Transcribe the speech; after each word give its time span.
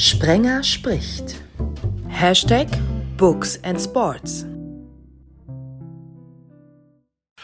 Sprenger 0.00 0.62
spricht. 0.62 1.42
Hashtag 2.06 2.68
Books 3.16 3.58
and 3.64 3.80
Sports. 3.80 4.46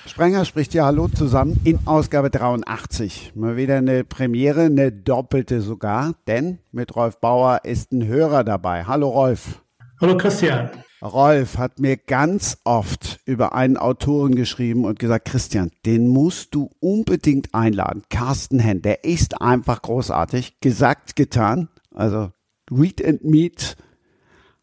Sprenger 0.06 0.44
spricht 0.44 0.72
ja 0.72 0.84
Hallo 0.84 1.08
zusammen 1.08 1.58
in 1.64 1.80
Ausgabe 1.84 2.30
83. 2.30 3.32
Mal 3.34 3.56
wieder 3.56 3.78
eine 3.78 4.04
Premiere, 4.04 4.66
eine 4.66 4.92
doppelte 4.92 5.62
sogar, 5.62 6.14
denn 6.28 6.60
mit 6.70 6.94
Rolf 6.94 7.18
Bauer 7.18 7.62
ist 7.64 7.90
ein 7.90 8.06
Hörer 8.06 8.44
dabei. 8.44 8.84
Hallo 8.84 9.08
Rolf. 9.08 9.60
Hallo 10.00 10.16
Christian. 10.16 10.70
Rolf 11.02 11.58
hat 11.58 11.80
mir 11.80 11.96
ganz 11.96 12.58
oft 12.62 13.18
über 13.24 13.56
einen 13.56 13.76
Autoren 13.76 14.36
geschrieben 14.36 14.84
und 14.84 15.00
gesagt, 15.00 15.24
Christian, 15.24 15.72
den 15.86 16.06
musst 16.06 16.54
du 16.54 16.70
unbedingt 16.78 17.52
einladen. 17.52 18.04
Carsten 18.10 18.60
Henn, 18.60 18.80
der 18.80 19.02
ist 19.02 19.42
einfach 19.42 19.82
großartig. 19.82 20.60
Gesagt, 20.60 21.16
getan. 21.16 21.68
Also 21.92 22.30
Read 22.70 23.04
and 23.04 23.22
Meet. 23.24 23.76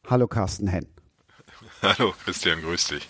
Hallo 0.07 0.27
Carsten 0.27 0.67
Henn. 0.67 0.87
Hallo 1.83 2.13
Christian, 2.23 2.61
grüß 2.61 2.87
dich. 2.87 3.07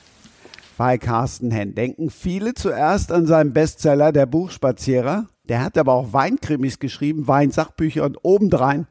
Bei 0.77 0.97
Carsten 0.97 1.51
Henn 1.51 1.75
denken 1.75 2.09
viele 2.09 2.53
zuerst 2.53 3.11
an 3.11 3.25
seinen 3.25 3.53
Bestseller 3.53 4.11
Der 4.11 4.25
Buchspazierer. 4.25 5.29
Der 5.47 5.63
hat 5.63 5.77
aber 5.77 5.93
auch 5.93 6.11
Weinkrimis 6.11 6.79
geschrieben, 6.79 7.27
Weinsachbücher 7.27 8.03
und 8.03 8.17
obendrein 8.23 8.87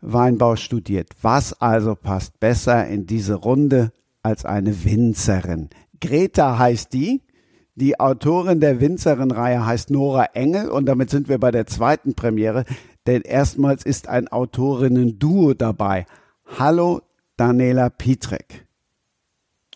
Weinbau 0.00 0.56
studiert. 0.56 1.10
Was 1.22 1.60
also 1.60 1.94
passt 1.94 2.40
besser 2.40 2.86
in 2.86 3.06
diese 3.06 3.34
Runde 3.34 3.92
als 4.22 4.44
eine 4.44 4.84
Winzerin? 4.84 5.70
Greta 6.00 6.58
heißt 6.58 6.92
die. 6.92 7.22
Die 7.74 8.00
Autorin 8.00 8.58
der 8.58 8.80
Winzerin-Reihe 8.80 9.64
heißt 9.64 9.90
Nora 9.90 10.24
Engel 10.34 10.68
und 10.68 10.86
damit 10.86 11.10
sind 11.10 11.28
wir 11.28 11.38
bei 11.38 11.52
der 11.52 11.66
zweiten 11.66 12.14
Premiere, 12.14 12.64
denn 13.08 13.22
erstmals 13.22 13.86
ist 13.86 14.06
ein 14.06 14.28
Autorinnen-Duo 14.28 15.54
dabei. 15.54 16.06
Hallo 16.58 17.00
Daniela 17.38 17.88
Pietrek. 17.88 18.66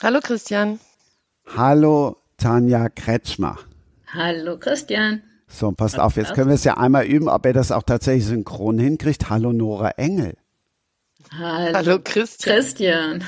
Hallo 0.02 0.20
Christian. 0.22 0.78
Hallo 1.46 2.18
Tanja 2.36 2.90
Kretschmer. 2.90 3.58
Hallo 4.12 4.58
Christian. 4.58 5.22
So, 5.48 5.72
passt 5.72 5.98
auf, 5.98 6.16
jetzt 6.16 6.34
können 6.34 6.48
wir 6.48 6.56
es 6.56 6.64
ja 6.64 6.76
einmal 6.76 7.06
üben, 7.06 7.28
ob 7.28 7.46
er 7.46 7.54
das 7.54 7.72
auch 7.72 7.84
tatsächlich 7.84 8.26
synchron 8.26 8.78
hinkriegt. 8.78 9.30
Hallo 9.30 9.54
Nora 9.54 9.90
Engel. 9.92 10.36
Hallo, 11.38 11.74
Hallo 11.74 11.98
Christian. 12.04 12.56
Christian. 12.56 13.24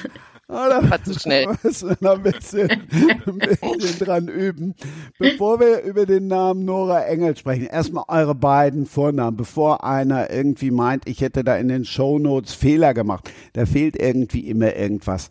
Da 0.48 0.90
War 0.90 1.02
zu 1.02 1.14
schnell. 1.18 1.46
müssen 1.62 1.88
wir 1.90 1.96
noch 2.00 2.16
ein 2.16 2.22
bisschen, 2.22 2.70
ein 2.70 3.38
bisschen 3.38 3.98
dran 3.98 4.28
üben. 4.28 4.74
Bevor 5.18 5.60
wir 5.60 5.80
über 5.82 6.06
den 6.06 6.26
Namen 6.26 6.64
Nora 6.64 7.04
Engel 7.04 7.36
sprechen, 7.36 7.66
erstmal 7.66 8.04
eure 8.08 8.34
beiden 8.34 8.86
Vornamen, 8.86 9.36
bevor 9.36 9.84
einer 9.84 10.30
irgendwie 10.30 10.70
meint, 10.70 11.08
ich 11.08 11.20
hätte 11.20 11.44
da 11.44 11.56
in 11.56 11.68
den 11.68 11.84
Shownotes 11.84 12.54
Fehler 12.54 12.94
gemacht. 12.94 13.30
Da 13.54 13.66
fehlt 13.66 13.96
irgendwie 13.96 14.48
immer 14.48 14.74
irgendwas. 14.76 15.30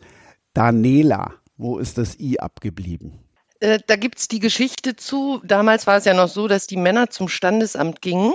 Daniela, 0.52 1.34
wo 1.56 1.78
ist 1.78 1.98
das 1.98 2.18
I 2.18 2.40
abgeblieben? 2.40 3.20
Äh, 3.60 3.78
da 3.86 3.96
gibt's 3.96 4.28
die 4.28 4.40
Geschichte 4.40 4.96
zu. 4.96 5.40
Damals 5.44 5.86
war 5.86 5.96
es 5.96 6.04
ja 6.04 6.14
noch 6.14 6.28
so, 6.28 6.48
dass 6.48 6.66
die 6.66 6.76
Männer 6.76 7.10
zum 7.10 7.28
Standesamt 7.28 8.02
gingen 8.02 8.34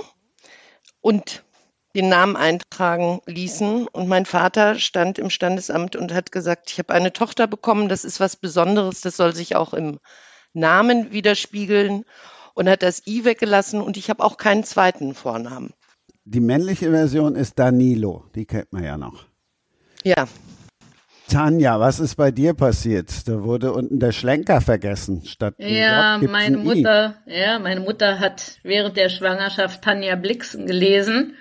und 1.02 1.44
den 1.96 2.10
Namen 2.10 2.36
eintragen 2.36 3.22
ließen. 3.26 3.88
Und 3.88 4.08
mein 4.08 4.26
Vater 4.26 4.76
stand 4.76 5.20
im 5.20 5.30
Standesamt 5.30 5.96
und 5.96 6.14
hat 6.14 6.32
gesagt, 6.32 6.72
ich 6.72 6.80
habe 6.80 6.94
eine 6.94 7.14
Tochter 7.14 7.48
bekommen, 7.48 7.90
das 7.90 8.06
ist 8.06 8.20
was 8.20 8.36
Besonderes, 8.36 9.02
das 9.02 9.18
soll 9.18 9.36
sich 9.36 9.56
auch 9.56 9.74
im 9.74 10.00
Namen 10.54 11.12
widerspiegeln 11.12 12.04
und 12.54 12.70
hat 12.70 12.84
das 12.84 13.06
I 13.08 13.26
weggelassen 13.26 13.82
und 13.82 13.98
ich 13.98 14.10
habe 14.10 14.24
auch 14.24 14.38
keinen 14.38 14.64
zweiten 14.64 15.14
Vornamen. 15.14 15.74
Die 16.26 16.42
männliche 16.42 16.92
Version 16.92 17.36
ist 17.36 17.58
Danilo, 17.58 18.26
die 18.36 18.46
kennt 18.46 18.72
man 18.72 18.84
ja 18.84 18.98
noch. 18.98 19.26
Ja, 20.04 20.28
Tanja, 21.30 21.80
was 21.80 22.00
ist 22.00 22.16
bei 22.16 22.32
dir 22.32 22.56
passiert? 22.56 23.28
Da 23.28 23.44
wurde 23.44 23.72
unten 23.72 24.00
der 24.00 24.12
Schlenker 24.12 24.62
vergessen. 24.62 25.24
Statt 25.26 25.54
Ja, 25.60 26.18
J 26.18 26.30
meine 26.32 26.58
ein 26.58 26.66
I. 26.66 26.66
Mutter, 26.66 27.16
ja, 27.28 27.60
meine 27.60 27.82
Mutter 27.82 28.20
hat 28.20 28.58
während 28.64 28.98
der 28.98 29.10
Schwangerschaft 29.10 29.84
Tanja 29.84 30.16
Blixen 30.16 30.66
gelesen 30.66 31.36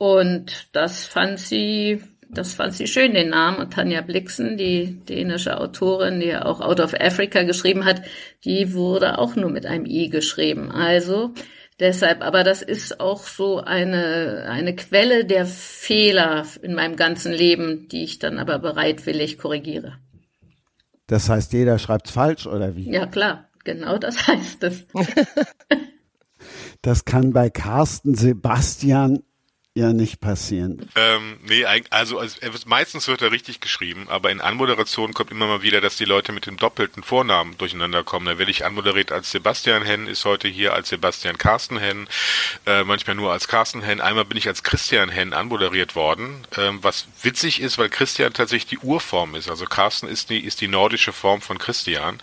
und 0.00 0.68
das 0.72 1.04
fand 1.04 1.38
sie, 1.38 2.00
das 2.30 2.54
fand 2.54 2.72
sie 2.72 2.86
schön, 2.86 3.12
den 3.12 3.28
Namen. 3.28 3.58
Und 3.58 3.74
Tanja 3.74 4.00
Blixen, 4.00 4.56
die 4.56 4.98
dänische 5.04 5.60
Autorin, 5.60 6.20
die 6.20 6.28
ja 6.28 6.46
auch 6.46 6.62
Out 6.62 6.80
of 6.80 6.94
Africa 6.98 7.42
geschrieben 7.42 7.84
hat, 7.84 8.00
die 8.42 8.72
wurde 8.72 9.18
auch 9.18 9.36
nur 9.36 9.50
mit 9.50 9.66
einem 9.66 9.84
I 9.84 10.08
geschrieben. 10.08 10.70
Also 10.70 11.34
deshalb, 11.80 12.22
aber 12.22 12.44
das 12.44 12.62
ist 12.62 12.98
auch 12.98 13.24
so 13.24 13.58
eine, 13.58 14.46
eine 14.48 14.74
Quelle 14.74 15.26
der 15.26 15.44
Fehler 15.44 16.46
in 16.62 16.72
meinem 16.74 16.96
ganzen 16.96 17.34
Leben, 17.34 17.86
die 17.88 18.04
ich 18.04 18.18
dann 18.18 18.38
aber 18.38 18.58
bereitwillig 18.58 19.36
korrigiere. 19.36 19.98
Das 21.08 21.28
heißt, 21.28 21.52
jeder 21.52 21.78
schreibt 21.78 22.08
falsch 22.08 22.46
oder 22.46 22.74
wie? 22.74 22.90
Ja, 22.90 23.04
klar. 23.04 23.50
Genau 23.64 23.98
das 23.98 24.26
heißt 24.26 24.64
es. 24.64 24.86
Das 26.82 27.04
kann 27.04 27.34
bei 27.34 27.50
Carsten 27.50 28.14
Sebastian 28.14 29.22
ja 29.74 29.92
nicht 29.92 30.20
passieren. 30.20 30.90
Ähm, 30.96 31.38
nee, 31.46 31.64
also, 31.90 32.18
also 32.18 32.36
meistens 32.66 33.06
wird 33.06 33.22
er 33.22 33.30
richtig 33.30 33.60
geschrieben, 33.60 34.08
aber 34.08 34.32
in 34.32 34.40
Anmoderationen 34.40 35.14
kommt 35.14 35.30
immer 35.30 35.46
mal 35.46 35.62
wieder, 35.62 35.80
dass 35.80 35.96
die 35.96 36.04
Leute 36.04 36.32
mit 36.32 36.46
dem 36.46 36.56
doppelten 36.56 37.04
Vornamen 37.04 37.56
durcheinander 37.56 38.02
kommen. 38.02 38.26
Da 38.26 38.36
werde 38.36 38.50
ich 38.50 38.64
anmoderiert 38.64 39.12
als 39.12 39.30
Sebastian 39.30 39.84
Henn, 39.84 40.08
ist 40.08 40.24
heute 40.24 40.48
hier 40.48 40.74
als 40.74 40.88
Sebastian 40.88 41.38
Carsten 41.38 41.78
Henn, 41.78 42.08
äh, 42.66 42.82
manchmal 42.82 43.14
nur 43.14 43.30
als 43.30 43.46
Carsten 43.46 43.80
Henn. 43.80 44.00
Einmal 44.00 44.24
bin 44.24 44.38
ich 44.38 44.48
als 44.48 44.64
Christian 44.64 45.08
Henn 45.08 45.32
anmoderiert 45.32 45.94
worden, 45.94 46.44
ähm, 46.56 46.80
was 46.82 47.06
witzig 47.22 47.60
ist, 47.60 47.78
weil 47.78 47.90
Christian 47.90 48.32
tatsächlich 48.32 48.80
die 48.80 48.84
Urform 48.84 49.36
ist. 49.36 49.48
Also 49.48 49.66
Carsten 49.66 50.08
ist 50.08 50.30
die, 50.30 50.40
ist 50.40 50.60
die 50.60 50.68
nordische 50.68 51.12
Form 51.12 51.40
von 51.40 51.58
Christian. 51.58 52.18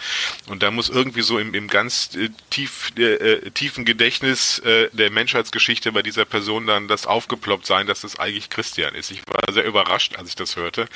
Und 0.48 0.64
da 0.64 0.72
muss 0.72 0.90
irgendwie 0.90 1.22
so 1.22 1.40
im, 1.40 1.54
im 1.54 1.70
ganz 1.70 2.14
äh, 2.16 2.30
tief, 2.50 2.92
äh, 2.98 3.04
äh, 3.14 3.52
tiefen 3.52 3.86
Gedächtnis 3.86 4.60
äh, 4.60 4.90
der 4.92 5.12
Menschheitsgeschichte 5.12 5.94
bei 5.94 6.02
dieser 6.02 6.26
Person 6.26 6.68
dann 6.68 6.90
das 6.90 7.08
aufgeploppt 7.38 7.66
sein, 7.66 7.88
dass 7.88 8.04
es 8.04 8.20
eigentlich 8.20 8.50
Christian 8.50 8.96
ist. 8.96 9.12
Ich 9.12 9.22
war 9.28 9.54
sehr 9.54 9.66
überrascht, 9.66 10.18
als 10.18 10.30
ich 10.30 10.36
das 10.36 10.56
hörte. 10.56 10.88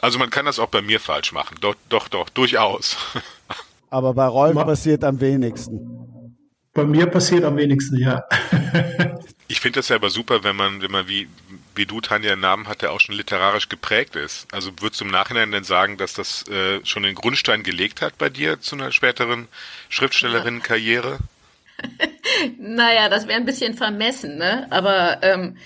Also 0.00 0.18
man 0.18 0.30
kann 0.30 0.46
das 0.46 0.58
auch 0.58 0.68
bei 0.68 0.82
mir 0.82 1.00
falsch 1.00 1.32
machen. 1.32 1.56
Doch, 1.60 1.74
doch, 1.88 2.08
doch, 2.08 2.28
durchaus. 2.28 2.96
Aber 3.90 4.14
bei 4.14 4.26
Rolf 4.26 4.54
Ma- 4.54 4.64
passiert 4.64 5.02
am 5.02 5.20
wenigsten. 5.20 6.36
Bei 6.74 6.84
mir 6.84 7.06
passiert 7.06 7.44
am 7.44 7.56
wenigsten, 7.56 7.98
ja. 7.98 8.22
Ich 9.50 9.60
finde 9.60 9.78
das 9.78 9.88
ja 9.88 9.96
aber 9.96 10.10
super, 10.10 10.44
wenn 10.44 10.56
man, 10.56 10.82
wenn 10.82 10.90
man 10.90 11.08
wie, 11.08 11.26
wie 11.74 11.86
du, 11.86 12.02
Tanja, 12.02 12.32
einen 12.32 12.42
Namen 12.42 12.68
hat, 12.68 12.82
der 12.82 12.92
auch 12.92 13.00
schon 13.00 13.14
literarisch 13.14 13.70
geprägt 13.70 14.14
ist. 14.14 14.46
Also 14.52 14.72
würdest 14.80 15.00
du 15.00 15.06
im 15.06 15.10
Nachhinein 15.10 15.50
denn 15.50 15.64
sagen, 15.64 15.96
dass 15.96 16.12
das 16.12 16.46
äh, 16.48 16.84
schon 16.84 17.02
den 17.02 17.14
Grundstein 17.14 17.62
gelegt 17.62 18.02
hat 18.02 18.18
bei 18.18 18.28
dir 18.28 18.60
zu 18.60 18.76
einer 18.76 18.92
späteren 18.92 19.48
Schriftstellerinnenkarriere? 19.88 21.18
Naja, 22.58 23.08
das 23.08 23.26
wäre 23.26 23.38
ein 23.38 23.46
bisschen 23.46 23.74
vermessen, 23.74 24.36
ne? 24.36 24.66
Aber 24.70 25.22
ähm, 25.22 25.56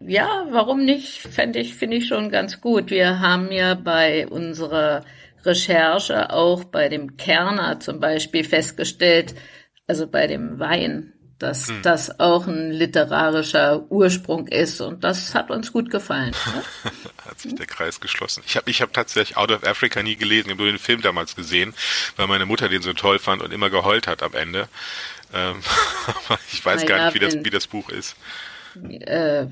ja, 0.00 0.46
warum 0.50 0.84
nicht? 0.84 1.20
Fände 1.22 1.58
ich, 1.60 1.74
finde 1.74 1.96
ich 1.98 2.08
schon 2.08 2.30
ganz 2.30 2.60
gut. 2.60 2.90
Wir 2.90 3.20
haben 3.20 3.50
ja 3.52 3.74
bei 3.74 4.26
unserer 4.26 5.04
Recherche 5.44 6.30
auch 6.30 6.64
bei 6.64 6.88
dem 6.88 7.16
Kerner 7.16 7.80
zum 7.80 8.00
Beispiel 8.00 8.44
festgestellt, 8.44 9.34
also 9.86 10.06
bei 10.06 10.26
dem 10.26 10.58
Wein, 10.58 11.12
dass 11.38 11.70
das 11.82 12.20
auch 12.20 12.46
ein 12.46 12.70
literarischer 12.70 13.90
Ursprung 13.90 14.46
ist 14.48 14.80
und 14.80 15.04
das 15.04 15.34
hat 15.34 15.50
uns 15.50 15.72
gut 15.72 15.90
gefallen. 15.90 16.32
Ne? 16.46 16.62
hat 17.28 17.40
sich 17.40 17.54
der 17.54 17.66
Kreis 17.66 18.00
geschlossen. 18.00 18.42
Ich 18.46 18.56
habe 18.56 18.70
ich 18.70 18.80
hab 18.82 18.92
tatsächlich 18.92 19.36
Out 19.36 19.50
of 19.50 19.64
Africa 19.64 20.02
nie 20.02 20.16
gelesen, 20.16 20.46
ich 20.46 20.52
habe 20.52 20.62
nur 20.62 20.72
den 20.72 20.78
Film 20.78 21.00
damals 21.02 21.34
gesehen, 21.36 21.74
weil 22.16 22.26
meine 22.26 22.46
Mutter 22.46 22.68
den 22.68 22.82
so 22.82 22.92
toll 22.92 23.18
fand 23.18 23.42
und 23.42 23.52
immer 23.52 23.70
geheult 23.70 24.06
hat 24.06 24.22
am 24.22 24.34
Ende. 24.34 24.68
Ähm, 25.34 25.56
aber 26.06 26.38
ich 26.52 26.64
weiß 26.64 26.86
gar 26.86 26.98
Naja, 26.98 27.04
nicht, 27.06 27.14
wie 27.14 27.18
das, 27.18 27.34
wie 27.44 27.50
das 27.50 27.66
Buch 27.66 27.88
ist. 27.90 28.16
äh, 29.00 29.46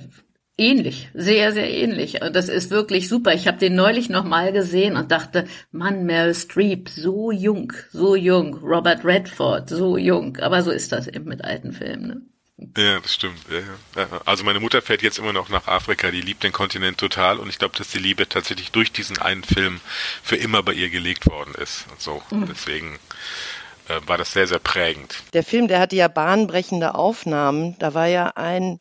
ähnlich, 0.62 1.08
sehr, 1.14 1.52
sehr 1.52 1.70
ähnlich. 1.70 2.22
Und 2.22 2.34
das 2.36 2.48
ist 2.48 2.70
wirklich 2.70 3.08
super. 3.08 3.32
Ich 3.34 3.46
habe 3.46 3.58
den 3.58 3.74
neulich 3.74 4.08
nochmal 4.08 4.52
gesehen 4.52 4.96
und 4.96 5.10
dachte, 5.10 5.46
Mann, 5.70 6.04
Meryl 6.04 6.34
Streep, 6.34 6.88
so 6.88 7.32
jung, 7.32 7.72
so 7.90 8.14
jung. 8.14 8.54
Robert 8.54 9.04
Redford, 9.04 9.68
so 9.68 9.96
jung. 9.96 10.36
Aber 10.38 10.62
so 10.62 10.70
ist 10.70 10.92
das 10.92 11.08
eben 11.08 11.24
mit 11.24 11.44
alten 11.44 11.72
Filmen. 11.72 12.06
Ne? 12.06 12.22
Ja, 12.76 13.00
das 13.00 13.14
stimmt. 13.14 13.38
Ja, 13.50 14.02
ja. 14.02 14.20
Also 14.24 14.44
meine 14.44 14.60
Mutter 14.60 14.82
fährt 14.82 15.02
jetzt 15.02 15.18
immer 15.18 15.32
noch 15.32 15.48
nach 15.48 15.66
Afrika, 15.66 16.10
die 16.10 16.20
liebt 16.20 16.44
den 16.44 16.52
Kontinent 16.52 16.98
total 16.98 17.38
und 17.38 17.48
ich 17.48 17.58
glaube, 17.58 17.76
dass 17.76 17.88
die 17.88 17.98
Liebe 17.98 18.28
tatsächlich 18.28 18.70
durch 18.70 18.92
diesen 18.92 19.18
einen 19.18 19.42
Film 19.42 19.80
für 20.22 20.36
immer 20.36 20.62
bei 20.62 20.72
ihr 20.72 20.90
gelegt 20.90 21.26
worden 21.26 21.54
ist. 21.60 21.86
Und 21.90 22.00
so. 22.00 22.22
Deswegen 22.30 22.98
äh, 23.88 24.00
war 24.06 24.18
das 24.18 24.32
sehr, 24.32 24.46
sehr 24.46 24.58
prägend. 24.58 25.16
der 25.32 25.42
Film, 25.42 25.68
der 25.68 25.80
hatte 25.80 25.96
ja 25.96 26.08
bahnbrechende 26.08 26.94
Aufnahmen. 26.94 27.76
Da 27.78 27.94
war 27.94 28.06
ja 28.06 28.28
ein 28.36 28.80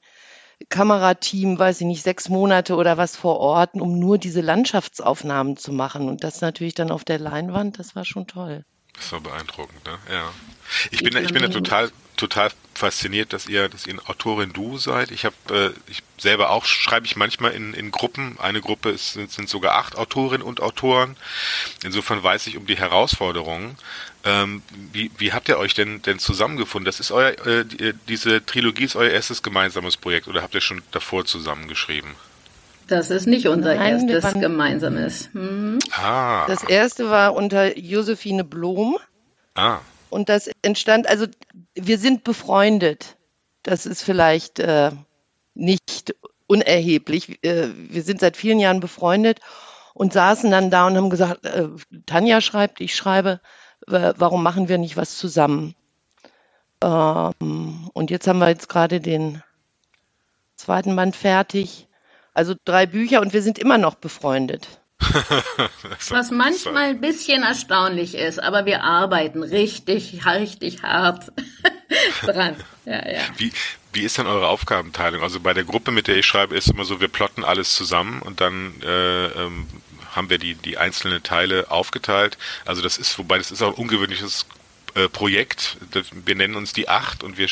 Kamerateam, 0.70 1.58
weiß 1.58 1.82
ich 1.82 1.88
nicht, 1.88 2.04
sechs 2.04 2.30
Monate 2.30 2.76
oder 2.76 2.98
was 2.98 3.16
vor 3.16 3.40
Ort, 3.40 3.76
um 3.76 4.00
nur 4.00 4.18
diese 4.18 4.42
Landschaftsaufnahmen 4.42 5.58
zu 5.58 5.72
machen. 5.72 6.10
Und 6.10 6.24
das 6.24 6.42
natürlich 6.42 6.74
dann 6.74 6.92
auf 6.92 7.04
der 7.04 7.20
Leinwand, 7.20 7.80
das 7.80 7.96
war 7.96 8.06
schon 8.06 8.28
toll. 8.28 8.64
Das 8.94 9.12
war 9.12 9.22
beeindruckend, 9.22 9.84
ne? 9.86 9.98
Ja. 10.12 10.32
Ich 10.92 11.04
bin, 11.04 11.16
ich 11.18 11.34
bin 11.34 11.42
da 11.42 11.48
total, 11.50 11.92
total 12.18 12.52
fasziniert, 12.74 13.34
dass 13.34 13.48
ihr, 13.48 13.68
dass 13.68 13.88
ihr 13.88 13.94
ein 13.94 14.00
Autorin-Du 14.00 14.78
seid. 14.78 15.12
Ich 15.12 15.26
habe, 15.26 15.36
äh, 15.50 15.92
ich 15.92 16.04
selber 16.18 16.50
auch 16.52 16.66
schreibe 16.66 17.06
ich 17.06 17.16
manchmal 17.16 17.52
in, 17.52 17.74
in 17.74 17.92
Gruppen. 17.92 18.38
Eine 18.40 18.62
Gruppe 18.62 18.90
ist, 18.90 19.14
sind, 19.14 19.32
sind 19.32 19.50
sogar 19.50 19.76
acht 19.76 19.98
Autorinnen 19.98 20.46
und 20.46 20.62
Autoren. 20.62 21.18
Insofern 21.84 22.22
weiß 22.24 22.48
ich 22.48 22.58
um 22.58 22.66
die 22.66 22.78
Herausforderungen. 22.78 23.78
Ähm, 24.24 24.62
wie, 24.92 25.10
wie 25.18 25.34
habt 25.34 25.50
ihr 25.50 25.58
euch 25.58 25.74
denn, 25.74 26.02
denn 26.04 26.20
zusammengefunden? 26.20 26.86
Das 26.86 27.00
ist 27.00 27.12
euer, 27.12 27.30
äh, 27.48 27.66
die, 27.66 27.94
diese 28.08 28.46
Trilogie 28.46 28.84
ist 28.84 28.96
euer 28.96 29.10
erstes 29.10 29.42
gemeinsames 29.42 29.98
Projekt 29.98 30.28
oder 30.28 30.42
habt 30.44 30.54
ihr 30.54 30.62
schon 30.62 30.84
davor 30.92 31.26
zusammengeschrieben? 31.26 32.12
Das 32.88 33.10
ist 33.10 33.26
nicht 33.26 33.48
unser 33.48 33.76
Nein, 33.76 34.10
erstes 34.10 34.24
waren- 34.24 34.42
gemeinsames. 34.42 35.30
Hm. 35.34 35.80
Ah, 35.94 36.46
Das 36.48 36.64
erste 36.64 37.10
war 37.10 37.34
unter 37.34 37.78
Josephine 37.78 38.44
Blom 38.44 38.98
ah, 39.56 39.80
und 40.10 40.30
das 40.30 40.50
entstand, 40.62 41.08
also 41.08 41.26
wir 41.74 41.98
sind 41.98 42.24
befreundet. 42.24 43.16
Das 43.64 43.86
ist 43.86 44.04
vielleicht 44.04 44.60
äh, 44.60 44.92
nicht 45.56 46.14
unerheblich. 46.48 47.44
Äh, 47.44 47.70
wir 47.76 48.04
sind 48.04 48.20
seit 48.20 48.36
vielen 48.38 48.60
Jahren 48.60 48.82
befreundet 48.82 49.40
und 49.94 50.14
saßen 50.14 50.52
dann 50.52 50.70
da 50.70 50.86
und 50.88 50.98
haben 50.98 51.10
gesagt, 51.10 51.46
äh, 51.46 51.70
Tanja 52.06 52.42
schreibt, 52.42 52.82
ich 52.82 52.96
schreibe, 52.96 53.40
äh, 53.40 53.61
warum 53.92 54.44
machen 54.44 54.70
wir 54.70 54.78
nicht 54.78 54.98
was 54.98 55.18
zusammen? 55.18 55.76
Ähm, 56.84 57.90
und 57.94 58.12
jetzt 58.12 58.28
haben 58.28 58.40
wir 58.40 58.50
jetzt 58.50 58.70
gerade 58.70 59.00
den 59.00 59.44
zweiten 60.56 60.96
Band 60.96 61.16
fertig. 61.16 61.88
Also 62.34 62.56
drei 62.66 62.86
Bücher 62.86 63.22
und 63.22 63.34
wir 63.34 63.42
sind 63.42 63.60
immer 63.60 63.78
noch 63.78 63.96
befreundet. 63.96 64.68
Was 66.10 66.32
manchmal 66.32 66.90
ein 66.92 67.02
bisschen 67.02 67.44
erstaunlich 67.44 68.16
ist, 68.16 68.42
aber 68.42 68.66
wir 68.66 68.84
arbeiten 68.84 69.44
richtig, 69.44 70.26
richtig 70.26 70.84
hart 70.84 71.32
dran. 72.22 72.56
Ja, 72.86 73.10
ja. 73.10 73.22
Wie, 73.38 73.52
wie 73.94 74.02
ist 74.02 74.18
denn 74.18 74.28
eure 74.28 74.48
Aufgabenteilung? 74.48 75.24
Also 75.24 75.40
bei 75.40 75.54
der 75.54 75.64
Gruppe, 75.64 75.92
mit 75.92 76.08
der 76.08 76.18
ich 76.18 76.26
schreibe, 76.26 76.56
ist 76.56 76.70
immer 76.70 76.86
so, 76.86 77.02
wir 77.02 77.08
plotten 77.08 77.44
alles 77.44 77.74
zusammen 77.74 78.22
und 78.22 78.42
dann 78.42 78.74
äh, 78.84 79.26
ähm, 79.26 79.68
haben 80.12 80.30
wir 80.30 80.38
die, 80.38 80.56
die 80.56 80.78
einzelnen 80.78 81.24
Teile 81.24 81.70
aufgeteilt. 81.72 82.38
Also 82.66 82.82
das 82.82 82.98
ist, 82.98 83.18
wobei 83.18 83.38
das 83.38 83.52
ist 83.52 83.62
auch 83.62 83.70
ein 83.70 83.74
ungewöhnliches 83.82 84.46
äh, 84.96 85.08
Projekt. 85.08 85.78
Wir 86.12 86.36
nennen 86.36 86.56
uns 86.56 86.74
die 86.74 86.90
Acht 86.90 87.24
und 87.24 87.38
wir, 87.38 87.50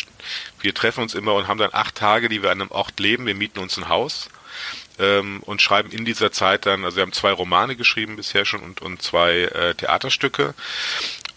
wir 0.62 0.74
treffen 0.74 1.02
uns 1.02 1.14
immer 1.14 1.34
und 1.36 1.48
haben 1.48 1.58
dann 1.58 1.74
acht 1.74 1.96
Tage, 1.96 2.30
die 2.30 2.44
wir 2.44 2.52
an 2.52 2.62
einem 2.62 2.72
Ort 2.72 3.00
leben. 3.00 3.26
Wir 3.26 3.36
mieten 3.36 3.60
uns 3.60 3.78
ein 3.78 3.90
Haus 3.90 4.30
ähm, 5.00 5.42
und 5.46 5.62
schreiben 5.62 5.92
in 5.92 6.06
dieser 6.06 6.32
Zeit 6.32 6.66
dann, 6.66 6.86
also 6.86 6.98
wir 6.98 7.04
haben 7.04 7.14
zwei 7.14 7.32
Romane 7.32 7.76
geschrieben 7.76 8.16
bisher 8.16 8.46
schon 8.46 8.62
und, 8.62 8.82
und 8.82 9.02
zwei 9.02 9.44
äh, 9.44 9.74
Theaterstücke. 9.76 10.54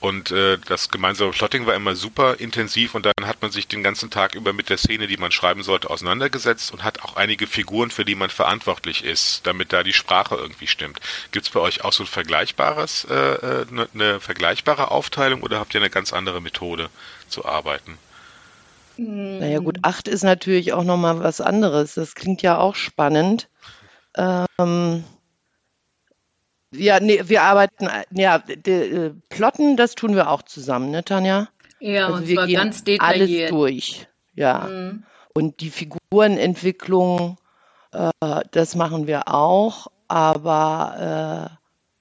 Und 0.03 0.33
äh, 0.33 0.59
das 0.67 0.89
gemeinsame 0.91 1.31
Plotting 1.31 1.65
war 1.67 1.75
immer 1.75 1.95
super 1.95 2.41
intensiv 2.41 2.97
und 2.97 3.07
dann 3.07 3.15
hat 3.25 3.41
man 3.41 3.53
sich 3.53 3.69
den 3.69 3.85
ganzen 3.85 4.11
Tag 4.11 4.35
über 4.35 4.53
mit 4.53 4.69
der 4.69 4.77
Szene, 4.77 5.07
die 5.07 5.17
man 5.17 5.31
schreiben 5.31 5.63
sollte, 5.63 5.91
auseinandergesetzt 5.91 6.73
und 6.73 6.83
hat 6.83 7.03
auch 7.03 7.15
einige 7.15 7.47
Figuren, 7.47 7.93
für 7.93 8.05
die 8.05 8.17
man 8.17 8.29
verantwortlich 8.29 9.05
ist, 9.05 9.47
damit 9.47 9.73
da 9.73 9.85
die 9.85 9.93
Sprache 9.93 10.35
irgendwie 10.35 10.67
stimmt. 10.67 10.99
Gibt's 11.31 11.51
bei 11.51 11.61
euch 11.61 11.85
auch 11.85 11.93
so 11.93 12.03
ein 12.03 12.09
vergleichbares, 12.09 13.07
äh, 13.09 13.15
äh, 13.15 13.67
eine, 13.71 13.89
eine 13.95 14.19
vergleichbare 14.19 14.91
Aufteilung 14.91 15.41
oder 15.41 15.61
habt 15.61 15.73
ihr 15.73 15.81
eine 15.81 15.91
ganz 15.91 16.13
andere 16.13 16.41
Methode 16.41 16.91
zu 17.29 17.45
arbeiten? 17.45 17.97
Naja 18.97 19.59
gut, 19.59 19.79
acht 19.83 20.09
ist 20.09 20.23
natürlich 20.23 20.73
auch 20.73 20.85
nochmal 20.85 21.21
was 21.21 21.41
anderes. 21.41 21.95
Das 21.95 22.15
klingt 22.15 22.43
ja 22.43 22.59
auch 22.59 22.75
spannend. 22.75 23.49
Ähm, 24.17 25.05
ja, 26.75 27.01
nee, 27.01 27.23
wir 27.27 27.43
arbeiten, 27.43 27.89
ja, 28.11 28.39
de, 28.39 29.07
äh, 29.07 29.15
plotten, 29.29 29.77
das 29.77 29.95
tun 29.95 30.15
wir 30.15 30.31
auch 30.31 30.43
zusammen, 30.43 30.91
ne, 30.91 31.05
Tanja? 31.05 31.49
Ja, 31.81 32.07
Also 32.07 32.19
und 32.19 32.29
wir 32.29 32.37
zwar 32.37 32.47
gehen 32.47 32.57
ganz 32.57 32.77
alles 32.77 32.85
detailliert. 32.85 33.51
durch, 33.51 34.09
ja. 34.35 34.69
Mhm. 34.69 35.05
Und 35.35 35.61
die 35.61 35.71
Figurenentwicklung, 35.71 37.39
äh, 37.93 38.11
das 38.51 38.75
machen 38.75 39.07
wir 39.07 39.29
auch, 39.29 39.89
aber 40.09 41.51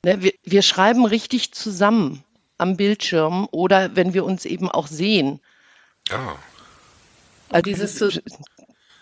äh, 0.03 0.07
ne, 0.07 0.23
wir, 0.23 0.33
wir 0.43 0.61
schreiben 0.61 1.05
richtig 1.05 1.53
zusammen 1.53 2.23
am 2.57 2.77
Bildschirm 2.77 3.47
oder 3.51 3.95
wenn 3.95 4.13
wir 4.13 4.23
uns 4.23 4.45
eben 4.45 4.69
auch 4.69 4.87
sehen. 4.87 5.41
Ja. 6.09 6.35
Also, 7.51 7.63
dieses 7.63 8.01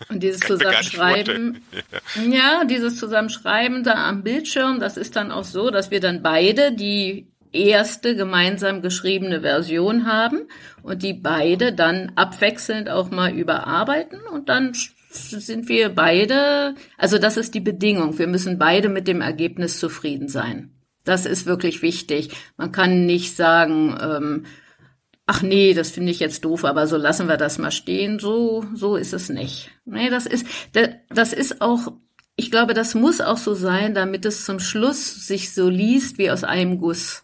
Und 0.09 0.23
dieses 0.23 0.39
Zusammenschreiben, 0.39 1.61
ja, 2.31 2.63
dieses 2.63 2.97
Zusammenschreiben 2.97 3.83
da 3.83 4.07
am 4.07 4.23
Bildschirm, 4.23 4.79
das 4.79 4.97
ist 4.97 5.15
dann 5.15 5.31
auch 5.31 5.43
so, 5.43 5.69
dass 5.71 5.91
wir 5.91 5.99
dann 5.99 6.21
beide 6.23 6.71
die 6.71 7.27
erste 7.51 8.15
gemeinsam 8.15 8.81
geschriebene 8.81 9.41
Version 9.41 10.05
haben 10.05 10.47
und 10.83 11.03
die 11.03 11.13
beide 11.13 11.73
dann 11.73 12.11
abwechselnd 12.15 12.89
auch 12.89 13.09
mal 13.09 13.33
überarbeiten 13.33 14.21
und 14.31 14.49
dann 14.49 14.73
sind 15.11 15.67
wir 15.67 15.89
beide, 15.89 16.75
also 16.97 17.17
das 17.17 17.35
ist 17.35 17.55
die 17.55 17.59
Bedingung, 17.59 18.19
wir 18.19 18.27
müssen 18.27 18.59
beide 18.59 18.89
mit 18.89 19.07
dem 19.07 19.21
Ergebnis 19.21 19.79
zufrieden 19.79 20.27
sein. 20.27 20.71
Das 21.03 21.25
ist 21.25 21.47
wirklich 21.47 21.81
wichtig. 21.81 22.29
Man 22.57 22.71
kann 22.71 23.07
nicht 23.07 23.35
sagen, 23.35 23.97
ähm, 23.99 24.45
ach 25.31 25.43
nee, 25.43 25.75
das 25.75 25.91
finde 25.91 26.11
ich 26.11 26.19
jetzt 26.19 26.43
doof, 26.43 26.65
aber 26.65 26.87
so 26.87 26.97
lassen 26.97 27.27
wir 27.27 27.37
das 27.37 27.59
mal 27.59 27.69
stehen. 27.69 28.17
So, 28.17 28.65
so 28.73 28.95
ist 28.95 29.13
es 29.13 29.29
nicht. 29.29 29.69
Nee, 29.85 30.09
das 30.09 30.25
ist, 30.25 30.47
da- 30.73 30.89
das 31.09 31.33
ist 31.33 31.61
auch, 31.61 31.93
ich 32.35 32.49
glaube, 32.49 32.73
das 32.73 32.95
muss 32.95 33.21
auch 33.21 33.37
so 33.37 33.53
sein, 33.53 33.93
damit 33.93 34.25
es 34.25 34.43
zum 34.43 34.59
Schluss 34.59 35.27
sich 35.27 35.53
so 35.53 35.69
liest 35.69 36.17
wie 36.17 36.31
aus 36.31 36.43
einem 36.43 36.79
Guss. 36.79 37.21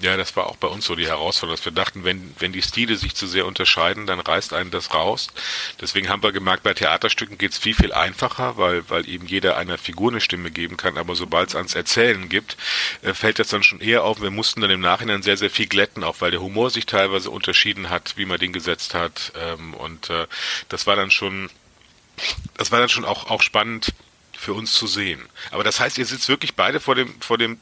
Ja, 0.00 0.18
das 0.18 0.36
war 0.36 0.46
auch 0.46 0.56
bei 0.56 0.68
uns 0.68 0.84
so 0.84 0.94
die 0.94 1.06
Herausforderung, 1.06 1.56
dass 1.56 1.64
wir 1.64 1.72
dachten, 1.72 2.04
wenn, 2.04 2.34
wenn 2.38 2.52
die 2.52 2.60
Stile 2.60 2.96
sich 2.96 3.14
zu 3.14 3.26
sehr 3.26 3.46
unterscheiden, 3.46 4.06
dann 4.06 4.20
reißt 4.20 4.52
einen 4.52 4.70
das 4.70 4.92
raus. 4.92 5.28
Deswegen 5.80 6.10
haben 6.10 6.22
wir 6.22 6.32
gemerkt, 6.32 6.62
bei 6.62 6.74
Theaterstücken 6.74 7.38
geht's 7.38 7.56
viel, 7.56 7.74
viel 7.74 7.92
einfacher, 7.94 8.58
weil, 8.58 8.88
weil 8.90 9.08
eben 9.08 9.26
jeder 9.26 9.56
einer 9.56 9.78
Figur 9.78 10.10
eine 10.10 10.20
Stimme 10.20 10.50
geben 10.50 10.76
kann. 10.76 10.98
Aber 10.98 11.14
sobald 11.14 11.48
es 11.48 11.56
ans 11.56 11.74
Erzählen 11.74 12.28
gibt, 12.28 12.58
äh, 13.00 13.14
fällt 13.14 13.38
das 13.38 13.48
dann 13.48 13.62
schon 13.62 13.80
eher 13.80 14.04
auf. 14.04 14.20
Wir 14.20 14.30
mussten 14.30 14.60
dann 14.60 14.70
im 14.70 14.80
Nachhinein 14.80 15.22
sehr, 15.22 15.38
sehr 15.38 15.50
viel 15.50 15.66
glätten, 15.66 16.04
auch 16.04 16.20
weil 16.20 16.30
der 16.30 16.42
Humor 16.42 16.68
sich 16.68 16.84
teilweise 16.84 17.30
unterschieden 17.30 17.88
hat, 17.88 18.18
wie 18.18 18.26
man 18.26 18.38
den 18.38 18.52
gesetzt 18.52 18.92
hat. 18.92 19.32
Ähm, 19.40 19.72
und 19.72 20.10
äh, 20.10 20.26
das 20.68 20.86
war 20.86 20.96
dann 20.96 21.10
schon, 21.10 21.48
das 22.58 22.72
war 22.72 22.80
dann 22.80 22.90
schon 22.90 23.06
auch, 23.06 23.30
auch 23.30 23.40
spannend 23.40 23.94
für 24.36 24.52
uns 24.52 24.74
zu 24.74 24.86
sehen. 24.86 25.22
Aber 25.50 25.64
das 25.64 25.80
heißt, 25.80 25.96
ihr 25.96 26.04
sitzt 26.04 26.28
wirklich 26.28 26.54
beide 26.54 26.78
vor 26.78 26.94
dem, 26.94 27.18
vor 27.22 27.38
dem 27.38 27.58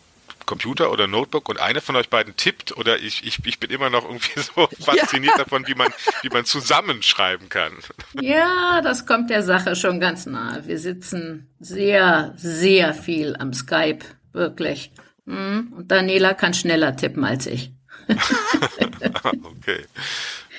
Computer 0.46 0.90
oder 0.90 1.06
Notebook 1.06 1.48
und 1.48 1.60
einer 1.60 1.80
von 1.80 1.96
euch 1.96 2.08
beiden 2.08 2.36
tippt 2.36 2.76
oder 2.76 2.98
ich, 2.98 3.26
ich, 3.26 3.38
ich 3.44 3.58
bin 3.58 3.70
immer 3.70 3.90
noch 3.90 4.04
irgendwie 4.04 4.40
so 4.40 4.68
fasziniert 4.80 5.38
davon, 5.38 5.66
wie 5.66 5.74
man, 5.74 5.92
wie 6.22 6.28
man 6.28 6.44
zusammenschreiben 6.44 7.48
kann. 7.48 7.72
Ja, 8.20 8.80
das 8.82 9.06
kommt 9.06 9.30
der 9.30 9.42
Sache 9.42 9.76
schon 9.76 10.00
ganz 10.00 10.26
nahe. 10.26 10.66
Wir 10.66 10.78
sitzen 10.78 11.48
sehr, 11.60 12.34
sehr 12.36 12.94
viel 12.94 13.36
am 13.36 13.52
Skype, 13.52 14.04
wirklich. 14.32 14.92
Hm, 15.26 15.72
Und 15.76 15.90
Daniela 15.90 16.34
kann 16.34 16.54
schneller 16.54 16.96
tippen 16.96 17.24
als 17.24 17.46
ich. 17.46 17.72
okay. 19.24 19.84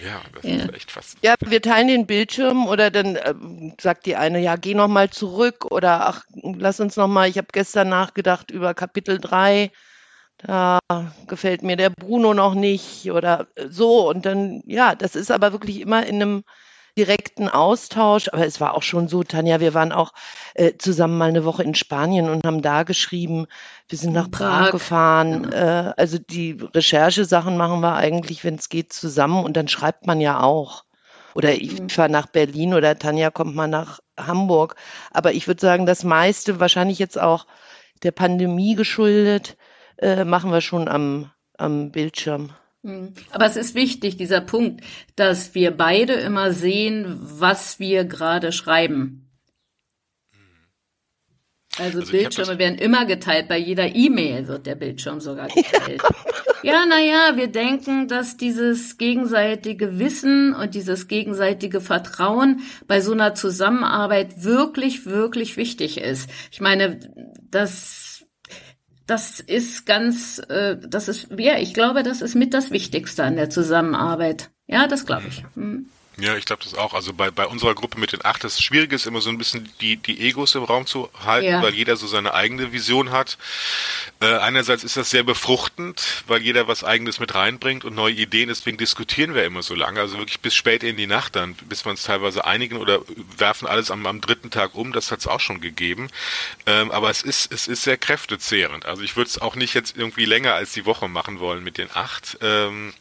Ja, 0.03 0.21
das 0.33 0.45
Ja. 0.45 0.65
ist 0.65 0.73
echt 0.73 0.91
fast. 0.91 1.17
Ja, 1.23 1.35
wir 1.45 1.61
teilen 1.61 1.87
den 1.87 2.05
Bildschirm 2.05 2.67
oder 2.67 2.91
dann 2.91 3.17
ähm, 3.23 3.73
sagt 3.79 4.05
die 4.05 4.15
eine, 4.15 4.39
ja, 4.39 4.55
geh 4.55 4.73
noch 4.73 4.87
mal 4.87 5.09
zurück 5.09 5.65
oder 5.71 6.07
ach, 6.07 6.23
lass 6.41 6.79
uns 6.79 6.97
noch 6.97 7.07
mal, 7.07 7.29
ich 7.29 7.37
habe 7.37 7.47
gestern 7.51 7.89
nachgedacht 7.89 8.51
über 8.51 8.73
Kapitel 8.73 9.19
3, 9.19 9.71
da 10.37 10.79
gefällt 11.27 11.63
mir 11.63 11.77
der 11.77 11.89
Bruno 11.89 12.33
noch 12.33 12.55
nicht 12.55 13.11
oder 13.11 13.47
äh, 13.55 13.67
so 13.69 14.09
und 14.09 14.25
dann, 14.25 14.61
ja, 14.65 14.95
das 14.95 15.15
ist 15.15 15.31
aber 15.31 15.51
wirklich 15.51 15.79
immer 15.79 16.05
in 16.05 16.21
einem 16.21 16.43
direkten 16.97 17.49
Austausch, 17.49 18.29
aber 18.31 18.45
es 18.45 18.61
war 18.61 18.75
auch 18.75 18.83
schon 18.83 19.07
so, 19.07 19.23
Tanja, 19.23 19.59
wir 19.59 19.73
waren 19.73 19.91
auch 19.91 20.13
äh, 20.53 20.73
zusammen 20.77 21.17
mal 21.17 21.29
eine 21.29 21.43
Woche 21.43 21.63
in 21.63 21.75
Spanien 21.75 22.29
und 22.29 22.45
haben 22.45 22.61
da 22.61 22.83
geschrieben, 22.83 23.47
wir 23.89 23.97
sind 23.97 24.13
nach 24.13 24.31
Prag, 24.31 24.63
Prag, 24.63 24.71
gefahren, 24.71 25.51
äh, 25.51 25.93
also 25.97 26.17
die 26.17 26.57
Recherchesachen 26.73 27.57
machen 27.57 27.81
wir 27.81 27.95
eigentlich, 27.95 28.43
wenn 28.43 28.55
es 28.55 28.69
geht, 28.69 28.93
zusammen 28.93 29.43
und 29.43 29.57
dann 29.57 29.67
schreibt 29.67 30.07
man 30.07 30.21
ja 30.21 30.41
auch. 30.41 30.85
Oder 31.35 31.53
ich 31.53 31.91
fahre 31.91 32.09
nach 32.09 32.27
Berlin 32.27 32.73
oder 32.73 32.97
Tanja 32.97 33.29
kommt 33.29 33.55
mal 33.55 33.67
nach 33.67 33.99
Hamburg. 34.17 34.77
Aber 35.11 35.33
ich 35.33 35.47
würde 35.47 35.59
sagen, 35.59 35.85
das 35.85 36.05
meiste, 36.05 36.61
wahrscheinlich 36.61 36.97
jetzt 36.97 37.19
auch 37.19 37.45
der 38.03 38.11
Pandemie 38.11 38.75
geschuldet, 38.75 39.57
äh, 39.97 40.23
machen 40.23 40.51
wir 40.51 40.61
schon 40.61 40.87
am, 40.87 41.31
am 41.57 41.91
Bildschirm. 41.91 42.51
Hm. 42.85 43.13
Aber 43.31 43.45
es 43.47 43.55
ist 43.55 43.73
wichtig, 43.73 44.15
dieser 44.15 44.41
Punkt, 44.41 44.83
dass 45.15 45.55
wir 45.55 45.71
beide 45.71 46.13
immer 46.13 46.51
sehen, 46.51 47.17
was 47.19 47.79
wir 47.79 48.05
gerade 48.05 48.51
schreiben. 48.51 49.27
Also, 51.77 51.99
Also 51.99 52.01
hab 52.01 52.11
Bildschirme 52.11 52.59
werden 52.59 52.77
immer 52.77 53.05
geteilt. 53.05 53.47
Bei 53.47 53.57
jeder 53.57 53.95
E-Mail 53.95 54.47
wird 54.47 54.67
der 54.67 54.75
Bildschirm 54.75 55.19
sogar 55.19 55.47
geteilt. 55.47 56.01
Ja, 56.63 56.83
naja, 56.87 57.35
wir 57.35 57.45
denken, 57.45 58.07
dass 58.07 58.37
dieses 58.37 58.97
gegenseitige 58.97 59.99
Wissen 59.99 60.55
und 60.55 60.73
dieses 60.73 61.07
gegenseitige 61.07 61.79
Vertrauen 61.79 62.61
bei 62.87 63.01
so 63.01 63.11
einer 63.11 63.35
Zusammenarbeit 63.35 64.43
wirklich, 64.43 65.05
wirklich 65.05 65.57
wichtig 65.57 65.99
ist. 65.99 66.27
Ich 66.51 66.61
meine, 66.61 67.01
das 67.51 68.04
das 69.07 69.39
ist 69.39 69.85
ganz, 69.85 70.39
äh, 70.49 70.77
das 70.77 71.07
ist, 71.07 71.27
ja, 71.37 71.57
ich 71.57 71.73
glaube, 71.73 72.03
das 72.03 72.21
ist 72.21 72.35
mit 72.35 72.53
das 72.53 72.71
Wichtigste 72.71 73.23
an 73.23 73.35
der 73.35 73.49
Zusammenarbeit. 73.49 74.49
Ja, 74.67 74.87
das 74.87 75.05
glaube 75.05 75.25
ich. 75.27 75.43
Hm. 75.55 75.87
Ja, 76.17 76.37
ich 76.37 76.45
glaube 76.45 76.63
das 76.63 76.75
auch. 76.75 76.93
Also 76.93 77.13
bei, 77.13 77.29
bei 77.29 77.45
unserer 77.45 77.75
Gruppe 77.75 77.99
mit 77.99 78.13
den 78.13 78.23
acht, 78.23 78.43
das 78.43 78.61
Schwierige 78.61 78.95
ist 78.95 79.05
immer 79.05 79.19
so 79.19 79.29
ein 79.29 79.37
bisschen 79.37 79.69
die, 79.81 79.97
die 79.97 80.21
Egos 80.27 80.55
im 80.55 80.63
Raum 80.63 80.85
zu 80.85 81.09
halten, 81.25 81.47
ja. 81.47 81.61
weil 81.61 81.73
jeder 81.73 81.97
so 81.97 82.07
seine 82.07 82.33
eigene 82.33 82.71
Vision 82.71 83.11
hat. 83.11 83.37
Äh, 84.21 84.37
einerseits 84.37 84.83
ist 84.83 84.95
das 84.95 85.09
sehr 85.09 85.23
befruchtend, 85.23 86.23
weil 86.27 86.41
jeder 86.41 86.67
was 86.67 86.83
eigenes 86.83 87.19
mit 87.19 87.35
reinbringt 87.35 87.83
und 87.83 87.95
neue 87.95 88.13
Ideen, 88.13 88.47
deswegen 88.47 88.77
diskutieren 88.77 89.33
wir 89.33 89.43
immer 89.43 89.61
so 89.61 89.75
lange, 89.75 89.99
also 89.99 90.17
wirklich 90.17 90.39
bis 90.39 90.55
spät 90.55 90.83
in 90.83 90.95
die 90.95 91.07
Nacht 91.07 91.35
dann, 91.35 91.55
bis 91.55 91.85
wir 91.85 91.89
uns 91.89 92.03
teilweise 92.03 92.45
einigen 92.45 92.77
oder 92.77 93.01
werfen 93.37 93.67
alles 93.67 93.91
am, 93.91 94.05
am 94.05 94.21
dritten 94.21 94.51
Tag 94.51 94.73
um, 94.75 94.93
das 94.93 95.11
hat 95.11 95.19
es 95.19 95.27
auch 95.27 95.41
schon 95.41 95.59
gegeben. 95.59 96.09
Ähm, 96.65 96.91
aber 96.91 97.09
es 97.09 97.23
ist, 97.23 97.51
es 97.51 97.67
ist 97.67 97.83
sehr 97.83 97.97
kräftezehrend. 97.97 98.85
Also 98.85 99.03
ich 99.03 99.17
würde 99.17 99.29
es 99.29 99.41
auch 99.41 99.55
nicht 99.55 99.73
jetzt 99.73 99.97
irgendwie 99.97 100.25
länger 100.25 100.53
als 100.53 100.71
die 100.71 100.85
Woche 100.85 101.09
machen 101.09 101.39
wollen 101.39 101.63
mit 101.63 101.77
den 101.77 101.89
acht. 101.93 102.37
Ähm, 102.41 102.93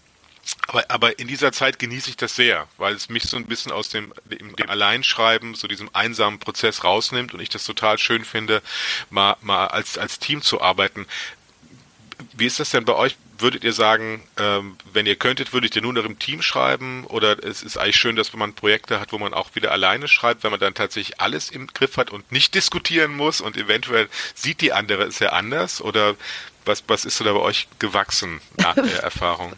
aber, 0.68 0.84
aber 0.88 1.18
in 1.18 1.28
dieser 1.28 1.52
Zeit 1.52 1.78
genieße 1.78 2.10
ich 2.10 2.16
das 2.16 2.36
sehr, 2.36 2.68
weil 2.78 2.94
es 2.94 3.08
mich 3.08 3.24
so 3.24 3.36
ein 3.36 3.46
bisschen 3.46 3.72
aus 3.72 3.88
dem, 3.88 4.12
dem, 4.24 4.54
dem 4.56 4.70
Alleinschreiben, 4.70 5.54
so 5.54 5.68
diesem 5.68 5.90
einsamen 5.92 6.38
Prozess 6.38 6.84
rausnimmt 6.84 7.34
und 7.34 7.40
ich 7.40 7.48
das 7.48 7.64
total 7.64 7.98
schön 7.98 8.24
finde, 8.24 8.62
mal, 9.10 9.36
mal 9.40 9.66
als, 9.68 9.98
als 9.98 10.18
Team 10.18 10.42
zu 10.42 10.60
arbeiten. 10.60 11.06
Wie 12.32 12.46
ist 12.46 12.60
das 12.60 12.70
denn 12.70 12.84
bei 12.84 12.94
euch? 12.94 13.16
Würdet 13.38 13.64
ihr 13.64 13.72
sagen, 13.72 14.22
ähm, 14.38 14.76
wenn 14.92 15.06
ihr 15.06 15.16
könntet, 15.16 15.52
würdet 15.52 15.74
ihr 15.74 15.82
nur 15.82 15.92
noch 15.92 16.04
im 16.04 16.20
Team 16.20 16.40
schreiben? 16.40 17.04
Oder 17.04 17.42
es 17.42 17.64
ist 17.64 17.76
eigentlich 17.76 17.96
schön, 17.96 18.14
dass 18.14 18.32
man 18.32 18.54
Projekte 18.54 19.00
hat, 19.00 19.12
wo 19.12 19.18
man 19.18 19.34
auch 19.34 19.54
wieder 19.54 19.72
alleine 19.72 20.06
schreibt, 20.06 20.44
wenn 20.44 20.52
man 20.52 20.60
dann 20.60 20.74
tatsächlich 20.74 21.20
alles 21.20 21.50
im 21.50 21.66
Griff 21.66 21.96
hat 21.96 22.10
und 22.10 22.30
nicht 22.30 22.54
diskutieren 22.54 23.12
muss 23.12 23.40
und 23.40 23.56
eventuell 23.56 24.08
sieht 24.34 24.60
die 24.60 24.72
andere 24.72 25.04
es 25.04 25.18
ja 25.18 25.30
anders? 25.30 25.80
Oder 25.80 26.14
was, 26.64 26.84
was 26.86 27.04
ist 27.04 27.16
so 27.16 27.24
da 27.24 27.32
bei 27.32 27.40
euch 27.40 27.68
gewachsen 27.78 28.40
nach 28.58 28.74
der 28.74 28.84
Erfahrung? 29.02 29.52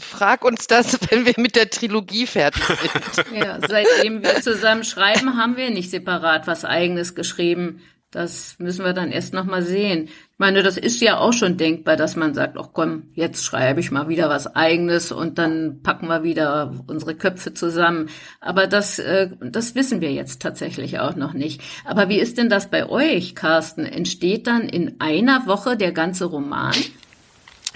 Frag 0.00 0.44
uns 0.44 0.66
das, 0.66 0.98
wenn 1.10 1.26
wir 1.26 1.34
mit 1.36 1.56
der 1.56 1.70
Trilogie 1.70 2.26
fertig 2.26 2.62
sind. 2.64 3.26
Ja, 3.38 3.58
seitdem 3.66 4.22
wir 4.22 4.40
zusammen 4.40 4.84
schreiben, 4.84 5.36
haben 5.36 5.56
wir 5.56 5.70
nicht 5.70 5.90
separat 5.90 6.46
was 6.46 6.64
Eigenes 6.64 7.14
geschrieben. 7.14 7.82
Das 8.10 8.56
müssen 8.58 8.84
wir 8.84 8.94
dann 8.94 9.12
erst 9.12 9.34
nochmal 9.34 9.62
sehen. 9.62 10.08
Meine, 10.40 10.62
das 10.62 10.76
ist 10.76 11.00
ja 11.00 11.18
auch 11.18 11.32
schon 11.32 11.56
denkbar, 11.56 11.96
dass 11.96 12.14
man 12.14 12.32
sagt, 12.32 12.56
ach 12.58 12.68
komm, 12.72 13.10
jetzt 13.14 13.44
schreibe 13.44 13.80
ich 13.80 13.90
mal 13.90 14.08
wieder 14.08 14.28
was 14.28 14.54
eigenes 14.54 15.10
und 15.10 15.36
dann 15.36 15.82
packen 15.82 16.06
wir 16.06 16.22
wieder 16.22 16.72
unsere 16.86 17.16
Köpfe 17.16 17.54
zusammen. 17.54 18.08
Aber 18.40 18.68
das, 18.68 19.00
äh, 19.00 19.30
das 19.40 19.74
wissen 19.74 20.00
wir 20.00 20.12
jetzt 20.12 20.40
tatsächlich 20.40 21.00
auch 21.00 21.16
noch 21.16 21.32
nicht. 21.32 21.60
Aber 21.84 22.08
wie 22.08 22.20
ist 22.20 22.38
denn 22.38 22.48
das 22.48 22.70
bei 22.70 22.88
euch, 22.88 23.34
Carsten? 23.34 23.84
Entsteht 23.84 24.46
dann 24.46 24.68
in 24.68 25.00
einer 25.00 25.48
Woche 25.48 25.76
der 25.76 25.90
ganze 25.90 26.26
Roman? 26.26 26.74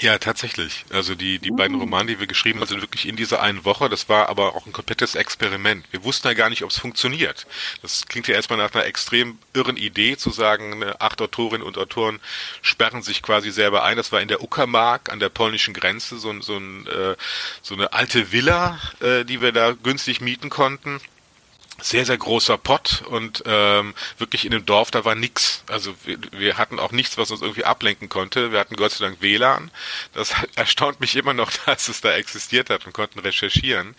Ja, 0.00 0.18
tatsächlich. 0.18 0.84
Also 0.90 1.14
die, 1.14 1.38
die 1.38 1.50
uh. 1.50 1.56
beiden 1.56 1.78
Romane, 1.78 2.12
die 2.12 2.20
wir 2.20 2.26
geschrieben 2.26 2.60
haben, 2.60 2.66
sind 2.66 2.80
wirklich 2.80 3.06
in 3.06 3.16
dieser 3.16 3.40
einen 3.40 3.64
Woche. 3.64 3.88
Das 3.88 4.08
war 4.08 4.28
aber 4.28 4.56
auch 4.56 4.66
ein 4.66 4.72
komplettes 4.72 5.14
Experiment. 5.14 5.84
Wir 5.90 6.02
wussten 6.02 6.26
ja 6.26 6.34
gar 6.34 6.50
nicht, 6.50 6.64
ob 6.64 6.70
es 6.70 6.78
funktioniert. 6.78 7.46
Das 7.82 8.06
klingt 8.06 8.26
ja 8.26 8.34
erstmal 8.34 8.58
nach 8.58 8.74
einer 8.74 8.86
extrem 8.86 9.38
irren 9.52 9.76
Idee, 9.76 10.16
zu 10.16 10.30
sagen, 10.30 10.84
acht 10.98 11.20
Autorinnen 11.20 11.66
und 11.66 11.78
Autoren 11.78 12.20
sperren 12.62 13.02
sich 13.02 13.22
quasi 13.22 13.50
selber 13.50 13.84
ein. 13.84 13.96
Das 13.96 14.12
war 14.12 14.20
in 14.20 14.28
der 14.28 14.42
Uckermark 14.42 15.10
an 15.12 15.20
der 15.20 15.28
polnischen 15.28 15.74
Grenze, 15.74 16.18
so, 16.18 16.40
so, 16.40 16.56
ein, 16.56 16.86
äh, 16.86 17.16
so 17.60 17.74
eine 17.74 17.92
alte 17.92 18.32
Villa, 18.32 18.80
äh, 19.00 19.24
die 19.24 19.40
wir 19.40 19.52
da 19.52 19.72
günstig 19.72 20.20
mieten 20.20 20.50
konnten 20.50 21.00
sehr, 21.82 22.06
sehr 22.06 22.16
großer 22.16 22.56
Pott 22.58 23.02
und 23.08 23.42
ähm, 23.46 23.94
wirklich 24.18 24.44
in 24.44 24.52
dem 24.52 24.64
Dorf, 24.64 24.90
da 24.90 25.04
war 25.04 25.14
nix. 25.14 25.64
Also 25.68 25.94
wir, 26.04 26.18
wir 26.32 26.56
hatten 26.56 26.78
auch 26.78 26.92
nichts, 26.92 27.18
was 27.18 27.30
uns 27.30 27.42
irgendwie 27.42 27.64
ablenken 27.64 28.08
konnte. 28.08 28.52
Wir 28.52 28.60
hatten 28.60 28.76
Gott 28.76 28.92
sei 28.92 29.04
Dank 29.04 29.20
WLAN. 29.20 29.70
Das 30.12 30.34
erstaunt 30.54 31.00
mich 31.00 31.16
immer 31.16 31.34
noch, 31.34 31.50
dass 31.66 31.88
es 31.88 32.00
da 32.00 32.12
existiert 32.14 32.70
hat 32.70 32.86
und 32.86 32.92
konnten 32.92 33.18
recherchieren. 33.18 33.94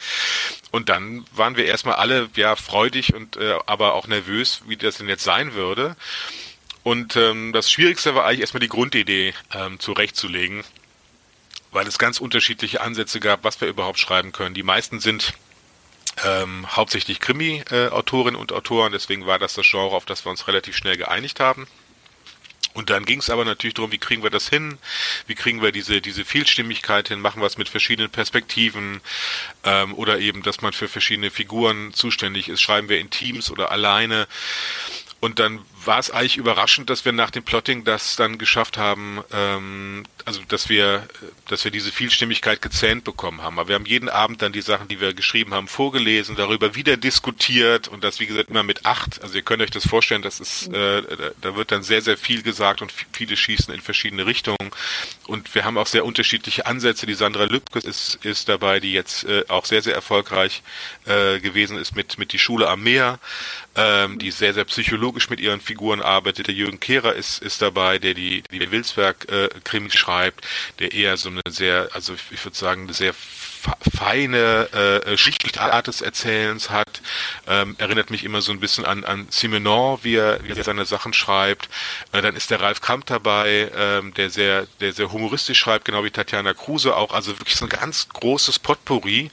Und 0.71 0.89
dann 0.89 1.25
waren 1.33 1.57
wir 1.57 1.65
erstmal 1.65 1.95
alle 1.95 2.29
ja 2.35 2.55
freudig 2.55 3.13
und 3.13 3.37
äh, 3.37 3.59
aber 3.65 3.93
auch 3.93 4.07
nervös, 4.07 4.61
wie 4.65 4.77
das 4.77 4.97
denn 4.97 5.09
jetzt 5.09 5.23
sein 5.23 5.53
würde. 5.53 5.95
Und 6.83 7.15
ähm, 7.15 7.53
das 7.53 7.71
Schwierigste 7.71 8.15
war 8.15 8.25
eigentlich 8.25 8.41
erstmal 8.41 8.59
die 8.59 8.67
Grundidee 8.67 9.33
ähm, 9.53 9.79
zurechtzulegen, 9.79 10.63
weil 11.71 11.87
es 11.87 11.97
ganz 11.97 12.19
unterschiedliche 12.19 12.81
Ansätze 12.81 13.19
gab, 13.19 13.43
was 13.43 13.59
wir 13.61 13.67
überhaupt 13.67 13.99
schreiben 13.99 14.31
können. 14.31 14.53
Die 14.53 14.63
meisten 14.63 14.99
sind 14.99 15.33
ähm, 16.23 16.67
hauptsächlich 16.75 17.19
Krimi-Autorinnen 17.19 18.39
und 18.39 18.51
Autoren, 18.51 18.91
deswegen 18.91 19.25
war 19.25 19.39
das 19.39 19.53
das 19.53 19.67
Genre, 19.69 19.95
auf 19.95 20.05
das 20.05 20.25
wir 20.25 20.29
uns 20.29 20.47
relativ 20.47 20.75
schnell 20.75 20.97
geeinigt 20.97 21.39
haben. 21.39 21.67
Und 22.73 22.89
dann 22.89 23.05
ging 23.05 23.19
es 23.19 23.29
aber 23.29 23.45
natürlich 23.45 23.75
darum, 23.75 23.91
wie 23.91 23.99
kriegen 23.99 24.23
wir 24.23 24.31
das 24.31 24.49
hin, 24.49 24.79
wie 25.27 25.35
kriegen 25.35 25.61
wir 25.61 25.71
diese, 25.71 26.01
diese 26.01 26.25
Vielstimmigkeit 26.25 27.07
hin, 27.07 27.21
machen 27.21 27.41
wir 27.41 27.45
es 27.45 27.57
mit 27.57 27.69
verschiedenen 27.69 28.09
Perspektiven 28.09 29.01
ähm, 29.63 29.93
oder 29.93 30.19
eben, 30.19 30.41
dass 30.41 30.61
man 30.61 30.73
für 30.73 30.87
verschiedene 30.87 31.29
Figuren 31.29 31.93
zuständig 31.93 32.49
ist, 32.49 32.61
schreiben 32.61 32.89
wir 32.89 32.99
in 32.99 33.11
Teams 33.11 33.51
oder 33.51 33.71
alleine. 33.71 34.27
Und 35.19 35.39
dann 35.39 35.63
war 35.85 35.99
es 35.99 36.11
eigentlich 36.11 36.37
überraschend, 36.37 36.89
dass 36.89 37.05
wir 37.05 37.11
nach 37.11 37.31
dem 37.31 37.43
Plotting 37.43 37.83
das 37.83 38.15
dann 38.15 38.37
geschafft 38.37 38.77
haben, 38.77 39.23
ähm, 39.31 40.03
also 40.25 40.41
dass 40.47 40.69
wir, 40.69 41.07
dass 41.47 41.63
wir 41.63 41.71
diese 41.71 41.91
Vielstimmigkeit 41.91 42.61
gezähnt 42.61 43.03
bekommen 43.03 43.41
haben. 43.41 43.59
Aber 43.59 43.67
wir 43.67 43.75
haben 43.75 43.85
jeden 43.85 44.09
Abend 44.09 44.41
dann 44.41 44.53
die 44.53 44.61
Sachen, 44.61 44.87
die 44.87 44.99
wir 44.99 45.13
geschrieben 45.13 45.53
haben, 45.53 45.67
vorgelesen, 45.67 46.35
darüber 46.35 46.75
wieder 46.75 46.97
diskutiert 46.97 47.87
und 47.87 48.03
das 48.03 48.19
wie 48.19 48.25
gesagt 48.25 48.49
immer 48.49 48.63
mit 48.63 48.85
acht. 48.85 49.21
Also 49.21 49.35
ihr 49.35 49.41
könnt 49.41 49.61
euch 49.61 49.71
das 49.71 49.87
vorstellen, 49.87 50.21
das 50.21 50.39
ist, 50.39 50.67
äh, 50.67 51.03
da 51.41 51.55
wird 51.55 51.71
dann 51.71 51.83
sehr 51.83 52.01
sehr 52.01 52.17
viel 52.17 52.41
gesagt 52.41 52.81
und 52.81 52.93
viele 53.11 53.35
schießen 53.35 53.73
in 53.73 53.81
verschiedene 53.81 54.25
Richtungen. 54.25 54.71
Und 55.27 55.53
wir 55.55 55.65
haben 55.65 55.77
auch 55.77 55.87
sehr 55.87 56.05
unterschiedliche 56.05 56.65
Ansätze. 56.65 57.05
Die 57.05 57.13
Sandra 57.13 57.43
Lübke 57.45 57.79
ist 57.79 58.19
ist 58.23 58.49
dabei, 58.49 58.79
die 58.79 58.93
jetzt 58.93 59.25
äh, 59.25 59.43
auch 59.49 59.65
sehr 59.65 59.81
sehr 59.81 59.95
erfolgreich 59.95 60.63
äh, 61.05 61.39
gewesen 61.39 61.77
ist 61.77 61.95
mit 61.95 62.17
mit 62.17 62.31
die 62.31 62.39
Schule 62.39 62.69
am 62.69 62.83
Meer, 62.83 63.19
ähm, 63.75 64.19
die 64.19 64.31
sehr 64.31 64.53
sehr 64.53 64.65
psychologisch 64.65 65.29
mit 65.29 65.39
ihren 65.39 65.59
Figuren 65.59 65.72
arbeitet. 66.01 66.47
Der 66.47 66.55
Jürgen 66.55 66.79
Kehrer 66.79 67.13
ist, 67.13 67.41
ist 67.41 67.61
dabei, 67.61 67.99
der 67.99 68.13
die, 68.13 68.43
die 68.51 68.71
Wilsberg-Krimi 68.71 69.87
äh, 69.87 69.97
schreibt, 69.97 70.45
der 70.79 70.93
eher 70.93 71.17
so 71.17 71.29
eine 71.29 71.41
sehr, 71.47 71.89
also 71.93 72.13
ich 72.31 72.43
würde 72.43 72.57
sagen, 72.57 72.83
eine 72.83 72.93
sehr 72.93 73.13
feine 73.97 74.69
äh, 75.05 75.17
Schichtart 75.17 75.87
des 75.87 76.01
Erzählens 76.01 76.69
hat. 76.69 77.01
Ähm, 77.47 77.75
erinnert 77.77 78.09
mich 78.09 78.23
immer 78.23 78.41
so 78.41 78.51
ein 78.51 78.59
bisschen 78.59 78.85
an, 78.85 79.03
an 79.03 79.27
Simenon, 79.29 79.99
wie 80.03 80.15
er, 80.15 80.43
wie 80.43 80.51
er 80.51 80.63
seine 80.63 80.85
Sachen 80.85 81.13
schreibt. 81.13 81.69
Äh, 82.11 82.21
dann 82.21 82.35
ist 82.35 82.51
der 82.51 82.61
Ralf 82.61 82.81
Kamp 82.81 83.05
dabei, 83.05 83.71
ähm, 83.75 84.13
der 84.15 84.29
sehr, 84.29 84.67
der 84.79 84.93
sehr 84.93 85.11
humoristisch 85.11 85.59
schreibt, 85.59 85.85
genau 85.85 86.03
wie 86.03 86.11
Tatjana 86.11 86.53
Kruse 86.53 86.95
auch. 86.95 87.13
Also 87.13 87.39
wirklich 87.39 87.55
so 87.55 87.65
ein 87.65 87.69
ganz 87.69 88.09
großes 88.09 88.59
Potpourri. 88.59 89.31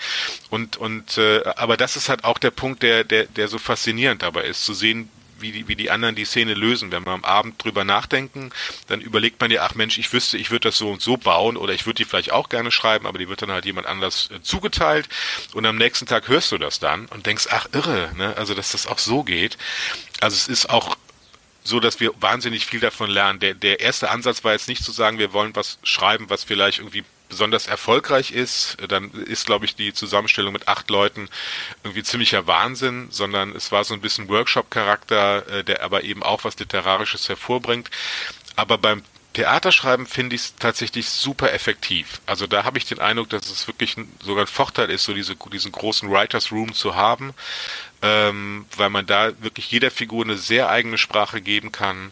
Und, 0.51 0.77
und 0.77 1.19
äh, 1.19 1.43
aber 1.57 1.77
das 1.77 1.97
ist 1.97 2.09
halt 2.09 2.25
auch 2.25 2.39
der 2.39 2.51
Punkt, 2.51 2.83
der, 2.83 3.05
der, 3.05 3.27
der 3.27 3.49
so 3.49 3.59
faszinierend 3.59 4.23
dabei 4.23 4.45
ist, 4.45 4.65
zu 4.65 4.75
sehen, 4.75 5.11
wie 5.41 5.53
die, 5.53 5.69
wie 5.69 5.77
die 5.77 5.91
anderen 5.91 6.15
die 6.15 6.25
Szene 6.25 6.55
lösen. 6.55 6.93
Wenn 6.93 7.05
wir 7.07 7.13
am 7.13 7.25
Abend 7.25 7.63
drüber 7.63 7.85
nachdenken, 7.85 8.51
dann 8.87 9.01
überlegt 9.01 9.41
man 9.41 9.51
ja, 9.51 9.63
ach 9.63 9.75
Mensch, 9.75 9.99
ich 9.99 10.13
wüsste, 10.13 10.39
ich 10.39 10.51
würde 10.51 10.69
das 10.69 10.79
so 10.79 10.91
und 10.91 11.03
so 11.03 11.17
bauen 11.17 11.57
oder 11.57 11.73
ich 11.73 11.87
würde 11.87 11.97
die 11.97 12.05
vielleicht 12.05 12.33
auch 12.33 12.49
gerne 12.49 12.71
schreiben, 12.71 13.07
aber 13.07 13.19
die 13.19 13.29
wird 13.29 13.43
dann 13.43 13.51
halt 13.51 13.65
jemand 13.65 13.87
anders 13.87 14.31
äh, 14.31 14.43
zugeteilt 14.43 15.09
und 15.55 15.67
am 15.67 15.77
nächsten 15.77 16.07
Tag 16.07 16.29
hörst 16.29 16.53
du 16.53 16.59
das 16.59 16.79
dann 16.79 17.07
und 17.07 17.27
denkst, 17.27 17.49
ach 17.51 17.67
irre, 17.73 18.11
ne? 18.17 18.35
also 18.37 18.55
dass 18.55 18.73
das 18.73 18.87
auch 18.87 18.99
so 18.99 19.23
geht. 19.23 19.59
Also 20.21 20.37
es 20.37 20.49
ist 20.49 20.71
auch 20.71 20.97
so, 21.63 21.81
dass 21.81 22.01
wir 22.01 22.13
wahnsinnig 22.21 22.67
viel 22.67 22.81
davon 22.81 23.11
lernen. 23.11 23.39
Der, 23.39 23.55
der 23.55 23.81
erste 23.81 24.11
Ansatz 24.11 24.45
war 24.45 24.53
jetzt 24.53 24.69
nicht 24.69 24.83
zu 24.83 24.93
sagen, 24.93 25.19
wir 25.19 25.33
wollen 25.33 25.55
was 25.55 25.79
schreiben, 25.83 26.31
was 26.31 26.45
vielleicht 26.45 26.79
irgendwie 26.79 27.05
besonders 27.31 27.67
erfolgreich 27.67 28.33
ist, 28.33 28.77
dann 28.89 29.11
ist, 29.13 29.47
glaube 29.47 29.65
ich, 29.65 29.75
die 29.75 29.95
Zusammenstellung 29.95 30.53
mit 30.53 30.69
acht 30.69 30.91
Leuten 30.91 31.29
irgendwie 31.83 32.03
ziemlicher 32.03 32.47
Wahnsinn, 32.47 33.09
sondern 33.11 33.57
es 33.57 33.73
war 33.73 33.85
so 33.85 33.95
ein 33.95 34.03
bisschen 34.03 34.29
Workshop-Charakter, 34.29 35.49
äh, 35.49 35.65
der 35.65 35.83
aber 35.83 36.05
eben 36.05 36.23
auch 36.23 36.45
was 36.45 36.59
Literarisches 36.59 37.29
hervorbringt. 37.29 37.91
Aber 38.57 38.77
beim 38.77 39.03
Theaterschreiben 39.33 40.07
finde 40.07 40.35
ich 40.35 40.43
es 40.43 40.57
tatsächlich 40.57 41.09
super 41.09 41.53
effektiv. 41.53 42.21
Also 42.27 42.49
da 42.49 42.65
habe 42.65 42.79
ich 42.79 42.85
den 42.85 42.99
Eindruck, 42.99 43.31
dass 43.31 43.49
es 43.49 43.69
wirklich 43.69 43.95
sogar 44.23 44.45
ein 44.45 44.49
Vorteil 44.49 44.91
ist, 44.91 45.05
so 45.05 45.15
diese, 45.15 45.37
diesen 45.37 45.71
großen 45.71 46.11
Writers 46.11 46.51
Room 46.51 46.75
zu 46.75 46.97
haben, 46.97 47.33
ähm, 48.03 48.67
weil 48.77 48.91
man 48.91 49.07
da 49.07 49.31
wirklich 49.41 49.71
jeder 49.71 49.93
Figur 49.93 50.25
eine 50.25 50.37
sehr 50.37 50.69
eigene 50.69 50.99
Sprache 50.99 51.41
geben 51.41 51.71
kann 51.71 52.11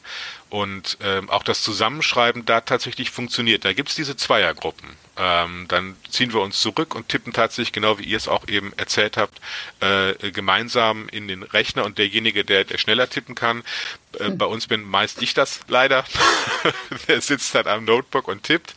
und 0.48 0.96
ähm, 1.02 1.28
auch 1.28 1.42
das 1.42 1.62
Zusammenschreiben 1.62 2.44
da 2.44 2.60
tatsächlich 2.60 3.10
funktioniert. 3.10 3.64
Da 3.64 3.72
gibt's 3.72 3.96
diese 3.96 4.16
Zweiergruppen. 4.16 4.88
Ähm, 5.18 5.66
dann 5.68 5.96
ziehen 6.08 6.32
wir 6.32 6.40
uns 6.40 6.60
zurück 6.60 6.94
und 6.94 7.08
tippen 7.08 7.32
tatsächlich, 7.32 7.72
genau 7.72 7.98
wie 7.98 8.04
ihr 8.04 8.16
es 8.16 8.28
auch 8.28 8.46
eben 8.48 8.72
erzählt 8.76 9.16
habt, 9.16 9.40
äh, 9.80 10.30
gemeinsam 10.30 11.08
in 11.08 11.28
den 11.28 11.42
Rechner 11.42 11.84
und 11.84 11.98
derjenige, 11.98 12.44
der, 12.44 12.64
der 12.64 12.78
schneller 12.78 13.10
tippen 13.10 13.34
kann, 13.34 13.64
äh, 14.18 14.26
hm. 14.26 14.38
bei 14.38 14.46
uns 14.46 14.66
bin 14.68 14.82
meist 14.82 15.20
ich 15.20 15.34
das 15.34 15.60
leider, 15.68 16.04
der 17.08 17.20
sitzt 17.20 17.54
halt 17.54 17.66
am 17.66 17.84
Notebook 17.84 18.28
und 18.28 18.44
tippt 18.44 18.74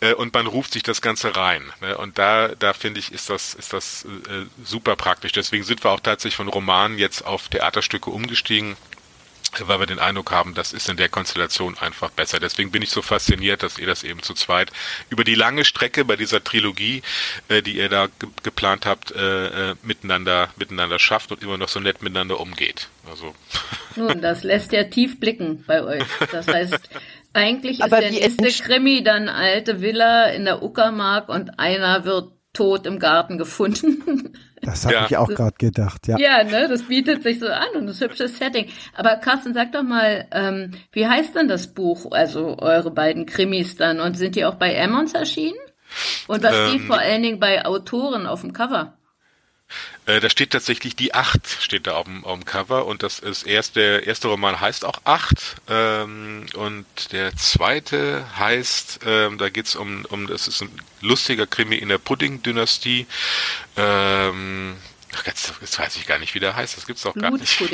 äh, 0.00 0.14
und 0.14 0.34
man 0.34 0.46
ruft 0.46 0.72
sich 0.72 0.82
das 0.82 1.00
Ganze 1.00 1.34
rein. 1.36 1.62
Ne? 1.80 1.96
Und 1.96 2.18
da, 2.18 2.48
da 2.48 2.72
finde 2.72 3.00
ich, 3.00 3.12
ist 3.12 3.30
das, 3.30 3.54
ist 3.54 3.72
das 3.72 4.04
äh, 4.04 4.46
super 4.64 4.96
praktisch. 4.96 5.32
Deswegen 5.32 5.64
sind 5.64 5.82
wir 5.84 5.90
auch 5.90 6.00
tatsächlich 6.00 6.36
von 6.36 6.48
Romanen 6.48 6.98
jetzt 6.98 7.24
auf 7.24 7.48
Theaterstücke 7.48 8.10
umgestiegen 8.10 8.76
weil 9.60 9.80
wir 9.80 9.86
den 9.86 9.98
Eindruck 9.98 10.30
haben, 10.30 10.54
das 10.54 10.72
ist 10.72 10.88
in 10.88 10.96
der 10.96 11.08
Konstellation 11.08 11.76
einfach 11.78 12.10
besser. 12.10 12.40
Deswegen 12.40 12.70
bin 12.70 12.82
ich 12.82 12.90
so 12.90 13.02
fasziniert, 13.02 13.62
dass 13.62 13.78
ihr 13.78 13.86
das 13.86 14.02
eben 14.02 14.22
zu 14.22 14.34
zweit 14.34 14.72
über 15.10 15.24
die 15.24 15.34
lange 15.34 15.64
Strecke 15.64 16.04
bei 16.04 16.16
dieser 16.16 16.42
Trilogie, 16.42 17.02
äh, 17.48 17.62
die 17.62 17.76
ihr 17.76 17.88
da 17.88 18.06
ge 18.06 18.28
geplant 18.42 18.86
habt, 18.86 19.12
äh, 19.12 19.70
äh, 19.70 19.74
miteinander, 19.82 20.48
miteinander 20.56 20.98
schafft 20.98 21.32
und 21.32 21.42
immer 21.42 21.58
noch 21.58 21.68
so 21.68 21.80
nett 21.80 22.02
miteinander 22.02 22.40
umgeht. 22.40 22.88
Also. 23.08 23.34
Nun, 23.96 24.22
das 24.22 24.42
lässt 24.42 24.72
ja 24.72 24.84
tief 24.84 25.20
blicken 25.20 25.64
bei 25.66 25.82
euch. 25.82 26.04
Das 26.30 26.48
heißt, 26.48 26.88
eigentlich 27.32 27.82
Aber 27.82 27.98
ist 27.98 28.02
der 28.02 28.12
wie 28.12 28.42
nächste 28.42 28.64
Krimi 28.64 29.02
dann 29.02 29.28
alte 29.28 29.80
Villa 29.80 30.26
in 30.26 30.44
der 30.44 30.62
Uckermark 30.62 31.28
und 31.28 31.58
einer 31.58 32.04
wird 32.04 32.32
tot 32.52 32.86
im 32.86 32.98
Garten 32.98 33.38
gefunden. 33.38 34.32
Das 34.64 34.86
habe 34.86 34.94
Ja. 34.94 35.06
ich 35.06 35.16
auch 35.16 35.34
gerade 35.34 35.56
gedacht, 35.58 36.06
ja. 36.06 36.16
Ja, 36.16 36.44
ne, 36.44 36.68
das 36.68 36.84
bietet 36.84 37.24
sich 37.24 37.40
so 37.40 37.48
an 37.48 37.70
und 37.74 37.88
das 37.88 38.00
hübsches 38.00 38.38
Setting. 38.38 38.68
Aber 38.94 39.16
Carsten, 39.16 39.54
sag 39.54 39.72
doch 39.72 39.82
mal, 39.82 40.28
ähm, 40.30 40.70
wie 40.92 41.04
heißt 41.08 41.34
denn 41.34 41.48
das 41.48 41.66
Buch, 41.74 42.12
also 42.12 42.58
eure 42.58 42.92
beiden 42.92 43.26
Krimis 43.26 43.74
dann? 43.76 43.98
Und 43.98 44.16
sind 44.16 44.36
die 44.36 44.44
auch 44.44 44.54
bei 44.54 44.72
Emmons 44.72 45.14
erschienen? 45.14 45.58
Und 46.28 46.42
was 46.44 46.58
steht 46.58 46.82
Ähm, 46.82 46.86
vor 46.86 46.98
allen 46.98 47.22
Dingen 47.22 47.40
bei 47.40 47.64
Autoren 47.66 48.26
auf 48.26 48.42
dem 48.42 48.52
Cover? 48.52 48.94
Äh, 50.06 50.20
da 50.20 50.28
steht 50.28 50.50
tatsächlich 50.50 50.96
die 50.96 51.14
Acht 51.14 51.46
steht 51.60 51.86
da 51.86 51.94
auf 51.94 52.04
dem, 52.04 52.24
auf 52.24 52.38
dem 52.38 52.44
Cover 52.44 52.86
und 52.86 53.02
das 53.02 53.18
ist 53.18 53.44
erst 53.44 53.76
der 53.76 54.06
erste 54.06 54.28
Roman 54.28 54.60
heißt 54.60 54.84
auch 54.84 55.00
Acht 55.04 55.56
ähm, 55.68 56.46
und 56.54 56.86
der 57.12 57.36
zweite 57.36 58.26
heißt, 58.36 59.00
ähm, 59.06 59.38
da 59.38 59.48
geht's 59.48 59.76
um 59.76 60.04
um 60.06 60.26
das 60.26 60.48
ist 60.48 60.62
ein 60.62 60.70
lustiger 61.00 61.46
Krimi 61.46 61.76
in 61.76 61.88
der 61.88 61.98
Pudding-Dynastie. 61.98 63.06
Ähm, 63.76 64.76
ach, 65.14 65.26
jetzt, 65.26 65.52
jetzt 65.60 65.78
weiß 65.78 65.96
ich 65.96 66.06
gar 66.06 66.18
nicht, 66.18 66.34
wie 66.34 66.40
der 66.40 66.56
heißt. 66.56 66.76
Das 66.76 66.86
gibt's 66.86 67.02
doch 67.02 67.14
gar 67.14 67.30
nicht. 67.30 67.62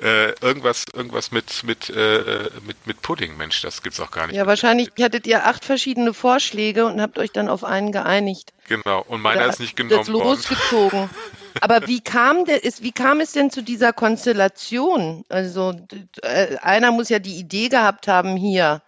Äh, 0.00 0.32
irgendwas 0.40 0.84
irgendwas 0.94 1.32
mit 1.32 1.64
mit 1.64 1.90
äh, 1.90 2.50
mit 2.64 2.86
mit 2.86 3.02
Pudding, 3.02 3.36
Mensch, 3.36 3.62
das 3.62 3.82
gibt's 3.82 3.98
auch 3.98 4.12
gar 4.12 4.28
nicht. 4.28 4.36
Ja, 4.36 4.46
wahrscheinlich 4.46 4.90
hattet 5.00 5.26
ihr 5.26 5.46
acht 5.46 5.64
verschiedene 5.64 6.14
Vorschläge 6.14 6.86
und 6.86 7.00
habt 7.00 7.18
euch 7.18 7.32
dann 7.32 7.48
auf 7.48 7.64
einen 7.64 7.90
geeinigt. 7.90 8.52
Genau. 8.68 9.04
Und 9.08 9.20
meiner 9.20 9.40
Oder 9.40 9.48
ist 9.50 9.58
nicht 9.58 9.74
genommen 9.76 9.98
das 9.98 10.12
worden. 10.12 10.28
losgezogen. 10.28 11.10
Aber 11.60 11.88
wie 11.88 12.00
kam 12.00 12.44
der, 12.44 12.62
ist, 12.62 12.82
wie 12.84 12.92
kam 12.92 13.18
es 13.20 13.32
denn 13.32 13.50
zu 13.50 13.62
dieser 13.62 13.92
Konstellation? 13.92 15.24
Also 15.28 15.74
äh, 16.22 16.56
einer 16.58 16.92
muss 16.92 17.08
ja 17.08 17.18
die 17.18 17.36
Idee 17.36 17.68
gehabt 17.68 18.06
haben, 18.06 18.36
hier, 18.36 18.82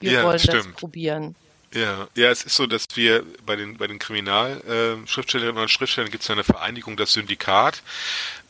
wir 0.00 0.10
Ja, 0.12 0.22
wollen 0.24 0.32
das 0.32 0.42
stimmt. 0.42 0.76
probieren. 0.76 1.36
Ja, 1.74 2.06
ja, 2.14 2.30
es 2.30 2.44
ist 2.44 2.54
so, 2.56 2.66
dass 2.66 2.86
wir 2.94 3.24
bei 3.44 3.56
den 3.56 3.76
bei 3.76 3.86
den 3.86 3.98
Kriminalschriftstellerinnen 3.98 5.60
und 5.60 5.68
Schriftstellern 5.70 6.10
gibt 6.10 6.22
es 6.22 6.30
eine 6.30 6.44
Vereinigung, 6.44 6.96
das 6.96 7.12
Syndikat. 7.12 7.82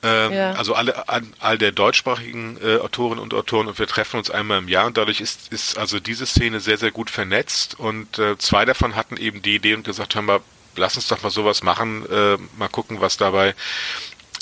Ähm, 0.02 0.32
Ja. 0.32 0.52
Also 0.52 0.74
alle 0.74 1.08
an, 1.08 1.32
all 1.40 1.58
der 1.58 1.72
deutschsprachigen 1.72 2.58
äh, 2.62 2.76
Autorinnen 2.76 3.20
und 3.22 3.32
Autoren 3.34 3.66
und 3.68 3.78
wir 3.78 3.86
treffen 3.86 4.18
uns 4.18 4.30
einmal 4.30 4.58
im 4.58 4.68
Jahr 4.68 4.86
und 4.86 4.96
dadurch 4.98 5.20
ist 5.20 5.52
ist 5.52 5.78
also 5.78 5.98
diese 5.98 6.26
Szene 6.26 6.60
sehr 6.60 6.76
sehr 6.78 6.90
gut 6.92 7.10
vernetzt 7.10 7.78
und 7.78 8.18
äh, 8.18 8.36
zwei 8.38 8.64
davon 8.64 8.94
hatten 8.96 9.16
eben 9.16 9.42
die 9.42 9.56
Idee 9.56 9.74
und 9.74 9.84
gesagt 9.84 10.14
haben, 10.14 10.26
wir, 10.26 10.42
lass 10.76 10.96
uns 10.96 11.08
doch 11.08 11.22
mal 11.22 11.30
sowas 11.30 11.62
machen, 11.62 12.04
äh, 12.10 12.36
mal 12.58 12.68
gucken, 12.68 13.00
was 13.00 13.16
dabei 13.16 13.54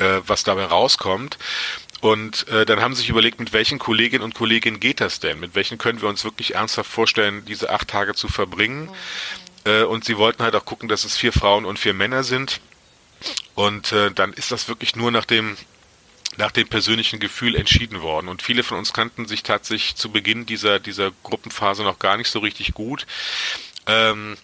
äh, 0.00 0.20
was 0.26 0.42
dabei 0.44 0.64
rauskommt. 0.64 1.38
Und 2.00 2.46
äh, 2.48 2.66
dann 2.66 2.80
haben 2.82 2.94
sie 2.94 3.00
sich 3.00 3.10
überlegt, 3.10 3.40
mit 3.40 3.52
welchen 3.52 3.78
Kolleginnen 3.78 4.22
und 4.24 4.34
Kollegen 4.34 4.78
geht 4.78 5.00
das 5.00 5.20
denn? 5.20 5.40
Mit 5.40 5.54
welchen 5.54 5.78
können 5.78 6.02
wir 6.02 6.08
uns 6.08 6.24
wirklich 6.24 6.54
ernsthaft 6.54 6.90
vorstellen, 6.90 7.44
diese 7.46 7.70
acht 7.70 7.88
Tage 7.88 8.14
zu 8.14 8.28
verbringen? 8.28 8.90
Äh, 9.64 9.84
und 9.84 10.04
sie 10.04 10.18
wollten 10.18 10.42
halt 10.42 10.54
auch 10.54 10.64
gucken, 10.66 10.88
dass 10.88 11.04
es 11.04 11.16
vier 11.16 11.32
Frauen 11.32 11.64
und 11.64 11.78
vier 11.78 11.94
Männer 11.94 12.22
sind. 12.22 12.60
Und 13.54 13.92
äh, 13.92 14.10
dann 14.10 14.32
ist 14.34 14.52
das 14.52 14.68
wirklich 14.68 14.96
nur 14.96 15.10
nach 15.10 15.24
dem 15.24 15.56
nach 16.36 16.50
dem 16.50 16.66
persönlichen 16.66 17.20
Gefühl 17.20 17.54
entschieden 17.54 18.02
worden. 18.02 18.26
Und 18.28 18.42
viele 18.42 18.64
von 18.64 18.76
uns 18.76 18.92
kannten 18.92 19.26
sich 19.26 19.44
tatsächlich 19.44 19.94
zu 19.94 20.10
Beginn 20.10 20.46
dieser, 20.46 20.80
dieser 20.80 21.12
Gruppenphase 21.22 21.84
noch 21.84 22.00
gar 22.00 22.16
nicht 22.16 22.28
so 22.28 22.40
richtig 22.40 22.74
gut. 22.74 23.06
Ähm, 23.86 24.36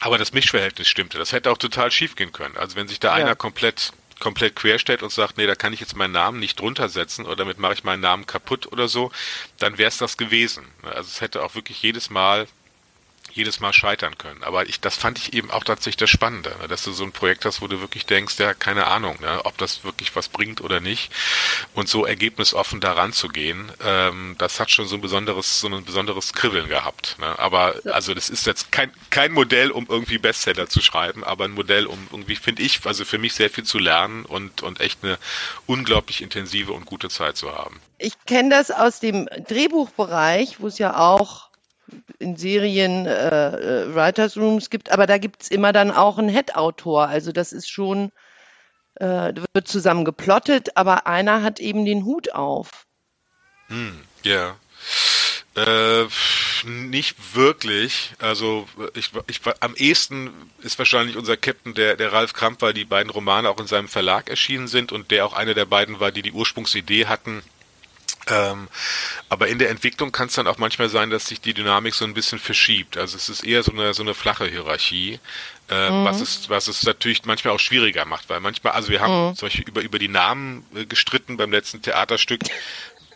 aber 0.00 0.18
das 0.18 0.32
Mischverhältnis 0.34 0.86
stimmte. 0.86 1.16
Das 1.16 1.32
hätte 1.32 1.50
auch 1.50 1.56
total 1.56 1.90
schief 1.90 2.14
gehen 2.14 2.32
können. 2.32 2.58
Also 2.58 2.76
wenn 2.76 2.88
sich 2.88 3.00
da 3.00 3.16
Ja. 3.18 3.24
einer 3.24 3.36
komplett 3.36 3.92
komplett 4.20 4.56
querstellt 4.56 5.02
und 5.02 5.12
sagt, 5.12 5.36
nee, 5.36 5.46
da 5.46 5.54
kann 5.54 5.72
ich 5.72 5.80
jetzt 5.80 5.96
meinen 5.96 6.12
Namen 6.12 6.38
nicht 6.38 6.60
drunter 6.60 6.88
setzen 6.88 7.26
oder 7.26 7.36
damit 7.36 7.58
mache 7.58 7.74
ich 7.74 7.84
meinen 7.84 8.00
Namen 8.00 8.26
kaputt 8.26 8.70
oder 8.70 8.88
so, 8.88 9.10
dann 9.58 9.78
wäre 9.78 9.88
es 9.88 9.98
das 9.98 10.16
gewesen. 10.16 10.64
Also 10.82 11.08
es 11.08 11.20
hätte 11.20 11.42
auch 11.42 11.54
wirklich 11.54 11.82
jedes 11.82 12.10
Mal 12.10 12.46
jedes 13.34 13.60
Mal 13.60 13.72
scheitern 13.72 14.16
können. 14.16 14.42
Aber 14.42 14.68
ich, 14.68 14.80
das 14.80 14.96
fand 14.96 15.18
ich 15.18 15.32
eben 15.32 15.50
auch 15.50 15.64
tatsächlich 15.64 15.96
das 15.96 16.10
Spannende, 16.10 16.54
ne? 16.60 16.68
dass 16.68 16.84
du 16.84 16.92
so 16.92 17.04
ein 17.04 17.12
Projekt 17.12 17.44
hast, 17.44 17.60
wo 17.60 17.66
du 17.66 17.80
wirklich 17.80 18.06
denkst, 18.06 18.38
ja, 18.38 18.54
keine 18.54 18.86
Ahnung, 18.86 19.18
ne? 19.20 19.44
ob 19.44 19.58
das 19.58 19.84
wirklich 19.84 20.14
was 20.14 20.28
bringt 20.28 20.60
oder 20.60 20.80
nicht. 20.80 21.12
Und 21.74 21.88
so 21.88 22.06
ergebnisoffen 22.06 22.80
daran 22.80 23.12
zu 23.12 23.28
gehen, 23.28 23.70
ähm, 23.84 24.36
das 24.38 24.60
hat 24.60 24.70
schon 24.70 24.86
so 24.86 24.94
ein 24.96 25.00
besonderes, 25.00 25.60
so 25.60 25.68
ein 25.68 25.84
besonderes 25.84 26.32
Kribbeln 26.32 26.68
gehabt. 26.68 27.16
Ne? 27.18 27.38
Aber 27.38 27.74
also 27.86 28.14
das 28.14 28.30
ist 28.30 28.46
jetzt 28.46 28.70
kein, 28.72 28.90
kein 29.10 29.32
Modell, 29.32 29.70
um 29.70 29.86
irgendwie 29.88 30.18
Bestseller 30.18 30.68
zu 30.68 30.80
schreiben, 30.80 31.24
aber 31.24 31.44
ein 31.44 31.52
Modell, 31.52 31.86
um 31.86 32.08
irgendwie, 32.10 32.36
finde 32.36 32.62
ich, 32.62 32.80
also 32.84 33.04
für 33.04 33.18
mich 33.18 33.34
sehr 33.34 33.50
viel 33.50 33.64
zu 33.64 33.78
lernen 33.78 34.24
und, 34.24 34.62
und 34.62 34.80
echt 34.80 35.02
eine 35.02 35.18
unglaublich 35.66 36.22
intensive 36.22 36.72
und 36.72 36.86
gute 36.86 37.08
Zeit 37.08 37.36
zu 37.36 37.52
haben. 37.52 37.80
Ich 37.98 38.14
kenne 38.26 38.50
das 38.50 38.70
aus 38.70 39.00
dem 39.00 39.28
Drehbuchbereich, 39.48 40.60
wo 40.60 40.66
es 40.66 40.78
ja 40.78 40.96
auch 40.98 41.48
in 42.18 42.36
Serien 42.36 43.06
äh, 43.06 43.48
äh, 43.48 43.94
Writers 43.94 44.36
Rooms 44.36 44.70
gibt, 44.70 44.90
aber 44.90 45.06
da 45.06 45.18
gibt 45.18 45.42
es 45.42 45.50
immer 45.50 45.72
dann 45.72 45.90
auch 45.90 46.18
einen 46.18 46.28
Head-Autor. 46.28 47.08
Also 47.08 47.32
das 47.32 47.52
ist 47.52 47.70
schon, 47.70 48.10
äh, 48.96 49.32
wird 49.52 49.68
zusammen 49.68 50.04
geplottet, 50.04 50.76
aber 50.76 51.06
einer 51.06 51.42
hat 51.42 51.60
eben 51.60 51.84
den 51.84 52.04
Hut 52.04 52.32
auf. 52.32 52.86
Ja. 54.22 54.56
Äh, 55.56 56.06
nicht 56.64 57.34
wirklich. 57.34 58.12
Also 58.18 58.66
ich, 58.94 59.10
ich 59.28 59.40
am 59.60 59.74
ehesten 59.76 60.30
ist 60.62 60.78
wahrscheinlich 60.78 61.16
unser 61.16 61.36
Captain 61.36 61.74
der 61.74 61.96
der 61.96 62.12
Ralf 62.12 62.32
Kramp, 62.32 62.60
weil 62.62 62.72
die 62.72 62.84
beiden 62.84 63.10
Romane 63.10 63.48
auch 63.48 63.60
in 63.60 63.66
seinem 63.66 63.88
Verlag 63.88 64.28
erschienen 64.30 64.66
sind 64.66 64.90
und 64.90 65.10
der 65.10 65.26
auch 65.26 65.32
einer 65.32 65.54
der 65.54 65.66
beiden 65.66 66.00
war, 66.00 66.10
die 66.10 66.22
die 66.22 66.32
Ursprungsidee 66.32 67.06
hatten. 67.06 67.42
Ähm, 68.28 68.68
aber 69.28 69.48
in 69.48 69.58
der 69.58 69.70
Entwicklung 69.70 70.12
kann 70.12 70.28
es 70.28 70.34
dann 70.34 70.46
auch 70.46 70.58
manchmal 70.58 70.88
sein, 70.88 71.10
dass 71.10 71.26
sich 71.26 71.40
die 71.40 71.54
Dynamik 71.54 71.94
so 71.94 72.04
ein 72.04 72.14
bisschen 72.14 72.38
verschiebt. 72.38 72.96
Also 72.96 73.16
es 73.16 73.28
ist 73.28 73.44
eher 73.44 73.62
so 73.62 73.72
eine 73.72 73.94
so 73.94 74.02
eine 74.02 74.14
flache 74.14 74.46
Hierarchie, 74.46 75.20
äh, 75.68 75.74
was 75.74 76.20
es 76.20 76.48
was 76.48 76.68
es 76.68 76.82
natürlich 76.84 77.24
manchmal 77.24 77.54
auch 77.54 77.60
schwieriger 77.60 78.04
macht, 78.04 78.28
weil 78.30 78.40
manchmal 78.40 78.72
also 78.72 78.88
wir 78.88 79.00
haben 79.00 79.36
zum 79.36 79.46
Beispiel 79.46 79.68
über 79.68 79.82
über 79.82 79.98
die 79.98 80.08
Namen 80.08 80.64
äh, 80.74 80.86
gestritten 80.86 81.36
beim 81.36 81.50
letzten 81.50 81.82
Theaterstück 81.82 82.40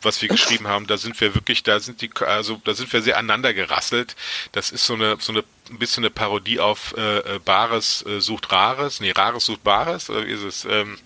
was 0.02 0.22
wir 0.22 0.28
geschrieben 0.28 0.68
haben, 0.68 0.86
da 0.86 0.96
sind 0.96 1.20
wir 1.20 1.34
wirklich, 1.34 1.62
da 1.62 1.80
sind 1.80 2.00
die, 2.02 2.10
also 2.20 2.60
da 2.64 2.74
sind 2.74 2.92
wir 2.92 3.02
sehr 3.02 3.16
aneinander 3.18 3.54
gerasselt. 3.54 4.16
Das 4.52 4.70
ist 4.70 4.86
so 4.86 4.94
eine, 4.94 5.16
so 5.20 5.32
eine, 5.32 5.44
ein 5.70 5.78
bisschen 5.78 6.04
eine 6.04 6.10
Parodie 6.10 6.60
auf 6.60 6.94
äh, 6.96 7.18
äh, 7.18 7.38
Bares 7.38 8.04
äh, 8.06 8.20
sucht 8.20 8.52
Rares, 8.52 9.00
nee, 9.00 9.10
Rares 9.10 9.46
sucht 9.46 9.64
Bares, 9.64 10.10
oder 10.10 10.26
wie 10.26 10.32
ist 10.32 10.42
es? 10.42 10.64
Ähm, 10.64 10.98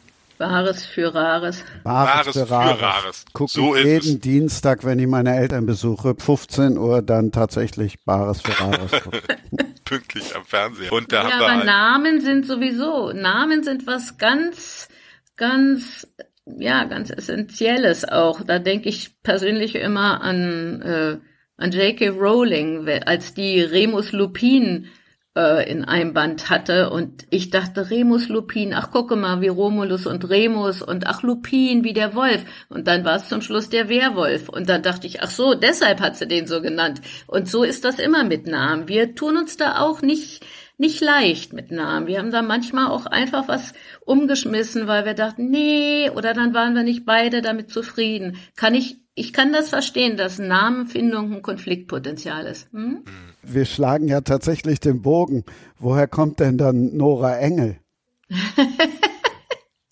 Wahres 0.42 0.84
für 0.84 1.14
Rares. 1.14 1.64
Bares 1.84 2.10
Bares 2.10 2.32
für 2.36 2.46
für 2.46 2.50
Rares. 2.50 2.82
Rares. 2.82 3.24
Guck 3.32 3.50
So 3.50 3.76
jeden 3.76 4.20
Dienstag, 4.20 4.84
wenn 4.84 4.98
ich 4.98 5.06
meine 5.06 5.36
Eltern 5.36 5.66
besuche, 5.66 6.16
15 6.18 6.76
Uhr 6.78 7.00
dann 7.00 7.30
tatsächlich 7.30 8.04
Bares 8.04 8.40
für 8.42 8.60
Rares. 8.60 8.90
pünktlich 9.84 10.34
am 10.34 10.44
Fernseher. 10.44 10.92
Und 10.92 11.12
da 11.12 11.22
Ja, 11.22 11.30
haben 11.30 11.38
wir 11.40 11.46
aber 11.46 11.56
halt, 11.58 11.66
Namen 11.66 12.20
sind 12.20 12.46
sowieso, 12.46 13.12
Namen 13.12 13.62
sind 13.62 13.86
was 13.86 14.18
ganz, 14.18 14.88
ganz, 15.36 16.08
ja, 16.46 16.84
ganz 16.84 17.10
Essentielles 17.10 18.04
auch. 18.08 18.42
Da 18.42 18.58
denke 18.58 18.88
ich 18.88 19.22
persönlich 19.22 19.76
immer 19.76 20.22
an, 20.22 20.82
äh, 20.82 21.18
an 21.56 21.70
J.K. 21.70 22.08
Rowling, 22.08 22.88
als 23.06 23.34
die 23.34 23.60
Remus 23.60 24.10
Lupin 24.10 24.88
äh, 25.36 25.70
in 25.70 25.84
einem 25.84 26.12
Band 26.12 26.50
hatte 26.50 26.90
und 26.90 27.26
ich 27.30 27.50
dachte, 27.50 27.90
Remus 27.90 28.28
Lupin, 28.28 28.74
ach 28.74 28.90
gucke 28.90 29.16
mal, 29.16 29.40
wie 29.40 29.48
Romulus 29.48 30.06
und 30.06 30.28
Remus 30.28 30.82
und 30.82 31.06
ach 31.06 31.22
Lupin, 31.22 31.84
wie 31.84 31.94
der 31.94 32.14
Wolf. 32.14 32.44
Und 32.68 32.86
dann 32.86 33.04
war 33.04 33.16
es 33.16 33.28
zum 33.28 33.40
Schluss 33.40 33.70
der 33.70 33.88
Werwolf. 33.88 34.48
Und 34.48 34.68
dann 34.68 34.82
dachte 34.82 35.06
ich, 35.06 35.22
ach 35.22 35.30
so, 35.30 35.54
deshalb 35.54 36.00
hat 36.00 36.16
sie 36.16 36.26
den 36.26 36.46
so 36.46 36.60
genannt. 36.60 37.00
Und 37.26 37.48
so 37.48 37.62
ist 37.64 37.84
das 37.84 37.98
immer 37.98 38.24
mit 38.24 38.46
Namen. 38.46 38.88
Wir 38.88 39.14
tun 39.14 39.36
uns 39.36 39.56
da 39.56 39.78
auch 39.78 40.02
nicht, 40.02 40.44
nicht 40.76 41.00
leicht 41.00 41.52
mit 41.52 41.70
Namen. 41.70 42.06
Wir 42.06 42.18
haben 42.18 42.30
da 42.30 42.42
manchmal 42.42 42.88
auch 42.88 43.06
einfach 43.06 43.48
was 43.48 43.72
umgeschmissen, 44.04 44.86
weil 44.86 45.04
wir 45.06 45.14
dachten, 45.14 45.48
nee, 45.48 46.10
oder 46.10 46.34
dann 46.34 46.52
waren 46.52 46.74
wir 46.74 46.82
nicht 46.82 47.06
beide 47.06 47.40
damit 47.40 47.70
zufrieden. 47.70 48.36
Kann 48.56 48.74
ich, 48.74 48.98
ich 49.14 49.32
kann 49.32 49.52
das 49.52 49.70
verstehen, 49.70 50.16
dass 50.18 50.38
Namenfindung 50.38 51.32
ein 51.32 51.42
Konfliktpotenzial 51.42 52.44
ist. 52.46 52.70
Hm? 52.72 53.04
Wir 53.42 53.64
schlagen 53.64 54.08
ja 54.08 54.20
tatsächlich 54.20 54.80
den 54.80 55.02
Bogen. 55.02 55.44
Woher 55.78 56.06
kommt 56.06 56.40
denn 56.40 56.58
dann 56.58 56.96
Nora 56.96 57.38
Engel? 57.38 57.76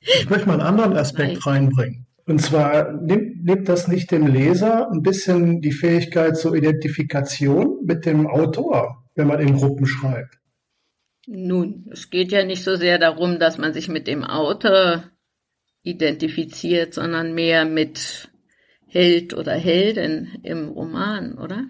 Ich 0.01 0.31
möchte 0.31 0.47
mal 0.47 0.55
einen 0.55 0.63
anderen 0.63 0.97
Aspekt 0.97 1.47
reinbringen. 1.47 2.07
Und 2.27 2.41
zwar 2.41 2.93
nimmt, 2.93 3.45
nimmt 3.45 3.69
das 3.69 3.89
nicht 3.89 4.11
dem 4.13 4.27
Leser 4.27 4.91
ein 4.91 5.03
bisschen 5.03 5.61
die 5.61 5.73
Fähigkeit 5.73 6.37
zur 6.37 6.55
Identifikation 6.55 7.85
mit 7.85 8.07
dem 8.07 8.27
Autor, 8.27 9.05
wenn 9.15 9.27
man 9.27 9.41
in 9.41 9.57
Gruppen 9.57 9.87
schreibt? 9.87 10.39
Nun, 11.27 11.89
es 11.91 12.11
geht 12.11 12.33
ja 12.33 12.45
nicht 12.45 12.65
so 12.65 12.77
sehr 12.77 12.99
darum, 12.99 13.39
dass 13.39 13.59
man 13.59 13.73
sich 13.73 13.89
mit 13.89 14.07
dem 14.07 14.25
Autor 14.25 15.05
identifiziert, 15.83 16.95
sondern 16.95 17.35
mehr 17.35 17.65
mit, 17.65 18.31
Held 18.93 19.35
oder 19.35 19.53
Heldin 19.55 20.41
im 20.43 20.69
Roman, 20.69 21.39
oder? 21.39 21.69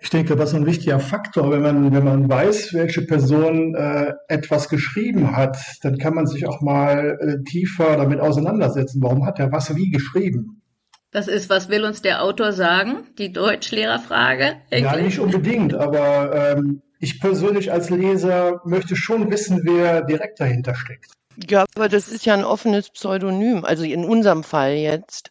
Ich 0.00 0.10
denke, 0.10 0.36
das 0.36 0.50
ist 0.50 0.54
ein 0.54 0.66
wichtiger 0.66 1.00
Faktor. 1.00 1.50
Wenn 1.50 1.62
man, 1.62 1.92
wenn 1.92 2.04
man 2.04 2.28
weiß, 2.28 2.72
welche 2.74 3.02
Person 3.02 3.74
äh, 3.74 4.12
etwas 4.28 4.68
geschrieben 4.68 5.36
hat, 5.36 5.56
dann 5.82 5.98
kann 5.98 6.14
man 6.14 6.26
sich 6.26 6.46
auch 6.46 6.60
mal 6.60 7.18
äh, 7.20 7.42
tiefer 7.44 7.96
damit 7.96 8.20
auseinandersetzen. 8.20 9.02
Warum 9.02 9.26
hat 9.26 9.40
er 9.40 9.50
was 9.50 9.74
wie 9.74 9.90
geschrieben? 9.90 10.62
Das 11.10 11.26
ist, 11.26 11.50
was 11.50 11.68
will 11.68 11.84
uns 11.84 12.02
der 12.02 12.22
Autor 12.22 12.52
sagen? 12.52 13.04
Die 13.18 13.32
Deutschlehrerfrage? 13.32 14.56
Ja, 14.70 14.94
nicht 14.96 15.18
unbedingt, 15.18 15.74
aber 15.74 16.52
ähm, 16.56 16.82
ich 17.00 17.20
persönlich 17.20 17.72
als 17.72 17.90
Leser 17.90 18.60
möchte 18.64 18.94
schon 18.94 19.30
wissen, 19.30 19.62
wer 19.64 20.02
direkt 20.02 20.38
dahinter 20.38 20.74
steckt. 20.74 21.12
Ja, 21.48 21.64
aber 21.74 21.88
das 21.88 22.08
ist 22.08 22.26
ja 22.26 22.34
ein 22.34 22.44
offenes 22.44 22.90
Pseudonym, 22.90 23.64
also 23.64 23.84
in 23.84 24.04
unserem 24.04 24.44
Fall 24.44 24.74
jetzt. 24.74 25.30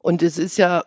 Und 0.00 0.22
es 0.22 0.38
ist 0.38 0.56
ja 0.58 0.84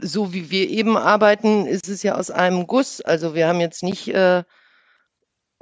so 0.00 0.32
wie 0.32 0.50
wir 0.50 0.68
eben 0.70 0.96
arbeiten, 0.96 1.66
ist 1.66 1.88
es 1.88 2.02
ja 2.02 2.14
aus 2.16 2.30
einem 2.30 2.66
Guss. 2.66 3.00
Also 3.00 3.34
wir 3.34 3.48
haben 3.48 3.60
jetzt 3.60 3.82
nicht 3.82 4.08
äh, 4.08 4.44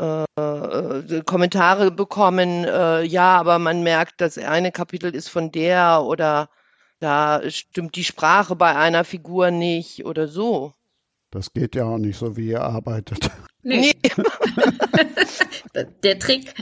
äh, 0.00 0.24
äh, 0.36 1.22
Kommentare 1.24 1.90
bekommen, 1.90 2.64
äh, 2.64 3.02
ja, 3.02 3.36
aber 3.38 3.58
man 3.58 3.82
merkt, 3.82 4.20
das 4.20 4.38
eine 4.38 4.72
Kapitel 4.72 5.14
ist 5.14 5.28
von 5.28 5.52
der 5.52 6.02
oder 6.04 6.48
da 7.00 7.42
stimmt 7.50 7.96
die 7.96 8.04
Sprache 8.04 8.56
bei 8.56 8.74
einer 8.76 9.04
Figur 9.04 9.50
nicht 9.50 10.04
oder 10.04 10.28
so. 10.28 10.72
Das 11.30 11.52
geht 11.52 11.74
ja 11.74 11.84
auch 11.84 11.98
nicht 11.98 12.18
so, 12.18 12.36
wie 12.36 12.48
ihr 12.48 12.62
arbeitet. 12.62 13.30
Nee. 13.62 13.92
der 16.02 16.18
Trick. 16.18 16.54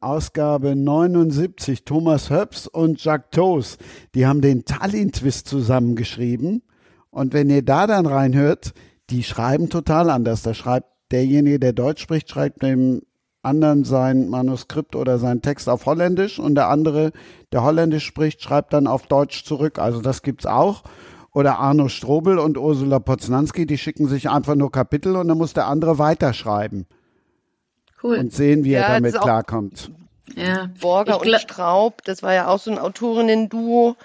Ausgabe 0.00 0.76
79, 0.76 1.84
Thomas 1.84 2.30
Höps 2.30 2.66
und 2.66 3.02
Jacques 3.02 3.30
Toos, 3.30 3.78
die 4.14 4.26
haben 4.26 4.40
den 4.40 4.64
Tallinn-Twist 4.64 5.48
zusammengeschrieben. 5.48 6.62
Und 7.10 7.32
wenn 7.32 7.50
ihr 7.50 7.62
da 7.62 7.86
dann 7.86 8.06
reinhört, 8.06 8.74
die 9.10 9.22
schreiben 9.22 9.68
total 9.68 10.10
anders. 10.10 10.42
Da 10.42 10.54
schreibt 10.54 10.88
derjenige, 11.10 11.58
der 11.58 11.72
Deutsch 11.72 12.02
spricht, 12.02 12.30
schreibt 12.30 12.62
dem 12.62 13.02
anderen 13.42 13.84
sein 13.84 14.28
Manuskript 14.28 14.96
oder 14.96 15.18
seinen 15.18 15.40
Text 15.40 15.68
auf 15.68 15.86
Holländisch 15.86 16.38
und 16.38 16.56
der 16.56 16.68
andere, 16.68 17.12
der 17.52 17.62
Holländisch 17.62 18.04
spricht, 18.04 18.42
schreibt 18.42 18.72
dann 18.72 18.86
auf 18.86 19.06
Deutsch 19.06 19.44
zurück. 19.44 19.78
Also 19.78 20.00
das 20.00 20.22
gibt's 20.22 20.46
auch. 20.46 20.82
Oder 21.32 21.58
Arno 21.58 21.88
Strobel 21.88 22.38
und 22.38 22.58
Ursula 22.58 22.98
Poznanski, 22.98 23.66
die 23.66 23.78
schicken 23.78 24.08
sich 24.08 24.30
einfach 24.30 24.54
nur 24.54 24.72
Kapitel 24.72 25.16
und 25.16 25.28
dann 25.28 25.38
muss 25.38 25.52
der 25.52 25.66
andere 25.66 25.98
weiterschreiben. 25.98 26.86
Cool. 28.06 28.18
Und 28.18 28.32
sehen, 28.32 28.64
wie 28.64 28.72
ja, 28.72 28.82
er 28.82 28.94
damit 28.94 29.20
klarkommt. 29.20 29.90
Ja. 30.34 30.70
Borger 30.80 31.20
und 31.20 31.40
Straub, 31.40 32.02
das 32.04 32.22
war 32.22 32.34
ja 32.34 32.48
auch 32.48 32.58
so 32.58 32.70
ein 32.70 32.78
Autorinnen-Duo. 32.78 33.96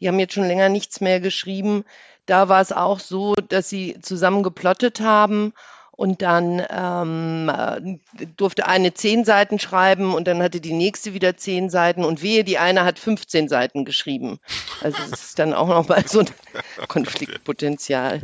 Die 0.00 0.08
haben 0.08 0.18
jetzt 0.18 0.34
schon 0.34 0.46
länger 0.46 0.68
nichts 0.68 1.00
mehr 1.00 1.20
geschrieben. 1.20 1.84
Da 2.26 2.48
war 2.48 2.60
es 2.60 2.72
auch 2.72 3.00
so, 3.00 3.34
dass 3.34 3.68
sie 3.68 3.96
zusammen 4.02 4.42
geplottet 4.42 5.00
haben 5.00 5.52
und 5.98 6.22
dann 6.22 6.62
ähm, 6.70 7.50
äh, 7.52 8.26
durfte 8.36 8.68
eine 8.68 8.94
zehn 8.94 9.24
Seiten 9.24 9.58
schreiben 9.58 10.14
und 10.14 10.28
dann 10.28 10.40
hatte 10.40 10.60
die 10.60 10.72
nächste 10.72 11.12
wieder 11.12 11.36
zehn 11.36 11.70
Seiten 11.70 12.04
und 12.04 12.22
wehe, 12.22 12.44
die 12.44 12.56
eine 12.56 12.84
hat 12.84 13.00
15 13.00 13.48
Seiten 13.48 13.84
geschrieben. 13.84 14.38
Also 14.80 14.96
es 15.10 15.24
ist 15.24 15.40
dann 15.40 15.52
auch 15.52 15.66
nochmal 15.66 16.06
so 16.06 16.20
ein 16.20 16.28
Konfliktpotenzial. 16.88 18.20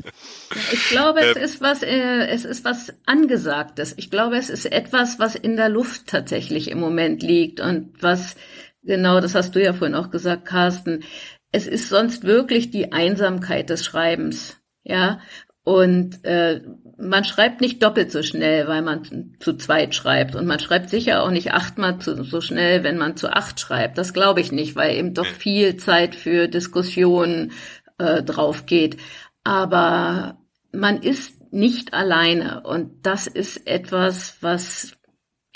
Ich 0.71 0.89
glaube, 0.91 1.19
es 1.19 1.37
ist 1.37 1.61
was, 1.61 1.83
äh, 1.83 2.29
es 2.29 2.45
ist 2.45 2.65
was 2.65 2.95
Angesagtes. 3.07 3.95
Ich 3.97 4.09
glaube, 4.09 4.37
es 4.37 4.51
ist 4.51 4.67
etwas, 4.67 5.19
was 5.19 5.35
in 5.35 5.57
der 5.57 5.69
Luft 5.69 6.07
tatsächlich 6.07 6.71
im 6.71 6.79
Moment 6.79 7.25
liegt 7.25 7.59
und 7.59 8.01
was, 8.01 8.37
genau, 8.85 9.21
das 9.21 9.35
hast 9.35 9.57
du 9.57 9.61
ja 9.61 9.73
vorhin 9.73 9.97
auch 9.97 10.13
gesagt, 10.13 10.45
Carsten, 10.45 11.03
es 11.51 11.67
ist 11.67 11.89
sonst 11.89 12.23
wirklich 12.23 12.71
die 12.71 12.93
Einsamkeit 12.93 13.69
des 13.69 13.85
Schreibens. 13.85 14.61
Ja, 14.85 15.19
und 15.65 16.23
äh, 16.25 16.61
man 16.97 17.25
schreibt 17.25 17.61
nicht 17.61 17.83
doppelt 17.83 18.13
so 18.13 18.23
schnell, 18.23 18.69
weil 18.69 18.83
man 18.83 19.35
zu 19.41 19.57
zweit 19.57 19.95
schreibt. 19.95 20.35
Und 20.35 20.47
man 20.47 20.61
schreibt 20.61 20.91
sicher 20.91 21.23
auch 21.23 21.31
nicht 21.31 21.53
achtmal 21.53 21.99
zu, 21.99 22.23
so 22.25 22.41
schnell, 22.41 22.85
wenn 22.85 22.99
man 22.99 23.17
zu 23.17 23.33
acht 23.33 23.59
schreibt. 23.59 23.99
Das 23.99 24.13
glaube 24.13 24.41
ich 24.41 24.53
nicht, 24.53 24.77
weil 24.77 24.97
eben 24.97 25.15
doch 25.15 25.27
viel 25.27 25.77
Zeit 25.77 26.15
für 26.15 26.49
Diskussionen 26.49 27.53
äh, 27.99 28.23
drauf 28.23 28.67
geht. 28.67 28.97
Aber 29.43 30.39
man 30.73 31.03
ist 31.03 31.53
nicht 31.53 31.95
alleine. 31.95 32.63
Und 32.63 33.07
das 33.07 33.27
ist 33.27 33.67
etwas, 33.67 34.39
was 34.41 34.97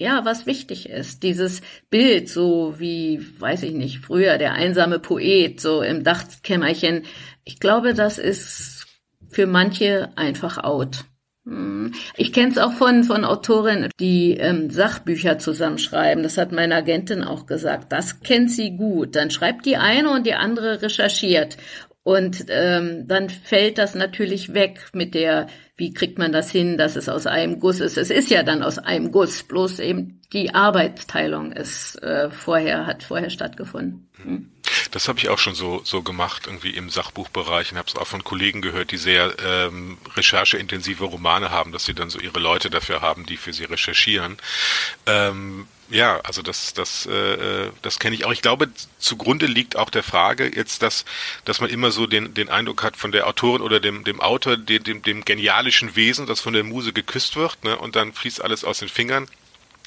ja, 0.00 0.24
was 0.24 0.46
wichtig 0.46 0.88
ist. 0.88 1.24
Dieses 1.24 1.60
Bild, 1.90 2.28
so 2.28 2.78
wie, 2.78 3.20
weiß 3.40 3.64
ich 3.64 3.72
nicht, 3.72 3.98
früher 3.98 4.38
der 4.38 4.52
einsame 4.52 5.00
Poet, 5.00 5.60
so 5.60 5.82
im 5.82 6.04
Dachkämmerchen. 6.04 7.04
Ich 7.44 7.58
glaube, 7.58 7.94
das 7.94 8.18
ist 8.18 8.86
für 9.28 9.46
manche 9.46 10.16
einfach 10.16 10.58
out. 10.58 11.04
Hm. 11.48 11.94
Ich 12.16 12.32
kenne 12.32 12.50
es 12.50 12.58
auch 12.58 12.72
von, 12.72 13.04
von 13.04 13.24
Autorinnen, 13.24 13.90
die 13.98 14.34
ähm, 14.34 14.70
Sachbücher 14.70 15.38
zusammenschreiben. 15.38 16.22
Das 16.22 16.36
hat 16.36 16.52
meine 16.52 16.74
Agentin 16.74 17.24
auch 17.24 17.46
gesagt. 17.46 17.90
Das 17.90 18.20
kennt 18.20 18.50
sie 18.50 18.76
gut. 18.76 19.16
Dann 19.16 19.30
schreibt 19.30 19.64
die 19.64 19.78
eine 19.78 20.10
und 20.10 20.26
die 20.26 20.34
andere 20.34 20.82
recherchiert. 20.82 21.56
Und 22.02 22.46
ähm, 22.48 23.06
dann 23.06 23.28
fällt 23.28 23.78
das 23.78 23.94
natürlich 23.94 24.54
weg 24.54 24.90
mit 24.92 25.14
der, 25.14 25.46
wie 25.76 25.92
kriegt 25.92 26.18
man 26.18 26.32
das 26.32 26.50
hin, 26.50 26.78
dass 26.78 26.96
es 26.96 27.08
aus 27.08 27.26
einem 27.26 27.60
Guss 27.60 27.80
ist. 27.80 27.98
Es 27.98 28.10
ist 28.10 28.30
ja 28.30 28.42
dann 28.42 28.62
aus 28.62 28.78
einem 28.78 29.10
Guss, 29.10 29.42
bloß 29.42 29.80
eben 29.80 30.17
die 30.32 30.54
Arbeitsteilung 30.54 31.52
ist 31.52 32.02
äh, 32.02 32.30
vorher, 32.30 32.86
hat 32.86 33.02
vorher 33.02 33.30
stattgefunden. 33.30 34.08
Hm. 34.22 34.50
Das 34.90 35.08
habe 35.08 35.18
ich 35.18 35.28
auch 35.28 35.38
schon 35.38 35.54
so, 35.54 35.80
so 35.84 36.02
gemacht, 36.02 36.46
irgendwie 36.46 36.70
im 36.70 36.90
Sachbuchbereich 36.90 37.72
und 37.72 37.78
habe 37.78 37.88
es 37.88 37.96
auch 37.96 38.06
von 38.06 38.24
Kollegen 38.24 38.60
gehört, 38.60 38.90
die 38.90 38.98
sehr 38.98 39.34
ähm, 39.42 39.96
rechercheintensive 40.16 41.04
Romane 41.04 41.50
haben, 41.50 41.72
dass 41.72 41.86
sie 41.86 41.94
dann 41.94 42.10
so 42.10 42.18
ihre 42.18 42.38
Leute 42.40 42.68
dafür 42.68 43.00
haben, 43.00 43.24
die 43.24 43.38
für 43.38 43.52
sie 43.52 43.64
recherchieren. 43.64 44.36
Ähm, 45.06 45.66
ja, 45.90 46.20
also 46.20 46.42
das, 46.42 46.74
das, 46.74 47.06
äh, 47.06 47.70
das 47.80 47.98
kenne 47.98 48.14
ich 48.14 48.26
auch. 48.26 48.32
Ich 48.32 48.42
glaube, 48.42 48.68
zugrunde 48.98 49.46
liegt 49.46 49.76
auch 49.76 49.88
der 49.88 50.02
Frage 50.02 50.50
jetzt, 50.54 50.82
dass, 50.82 51.06
dass 51.46 51.60
man 51.60 51.70
immer 51.70 51.90
so 51.90 52.06
den, 52.06 52.34
den 52.34 52.50
Eindruck 52.50 52.82
hat 52.82 52.96
von 52.96 53.12
der 53.12 53.26
Autorin 53.26 53.62
oder 53.62 53.80
dem, 53.80 54.04
dem 54.04 54.20
Autor, 54.20 54.58
dem, 54.58 54.84
dem, 54.84 55.02
dem 55.02 55.24
genialischen 55.24 55.96
Wesen, 55.96 56.26
das 56.26 56.40
von 56.40 56.52
der 56.52 56.64
Muse 56.64 56.92
geküsst 56.92 57.36
wird, 57.36 57.64
ne, 57.64 57.78
und 57.78 57.96
dann 57.96 58.12
fließt 58.12 58.44
alles 58.44 58.64
aus 58.64 58.80
den 58.80 58.90
Fingern. 58.90 59.28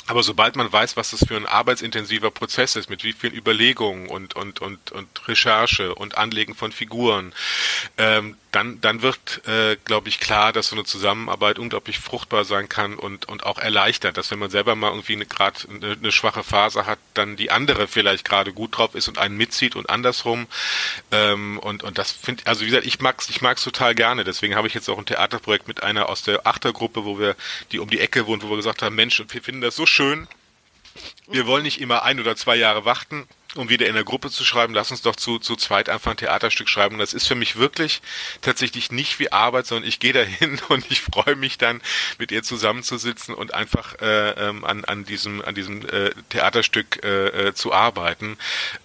Aber 0.08 0.24
sobald 0.24 0.56
man 0.56 0.72
weiß, 0.72 0.98
was 0.98 1.12
das 1.12 1.26
für 1.28 1.38
ein 1.38 1.46
arbeitsintensiver 1.46 2.32
Prozess 2.32 2.76
ist, 2.76 2.90
mit 2.90 3.04
wie 3.04 3.14
vielen 3.14 3.34
Überlegungen 3.34 4.10
und, 4.10 4.36
und, 4.36 4.60
und, 4.62 4.92
und 4.92 5.28
Recherche 5.28 5.96
und 5.96 6.18
Anlegen 6.18 6.56
von 6.56 6.72
Figuren, 6.72 7.34
ähm, 7.98 8.36
dann, 8.52 8.82
dann 8.82 9.02
wird, 9.02 9.48
äh, 9.48 9.78
glaube 9.86 10.10
ich, 10.10 10.20
klar, 10.20 10.52
dass 10.52 10.68
so 10.68 10.76
eine 10.76 10.84
Zusammenarbeit 10.84 11.58
unglaublich 11.58 12.00
fruchtbar 12.00 12.44
sein 12.44 12.68
kann 12.68 12.96
und, 12.96 13.28
und 13.30 13.46
auch 13.46 13.58
erleichtert, 13.58 14.18
dass 14.18 14.30
wenn 14.32 14.40
man 14.40 14.50
selber 14.50 14.76
mal 14.76 14.90
irgendwie 14.90 15.16
gerade 15.16 15.60
eine, 15.70 15.94
eine, 15.94 16.12
schwache 16.12 16.44
Phase 16.44 16.86
hat, 16.86 17.00
dann 17.14 17.38
die 17.38 17.52
andere 17.52 17.88
vielleicht 17.88 18.26
gerade 18.26 18.52
gut 18.52 18.78
drauf 18.78 18.94
ist 18.96 19.08
und 19.08 19.18
einen 19.18 19.38
mitzieht 19.38 19.76
und 19.76 19.90
andersrum. 19.90 20.48
Ähm, 21.12 21.60
und, 21.60 21.84
und 21.84 21.98
das 21.98 22.12
finde 22.12 22.44
also 22.46 22.62
wie 22.62 22.66
gesagt, 22.66 22.86
ich 22.86 23.00
mag's, 23.00 23.30
ich 23.30 23.42
mag's 23.42 23.64
total 23.64 23.96
gerne. 23.96 24.24
Deswegen 24.24 24.56
habe 24.56 24.68
ich 24.68 24.74
jetzt 24.74 24.90
auch 24.90 24.98
ein 24.98 25.06
Theaterprojekt 25.06 25.68
mit 25.68 25.84
einer 25.84 26.10
aus 26.10 26.24
der 26.24 26.46
Achtergruppe, 26.46 27.06
wo 27.06 27.20
wir, 27.20 27.36
die 27.72 27.80
um 27.80 27.90
die 27.90 28.00
Ecke 28.00 28.28
wohnt, 28.28 28.44
wo 28.44 28.50
wir 28.50 28.58
gesagt 28.58 28.82
haben, 28.82 28.96
Mensch, 28.96 29.24
wir 29.26 29.42
finden 29.42 29.62
das 29.62 29.76
so 29.76 29.86
schön. 29.86 30.01
Wir 31.28 31.48
wollen 31.48 31.64
nicht 31.64 31.80
immer 31.80 32.04
ein 32.04 32.20
oder 32.20 32.36
zwei 32.36 32.56
Jahre 32.56 32.86
warten 32.86 33.28
um 33.56 33.68
wieder 33.70 33.88
in 33.88 33.96
der 33.96 34.06
Gruppe 34.06 34.30
zu 34.30 34.46
schreiben, 34.46 34.74
lass 34.74 34.92
uns 34.92 35.02
doch 35.02 35.16
zu, 35.16 35.38
zu 35.38 35.56
zweit 35.56 35.90
einfach 35.90 36.12
ein 36.12 36.18
Theaterstück 36.18 36.70
schreiben. 36.70 36.96
Und 36.96 37.00
das 37.00 37.14
ist 37.14 37.28
für 37.28 37.36
mich 37.36 37.58
wirklich 37.58 38.02
tatsächlich 38.42 38.92
nicht 38.92 39.20
wie 39.20 39.32
Arbeit, 39.32 39.68
sondern 39.68 39.88
ich 39.88 40.00
gehe 40.00 40.14
dahin 40.22 40.60
und 40.70 40.90
ich 40.90 41.02
freue 41.02 41.36
mich 41.36 41.58
dann, 41.58 41.82
mit 42.18 42.32
ihr 42.32 42.44
zusammenzusitzen 42.44 43.36
und 43.36 43.54
einfach 43.54 44.00
äh, 44.02 44.32
ähm, 44.32 44.64
an, 44.64 44.86
an 44.86 45.04
diesem, 45.04 45.42
an 45.42 45.56
diesem 45.56 45.88
äh, 45.88 46.12
Theaterstück 46.30 47.04
äh, 47.04 47.48
äh, 47.48 47.54
zu 47.54 47.74
arbeiten. 47.74 48.38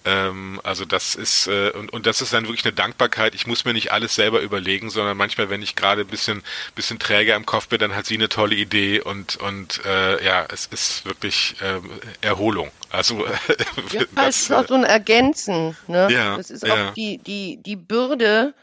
Ähm, 0.03 0.59
also 0.63 0.83
das 0.83 1.15
ist, 1.15 1.47
äh, 1.47 1.69
und, 1.71 1.93
und 1.93 2.05
das 2.05 2.21
ist 2.21 2.33
dann 2.33 2.45
wirklich 2.45 2.65
eine 2.65 2.73
Dankbarkeit. 2.73 3.35
Ich 3.35 3.47
muss 3.47 3.63
mir 3.63 3.73
nicht 3.73 3.91
alles 3.91 4.15
selber 4.15 4.41
überlegen, 4.41 4.89
sondern 4.89 5.15
manchmal, 5.15 5.49
wenn 5.49 5.61
ich 5.61 5.75
gerade 5.75 6.01
ein 6.01 6.07
bisschen, 6.07 6.43
bisschen 6.75 6.99
träger 6.99 7.35
im 7.35 7.45
Kopf 7.45 7.69
bin, 7.69 7.79
dann 7.79 7.95
hat 7.95 8.05
sie 8.05 8.15
eine 8.15 8.29
tolle 8.29 8.55
Idee 8.55 8.99
und, 8.99 9.37
und 9.37 9.85
äh, 9.85 10.23
ja, 10.25 10.45
es 10.51 10.65
ist 10.65 11.05
wirklich 11.05 11.55
äh, 11.61 11.79
Erholung. 12.25 12.71
Also 12.91 13.25
ja, 13.91 14.01
das, 14.15 14.27
es 14.27 14.41
ist 14.43 14.51
auch 14.51 14.67
so 14.67 14.75
ein 14.75 14.83
Ergänzen. 14.83 15.75
Ne? 15.87 16.07
Ja, 16.11 16.37
das 16.37 16.51
ist 16.51 16.65
ja. 16.65 16.89
auch 16.89 16.93
die, 16.93 17.17
die, 17.17 17.57
die 17.57 17.75
Bürde, 17.75 18.53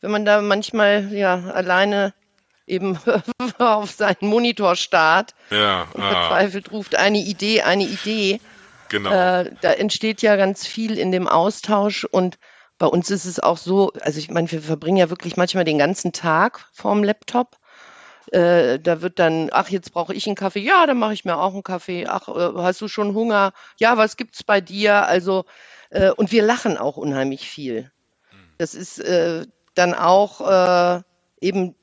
wenn 0.00 0.10
man 0.10 0.24
da 0.24 0.40
manchmal 0.40 1.12
ja 1.12 1.34
alleine 1.52 2.14
eben 2.66 2.98
auf 3.58 3.90
seinen 3.90 4.16
Monitor 4.28 4.76
starrt 4.76 5.34
ja, 5.50 5.86
und 5.92 6.02
ah. 6.02 6.10
verzweifelt 6.10 6.72
ruft 6.72 6.94
eine 6.94 7.18
Idee, 7.18 7.62
eine 7.62 7.84
Idee. 7.84 8.40
Genau. 8.88 9.10
Äh, 9.10 9.50
da 9.60 9.72
entsteht 9.72 10.22
ja 10.22 10.36
ganz 10.36 10.66
viel 10.66 10.98
in 10.98 11.10
dem 11.10 11.26
Austausch 11.26 12.04
und 12.04 12.38
bei 12.78 12.86
uns 12.86 13.10
ist 13.10 13.24
es 13.24 13.40
auch 13.40 13.56
so, 13.56 13.92
also 14.00 14.18
ich 14.18 14.30
meine, 14.30 14.50
wir 14.50 14.60
verbringen 14.60 14.96
ja 14.96 15.10
wirklich 15.10 15.36
manchmal 15.36 15.64
den 15.64 15.78
ganzen 15.78 16.12
Tag 16.12 16.66
vorm 16.72 17.04
Laptop 17.04 17.56
äh, 18.34 18.80
da 18.80 19.00
wird 19.00 19.20
dann, 19.20 19.48
ach, 19.52 19.68
jetzt 19.68 19.92
brauche 19.92 20.12
ich 20.12 20.26
einen 20.26 20.34
Kaffee. 20.34 20.60
Ja, 20.60 20.86
dann 20.86 20.98
mache 20.98 21.14
ich 21.14 21.24
mir 21.24 21.36
auch 21.36 21.52
einen 21.52 21.62
Kaffee. 21.62 22.06
Ach, 22.08 22.28
äh, 22.28 22.52
hast 22.56 22.80
du 22.80 22.88
schon 22.88 23.14
Hunger? 23.14 23.52
Ja, 23.78 23.96
was 23.96 24.16
gibt's 24.16 24.42
bei 24.42 24.60
dir? 24.60 25.06
Also, 25.06 25.44
äh, 25.90 26.10
und 26.10 26.32
wir 26.32 26.42
lachen 26.42 26.76
auch 26.76 26.96
unheimlich 26.96 27.48
viel. 27.48 27.92
Das 28.58 28.74
ist 28.74 28.98
äh, 28.98 29.46
dann 29.74 29.94
auch 29.94 30.40
äh, 30.40 31.02
eben 31.40 31.76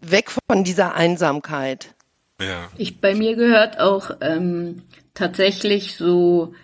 weg 0.00 0.30
von 0.30 0.64
dieser 0.64 0.94
Einsamkeit. 0.94 1.94
Ja. 2.40 2.68
Ich, 2.76 3.00
bei 3.00 3.14
mir 3.14 3.36
gehört 3.36 3.78
auch 3.78 4.10
ähm, 4.20 4.82
tatsächlich 5.12 5.96
so, 5.96 6.54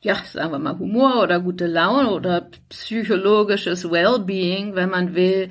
ja, 0.00 0.16
sagen 0.32 0.50
wir 0.50 0.58
mal 0.58 0.78
Humor 0.78 1.22
oder 1.22 1.38
gute 1.38 1.66
Laune 1.66 2.10
oder 2.10 2.48
psychologisches 2.68 3.90
Wellbeing, 3.90 4.74
wenn 4.74 4.90
man 4.90 5.14
will, 5.14 5.50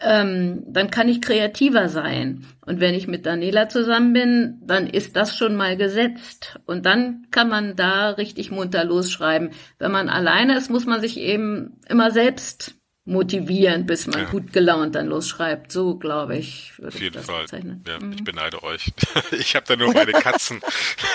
ähm, 0.00 0.62
dann 0.66 0.90
kann 0.90 1.08
ich 1.08 1.20
kreativer 1.20 1.88
sein. 1.88 2.44
Und 2.66 2.80
wenn 2.80 2.94
ich 2.94 3.06
mit 3.06 3.26
Daniela 3.26 3.68
zusammen 3.68 4.12
bin, 4.12 4.60
dann 4.64 4.86
ist 4.86 5.16
das 5.16 5.36
schon 5.36 5.56
mal 5.56 5.76
gesetzt. 5.76 6.58
Und 6.66 6.86
dann 6.86 7.26
kann 7.30 7.48
man 7.48 7.76
da 7.76 8.10
richtig 8.10 8.50
munter 8.50 8.84
losschreiben. 8.84 9.50
Wenn 9.78 9.92
man 9.92 10.08
alleine 10.08 10.56
ist, 10.56 10.70
muss 10.70 10.86
man 10.86 11.00
sich 11.00 11.18
eben 11.18 11.80
immer 11.88 12.10
selbst 12.10 12.74
motivieren, 13.06 13.84
bis 13.84 14.06
man 14.06 14.20
ja. 14.20 14.30
gut 14.30 14.54
gelaunt 14.54 14.94
dann 14.94 15.08
losschreibt. 15.08 15.70
So, 15.70 15.96
glaube 15.96 16.38
ich, 16.38 16.72
würde 16.78 16.88
Auf 16.88 16.94
jeden 16.94 17.06
ich 17.06 17.12
das 17.12 17.26
Fall. 17.26 17.42
bezeichnen. 17.42 17.84
Ja, 17.86 17.98
mhm. 18.00 18.12
Ich 18.12 18.24
beneide 18.24 18.62
euch. 18.62 18.92
Ich 19.32 19.56
habe 19.56 19.66
da 19.66 19.76
nur 19.76 19.92
meine 19.92 20.12
Katzen. 20.12 20.60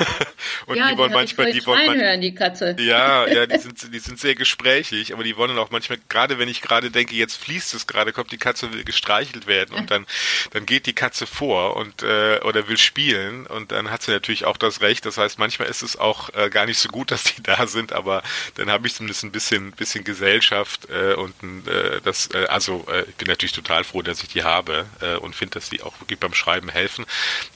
und 0.65 0.75
ja, 0.75 0.91
die 0.91 0.97
wollen 0.97 1.09
die 1.09 1.15
manchmal, 1.15 1.51
die 1.51 1.65
wollen 1.65 1.97
man, 1.97 2.21
die 2.21 2.35
Katze. 2.35 2.75
Ja, 2.79 3.27
ja, 3.27 3.45
die 3.45 3.57
sind, 3.57 3.93
die 3.93 3.99
sind 3.99 4.19
sehr 4.19 4.35
gesprächig, 4.35 5.13
aber 5.13 5.23
die 5.23 5.37
wollen 5.37 5.57
auch 5.57 5.71
manchmal, 5.71 5.99
gerade 6.09 6.37
wenn 6.37 6.49
ich 6.49 6.61
gerade 6.61 6.91
denke, 6.91 7.15
jetzt 7.15 7.37
fließt 7.37 7.73
es 7.73 7.87
gerade, 7.87 8.11
kommt 8.13 8.31
die 8.31 8.37
Katze, 8.37 8.73
will 8.73 8.83
gestreichelt 8.83 9.47
werden 9.47 9.75
und 9.75 9.89
dann, 9.89 10.05
dann 10.51 10.65
geht 10.65 10.85
die 10.85 10.93
Katze 10.93 11.27
vor 11.27 11.75
und, 11.75 12.03
äh, 12.03 12.39
oder 12.43 12.67
will 12.67 12.77
spielen 12.77 13.47
und 13.47 13.71
dann 13.71 13.89
hat 13.89 14.03
sie 14.03 14.11
natürlich 14.11 14.45
auch 14.45 14.57
das 14.57 14.81
Recht. 14.81 15.05
Das 15.05 15.17
heißt, 15.17 15.39
manchmal 15.39 15.69
ist 15.69 15.81
es 15.81 15.97
auch 15.97 16.33
äh, 16.33 16.49
gar 16.49 16.65
nicht 16.65 16.79
so 16.79 16.89
gut, 16.89 17.11
dass 17.11 17.23
die 17.23 17.41
da 17.41 17.67
sind, 17.67 17.93
aber 17.93 18.21
dann 18.55 18.69
habe 18.69 18.87
ich 18.87 18.95
zumindest 18.95 19.23
ein 19.23 19.31
bisschen, 19.31 19.71
bisschen 19.71 20.03
Gesellschaft 20.03 20.87
äh, 20.89 21.13
und 21.13 21.41
ein, 21.41 21.63
äh, 21.67 21.78
äh, 21.79 22.01
das, 22.01 22.29
äh, 22.33 22.45
also 22.47 22.85
äh, 22.89 23.03
ich 23.09 23.15
bin 23.15 23.27
natürlich 23.27 23.51
total 23.51 23.83
froh, 23.83 24.01
dass 24.01 24.23
ich 24.23 24.29
die 24.29 24.43
habe 24.43 24.85
äh, 25.01 25.15
und 25.15 25.35
finde, 25.35 25.55
dass 25.55 25.69
die 25.69 25.81
auch 25.81 25.99
wirklich 25.99 26.19
beim 26.19 26.33
Schreiben 26.33 26.69
helfen. 26.69 27.05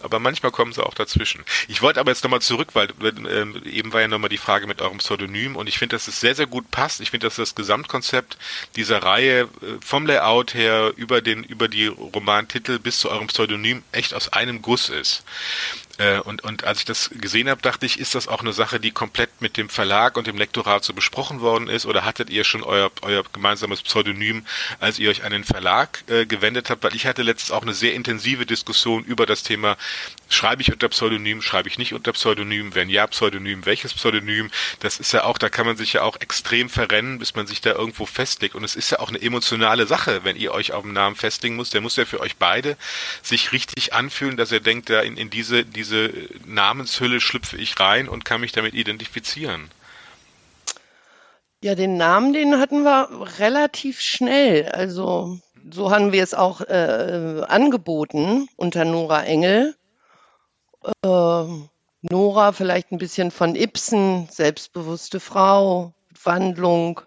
Aber 0.02 0.20
manchmal 0.20 0.52
kommen 0.52 0.74
sie 0.74 0.86
auch 0.86 0.94
dazwischen. 0.94 1.44
Ich 1.68 1.82
wollte 1.82 2.00
aber 2.00 2.12
jetzt 2.12 2.24
nochmal 2.24 2.42
zurück, 2.42 2.70
weil 2.74 2.90
äh, 3.04 3.70
eben 3.70 3.94
war 3.94 4.02
ja 4.02 4.08
nochmal 4.08 4.30
die 4.30 4.38
Frage 4.38 4.68
mit 4.68 4.82
eurem 4.82 4.98
Pseudonym 4.98 5.56
und 5.56 5.68
ich 5.68 5.78
finde, 5.78 5.96
dass 5.96 6.08
es 6.08 6.20
sehr, 6.20 6.36
sehr 6.36 6.48
gut 6.48 6.72
passt. 6.72 7.02
Ich 7.02 7.12
finde, 7.12 7.28
dass 7.28 7.36
das 7.36 7.56
Gesamtkonzept 7.56 8.38
dieser 8.76 9.04
Reihe 9.04 9.42
äh, 9.42 9.48
vom 9.84 10.06
Layout 10.06 10.54
her 10.54 10.94
über 10.96 11.22
den, 11.22 11.44
über 11.44 11.68
die 11.68 11.88
Romantitel 11.88 12.80
bis 12.80 13.00
zu 13.00 13.10
eurem 13.10 13.28
Pseudonym 13.28 13.84
echt 13.92 14.14
aus 14.14 14.30
einem 14.30 14.62
Guss 14.62 14.90
ist. 14.90 15.24
Äh, 15.98 16.20
und, 16.20 16.44
und 16.44 16.64
als 16.64 16.80
ich 16.80 16.86
das 16.86 17.12
gesehen 17.14 17.50
habe, 17.50 17.62
dachte 17.62 17.86
ich, 17.86 18.00
ist 18.00 18.16
das 18.16 18.28
auch 18.28 18.42
eine 18.42 18.54
Sache, 18.54 18.80
die 18.80 18.92
komplett 18.92 19.30
mit 19.42 19.58
dem 19.58 19.70
Verlag 19.70 20.18
und 20.18 20.26
dem 20.26 20.38
Lektorat 20.38 20.84
so 20.84 20.94
besprochen 20.94 21.42
worden 21.42 21.68
ist? 21.68 21.86
Oder 21.86 22.04
hattet 22.04 22.30
ihr 22.30 22.44
schon 22.44 22.64
euer, 22.64 22.92
euer 23.02 23.24
gemeinsames 23.32 23.84
Pseudonym, 23.84 24.46
als 24.80 24.98
ihr 24.98 25.10
euch 25.10 25.24
an 25.24 25.32
den 25.32 25.44
Verlag 25.44 26.04
äh, 26.08 26.26
gewendet 26.26 26.70
habt? 26.70 26.84
Weil 26.84 26.96
ich 26.96 27.06
hatte 27.06 27.22
letztens 27.22 27.52
auch 27.52 27.62
eine 27.62 27.74
sehr 27.74 27.94
intensive 27.94 28.46
Diskussion 28.46 29.04
über 29.04 29.26
das 29.26 29.44
Thema, 29.44 29.78
schreibe 30.34 30.62
ich 30.62 30.72
unter 30.72 30.90
Pseudonym, 30.90 31.42
schreibe 31.42 31.70
ich 31.70 31.78
nicht 31.78 31.94
unter 31.94 32.12
Pseudonym? 32.14 32.76
Wenn 32.76 32.90
ja, 32.90 33.08
Pseudonym, 33.08 33.66
welches 33.66 33.94
Pseudonym? 33.94 34.52
Das 34.80 35.00
ist 35.00 35.14
ja 35.14 35.24
auch, 35.24 35.38
da 35.38 35.50
kann 35.50 35.66
man 35.66 35.78
sich 35.78 35.94
ja 35.94 36.02
auch 36.02 36.20
extrem 36.20 36.70
verrennen, 36.70 37.20
bis 37.20 37.36
man 37.36 37.48
sich 37.48 37.62
da 37.62 37.72
irgendwo 37.72 38.06
festlegt. 38.06 38.56
Und 38.56 38.64
es 38.64 38.76
ist 38.76 38.90
ja 38.90 39.00
auch 39.00 39.10
eine 39.10 39.22
emotionale 39.22 39.88
Sache, 39.88 40.24
wenn 40.24 40.36
ihr 40.36 40.52
euch 40.54 40.74
auf 40.74 40.84
den 40.84 40.94
Namen 40.94 41.16
festlegen 41.16 41.56
muss. 41.56 41.70
Der 41.70 41.82
muss 41.82 41.96
ja 41.96 42.06
für 42.06 42.20
euch 42.20 42.38
beide 42.38 42.78
sich 43.22 43.52
richtig 43.52 43.94
anfühlen, 43.94 44.38
dass 44.38 44.52
er 44.52 44.60
denkt, 44.60 44.90
da 44.90 45.02
in, 45.02 45.18
in 45.18 45.30
diese, 45.30 45.64
diese 45.64 45.94
diese 45.94 46.30
Namenshülle 46.46 47.20
schlüpfe 47.20 47.58
ich 47.58 47.80
rein 47.80 48.08
und 48.08 48.26
kann 48.26 48.42
mich 48.42 48.52
damit 48.52 48.74
identifizieren? 48.74 49.70
Ja, 51.62 51.76
den 51.76 51.98
Namen, 51.98 52.34
den 52.34 52.60
hatten 52.60 52.84
wir 52.84 53.10
relativ 53.40 54.02
schnell. 54.02 54.70
Also 54.70 55.40
so 55.72 55.92
haben 55.92 56.12
wir 56.12 56.24
es 56.24 56.34
auch 56.34 56.62
äh, 56.62 57.42
angeboten 57.48 58.48
unter 58.56 58.86
Nora 58.86 59.24
Engel. 59.24 59.76
Äh, 60.84 61.46
Nora 62.02 62.52
vielleicht 62.52 62.92
ein 62.92 62.98
bisschen 62.98 63.32
von 63.32 63.56
Ibsen, 63.56 64.28
selbstbewusste 64.30 65.20
Frau, 65.20 65.94
Wandlung. 66.24 67.02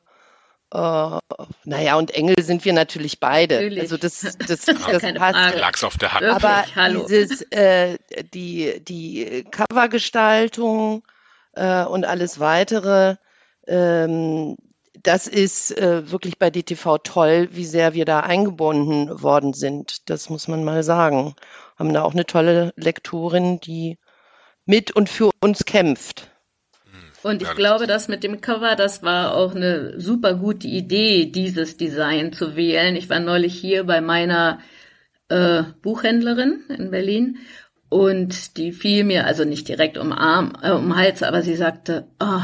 Äh, 0.73 1.19
naja, 1.65 1.97
und 1.97 2.12
Engel 2.12 2.43
sind 2.43 2.65
wir 2.65 2.73
natürlich 2.73 3.21
beide. 3.21 3.57
Natürlich. 3.57 3.81
Also 3.81 3.97
das, 3.99 4.21
das, 4.47 4.65
das 4.65 5.15
passt. 5.15 5.57
Lag's 5.57 5.85
auf 5.85 5.99
der 5.99 6.15
Hand. 6.15 6.25
Aber 6.25 6.65
Hallo. 6.75 7.07
dieses, 7.07 7.43
äh, 7.53 7.99
die, 8.33 8.83
die 8.83 9.45
Covergestaltung 9.51 11.03
äh, 11.55 11.85
und 11.85 12.05
alles 12.05 12.41
weitere, 12.41 13.17
ähm, 13.67 14.57
das 15.03 15.27
ist 15.27 15.77
äh, 15.77 16.11
wirklich 16.11 16.39
bei 16.39 16.51
DTV 16.51 16.99
toll, 16.99 17.49
wie 17.53 17.65
sehr 17.65 17.95
wir 17.95 18.05
da 18.05 18.21
eingebunden 18.21 19.23
worden 19.23 19.53
sind. 19.53 20.09
Das 20.11 20.31
muss 20.31 20.49
man 20.49 20.65
mal 20.65 20.83
sagen. 20.83 21.35
Haben 21.77 21.93
da 21.93 22.03
auch 22.03 22.15
eine 22.15 22.27
tolle 22.27 22.73
Lektorin, 22.77 23.61
die 23.61 23.99
mit 24.65 24.91
und 24.93 25.09
für 25.09 25.31
uns 25.41 25.65
kämpft. 25.65 26.31
Und 27.23 27.43
ich 27.43 27.55
glaube, 27.55 27.87
das 27.87 28.09
mit 28.09 28.23
dem 28.23 28.41
Cover, 28.41 28.77
das 28.77 29.03
war 29.03 29.35
auch 29.35 29.55
eine 29.55 29.99
super 30.01 30.35
gute 30.35 30.69
Idee, 30.69 31.27
dieses 31.27 31.77
Design 31.77 32.33
zu 32.33 32.55
wählen. 32.55 32.95
Ich 32.95 33.11
war 33.11 33.19
neulich 33.19 33.59
hier 33.59 33.85
bei 33.85 34.01
meiner 34.01 34.61
äh, 35.29 35.65
Buchhändlerin 35.83 36.65
in 36.69 36.91
Berlin 36.91 37.39
und 37.89 38.57
die 38.57 38.73
fiel 38.73 39.05
mir 39.05 39.27
also 39.27 39.45
nicht 39.45 39.69
direkt 39.69 39.99
um 39.99 40.12
Arm, 40.12 40.53
äh, 40.62 40.71
um 40.71 40.97
Hals, 40.97 41.23
aber 41.23 41.43
sie 41.43 41.57
sagte, 41.57 42.09
oh, 42.21 42.43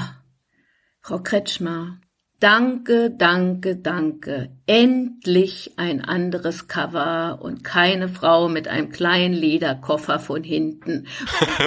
Frau 1.01 1.19
Kretschmer, 1.19 2.01
Danke, 2.43 3.09
danke, 3.09 3.77
danke. 3.77 4.51
Endlich 4.67 5.75
ein 5.77 6.05
anderes 6.05 6.67
Cover 6.67 7.39
und 7.41 7.63
keine 7.63 8.09
Frau 8.09 8.49
mit 8.49 8.67
einem 8.67 8.91
kleinen 8.91 9.33
Lederkoffer 9.33 10.19
von 10.19 10.43
hinten. 10.43 11.07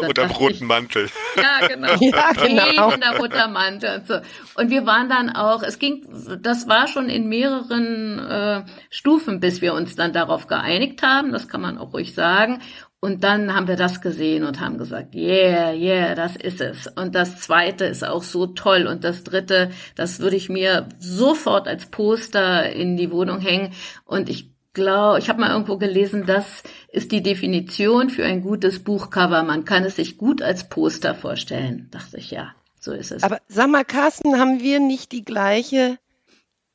Oder 0.09 0.23
am 0.23 0.31
roten 0.31 0.65
Mantel. 0.67 1.09
Ja, 1.37 1.65
genau. 1.65 1.95
Ja, 2.01 2.33
genau. 2.33 2.93
Und 2.93 3.01
der 3.01 3.17
roter 3.17 3.47
Mantel 3.47 3.99
und 3.99 4.07
so. 4.07 4.15
Und 4.55 4.69
wir 4.69 4.85
waren 4.85 5.07
dann 5.07 5.29
auch, 5.29 5.63
es 5.63 5.79
ging, 5.79 6.05
das 6.41 6.67
war 6.67 6.87
schon 6.87 7.07
in 7.07 7.29
mehreren 7.29 8.19
äh, 8.19 8.63
Stufen, 8.89 9.39
bis 9.39 9.61
wir 9.61 9.73
uns 9.73 9.95
dann 9.95 10.11
darauf 10.11 10.47
geeinigt 10.47 11.01
haben. 11.03 11.31
Das 11.31 11.47
kann 11.47 11.61
man 11.61 11.77
auch 11.77 11.93
ruhig 11.93 12.13
sagen. 12.13 12.59
Und 13.05 13.23
dann 13.23 13.53
haben 13.53 13.67
wir 13.67 13.75
das 13.75 14.01
gesehen 14.01 14.43
und 14.43 14.59
haben 14.59 14.79
gesagt, 14.79 15.13
yeah, 15.13 15.71
yeah, 15.71 16.15
das 16.15 16.35
ist 16.35 16.59
es. 16.59 16.87
Und 16.87 17.13
das 17.13 17.39
zweite 17.39 17.85
ist 17.85 18.03
auch 18.03 18.23
so 18.23 18.47
toll. 18.47 18.87
Und 18.87 19.03
das 19.03 19.23
dritte, 19.23 19.69
das 19.93 20.21
würde 20.21 20.35
ich 20.35 20.49
mir 20.49 20.89
sofort 20.97 21.67
als 21.67 21.85
Poster 21.85 22.71
in 22.71 22.97
die 22.97 23.11
Wohnung 23.11 23.41
hängen. 23.41 23.73
Und 24.05 24.27
ich 24.27 24.49
glaube, 24.73 25.19
ich 25.19 25.29
habe 25.29 25.39
mal 25.39 25.51
irgendwo 25.51 25.77
gelesen, 25.77 26.25
das 26.25 26.63
ist 26.91 27.11
die 27.11 27.21
Definition 27.21 28.09
für 28.09 28.25
ein 28.25 28.41
gutes 28.41 28.83
Buchcover. 28.83 29.43
Man 29.43 29.65
kann 29.65 29.83
es 29.83 29.97
sich 29.97 30.17
gut 30.17 30.41
als 30.41 30.67
Poster 30.67 31.13
vorstellen. 31.13 31.89
Dachte 31.91 32.17
ich, 32.17 32.31
ja, 32.31 32.55
so 32.79 32.91
ist 32.91 33.11
es. 33.11 33.21
Aber 33.21 33.37
sag 33.47 33.69
mal, 33.69 33.85
Carsten, 33.85 34.39
haben 34.39 34.61
wir 34.61 34.79
nicht 34.79 35.11
die 35.11 35.23
gleiche 35.23 35.99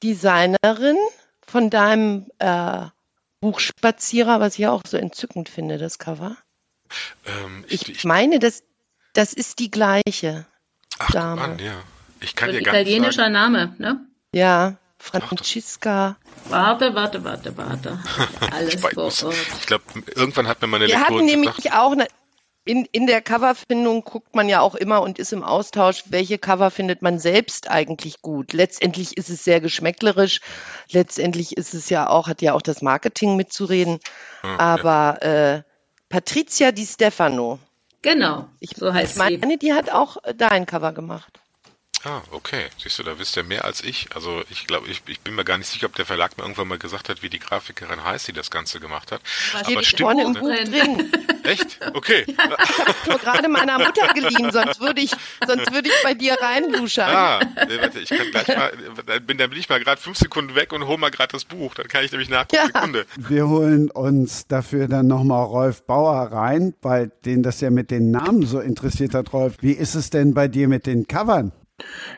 Designerin 0.05 0.97
von 1.45 1.71
deinem 1.71 2.31
äh, 2.39 2.87
Buchspazierer, 3.41 4.41
was 4.41 4.59
ich 4.59 4.67
auch 4.67 4.83
so 4.87 4.97
entzückend 4.97 5.49
finde, 5.49 5.79
das 5.79 5.99
Cover. 5.99 6.37
Ähm, 7.27 7.65
ich, 7.69 7.89
ich, 7.89 8.05
meine, 8.05 8.39
das, 8.39 8.63
das 9.15 9.33
ist 9.33 9.59
die 9.59 9.71
gleiche 9.71 10.47
Ach, 10.99 11.11
Dame. 11.11 11.41
Mann, 11.41 11.59
ja. 11.59 11.83
Ich 12.21 12.37
kann 12.37 12.51
so 12.51 12.53
dir 12.53 12.61
italienischer 12.61 13.23
sagen. 13.23 13.33
Name, 13.33 13.75
ne? 13.79 14.07
Ja, 14.35 14.77
Franziska. 14.99 16.17
Warte, 16.49 16.95
warte, 16.95 17.25
warte, 17.25 17.57
warte. 17.57 17.99
Alles 18.53 18.75
ich, 18.75 18.81
vor 18.81 19.09
ich 19.09 19.67
glaube, 19.67 19.85
irgendwann 20.15 20.47
hat 20.47 20.61
mir 20.61 20.69
meine 20.69 20.87
Wir 20.87 20.97
Lektorin 20.97 21.17
hatten 21.17 21.27
nämlich 21.27 21.57
gesagt, 21.57 21.77
auch 21.77 21.93
eine, 21.93 22.07
in, 22.71 22.85
in 22.93 23.09
der 23.09 23.21
Coverfindung 23.21 24.05
guckt 24.05 24.37
man 24.37 24.49
ja 24.49 24.61
auch 24.61 24.77
immer 24.77 25.03
und 25.03 25.19
ist 25.19 25.33
im 25.33 25.43
Austausch, 25.43 26.05
welche 26.07 26.39
Cover 26.39 26.71
findet 26.71 27.03
man 27.03 27.19
selbst 27.19 27.69
eigentlich 27.69 28.23
gut. 28.23 28.53
Letztendlich 28.53 29.17
ist 29.17 29.29
es 29.29 29.43
sehr 29.43 29.61
geschmäcklerisch. 29.61 30.41
Letztendlich 30.93 31.57
ist 31.57 31.75
es 31.75 31.91
ja 31.91 32.09
auch, 32.09 32.29
hat 32.29 32.43
ja 32.43 32.55
auch 32.55 32.63
das 32.63 32.81
Marketing 32.81 33.35
mitzureden. 33.35 33.99
Ja, 34.45 34.61
Aber 34.61 35.19
ja. 35.21 35.55
Äh, 35.57 35.63
Patricia 36.09 36.71
Di 36.71 36.87
Stefano. 36.87 37.59
Genau, 38.03 38.47
ich, 38.61 38.71
so 38.77 38.95
heißt 38.95 39.13
ich 39.13 39.19
meine, 39.19 39.39
sie. 39.41 39.59
die 39.59 39.73
hat 39.73 39.91
auch 39.91 40.19
dein 40.37 40.65
Cover 40.65 40.93
gemacht. 40.93 41.40
Ah, 42.05 42.23
okay. 42.31 42.67
Siehst 42.83 42.99
du, 42.99 43.03
da 43.03 43.19
wisst 43.19 43.37
ihr 43.37 43.43
mehr 43.43 43.65
als 43.65 43.85
ich. 43.85 44.09
Also 44.15 44.43
ich 44.51 44.67
glaube, 44.67 44.89
ich, 44.89 45.03
ich 45.07 45.21
bin 45.21 45.35
mir 45.35 45.45
gar 45.45 45.59
nicht 45.59 45.67
sicher, 45.67 45.87
ob 45.87 45.95
der 45.97 46.07
Verlag 46.07 46.37
mir 46.39 46.45
irgendwann 46.45 46.69
mal 46.69 46.79
gesagt 46.79 47.11
hat, 47.11 47.23
wie 47.23 47.29
die 47.29 47.39
Grafikerin 47.39 48.03
heißt, 48.03 48.29
die 48.29 48.33
das 48.33 48.51
Ganze 48.51 48.81
gemacht 48.81 49.13
hat. 49.13 49.21
Was 49.53 49.67
Aber 49.67 49.83
stimmt 49.83 50.01
vorne 50.01 50.23
im 50.25 50.33
Buch 50.33 50.41
drin. 50.65 51.13
Echt? 51.45 51.79
Okay. 51.95 52.25
Ja, 52.27 52.57
ich 52.63 52.79
habe 53.09 53.19
gerade 53.19 53.49
meiner 53.49 53.79
Mutter 53.79 54.09
geliehen, 54.15 54.51
sonst 54.51 54.81
würde 54.81 55.01
ich, 55.03 55.11
sonst 55.47 55.73
würde 55.73 55.89
ich 55.89 55.95
bei 56.03 56.15
dir 56.15 56.37
reinluschern. 56.41 57.11
Ah, 57.15 57.41
nee, 57.69 57.79
warte, 57.81 58.01
ich 58.01 58.09
kann 58.09 58.31
gleich 58.31 58.49
mal, 58.49 58.73
dann 59.07 59.27
bin, 59.27 59.37
dann 59.39 59.51
bin 59.51 59.59
ich 59.59 59.69
mal 59.69 59.81
gerade 59.81 60.01
fünf 60.01 60.17
Sekunden 60.17 60.55
weg 60.55 60.73
und 60.73 60.87
hol 60.87 60.97
mal 60.97 61.11
gerade 61.11 61.33
das 61.33 61.45
Buch. 61.45 61.75
Dann 61.75 61.89
kann 61.89 62.05
ich 62.05 62.13
nämlich 62.13 62.31
nachgucken. 62.31 62.57
Ja. 62.57 62.67
Sekunde. 62.67 63.07
Wir 63.17 63.49
holen 63.49 63.91
uns 63.91 64.47
dafür 64.47 64.89
dann 64.89 65.07
nochmal 65.07 65.45
Rolf 65.45 65.83
Bauer 65.83 66.33
rein, 66.33 66.75
weil 66.83 67.11
den 67.25 67.43
das 67.43 67.61
ja 67.61 67.71
mit 67.71 67.91
den 67.91 68.11
Namen 68.11 68.47
so 68.47 68.61
interessiert 68.61 69.15
hat, 69.15 69.33
Rolf. 69.33 69.57
Wie 69.61 69.73
ist 69.73 69.95
es 69.95 70.11
denn 70.11 70.33
bei 70.35 70.49
dir 70.49 70.69
mit 70.69 70.87
den 70.87 71.07
Covern? 71.07 71.53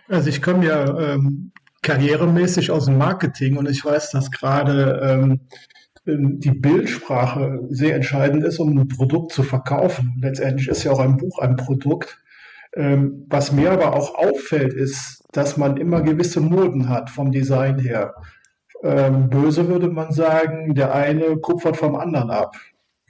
Also 0.09 0.29
ich 0.29 0.43
komme 0.43 0.67
ja 0.67 0.99
ähm, 0.99 1.53
karrieremäßig 1.83 2.71
aus 2.71 2.87
dem 2.87 2.99
Marketing 2.99 3.57
und 3.57 3.69
ich 3.69 3.85
weiß, 3.85 4.11
dass 4.11 4.31
gerade 4.31 5.01
ähm, 5.03 5.41
die 6.05 6.51
Bildsprache 6.51 7.61
sehr 7.71 7.95
entscheidend 7.95 8.45
ist, 8.45 8.59
um 8.59 8.77
ein 8.77 8.89
Produkt 8.89 9.33
zu 9.33 9.43
verkaufen. 9.43 10.19
Letztendlich 10.21 10.69
ist 10.69 10.85
ja 10.85 10.93
auch 10.93 11.01
ein 11.01 11.17
Buch 11.17 11.39
ein 11.39 11.57
Produkt. 11.57 12.19
Ähm, 12.75 13.27
was 13.29 13.53
mir 13.53 13.71
aber 13.71 13.95
auch 13.95 14.15
auffällt, 14.15 14.73
ist, 14.73 15.25
dass 15.33 15.57
man 15.57 15.77
immer 15.77 16.03
gewisse 16.03 16.41
Moden 16.41 16.89
hat 16.89 17.11
vom 17.11 17.31
Design 17.31 17.79
her. 17.79 18.15
Ähm, 18.83 19.29
böse 19.29 19.69
würde 19.69 19.89
man 19.89 20.13
sagen, 20.13 20.75
der 20.75 20.95
eine 20.95 21.37
kupfert 21.37 21.77
vom 21.77 21.95
anderen 21.95 22.31
ab. 22.31 22.57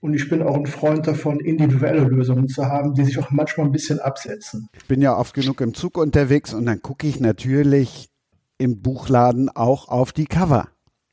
Und 0.03 0.15
ich 0.15 0.29
bin 0.29 0.43
auch 0.43 0.57
ein 0.57 0.67
Freund 0.67 1.07
davon, 1.07 1.39
individuelle 1.39 2.03
Lösungen 2.03 2.49
zu 2.49 2.67
haben, 2.67 2.93
die 2.95 3.05
sich 3.05 3.21
auch 3.21 3.31
manchmal 3.31 3.67
ein 3.67 3.73
bisschen 3.73 4.01
absetzen. 4.01 4.69
Ich 4.77 4.87
bin 4.87 5.01
ja 5.01 5.17
oft 5.17 5.33
genug 5.33 5.61
im 5.61 5.75
Zug 5.75 5.97
unterwegs 5.97 6.53
und 6.53 6.67
dann 6.67 6.83
gucke 6.83 7.07
ich 7.07 7.21
natürlich 7.21 8.11
im 8.59 8.83
Buchladen 8.83 9.49
auch 9.49 9.89
auf 9.89 10.11
die 10.11 10.25
Cover. 10.25 10.67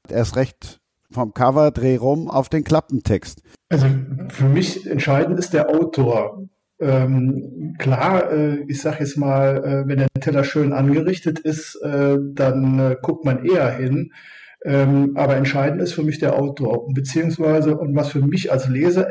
Erst 0.09 0.35
recht 0.37 0.79
vom 1.11 1.35
Cover 1.35 1.69
dreh 1.69 1.97
rum 1.97 2.31
auf 2.31 2.49
den 2.49 2.63
Klappentext. 2.63 3.43
Also 3.69 3.85
für 4.29 4.49
mich 4.49 4.89
entscheidend 4.89 5.37
ist 5.37 5.53
der 5.53 5.69
Autor. 5.69 6.47
Ähm, 6.79 7.75
klar, 7.77 8.31
äh, 8.31 8.63
ich 8.67 8.81
sage 8.81 9.01
jetzt 9.01 9.17
mal, 9.17 9.63
äh, 9.63 9.87
wenn 9.87 9.99
der 9.99 10.07
Teller 10.19 10.43
schön 10.43 10.73
angerichtet 10.73 11.37
ist, 11.37 11.75
äh, 11.83 12.17
dann 12.33 12.79
äh, 12.79 12.95
guckt 12.99 13.23
man 13.23 13.45
eher 13.45 13.69
hin. 13.69 14.13
Ähm, 14.65 15.13
aber 15.15 15.37
entscheidend 15.37 15.81
ist 15.81 15.93
für 15.93 16.03
mich 16.03 16.19
der 16.19 16.37
Autor. 16.37 16.85
Beziehungsweise, 16.93 17.77
und 17.77 17.95
was 17.95 18.09
für 18.09 18.21
mich 18.21 18.51
als 18.51 18.67
Leser 18.67 19.09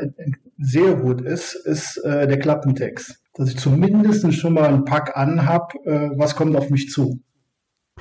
sehr 0.59 0.95
gut 0.95 1.21
ist, 1.21 1.55
ist 1.55 1.97
äh, 1.97 2.27
der 2.27 2.39
Klappentext. 2.39 3.19
Dass 3.33 3.49
ich 3.49 3.57
zumindest 3.57 4.31
schon 4.33 4.53
mal 4.53 4.65
einen 4.65 4.85
Pack 4.85 5.17
anhab, 5.17 5.73
äh, 5.85 6.11
was 6.15 6.35
kommt 6.35 6.55
auf 6.55 6.69
mich 6.69 6.89
zu. 6.89 7.21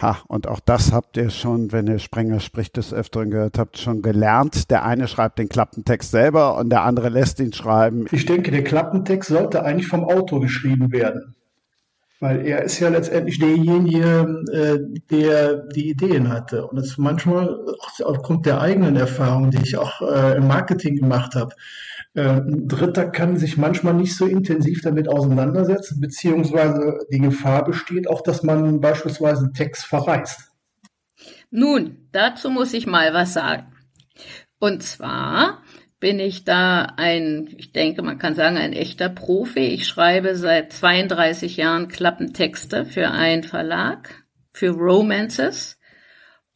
Ha, 0.00 0.18
und 0.28 0.46
auch 0.46 0.60
das 0.60 0.92
habt 0.92 1.16
ihr 1.16 1.30
schon, 1.30 1.72
wenn 1.72 1.88
ihr 1.88 1.98
Sprenger 1.98 2.38
spricht, 2.38 2.76
des 2.76 2.94
Öfteren 2.94 3.30
gehört 3.30 3.58
habt, 3.58 3.78
schon 3.78 4.00
gelernt. 4.00 4.70
Der 4.70 4.84
eine 4.84 5.08
schreibt 5.08 5.38
den 5.38 5.48
Klappentext 5.48 6.12
selber 6.12 6.56
und 6.56 6.70
der 6.70 6.82
andere 6.82 7.08
lässt 7.08 7.40
ihn 7.40 7.52
schreiben. 7.52 8.06
Ich 8.12 8.24
denke, 8.24 8.52
der 8.52 8.62
Klappentext 8.62 9.28
sollte 9.28 9.64
eigentlich 9.64 9.88
vom 9.88 10.04
Autor 10.04 10.40
geschrieben 10.40 10.92
werden. 10.92 11.34
Weil 12.20 12.44
er 12.44 12.64
ist 12.64 12.80
ja 12.80 12.88
letztendlich 12.88 13.38
derjenige, 13.38 14.42
äh, 14.52 14.78
der 15.10 15.68
die 15.68 15.90
Ideen 15.90 16.28
hatte. 16.30 16.66
Und 16.66 16.76
das 16.76 16.98
manchmal 16.98 17.64
aufgrund 18.02 18.44
der 18.46 18.60
eigenen 18.60 18.96
Erfahrungen, 18.96 19.52
die 19.52 19.62
ich 19.62 19.76
auch 19.76 20.02
äh, 20.02 20.36
im 20.36 20.48
Marketing 20.48 20.96
gemacht 20.96 21.36
habe. 21.36 21.54
Äh, 22.14 22.40
ein 22.40 22.66
Dritter 22.66 23.06
kann 23.06 23.36
sich 23.36 23.56
manchmal 23.56 23.94
nicht 23.94 24.16
so 24.16 24.26
intensiv 24.26 24.82
damit 24.82 25.08
auseinandersetzen, 25.08 26.00
beziehungsweise 26.00 26.98
die 27.12 27.20
Gefahr 27.20 27.64
besteht 27.64 28.08
auch, 28.08 28.22
dass 28.22 28.42
man 28.42 28.80
beispielsweise 28.80 29.52
Text 29.52 29.84
verreißt. 29.86 30.40
Nun, 31.50 32.08
dazu 32.12 32.50
muss 32.50 32.74
ich 32.74 32.86
mal 32.86 33.14
was 33.14 33.34
sagen. 33.34 33.72
Und 34.58 34.82
zwar 34.82 35.62
bin 36.00 36.20
ich 36.20 36.44
da 36.44 36.94
ein, 36.96 37.48
ich 37.56 37.72
denke, 37.72 38.02
man 38.02 38.18
kann 38.18 38.34
sagen, 38.34 38.56
ein 38.56 38.72
echter 38.72 39.08
Profi. 39.08 39.66
Ich 39.66 39.86
schreibe 39.86 40.36
seit 40.36 40.72
32 40.72 41.56
Jahren 41.56 41.88
Klappentexte 41.88 42.84
für 42.84 43.10
einen 43.10 43.42
Verlag, 43.42 44.24
für 44.52 44.70
Romances. 44.70 45.78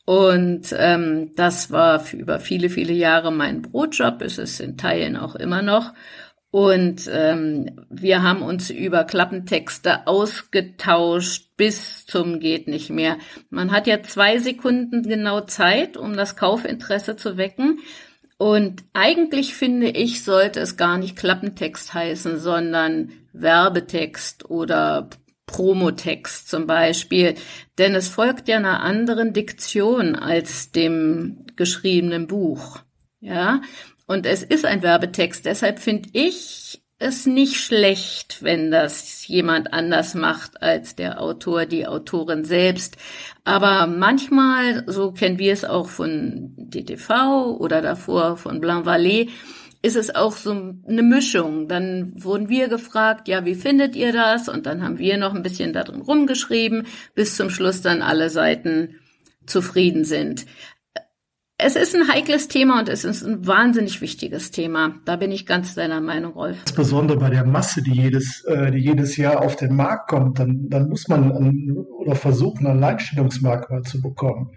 Und 0.04 0.74
ähm, 0.76 1.32
das 1.36 1.70
war 1.70 2.02
über 2.12 2.40
viele, 2.40 2.68
viele 2.68 2.92
Jahre 2.92 3.32
mein 3.32 3.62
Brotjob, 3.62 4.22
ist 4.22 4.38
es 4.38 4.60
in 4.60 4.76
Teilen 4.76 5.16
auch 5.16 5.34
immer 5.34 5.62
noch. 5.62 5.92
Und 6.50 7.08
ähm, 7.10 7.80
wir 7.88 8.22
haben 8.22 8.42
uns 8.42 8.68
über 8.68 9.04
Klappentexte 9.04 10.06
ausgetauscht 10.06 11.56
bis 11.56 12.04
zum 12.04 12.40
geht 12.40 12.68
nicht 12.68 12.90
mehr. 12.90 13.16
Man 13.48 13.72
hat 13.72 13.86
ja 13.86 14.02
zwei 14.02 14.38
Sekunden 14.38 15.02
genau 15.02 15.40
Zeit, 15.40 15.96
um 15.96 16.14
das 16.14 16.36
Kaufinteresse 16.36 17.16
zu 17.16 17.38
wecken. 17.38 17.78
Und 18.42 18.82
eigentlich 18.92 19.54
finde 19.54 19.88
ich, 19.90 20.24
sollte 20.24 20.58
es 20.58 20.76
gar 20.76 20.98
nicht 20.98 21.14
Klappentext 21.14 21.94
heißen, 21.94 22.40
sondern 22.40 23.12
Werbetext 23.32 24.50
oder 24.50 25.10
Promotext 25.46 26.48
zum 26.48 26.66
Beispiel. 26.66 27.36
Denn 27.78 27.94
es 27.94 28.08
folgt 28.08 28.48
ja 28.48 28.56
einer 28.56 28.80
anderen 28.80 29.32
Diktion 29.32 30.16
als 30.16 30.72
dem 30.72 31.46
geschriebenen 31.54 32.26
Buch. 32.26 32.80
Ja. 33.20 33.62
Und 34.08 34.26
es 34.26 34.42
ist 34.42 34.64
ein 34.64 34.82
Werbetext. 34.82 35.46
Deshalb 35.46 35.78
finde 35.78 36.08
ich 36.12 36.81
es 37.02 37.26
nicht 37.26 37.56
schlecht, 37.56 38.42
wenn 38.42 38.70
das 38.70 39.26
jemand 39.26 39.72
anders 39.72 40.14
macht 40.14 40.62
als 40.62 40.96
der 40.96 41.20
Autor, 41.20 41.66
die 41.66 41.86
Autorin 41.86 42.44
selbst. 42.44 42.96
Aber 43.44 43.86
manchmal, 43.86 44.84
so 44.86 45.12
kennen 45.12 45.38
wir 45.38 45.52
es 45.52 45.64
auch 45.64 45.88
von 45.88 46.54
DTV 46.56 47.56
oder 47.58 47.82
davor 47.82 48.36
von 48.36 48.60
Blanc 48.60 48.86
Vallée, 48.86 49.28
ist 49.82 49.96
es 49.96 50.14
auch 50.14 50.32
so 50.32 50.52
eine 50.86 51.02
Mischung. 51.02 51.66
Dann 51.66 52.12
wurden 52.14 52.48
wir 52.48 52.68
gefragt, 52.68 53.26
ja, 53.26 53.44
wie 53.44 53.56
findet 53.56 53.96
ihr 53.96 54.12
das? 54.12 54.48
Und 54.48 54.66
dann 54.66 54.82
haben 54.82 54.98
wir 54.98 55.16
noch 55.18 55.34
ein 55.34 55.42
bisschen 55.42 55.72
darin 55.72 56.00
rumgeschrieben, 56.00 56.86
bis 57.14 57.36
zum 57.36 57.50
Schluss 57.50 57.82
dann 57.82 58.00
alle 58.00 58.30
Seiten 58.30 58.96
zufrieden 59.44 60.04
sind. 60.04 60.46
Es 61.64 61.76
ist 61.76 61.94
ein 61.94 62.08
heikles 62.08 62.48
Thema 62.48 62.80
und 62.80 62.88
es 62.88 63.04
ist 63.04 63.22
ein 63.22 63.46
wahnsinnig 63.46 64.00
wichtiges 64.00 64.50
Thema. 64.50 64.96
Da 65.04 65.14
bin 65.14 65.30
ich 65.30 65.46
ganz 65.46 65.76
deiner 65.76 66.00
Meinung, 66.00 66.32
Rolf. 66.32 66.58
Insbesondere 66.62 67.18
bei 67.18 67.30
der 67.30 67.44
Masse, 67.44 67.82
die 67.82 67.92
jedes, 67.92 68.44
äh, 68.46 68.72
die 68.72 68.78
jedes 68.78 69.16
Jahr 69.16 69.40
auf 69.40 69.54
den 69.54 69.76
Markt 69.76 70.10
kommt, 70.10 70.40
dann, 70.40 70.68
dann 70.68 70.88
muss 70.88 71.06
man 71.06 71.30
an, 71.30 71.86
oder 71.98 72.16
versuchen, 72.16 72.66
ein 72.66 72.80
Leitstellungsmerkmal 72.80 73.82
zu 73.82 74.02
bekommen. 74.02 74.50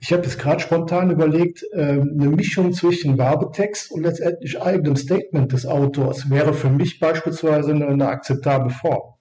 Ich 0.00 0.12
habe 0.12 0.22
jetzt 0.22 0.38
gerade 0.38 0.60
spontan 0.60 1.10
überlegt, 1.10 1.62
äh, 1.72 2.00
eine 2.00 2.30
Mischung 2.30 2.72
zwischen 2.72 3.18
Werbetext 3.18 3.90
und 3.92 4.04
letztendlich 4.04 4.60
eigenem 4.60 4.96
Statement 4.96 5.52
des 5.52 5.66
Autors 5.66 6.30
wäre 6.30 6.54
für 6.54 6.70
mich 6.70 7.00
beispielsweise 7.00 7.72
eine, 7.72 7.86
eine 7.86 8.08
akzeptable 8.08 8.70
Form. 8.70 9.14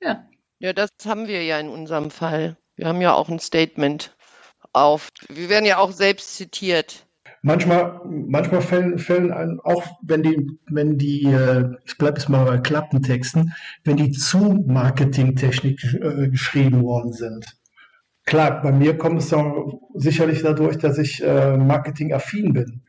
Ja. 0.00 0.24
Ja, 0.58 0.72
das 0.72 0.90
haben 1.04 1.28
wir 1.28 1.44
ja 1.44 1.58
in 1.58 1.68
unserem 1.68 2.10
Fall. 2.10 2.56
Wir 2.76 2.86
haben 2.86 3.00
ja 3.00 3.14
auch 3.14 3.28
ein 3.28 3.38
Statement 3.38 4.16
auf. 4.72 5.08
Wir 5.28 5.48
werden 5.48 5.64
ja 5.64 5.78
auch 5.78 5.92
selbst 5.92 6.36
zitiert. 6.36 7.06
Manchmal, 7.44 8.00
manchmal 8.04 8.62
fällen, 8.62 8.98
fällen 8.98 9.32
einem 9.32 9.60
auch, 9.60 9.84
wenn 10.02 10.22
die, 10.22 10.58
wenn 10.70 10.96
die, 10.96 11.24
äh, 11.24 11.70
ich 11.84 11.98
bleibe 11.98 12.18
jetzt 12.18 12.28
mal 12.28 12.44
bei 12.44 12.58
Klappentexten, 12.58 13.52
wenn 13.82 13.96
die 13.96 14.12
zu 14.12 14.62
Marketingtechnik 14.66 15.82
äh, 15.94 16.28
geschrieben 16.28 16.82
worden 16.82 17.12
sind. 17.12 17.44
Klar, 18.26 18.62
bei 18.62 18.70
mir 18.70 18.96
kommt 18.96 19.20
es 19.20 19.30
dann 19.30 19.80
sicherlich 19.94 20.42
dadurch, 20.42 20.78
dass 20.78 20.98
ich 20.98 21.22
äh, 21.24 21.56
marketingaffin 21.56 22.52
bin. 22.52 22.82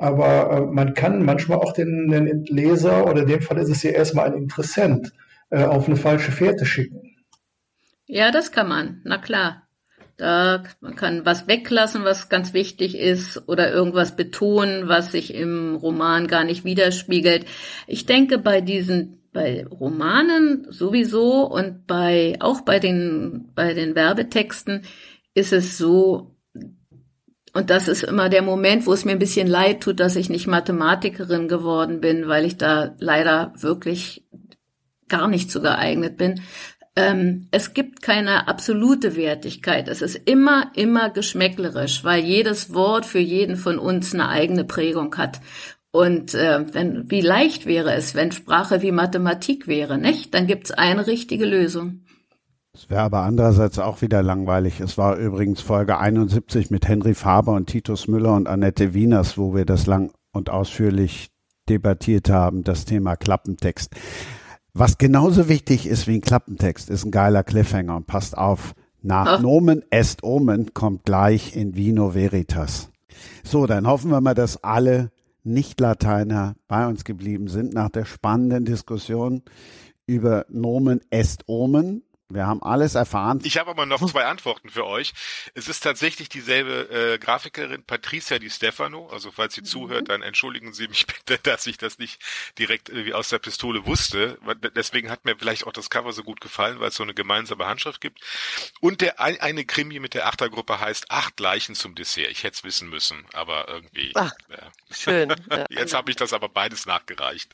Aber 0.00 0.50
äh, 0.50 0.60
man 0.62 0.94
kann 0.94 1.24
manchmal 1.24 1.58
auch 1.58 1.72
den, 1.72 2.08
den 2.08 2.44
Leser, 2.46 3.06
oder 3.06 3.22
in 3.22 3.28
dem 3.28 3.42
Fall 3.42 3.58
ist 3.58 3.68
es 3.68 3.84
ja 3.84 3.92
erstmal 3.92 4.26
ein 4.26 4.34
Interessent, 4.34 5.12
äh, 5.50 5.62
auf 5.64 5.86
eine 5.86 5.96
falsche 5.96 6.32
Fährte 6.32 6.66
schicken. 6.66 7.16
Ja, 8.06 8.32
das 8.32 8.50
kann 8.50 8.68
man, 8.68 9.02
na 9.04 9.18
klar. 9.18 9.68
Da, 10.20 10.64
man 10.80 10.96
kann 10.96 11.24
was 11.24 11.48
weglassen, 11.48 12.04
was 12.04 12.28
ganz 12.28 12.52
wichtig 12.52 12.94
ist, 12.94 13.48
oder 13.48 13.72
irgendwas 13.72 14.16
betonen, 14.16 14.86
was 14.86 15.12
sich 15.12 15.32
im 15.32 15.76
Roman 15.76 16.26
gar 16.26 16.44
nicht 16.44 16.64
widerspiegelt. 16.64 17.46
Ich 17.86 18.04
denke, 18.04 18.36
bei 18.36 18.60
diesen, 18.60 19.22
bei 19.32 19.66
Romanen 19.66 20.66
sowieso 20.68 21.46
und 21.46 21.86
bei, 21.86 22.36
auch 22.40 22.60
bei 22.60 22.78
den, 22.78 23.50
bei 23.54 23.72
den 23.72 23.94
Werbetexten 23.94 24.82
ist 25.32 25.54
es 25.54 25.78
so, 25.78 26.36
und 27.54 27.70
das 27.70 27.88
ist 27.88 28.02
immer 28.04 28.28
der 28.28 28.42
Moment, 28.42 28.86
wo 28.86 28.92
es 28.92 29.06
mir 29.06 29.12
ein 29.12 29.18
bisschen 29.18 29.48
leid 29.48 29.82
tut, 29.82 30.00
dass 30.00 30.16
ich 30.16 30.28
nicht 30.28 30.46
Mathematikerin 30.46 31.48
geworden 31.48 32.00
bin, 32.00 32.28
weil 32.28 32.44
ich 32.44 32.58
da 32.58 32.94
leider 32.98 33.54
wirklich 33.56 34.24
gar 35.08 35.28
nicht 35.28 35.50
so 35.50 35.62
geeignet 35.62 36.18
bin 36.18 36.42
ähm, 37.00 37.48
es 37.50 37.74
gibt 37.74 38.02
keine 38.02 38.48
absolute 38.48 39.16
Wertigkeit. 39.16 39.88
Es 39.88 40.02
ist 40.02 40.16
immer, 40.16 40.70
immer 40.74 41.10
geschmäcklerisch, 41.10 42.04
weil 42.04 42.22
jedes 42.22 42.74
Wort 42.74 43.06
für 43.06 43.18
jeden 43.18 43.56
von 43.56 43.78
uns 43.78 44.14
eine 44.14 44.28
eigene 44.28 44.64
Prägung 44.64 45.16
hat. 45.16 45.40
Und 45.92 46.34
äh, 46.34 46.72
wenn, 46.72 47.10
wie 47.10 47.20
leicht 47.20 47.66
wäre 47.66 47.92
es, 47.94 48.14
wenn 48.14 48.30
Sprache 48.30 48.82
wie 48.82 48.92
Mathematik 48.92 49.66
wäre, 49.66 49.98
nicht? 49.98 50.34
Dann 50.34 50.46
gibt's 50.46 50.70
eine 50.70 51.06
richtige 51.06 51.46
Lösung. 51.46 52.02
Es 52.72 52.88
wäre 52.88 53.02
aber 53.02 53.22
andererseits 53.22 53.80
auch 53.80 54.00
wieder 54.00 54.22
langweilig. 54.22 54.78
Es 54.78 54.96
war 54.96 55.16
übrigens 55.16 55.60
Folge 55.60 55.98
71 55.98 56.70
mit 56.70 56.86
Henry 56.86 57.14
Faber 57.14 57.54
und 57.54 57.66
Titus 57.66 58.06
Müller 58.06 58.34
und 58.34 58.46
Annette 58.46 58.94
Wieners, 58.94 59.36
wo 59.36 59.54
wir 59.54 59.64
das 59.64 59.86
lang 59.86 60.12
und 60.32 60.50
ausführlich 60.50 61.30
debattiert 61.68 62.30
haben, 62.30 62.62
das 62.62 62.84
Thema 62.84 63.16
Klappentext. 63.16 63.94
Was 64.72 64.98
genauso 64.98 65.48
wichtig 65.48 65.86
ist 65.86 66.06
wie 66.06 66.14
ein 66.16 66.20
Klappentext, 66.20 66.90
ist 66.90 67.04
ein 67.04 67.10
geiler 67.10 67.42
Cliffhanger 67.42 67.96
und 67.96 68.06
passt 68.06 68.38
auf. 68.38 68.74
Nach 69.02 69.26
Ach. 69.26 69.40
Nomen 69.40 69.82
est 69.90 70.22
Omen 70.22 70.74
kommt 70.74 71.04
gleich 71.04 71.56
in 71.56 71.74
Vino 71.74 72.14
Veritas. 72.14 72.90
So, 73.42 73.66
dann 73.66 73.86
hoffen 73.86 74.10
wir 74.10 74.20
mal, 74.20 74.34
dass 74.34 74.62
alle 74.62 75.10
Nicht-Lateiner 75.42 76.54
bei 76.68 76.86
uns 76.86 77.04
geblieben 77.04 77.48
sind 77.48 77.72
nach 77.72 77.88
der 77.88 78.04
spannenden 78.04 78.64
Diskussion 78.64 79.42
über 80.06 80.44
Nomen 80.50 81.00
est 81.10 81.48
Omen. 81.48 82.02
Wir 82.30 82.46
haben 82.46 82.62
alles 82.62 82.94
erfahren. 82.94 83.40
Ich 83.42 83.58
habe 83.58 83.70
aber 83.70 83.86
noch 83.86 84.04
zwei 84.08 84.24
Antworten 84.24 84.70
für 84.70 84.86
euch. 84.86 85.12
Es 85.54 85.68
ist 85.68 85.80
tatsächlich 85.80 86.28
dieselbe 86.28 86.88
äh, 86.90 87.18
Grafikerin 87.18 87.82
Patricia 87.82 88.38
Di 88.38 88.48
Stefano. 88.48 89.08
Also 89.08 89.32
falls 89.32 89.54
sie 89.54 89.62
mhm. 89.62 89.66
zuhört, 89.66 90.08
dann 90.08 90.22
entschuldigen 90.22 90.72
Sie 90.72 90.88
mich 90.88 91.06
bitte, 91.26 91.38
dass 91.42 91.66
ich 91.66 91.76
das 91.76 91.98
nicht 91.98 92.22
direkt 92.58 92.88
irgendwie 92.88 93.14
aus 93.14 93.28
der 93.28 93.40
Pistole 93.40 93.84
wusste. 93.84 94.38
Deswegen 94.76 95.10
hat 95.10 95.24
mir 95.24 95.36
vielleicht 95.36 95.66
auch 95.66 95.72
das 95.72 95.90
Cover 95.90 96.12
so 96.12 96.22
gut 96.22 96.40
gefallen, 96.40 96.78
weil 96.80 96.88
es 96.88 96.94
so 96.94 97.02
eine 97.02 97.14
gemeinsame 97.14 97.66
Handschrift 97.66 98.00
gibt. 98.00 98.20
Und 98.80 99.00
der 99.00 99.20
eine 99.20 99.64
Krimi 99.64 99.98
mit 99.98 100.14
der 100.14 100.26
Achtergruppe 100.26 100.80
heißt 100.80 101.10
Acht 101.10 101.40
Leichen 101.40 101.74
zum 101.74 101.94
Dessert. 101.96 102.30
Ich 102.30 102.44
hätte 102.44 102.56
es 102.56 102.64
wissen 102.64 102.88
müssen, 102.88 103.26
aber 103.32 103.68
irgendwie. 103.68 104.12
Ach, 104.14 104.32
ja. 104.48 104.70
Schön. 104.90 105.34
jetzt 105.70 105.94
habe 105.94 106.10
ich 106.10 106.16
das 106.16 106.32
aber 106.32 106.48
beides 106.48 106.86
nachgereicht. 106.86 107.52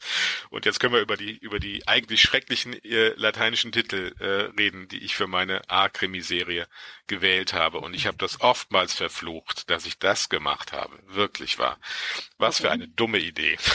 Und 0.51 0.65
jetzt 0.65 0.81
können 0.81 0.95
wir 0.95 1.01
über 1.01 1.17
die 1.17 1.37
über 1.39 1.61
die 1.61 1.87
eigentlich 1.87 2.23
schrecklichen 2.23 2.73
äh, 2.85 3.09
lateinischen 3.17 3.73
Titel 3.73 4.15
äh, 4.21 4.51
reden 4.59 4.89
die 4.89 5.05
ich 5.05 5.17
für 5.17 5.27
meine 5.27 5.69
A-Krimiserie 5.69 6.67
gewählt 7.07 7.53
habe. 7.53 7.79
Und 7.79 7.95
ich 7.95 8.07
habe 8.07 8.17
das 8.19 8.41
oftmals 8.41 8.95
verflucht, 8.95 9.71
dass 9.71 9.87
ich 9.87 9.99
das 9.99 10.29
gemacht 10.29 10.73
habe. 10.73 10.99
Wirklich 11.07 11.59
wahr. 11.59 11.79
Was 12.39 12.61
für 12.61 12.71
eine 12.71 12.89
dumme 12.89 13.19
Idee. 13.19 13.57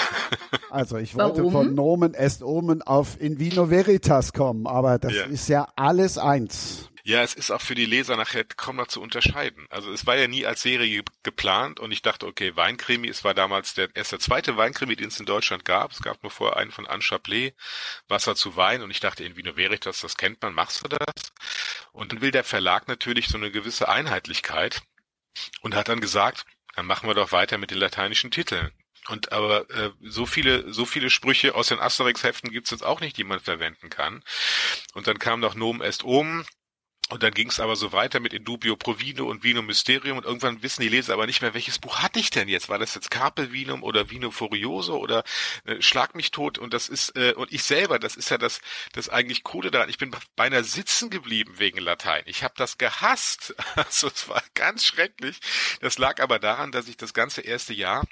Also 0.70 0.98
ich 0.98 1.16
wollte 1.16 1.40
Warum? 1.40 1.52
von 1.52 1.76
Nomen 1.76 2.14
est 2.14 2.42
Omen 2.44 2.82
auf 2.82 3.20
In 3.20 3.40
Vino 3.40 3.70
Veritas 3.70 4.32
kommen, 4.32 4.68
aber 4.68 5.00
das 5.00 5.14
ja. 5.14 5.26
ist 5.26 5.50
ja 5.50 5.68
alles 5.76 6.18
eins. 6.18 6.91
Ja, 7.12 7.24
es 7.24 7.34
ist 7.34 7.52
auch 7.52 7.60
für 7.60 7.76
die 7.76 7.86
Leser 7.86 8.16
nachher 8.16 8.46
kaum 8.46 8.78
noch 8.78 8.88
zu 8.88 9.02
unterscheiden. 9.02 9.68
Also 9.70 9.92
es 9.92 10.06
war 10.06 10.16
ja 10.16 10.30
nie 10.30 10.46
als 10.46 10.62
Serie 10.62 11.04
geplant 11.24 11.82
und 11.82 11.92
ich 11.92 12.02
dachte, 12.02 12.26
okay, 12.26 12.56
Weinkrimi, 12.56 13.10
es 13.10 13.26
war 13.26 13.34
damals 13.34 13.74
der, 13.74 13.90
erst 13.94 14.14
der 14.14 14.20
zweite 14.20 14.56
Weinkrimi, 14.56 14.96
den 14.96 15.10
es 15.10 15.20
in 15.20 15.26
Deutschland 15.26 15.66
gab. 15.66 15.92
Es 15.92 16.02
gab 16.02 16.24
nur 16.24 16.32
vorher 16.32 16.56
einen 16.56 16.72
von 16.72 16.88
Anne 16.88 17.02
Chapelet, 17.02 17.54
Wasser 18.08 18.34
zu 18.38 18.56
Wein 18.56 18.82
und 18.82 18.92
ich 18.92 19.02
dachte, 19.02 19.26
in 19.26 19.36
Vino 19.36 19.58
Veritas, 19.58 20.00
das 20.00 20.16
kennt 20.16 20.42
man, 20.42 20.54
machst 20.54 20.86
du 20.86 20.88
das? 20.88 21.34
Und 21.92 22.14
dann 22.14 22.22
will 22.22 22.32
der 22.32 22.46
Verlag 22.46 22.88
natürlich 22.88 23.28
so 23.28 23.38
eine 23.38 23.52
gewisse 23.52 23.90
Einheitlichkeit 23.90 24.82
und 25.60 25.76
hat 25.76 25.90
dann 25.90 26.00
gesagt, 26.00 26.46
dann 26.78 26.86
machen 26.86 27.10
wir 27.10 27.14
doch 27.14 27.34
weiter 27.34 27.58
mit 27.58 27.72
den 27.72 27.80
lateinischen 27.80 28.32
Titeln. 28.32 28.72
Und 29.10 29.34
aber 29.34 29.70
äh, 29.72 29.92
so 30.00 30.26
viele 30.26 30.72
so 30.72 30.86
viele 30.86 31.10
Sprüche 31.10 31.56
aus 31.56 31.68
den 31.68 31.80
Asterix-Heften 31.82 32.52
gibt's 32.52 32.72
jetzt 32.72 32.86
auch 32.86 33.02
nicht, 33.02 33.18
die 33.18 33.26
man 33.26 33.42
verwenden 33.42 33.90
kann. 33.90 34.24
Und 34.94 35.08
dann 35.08 35.20
kam 35.20 35.42
noch 35.42 35.56
Nom 35.56 35.82
est 35.82 36.06
Om, 36.06 36.46
und 37.12 37.24
dann 37.24 37.34
ging 37.34 37.50
es 37.50 37.60
aber 37.60 37.76
so 37.76 37.92
weiter 37.92 38.22
mit 38.22 38.34
Indubio 38.34 38.78
Provino 38.78 39.26
und 39.26 39.44
Vino 39.44 39.62
Mysterium 39.62 40.18
und 40.18 40.26
irgendwann 40.26 40.64
wissen 40.64 40.82
die 40.82 40.88
Leser 40.88 41.12
aber 41.12 41.26
nicht 41.26 41.42
mehr, 41.42 41.54
welches 41.54 41.78
Buch 41.78 42.00
hatte 42.00 42.20
ich 42.20 42.30
denn 42.30 42.48
jetzt? 42.48 42.70
War 42.70 42.80
das 42.80 42.96
jetzt 42.96 43.12
Carpe 43.12 43.52
Vinum 43.52 43.84
oder 43.84 44.10
Vino 44.10 44.32
Furioso 44.32 44.98
oder 44.98 45.26
äh, 45.66 45.82
Schlag 45.82 46.16
mich 46.16 46.32
tot? 46.32 46.58
Und 46.58 46.74
das 46.74 46.88
ist, 46.88 47.18
äh, 47.18 47.34
und 47.34 47.52
ich 47.52 47.64
selber, 47.64 48.00
das 48.00 48.16
ist 48.16 48.30
ja 48.30 48.38
das, 48.38 48.62
das 48.94 49.10
eigentlich 49.10 49.44
Coole 49.44 49.72
daran. 49.72 49.90
Ich 49.90 49.98
bin 49.98 50.16
beinahe 50.38 50.64
sitzen 50.64 51.10
geblieben 51.10 51.60
wegen 51.60 51.80
Latein. 51.80 52.24
Ich 52.28 52.44
habe 52.44 52.54
das 52.56 52.78
gehasst. 52.78 53.56
Also 53.76 54.08
es 54.08 54.30
war 54.30 54.44
ganz 54.54 54.86
schrecklich. 54.86 55.40
Das 55.82 55.98
lag 55.98 56.22
aber 56.22 56.40
daran, 56.40 56.72
dass 56.72 56.88
ich 56.88 56.98
das 56.98 57.14
ganze 57.14 57.42
erste 57.42 57.74
Jahr 57.74 58.06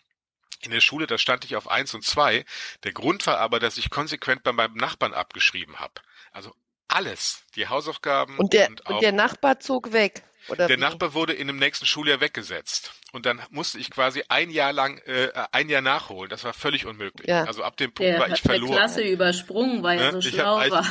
in 0.61 0.71
der 0.71 0.81
Schule, 0.81 1.07
da 1.07 1.17
stand 1.17 1.45
ich 1.45 1.55
auf 1.55 1.69
eins 1.69 1.93
und 1.93 2.03
zwei. 2.03 2.45
Der 2.83 2.91
Grund 2.91 3.25
war 3.27 3.37
aber, 3.37 3.59
dass 3.59 3.77
ich 3.77 3.89
konsequent 3.89 4.43
bei 4.43 4.51
meinem 4.51 4.75
Nachbarn 4.75 5.13
abgeschrieben 5.13 5.79
habe. 5.79 5.93
Also 6.31 6.53
alles, 6.89 7.43
die 7.55 7.67
Hausaufgaben. 7.67 8.37
Und 8.37 8.53
der, 8.53 8.67
und, 8.67 8.85
und 8.87 9.01
der 9.01 9.11
Nachbar 9.11 9.59
zog 9.59 9.93
weg. 9.93 10.23
Oder 10.49 10.67
der 10.67 10.77
wie? 10.77 10.81
Nachbar 10.81 11.13
wurde 11.13 11.33
in 11.33 11.47
dem 11.47 11.57
nächsten 11.57 11.85
Schuljahr 11.85 12.21
weggesetzt. 12.21 12.91
Und 13.11 13.25
dann 13.25 13.41
musste 13.49 13.79
ich 13.79 13.89
quasi 13.89 14.23
ein 14.29 14.49
Jahr 14.49 14.73
lang, 14.73 14.97
äh, 15.05 15.29
ein 15.51 15.69
Jahr 15.69 15.81
nachholen. 15.81 16.29
Das 16.29 16.43
war 16.43 16.53
völlig 16.53 16.85
unmöglich. 16.85 17.27
Ja. 17.27 17.43
Also 17.43 17.63
ab 17.63 17.77
dem 17.77 17.91
Punkt 17.91 18.11
der 18.11 18.19
war 18.19 18.29
ich 18.29 18.41
verloren. 18.41 18.71
Der 18.71 18.79
Klasse 18.79 19.01
übersprungen, 19.01 19.83
weil 19.83 19.99
er 19.99 20.11
so 20.13 20.21
schlau 20.21 20.57
war. 20.69 20.85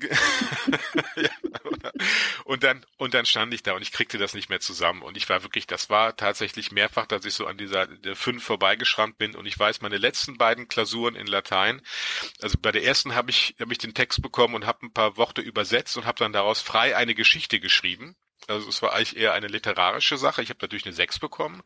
ja, 1.16 1.30
und 2.44 2.62
dann 2.62 2.84
und 2.96 3.14
dann 3.14 3.26
stand 3.26 3.54
ich 3.54 3.62
da 3.62 3.74
und 3.74 3.82
ich 3.82 3.92
kriegte 3.92 4.18
das 4.18 4.34
nicht 4.34 4.48
mehr 4.48 4.60
zusammen 4.60 5.02
und 5.02 5.16
ich 5.16 5.28
war 5.28 5.42
wirklich, 5.42 5.66
das 5.66 5.90
war 5.90 6.16
tatsächlich 6.16 6.72
mehrfach, 6.72 7.06
dass 7.06 7.24
ich 7.24 7.34
so 7.34 7.46
an 7.46 7.58
dieser 7.58 7.86
der 7.86 8.16
fünf 8.16 8.44
vorbeigeschrammt 8.44 9.18
bin 9.18 9.34
und 9.34 9.46
ich 9.46 9.58
weiß, 9.58 9.80
meine 9.80 9.98
letzten 9.98 10.36
beiden 10.36 10.68
Klausuren 10.68 11.14
in 11.14 11.26
Latein, 11.26 11.80
also 12.42 12.58
bei 12.60 12.72
der 12.72 12.84
ersten 12.84 13.14
habe 13.14 13.30
ich 13.30 13.54
habe 13.60 13.72
ich 13.72 13.78
den 13.78 13.94
Text 13.94 14.22
bekommen 14.22 14.54
und 14.54 14.66
habe 14.66 14.86
ein 14.86 14.92
paar 14.92 15.16
Worte 15.16 15.42
übersetzt 15.42 15.96
und 15.96 16.06
habe 16.06 16.18
dann 16.18 16.32
daraus 16.32 16.60
frei 16.60 16.96
eine 16.96 17.14
Geschichte 17.14 17.60
geschrieben. 17.60 18.16
Also 18.46 18.68
es 18.68 18.82
war 18.82 18.92
eigentlich 18.92 19.16
eher 19.16 19.32
eine 19.32 19.46
literarische 19.46 20.18
Sache. 20.18 20.42
Ich 20.42 20.50
habe 20.50 20.58
natürlich 20.60 20.84
eine 20.84 20.94
sechs 20.94 21.18
bekommen. 21.18 21.62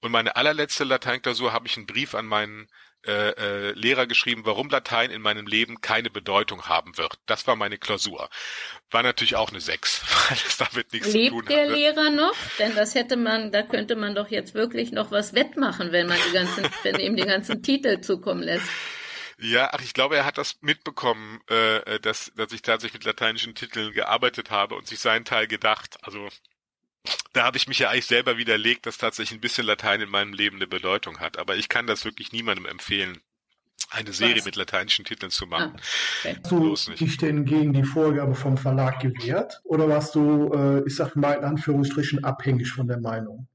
Und 0.00 0.10
meine 0.10 0.34
allerletzte 0.34 0.84
Lateinklausur 0.84 1.52
habe 1.52 1.68
ich 1.68 1.76
einen 1.76 1.86
Brief 1.86 2.14
an 2.14 2.26
meinen 2.26 2.68
äh, 3.06 3.30
äh, 3.30 3.72
Lehrer 3.72 4.06
geschrieben, 4.06 4.42
warum 4.44 4.68
Latein 4.68 5.10
in 5.10 5.22
meinem 5.22 5.46
Leben 5.46 5.80
keine 5.80 6.10
Bedeutung 6.10 6.64
haben 6.68 6.98
wird. 6.98 7.18
Das 7.26 7.46
war 7.46 7.56
meine 7.56 7.78
Klausur. 7.78 8.28
War 8.90 9.02
natürlich 9.02 9.36
auch 9.36 9.50
eine 9.50 9.60
Sechs, 9.60 10.02
weil 10.28 10.38
es 10.46 10.56
damit 10.56 10.92
nichts 10.92 11.12
Lebt 11.12 11.28
zu 11.28 11.30
tun 11.30 11.42
hat. 11.42 11.48
Lebt 11.48 11.58
der 11.58 11.76
Lehrer 11.76 12.10
noch? 12.10 12.34
Denn 12.58 12.74
das 12.74 12.94
hätte 12.94 13.16
man, 13.16 13.52
da 13.52 13.62
könnte 13.62 13.96
man 13.96 14.14
doch 14.14 14.28
jetzt 14.28 14.54
wirklich 14.54 14.92
noch 14.92 15.10
was 15.10 15.32
wettmachen, 15.32 15.92
wenn 15.92 16.06
man 16.06 16.18
die 16.28 16.32
ganzen, 16.32 16.66
wenn 16.82 16.98
ihm 16.98 17.16
die 17.16 17.24
ganzen 17.24 17.62
Titel 17.62 18.00
zukommen 18.00 18.42
lässt. 18.42 18.68
Ja, 19.40 19.70
ach, 19.72 19.80
ich 19.82 19.94
glaube, 19.94 20.16
er 20.16 20.24
hat 20.24 20.36
das 20.36 20.58
mitbekommen, 20.62 21.40
äh, 21.46 22.00
dass, 22.00 22.32
dass 22.34 22.52
ich 22.52 22.62
tatsächlich 22.62 22.94
mit 22.94 23.04
lateinischen 23.04 23.54
Titeln 23.54 23.92
gearbeitet 23.92 24.50
habe 24.50 24.74
und 24.74 24.88
sich 24.88 24.98
seinen 24.98 25.24
Teil 25.24 25.46
gedacht. 25.46 25.96
Also 26.02 26.28
da 27.32 27.44
habe 27.44 27.56
ich 27.56 27.68
mich 27.68 27.78
ja 27.78 27.90
eigentlich 27.90 28.06
selber 28.06 28.36
widerlegt, 28.36 28.86
dass 28.86 28.98
tatsächlich 28.98 29.38
ein 29.38 29.40
bisschen 29.40 29.66
Latein 29.66 30.00
in 30.00 30.08
meinem 30.08 30.32
Leben 30.32 30.56
eine 30.56 30.66
Bedeutung 30.66 31.20
hat. 31.20 31.38
Aber 31.38 31.56
ich 31.56 31.68
kann 31.68 31.86
das 31.86 32.04
wirklich 32.04 32.32
niemandem 32.32 32.66
empfehlen, 32.66 33.20
eine 33.90 34.12
Serie 34.12 34.38
Was? 34.38 34.44
mit 34.44 34.56
lateinischen 34.56 35.04
Titeln 35.04 35.30
zu 35.30 35.46
machen. 35.46 35.76
Ah, 35.76 36.28
okay. 36.28 36.36
Hast 36.42 36.88
du 36.88 36.92
dich 36.92 37.16
denn 37.16 37.44
gegen 37.44 37.72
die 37.72 37.84
Vorgabe 37.84 38.34
vom 38.34 38.58
Verlag 38.58 39.00
gewehrt? 39.00 39.60
Oder 39.64 39.88
warst 39.88 40.14
du, 40.14 40.52
äh, 40.52 40.86
ich 40.86 40.96
sag 40.96 41.16
mal 41.16 41.34
in 41.34 41.44
Anführungsstrichen, 41.44 42.24
abhängig 42.24 42.70
von 42.70 42.86
der 42.86 42.98
Meinung? 42.98 43.48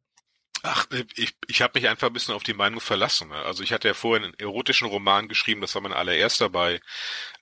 Ach, 0.63 0.87
äh, 0.91 1.03
ich, 1.15 1.35
ich 1.47 1.61
habe 1.61 1.77
mich 1.77 1.87
einfach 1.87 2.07
ein 2.07 2.13
bisschen 2.13 2.33
auf 2.33 2.43
die 2.43 2.53
Meinung 2.53 2.79
verlassen. 2.79 3.29
Ne? 3.29 3.35
Also 3.35 3.63
ich 3.63 3.73
hatte 3.73 3.89
ja 3.89 3.93
vorhin 3.93 4.23
einen 4.23 4.39
erotischen 4.39 4.87
Roman 4.87 5.27
geschrieben, 5.27 5.61
das 5.61 5.75
war 5.75 5.81
mein 5.81 5.93
allererster 5.93 6.49
bei 6.49 6.79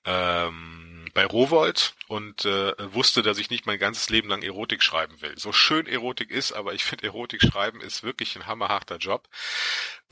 ähm, 0.04 1.06
bei 1.14 1.24
Rowold 1.24 1.94
und 2.12 2.44
äh, 2.44 2.74
wusste, 2.92 3.22
dass 3.22 3.38
ich 3.38 3.48
nicht 3.48 3.64
mein 3.64 3.78
ganzes 3.78 4.10
Leben 4.10 4.28
lang 4.28 4.42
Erotik 4.42 4.82
schreiben 4.82 5.22
will. 5.22 5.32
So 5.38 5.50
schön 5.50 5.86
Erotik 5.86 6.30
ist, 6.30 6.52
aber 6.52 6.74
ich 6.74 6.84
finde 6.84 7.06
Erotik 7.06 7.40
schreiben 7.42 7.80
ist 7.80 8.02
wirklich 8.02 8.36
ein 8.36 8.46
hammerharter 8.46 8.98
Job. 8.98 9.30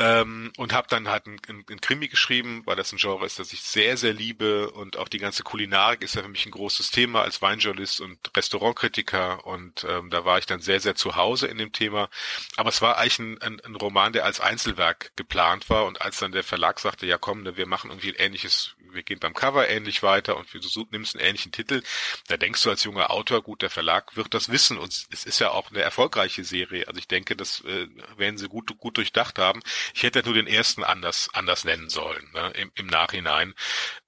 Ähm, 0.01 0.51
und 0.57 0.73
habe 0.73 0.89
dann 0.89 1.09
halt 1.09 1.27
ein, 1.27 1.39
ein, 1.47 1.63
ein, 1.69 1.81
Krimi 1.83 2.09
geschrieben, 2.09 2.63
weil 2.65 2.75
das 2.75 2.91
ein 2.91 2.97
Genre 2.97 3.27
ist, 3.27 3.39
das 3.39 3.53
ich 3.53 3.61
sehr, 3.61 3.99
sehr 3.99 4.15
liebe 4.15 4.71
und 4.71 4.97
auch 4.97 5.09
die 5.09 5.19
ganze 5.19 5.43
Kulinarik 5.43 6.01
ist 6.01 6.15
ja 6.15 6.23
für 6.23 6.29
mich 6.29 6.47
ein 6.47 6.53
großes 6.53 6.91
Thema 6.91 7.21
als 7.21 7.43
Weinjournalist 7.43 8.01
und 8.01 8.19
Restaurantkritiker 8.35 9.47
und 9.47 9.85
ähm, 9.87 10.09
da 10.09 10.25
war 10.25 10.39
ich 10.39 10.47
dann 10.47 10.61
sehr, 10.61 10.81
sehr 10.81 10.95
zu 10.95 11.17
Hause 11.17 11.49
in 11.49 11.59
dem 11.59 11.73
Thema. 11.73 12.09
Aber 12.57 12.71
es 12.71 12.81
war 12.81 12.97
eigentlich 12.97 13.19
ein, 13.19 13.43
ein, 13.43 13.61
ein 13.61 13.77
Roman, 13.77 14.15
der 14.15 14.25
als 14.25 14.41
Einzelwerk 14.41 15.13
geplant 15.17 15.69
war 15.69 15.85
und 15.85 16.01
als 16.01 16.19
dann 16.19 16.33
der 16.33 16.45
Verlag 16.45 16.81
sagte, 16.81 17.05
ja 17.05 17.19
komm, 17.19 17.45
wir 17.45 17.67
machen 17.67 17.91
irgendwie 17.91 18.13
ein 18.13 18.25
ähnliches, 18.25 18.77
wir 18.79 19.03
gehen 19.03 19.21
beim 19.21 19.35
Cover 19.35 19.69
ähnlich 19.69 20.03
weiter 20.03 20.39
und 20.39 20.55
wir 20.55 20.63
nimmst 20.93 21.15
einen 21.15 21.27
ähnlichen 21.27 21.53
Titel, 21.53 21.83
da 22.29 22.37
denkst 22.37 22.63
du 22.63 22.71
als 22.71 22.85
junger 22.85 23.11
Autor, 23.11 23.43
gut, 23.43 23.63
der 23.63 23.71
Verlag 23.71 24.17
wird 24.17 24.35
das 24.35 24.51
wissen 24.51 24.79
und 24.79 24.93
es 25.11 25.25
ist 25.25 25.39
ja 25.39 25.51
auch 25.51 25.71
eine 25.71 25.81
erfolgreiche 25.81 26.45
Serie. 26.45 26.87
Also 26.89 26.99
ich 26.99 27.09
denke, 27.09 27.37
das 27.37 27.61
äh, 27.65 27.89
werden 28.17 28.39
sie 28.39 28.49
gut, 28.49 28.77
gut 28.79 28.97
durchdacht 28.97 29.39
haben. 29.39 29.63
Ich 29.95 30.03
hätte 30.03 30.23
nur 30.25 30.35
den 30.35 30.47
ersten 30.47 30.85
anders, 30.85 31.29
anders 31.33 31.65
nennen 31.65 31.89
sollen, 31.89 32.31
ne, 32.33 32.53
im, 32.57 32.71
im 32.75 32.87
Nachhinein. 32.87 33.55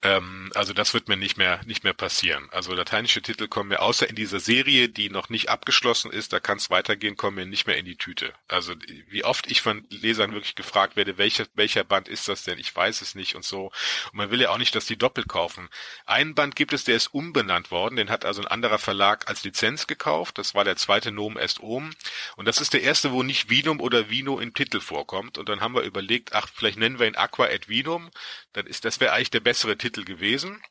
Ähm, 0.03 0.51
also 0.55 0.73
das 0.73 0.95
wird 0.95 1.09
mir 1.09 1.17
nicht 1.17 1.37
mehr, 1.37 1.61
nicht 1.65 1.85
mehr 1.85 1.95
passieren. 1.95 2.49
Also 2.51 2.75
lateinische 2.75 3.23
Titel 3.23 3.49
kommen 3.49 3.69
mir 3.69 3.81
außer 3.81 4.09
in 4.09 4.17
dieser 4.17 4.41
Serie, 4.41 4.89
die 4.89 5.11
noch 5.11 5.29
nicht 5.29 5.49
abgeschlossen 5.49 6.11
ist, 6.11 6.33
da 6.33 6.41
kann 6.41 6.59
es 6.59 6.71
weitergehen, 6.71 7.17
kommen 7.17 7.37
mir 7.37 7.47
nicht 7.47 7.67
mehr 7.67 7.77
in 7.77 7.85
die 7.85 7.97
Tüte. 7.97 8.35
Also 8.49 8.75
wie 9.09 9.25
oft 9.25 9.51
ich 9.51 9.63
von 9.63 9.87
Lesern 9.91 10.33
wirklich 10.33 10.55
gefragt 10.55 10.97
werde, 10.97 11.19
welcher, 11.19 11.47
welcher 11.55 11.85
Band 11.85 12.09
ist 12.09 12.29
das 12.29 12.43
denn? 12.45 12.59
Ich 12.59 12.75
weiß 12.75 13.03
es 13.03 13.15
nicht 13.15 13.35
und 13.37 13.45
so. 13.45 13.67
Und 14.13 14.15
man 14.15 14.31
will 14.31 14.41
ja 14.41 14.51
auch 14.51 14.59
nicht, 14.59 14.75
dass 14.75 14.87
die 14.87 14.97
doppelt 14.97 15.29
kaufen. 15.29 15.69
Einen 16.07 16.35
Band 16.35 16.57
gibt 16.57 16.73
es, 16.73 16.85
der 16.85 16.97
ist 16.97 17.09
umbenannt 17.09 17.62
worden, 17.71 17.97
den 17.97 18.11
hat 18.11 18.25
also 18.25 18.43
ein 18.43 18.49
anderer 18.49 18.79
Verlag 18.79 19.29
als 19.29 19.45
Lizenz 19.45 19.87
gekauft. 19.87 20.39
Das 20.39 20.55
war 20.55 20.65
der 20.65 20.77
zweite 20.77 21.13
Nomen 21.13 21.37
est 21.37 21.61
Om. 21.61 21.91
Und 22.37 22.47
das 22.47 22.61
ist 22.61 22.73
der 22.73 22.83
erste, 22.83 23.13
wo 23.13 23.23
nicht 23.23 23.51
Vinum 23.51 23.81
oder 23.81 24.11
Vino 24.11 24.39
im 24.39 24.55
Titel 24.55 24.81
vorkommt. 24.81 25.39
Und 25.39 25.49
dann 25.49 25.61
haben 25.61 25.75
wir 25.75 25.83
überlegt, 25.83 26.33
ach, 26.35 26.49
vielleicht 26.53 26.79
nennen 26.79 26.99
wir 26.99 27.07
ihn 27.07 27.17
Aqua 27.17 27.49
et 27.49 27.69
Vinum. 27.69 28.11
Dann 28.53 28.67
ist, 28.67 28.85
das 28.85 29.01
wäre 29.01 29.13
eigentlich 29.13 29.31
der 29.31 29.41
bessere 29.41 29.77
Titel 29.79 30.05
gewesen. 30.05 30.63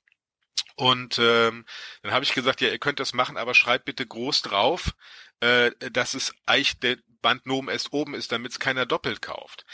Und 0.75 1.19
ähm, 1.19 1.65
dann 2.01 2.11
habe 2.11 2.25
ich 2.25 2.33
gesagt, 2.33 2.61
ja, 2.61 2.69
ihr 2.69 2.79
könnt 2.79 2.99
das 2.99 3.13
machen, 3.13 3.37
aber 3.37 3.53
schreibt 3.53 3.85
bitte 3.85 4.05
groß 4.05 4.41
drauf, 4.41 4.91
äh, 5.39 5.71
dass 5.91 6.13
es 6.13 6.33
eigentlich 6.45 6.79
der 6.79 6.97
Band 7.21 7.45
Nomen 7.45 7.69
est 7.69 7.93
oben 7.93 8.15
ist, 8.15 8.31
damit 8.31 8.51
es 8.51 8.59
keiner 8.59 8.85
doppelt 8.85 9.21
kauft. 9.21 9.65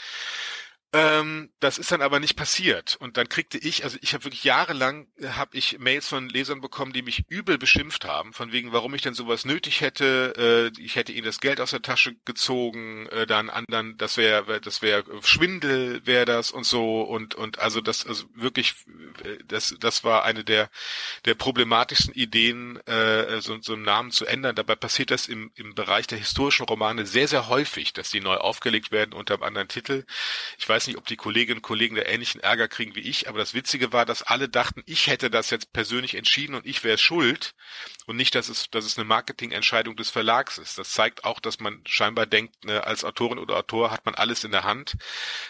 Ähm, 0.94 1.50
das 1.60 1.76
ist 1.76 1.92
dann 1.92 2.00
aber 2.00 2.18
nicht 2.18 2.34
passiert. 2.34 2.96
Und 2.98 3.18
dann 3.18 3.28
kriegte 3.28 3.58
ich, 3.58 3.84
also 3.84 3.98
ich 4.00 4.14
habe 4.14 4.24
wirklich 4.24 4.44
jahrelang, 4.44 5.06
äh, 5.18 5.28
habe 5.28 5.54
ich 5.54 5.78
Mails 5.78 6.08
von 6.08 6.30
Lesern 6.30 6.62
bekommen, 6.62 6.94
die 6.94 7.02
mich 7.02 7.26
übel 7.28 7.58
beschimpft 7.58 8.06
haben, 8.06 8.32
von 8.32 8.52
wegen, 8.52 8.72
warum 8.72 8.94
ich 8.94 9.02
denn 9.02 9.12
sowas 9.12 9.44
nötig 9.44 9.82
hätte. 9.82 10.72
Äh, 10.74 10.82
ich 10.82 10.96
hätte 10.96 11.12
ihnen 11.12 11.26
das 11.26 11.40
Geld 11.40 11.60
aus 11.60 11.72
der 11.72 11.82
Tasche 11.82 12.14
gezogen, 12.24 13.06
äh, 13.08 13.26
dann 13.26 13.50
anderen, 13.50 13.98
das 13.98 14.16
wäre, 14.16 14.62
das 14.62 14.80
wäre 14.80 15.04
Schwindel, 15.22 16.06
wäre 16.06 16.24
das 16.24 16.50
und 16.50 16.64
so 16.64 17.02
und 17.02 17.34
und 17.34 17.58
also 17.58 17.82
das, 17.82 18.06
also 18.06 18.24
wirklich, 18.34 18.74
äh, 19.24 19.36
das 19.46 19.76
das 19.78 20.04
war 20.04 20.24
eine 20.24 20.42
der 20.42 20.70
der 21.26 21.34
problematischsten 21.34 22.14
Ideen, 22.14 22.78
äh, 22.86 23.42
so, 23.42 23.60
so 23.60 23.74
einen 23.74 23.82
Namen 23.82 24.10
zu 24.10 24.24
ändern. 24.24 24.56
Dabei 24.56 24.74
passiert 24.74 25.10
das 25.10 25.28
im 25.28 25.50
im 25.54 25.74
Bereich 25.74 26.06
der 26.06 26.16
historischen 26.16 26.64
Romane 26.64 27.04
sehr 27.04 27.28
sehr 27.28 27.48
häufig, 27.48 27.92
dass 27.92 28.08
die 28.08 28.20
neu 28.20 28.36
aufgelegt 28.36 28.90
werden 28.90 29.12
unter 29.12 29.34
einem 29.34 29.42
anderen 29.42 29.68
Titel. 29.68 30.06
Ich 30.56 30.66
weiß 30.66 30.77
weiß 30.78 30.86
nicht, 30.86 30.96
ob 30.96 31.06
die 31.06 31.16
Kolleginnen 31.16 31.58
und 31.58 31.62
Kollegen 31.62 31.96
da 31.96 32.02
ähnlichen 32.02 32.40
Ärger 32.40 32.68
kriegen 32.68 32.94
wie 32.94 33.00
ich, 33.00 33.28
aber 33.28 33.38
das 33.38 33.52
Witzige 33.52 33.92
war, 33.92 34.06
dass 34.06 34.22
alle 34.22 34.48
dachten, 34.48 34.84
ich 34.86 35.08
hätte 35.08 35.28
das 35.28 35.50
jetzt 35.50 35.72
persönlich 35.72 36.14
entschieden 36.14 36.54
und 36.54 36.66
ich 36.66 36.84
wäre 36.84 36.98
schuld 36.98 37.56
und 38.06 38.14
nicht, 38.14 38.36
dass 38.36 38.48
es, 38.48 38.70
dass 38.70 38.84
es 38.84 38.96
eine 38.96 39.04
Marketingentscheidung 39.04 39.96
des 39.96 40.10
Verlags 40.10 40.56
ist. 40.56 40.78
Das 40.78 40.92
zeigt 40.92 41.24
auch, 41.24 41.40
dass 41.40 41.58
man 41.58 41.82
scheinbar 41.84 42.26
denkt, 42.26 42.64
ne, 42.64 42.84
als 42.84 43.02
Autorin 43.02 43.40
oder 43.40 43.56
Autor 43.56 43.90
hat 43.90 44.06
man 44.06 44.14
alles 44.14 44.44
in 44.44 44.52
der 44.52 44.62
Hand. 44.62 44.94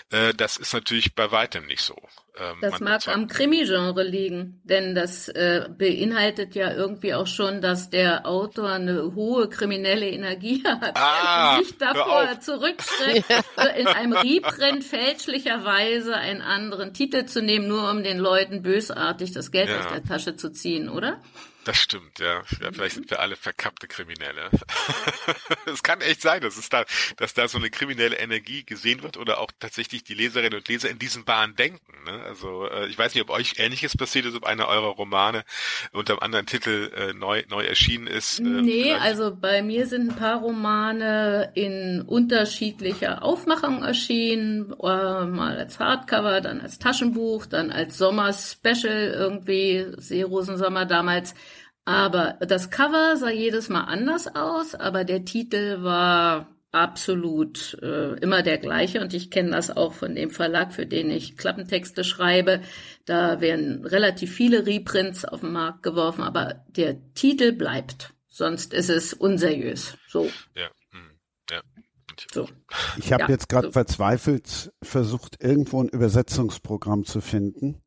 Äh, 0.09 0.33
das 0.33 0.57
ist 0.57 0.73
natürlich 0.73 1.15
bei 1.15 1.31
weitem 1.31 1.67
nicht 1.67 1.83
so. 1.83 2.01
Ähm, 2.41 2.57
das 2.61 2.81
mag 2.81 3.07
am 3.09 3.27
Krimi-Genre 3.27 4.03
liegen, 4.03 4.61
denn 4.65 4.95
das 4.95 5.29
äh, 5.29 5.69
beinhaltet 5.77 6.55
ja 6.55 6.73
irgendwie 6.73 7.15
auch 7.15 7.27
schon, 7.27 7.61
dass 7.61 7.91
der 7.91 8.27
Autor 8.27 8.71
eine 8.71 9.15
hohe 9.15 9.49
kriminelle 9.49 10.09
Energie 10.09 10.63
hat 10.67 10.97
ah, 10.97 11.57
und 11.57 11.65
sich 11.65 11.79
davor 11.79 12.41
zurückschreckt, 12.41 13.27
in 13.79 13.87
einem 13.87 14.13
Reprint 14.13 14.85
fälschlicherweise 14.85 16.15
einen 16.15 16.43
anderen 16.43 16.95
Titel 16.95 17.27
zu 17.27 17.43
nehmen, 17.43 17.69
nur 17.69 17.91
um 17.91 18.03
den 18.03 18.19
Leuten 18.19 18.63
bösartig 18.63 19.33
das 19.33 19.51
Geld 19.51 19.69
ja. 19.69 19.81
aus 19.81 19.89
der 19.89 20.05
Tasche 20.05 20.37
zu 20.37 20.51
ziehen, 20.51 20.89
oder? 20.89 21.21
Das 21.69 21.77
stimmt, 21.77 22.19
ja. 22.19 22.43
ja 22.63 22.73
vielleicht 22.73 22.95
sind 22.95 23.11
wir 23.11 23.21
alle 23.21 23.37
verkappte 23.37 23.89
Kriminelle. 23.89 24.49
es 25.67 25.83
kann 25.83 26.01
echt 26.01 26.23
sein, 26.23 26.41
dass 26.41 26.57
es 26.57 26.71
da, 26.71 26.87
dass 27.19 27.35
da 27.35 27.47
so 27.47 27.59
eine 27.59 27.69
kriminelle 27.69 28.17
Energie 28.17 28.65
gesehen 28.65 29.03
wird 29.03 29.19
oder 29.19 29.39
auch 29.39 29.51
tatsächlich 29.61 30.03
die 30.03 30.15
Leserinnen 30.15 30.59
und 30.59 30.67
Leser 30.67 30.89
in 30.89 30.99
diesen 30.99 31.27
Bahnen 31.27 31.57
denken. 31.57 31.93
Ne? 32.07 32.23
Also 32.23 32.67
äh, 32.71 32.87
ich 32.87 32.97
weiß 32.97 33.15
nicht, 33.15 33.23
ob 33.23 33.29
euch 33.29 33.57
Ähnliches 33.59 33.99
passiert 33.99 34.25
ist, 34.25 34.35
ob 34.35 34.45
einer 34.45 34.67
eurer 34.67 34.95
Romane 34.95 35.45
unter 35.93 36.15
einem 36.15 36.23
anderen 36.23 36.47
Titel 36.47 36.91
äh, 36.97 37.13
neu 37.13 37.45
neu 37.51 37.65
erschienen 37.65 38.07
ist. 38.07 38.39
Äh, 38.39 38.45
nee, 38.45 38.85
vielleicht. 38.85 39.03
also 39.03 39.37
bei 39.37 39.61
mir 39.61 39.87
sind 39.87 40.13
ein 40.13 40.17
paar 40.17 40.39
Romane 40.39 41.53
in 41.55 42.01
unterschiedlicher 42.01 43.23
Aufmachung 43.23 43.83
erschienen, 43.83 44.73
äh, 44.73 45.27
mal 45.27 45.59
als 45.59 45.79
Hardcover, 45.79 46.41
dann 46.41 46.63
als 46.63 46.79
Taschenbuch, 46.79 47.45
dann 47.45 47.71
als 47.71 47.99
Sommer-Special 47.99 49.13
irgendwie, 49.13 49.85
Seerosensommer 49.99 50.87
damals. 50.87 51.35
Aber 51.89 52.37
das 52.41 52.69
Cover 52.71 53.17
sah 53.17 53.31
jedes 53.31 53.71
Mal 53.71 53.85
anders 53.85 54.27
aus, 54.37 54.75
aber 54.75 55.05
der 55.05 55.25
Titel 55.25 55.83
war 55.83 56.47
absolut 56.71 57.79
äh, 57.81 58.13
immer 58.19 58.43
der 58.43 58.59
gleiche 58.59 59.01
und 59.01 59.15
ich 59.15 59.31
kenne 59.31 59.53
das 59.53 59.75
auch 59.75 59.95
von 59.95 60.15
dem 60.15 60.31
Verlag, 60.31 60.75
für 60.75 60.85
den 60.85 61.11
ich 61.11 61.39
Klappentexte 61.39 62.05
schreibe. 62.05 62.61
Da 63.07 63.41
werden 63.41 63.87
relativ 63.87 64.35
viele 64.35 64.67
Reprints 64.67 65.25
auf 65.25 65.41
den 65.41 65.53
Markt 65.53 65.83
geworfen, 65.83 66.25
aber 66.25 66.63
der 66.69 66.99
Titel 67.15 67.53
bleibt. 67.53 68.13
Sonst 68.27 68.75
ist 68.75 68.91
es 68.91 69.15
unseriös. 69.15 69.97
So. 70.09 70.31
Ja. 70.55 70.69
Hm, 70.91 71.19
ja. 71.51 71.63
So. 72.31 72.51
Ich 72.99 73.15
habe 73.15 73.23
ja, 73.23 73.29
jetzt 73.31 73.49
gerade 73.49 73.69
so. 73.69 73.73
verzweifelt 73.73 74.75
versucht, 74.83 75.43
irgendwo 75.43 75.83
ein 75.83 75.89
Übersetzungsprogramm 75.89 77.07
zu 77.07 77.23
finden 77.23 77.81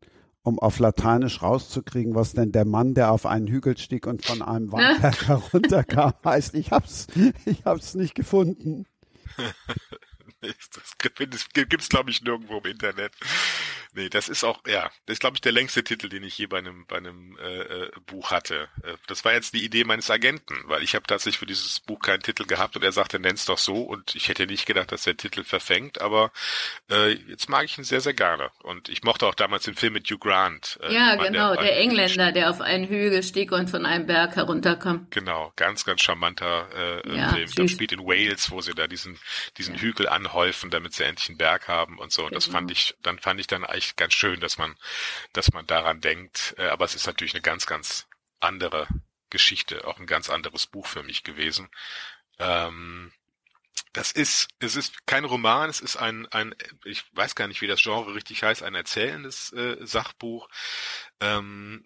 um 0.43 0.59
auf 0.59 0.79
Lateinisch 0.79 1.41
rauszukriegen, 1.41 2.15
was 2.15 2.33
denn 2.33 2.51
der 2.51 2.65
Mann, 2.65 2.93
der 2.93 3.11
auf 3.11 3.25
einen 3.25 3.47
Hügel 3.47 3.77
stieg 3.77 4.07
und 4.07 4.25
von 4.25 4.41
einem 4.41 4.71
Weinberg 4.71 5.27
herunterkam, 5.27 6.13
heißt. 6.25 6.55
Ich 6.55 6.71
hab's, 6.71 7.07
ich 7.45 7.65
hab's 7.65 7.95
nicht 7.95 8.15
gefunden. 8.15 8.85
das 10.41 11.47
gibt's, 11.53 11.89
glaube 11.89 12.09
ich, 12.09 12.21
nirgendwo 12.23 12.57
im 12.57 12.71
Internet. 12.71 13.13
Nee, 13.93 14.09
das 14.09 14.29
ist 14.29 14.45
auch, 14.45 14.61
ja, 14.67 14.89
das 15.05 15.15
ist, 15.15 15.19
glaube 15.19 15.35
ich, 15.35 15.41
der 15.41 15.51
längste 15.51 15.83
Titel, 15.83 16.07
den 16.07 16.23
ich 16.23 16.37
je 16.37 16.45
bei 16.45 16.59
einem, 16.59 16.85
bei 16.87 16.97
einem 16.97 17.37
äh, 17.37 17.61
äh, 17.61 17.91
Buch 18.05 18.31
hatte. 18.31 18.69
Äh, 18.83 18.95
das 19.07 19.25
war 19.25 19.33
jetzt 19.33 19.53
die 19.53 19.65
Idee 19.65 19.83
meines 19.83 20.09
Agenten, 20.09 20.55
weil 20.65 20.81
ich 20.81 20.95
habe 20.95 21.05
tatsächlich 21.05 21.39
für 21.39 21.45
dieses 21.45 21.81
Buch 21.81 21.99
keinen 21.99 22.21
Titel 22.21 22.45
gehabt 22.45 22.77
und 22.77 22.83
er 22.83 22.93
sagte, 22.93 23.19
nenn's 23.19 23.43
doch 23.43 23.57
so 23.57 23.81
und 23.81 24.15
ich 24.15 24.29
hätte 24.29 24.47
nicht 24.47 24.65
gedacht, 24.65 24.93
dass 24.93 25.03
der 25.03 25.17
Titel 25.17 25.43
verfängt, 25.43 25.99
aber 25.99 26.31
äh, 26.89 27.11
jetzt 27.11 27.49
mag 27.49 27.65
ich 27.65 27.77
ihn 27.77 27.83
sehr, 27.83 27.99
sehr 27.99 28.13
gerne. 28.13 28.51
Und 28.63 28.87
ich 28.87 29.03
mochte 29.03 29.27
auch 29.27 29.35
damals 29.35 29.65
den 29.65 29.75
Film 29.75 29.93
mit 29.93 30.09
Hugh 30.09 30.19
Grant. 30.19 30.79
Äh, 30.83 30.93
ja, 30.93 31.15
genau, 31.15 31.55
der, 31.55 31.63
der 31.63 31.77
Engländer, 31.79 32.31
der 32.31 32.49
auf 32.49 32.61
einen 32.61 32.87
Hügel 32.87 33.23
stieg 33.23 33.51
und 33.51 33.69
von 33.69 33.85
einem 33.85 34.05
Berg 34.05 34.37
herunterkam. 34.37 35.07
Genau, 35.09 35.51
ganz, 35.57 35.83
ganz 35.83 36.01
charmanter 36.01 36.69
äh, 37.05 37.17
ja, 37.17 37.33
Film. 37.33 37.49
Das 37.55 37.71
spielt 37.71 37.91
in 37.91 37.99
Wales, 37.99 38.51
wo 38.51 38.61
sie 38.61 38.73
da 38.73 38.87
diesen, 38.87 39.19
diesen 39.57 39.75
ja. 39.75 39.81
Hügel 39.81 40.07
anhäufen, 40.07 40.69
damit 40.69 40.93
sie 40.93 41.03
endlich 41.03 41.27
einen 41.27 41.37
Berg 41.37 41.67
haben 41.67 41.99
und 41.99 42.13
so. 42.13 42.21
Und 42.21 42.29
genau. 42.29 42.37
das 42.37 42.45
fand 42.45 42.71
ich, 42.71 42.95
dann 43.01 43.19
fand 43.19 43.41
ich 43.41 43.47
dann 43.47 43.65
eigentlich 43.65 43.80
eigentlich 43.81 43.95
ganz 43.95 44.13
schön, 44.13 44.39
dass 44.39 44.57
man, 44.57 44.75
dass 45.33 45.51
man 45.53 45.65
daran 45.65 46.01
denkt. 46.01 46.55
Äh, 46.57 46.67
aber 46.67 46.85
es 46.85 46.95
ist 46.95 47.07
natürlich 47.07 47.33
eine 47.33 47.41
ganz, 47.41 47.65
ganz 47.65 48.07
andere 48.39 48.87
Geschichte, 49.29 49.87
auch 49.87 49.99
ein 49.99 50.07
ganz 50.07 50.29
anderes 50.29 50.67
Buch 50.67 50.87
für 50.87 51.03
mich 51.03 51.23
gewesen. 51.23 51.69
Ähm, 52.39 53.11
das 53.93 54.11
ist, 54.11 54.47
es 54.59 54.75
ist 54.75 55.05
kein 55.05 55.25
Roman, 55.25 55.69
es 55.69 55.81
ist 55.81 55.97
ein, 55.97 56.25
ein, 56.27 56.55
ich 56.85 57.03
weiß 57.13 57.35
gar 57.35 57.47
nicht, 57.47 57.61
wie 57.61 57.67
das 57.67 57.81
Genre 57.81 58.13
richtig 58.13 58.43
heißt, 58.43 58.63
ein 58.63 58.75
erzählendes 58.75 59.51
äh, 59.53 59.77
Sachbuch. 59.81 60.47
Ähm, 61.19 61.85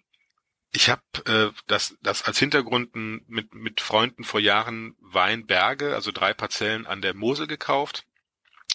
ich 0.72 0.90
habe 0.90 1.02
äh, 1.24 1.52
das, 1.66 1.96
das 2.02 2.22
als 2.24 2.38
Hintergrund 2.38 2.94
mit, 2.94 3.54
mit 3.54 3.80
Freunden 3.80 4.24
vor 4.24 4.40
Jahren 4.40 4.94
Weinberge, 5.00 5.94
also 5.94 6.12
drei 6.12 6.34
Parzellen 6.34 6.86
an 6.86 7.00
der 7.00 7.14
Mosel 7.14 7.46
gekauft 7.46 8.06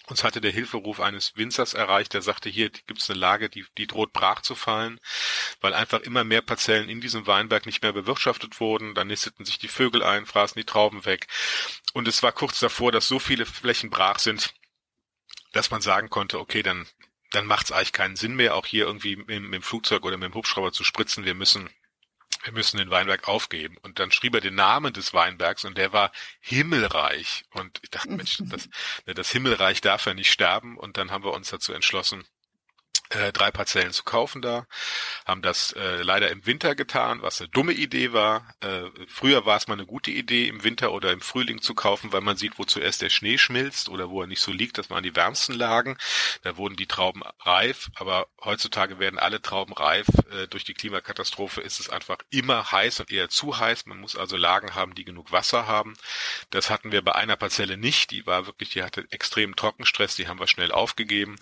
uns 0.08 0.24
hatte 0.24 0.40
der 0.40 0.50
Hilferuf 0.50 1.00
eines 1.00 1.36
Winzers 1.36 1.74
erreicht, 1.74 2.12
der 2.12 2.22
sagte, 2.22 2.48
hier 2.48 2.70
gibt 2.70 3.00
es 3.00 3.08
eine 3.08 3.20
Lage, 3.20 3.48
die, 3.48 3.64
die 3.78 3.86
droht 3.86 4.12
brach 4.12 4.42
zu 4.42 4.54
fallen, 4.54 4.98
weil 5.60 5.74
einfach 5.74 6.00
immer 6.00 6.24
mehr 6.24 6.42
Parzellen 6.42 6.88
in 6.88 7.00
diesem 7.00 7.26
Weinberg 7.26 7.66
nicht 7.66 7.82
mehr 7.82 7.92
bewirtschaftet 7.92 8.58
wurden. 8.58 8.94
Dann 8.94 9.06
nisteten 9.06 9.44
sich 9.44 9.58
die 9.58 9.68
Vögel 9.68 10.02
ein, 10.02 10.26
fraßen 10.26 10.58
die 10.58 10.66
Trauben 10.66 11.04
weg. 11.04 11.28
Und 11.92 12.08
es 12.08 12.22
war 12.22 12.32
kurz 12.32 12.58
davor, 12.58 12.90
dass 12.90 13.06
so 13.06 13.20
viele 13.20 13.46
Flächen 13.46 13.90
brach 13.90 14.18
sind, 14.18 14.52
dass 15.52 15.70
man 15.70 15.82
sagen 15.82 16.10
konnte, 16.10 16.40
okay, 16.40 16.62
dann, 16.62 16.86
dann 17.30 17.46
macht 17.46 17.66
es 17.66 17.72
eigentlich 17.72 17.92
keinen 17.92 18.16
Sinn 18.16 18.34
mehr, 18.34 18.56
auch 18.56 18.66
hier 18.66 18.86
irgendwie 18.86 19.16
mit, 19.16 19.28
mit 19.28 19.54
dem 19.54 19.62
Flugzeug 19.62 20.04
oder 20.04 20.16
mit 20.16 20.30
dem 20.30 20.34
Hubschrauber 20.34 20.72
zu 20.72 20.82
spritzen. 20.82 21.24
Wir 21.24 21.34
müssen 21.34 21.70
wir 22.42 22.52
müssen 22.52 22.78
den 22.78 22.90
Weinberg 22.90 23.28
aufgeben. 23.28 23.76
Und 23.82 23.98
dann 23.98 24.10
schrieb 24.10 24.34
er 24.34 24.40
den 24.40 24.54
Namen 24.54 24.92
des 24.92 25.14
Weinbergs 25.14 25.64
und 25.64 25.78
der 25.78 25.92
war 25.92 26.12
Himmelreich. 26.40 27.44
Und 27.50 27.80
ich 27.82 27.90
dachte, 27.90 28.10
Mensch, 28.10 28.38
das, 28.44 28.68
das 29.06 29.30
Himmelreich 29.30 29.80
darf 29.80 30.06
ja 30.06 30.14
nicht 30.14 30.32
sterben. 30.32 30.76
Und 30.76 30.96
dann 30.96 31.10
haben 31.10 31.24
wir 31.24 31.32
uns 31.32 31.50
dazu 31.50 31.72
entschlossen, 31.72 32.24
äh, 33.14 33.32
drei 33.32 33.50
Parzellen 33.50 33.92
zu 33.92 34.04
kaufen 34.04 34.42
da, 34.42 34.66
haben 35.26 35.42
das 35.42 35.72
äh, 35.72 36.02
leider 36.02 36.30
im 36.30 36.46
Winter 36.46 36.74
getan, 36.74 37.22
was 37.22 37.40
eine 37.40 37.48
dumme 37.50 37.72
Idee 37.72 38.12
war. 38.12 38.54
Äh, 38.60 38.84
früher 39.06 39.44
war 39.46 39.56
es 39.56 39.68
mal 39.68 39.74
eine 39.74 39.86
gute 39.86 40.10
Idee, 40.10 40.48
im 40.48 40.64
Winter 40.64 40.92
oder 40.92 41.12
im 41.12 41.20
Frühling 41.20 41.60
zu 41.60 41.74
kaufen, 41.74 42.12
weil 42.12 42.20
man 42.20 42.36
sieht, 42.36 42.58
wo 42.58 42.64
zuerst 42.64 43.02
der 43.02 43.10
Schnee 43.10 43.38
schmilzt 43.38 43.88
oder 43.88 44.10
wo 44.10 44.22
er 44.22 44.26
nicht 44.26 44.40
so 44.40 44.52
liegt, 44.52 44.78
dass 44.78 44.88
man 44.88 44.98
an 44.98 45.02
die 45.04 45.16
wärmsten 45.16 45.54
Lagen. 45.54 45.98
Da 46.42 46.56
wurden 46.56 46.76
die 46.76 46.86
Trauben 46.86 47.22
reif, 47.40 47.90
aber 47.94 48.28
heutzutage 48.42 48.98
werden 48.98 49.18
alle 49.18 49.42
Trauben 49.42 49.74
reif. 49.74 50.06
Äh, 50.30 50.48
durch 50.48 50.64
die 50.64 50.74
Klimakatastrophe 50.74 51.60
ist 51.60 51.80
es 51.80 51.90
einfach 51.90 52.18
immer 52.30 52.72
heiß 52.72 53.00
und 53.00 53.10
eher 53.10 53.28
zu 53.28 53.58
heiß. 53.58 53.86
Man 53.86 53.98
muss 53.98 54.16
also 54.16 54.36
Lagen 54.36 54.74
haben, 54.74 54.94
die 54.94 55.04
genug 55.04 55.32
Wasser 55.32 55.66
haben. 55.66 55.94
Das 56.50 56.70
hatten 56.70 56.92
wir 56.92 57.02
bei 57.02 57.14
einer 57.14 57.36
Parzelle 57.36 57.76
nicht. 57.76 58.10
Die 58.10 58.26
war 58.26 58.46
wirklich, 58.46 58.70
die 58.70 58.82
hatte 58.82 59.06
extremen 59.10 59.56
Trockenstress, 59.56 60.16
die 60.16 60.28
haben 60.28 60.40
wir 60.40 60.46
schnell 60.46 60.72
aufgegeben. 60.72 61.36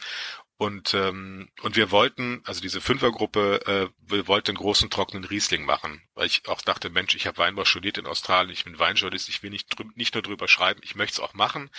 Und, 0.60 0.92
ähm, 0.92 1.48
und 1.62 1.76
wir 1.76 1.90
wollten, 1.90 2.42
also 2.44 2.60
diese 2.60 2.82
Fünfergruppe, 2.82 3.62
äh, 3.66 4.12
wir 4.12 4.28
wollten 4.28 4.50
einen 4.50 4.58
großen 4.58 4.90
trockenen 4.90 5.24
Riesling 5.24 5.64
machen, 5.64 6.02
weil 6.14 6.26
ich 6.26 6.46
auch 6.48 6.60
dachte, 6.60 6.90
Mensch, 6.90 7.14
ich 7.14 7.26
habe 7.26 7.38
Weinbau 7.38 7.64
studiert 7.64 7.96
in 7.96 8.04
Australien, 8.04 8.52
ich 8.52 8.64
bin 8.64 8.78
Weinjournalist, 8.78 9.30
ich 9.30 9.42
will 9.42 9.48
nicht, 9.48 9.74
nicht 9.96 10.12
nur 10.12 10.22
drüber 10.22 10.48
schreiben, 10.48 10.82
ich 10.84 10.94
möchte 10.94 11.14
es 11.14 11.20
auch 11.20 11.32
machen. 11.32 11.70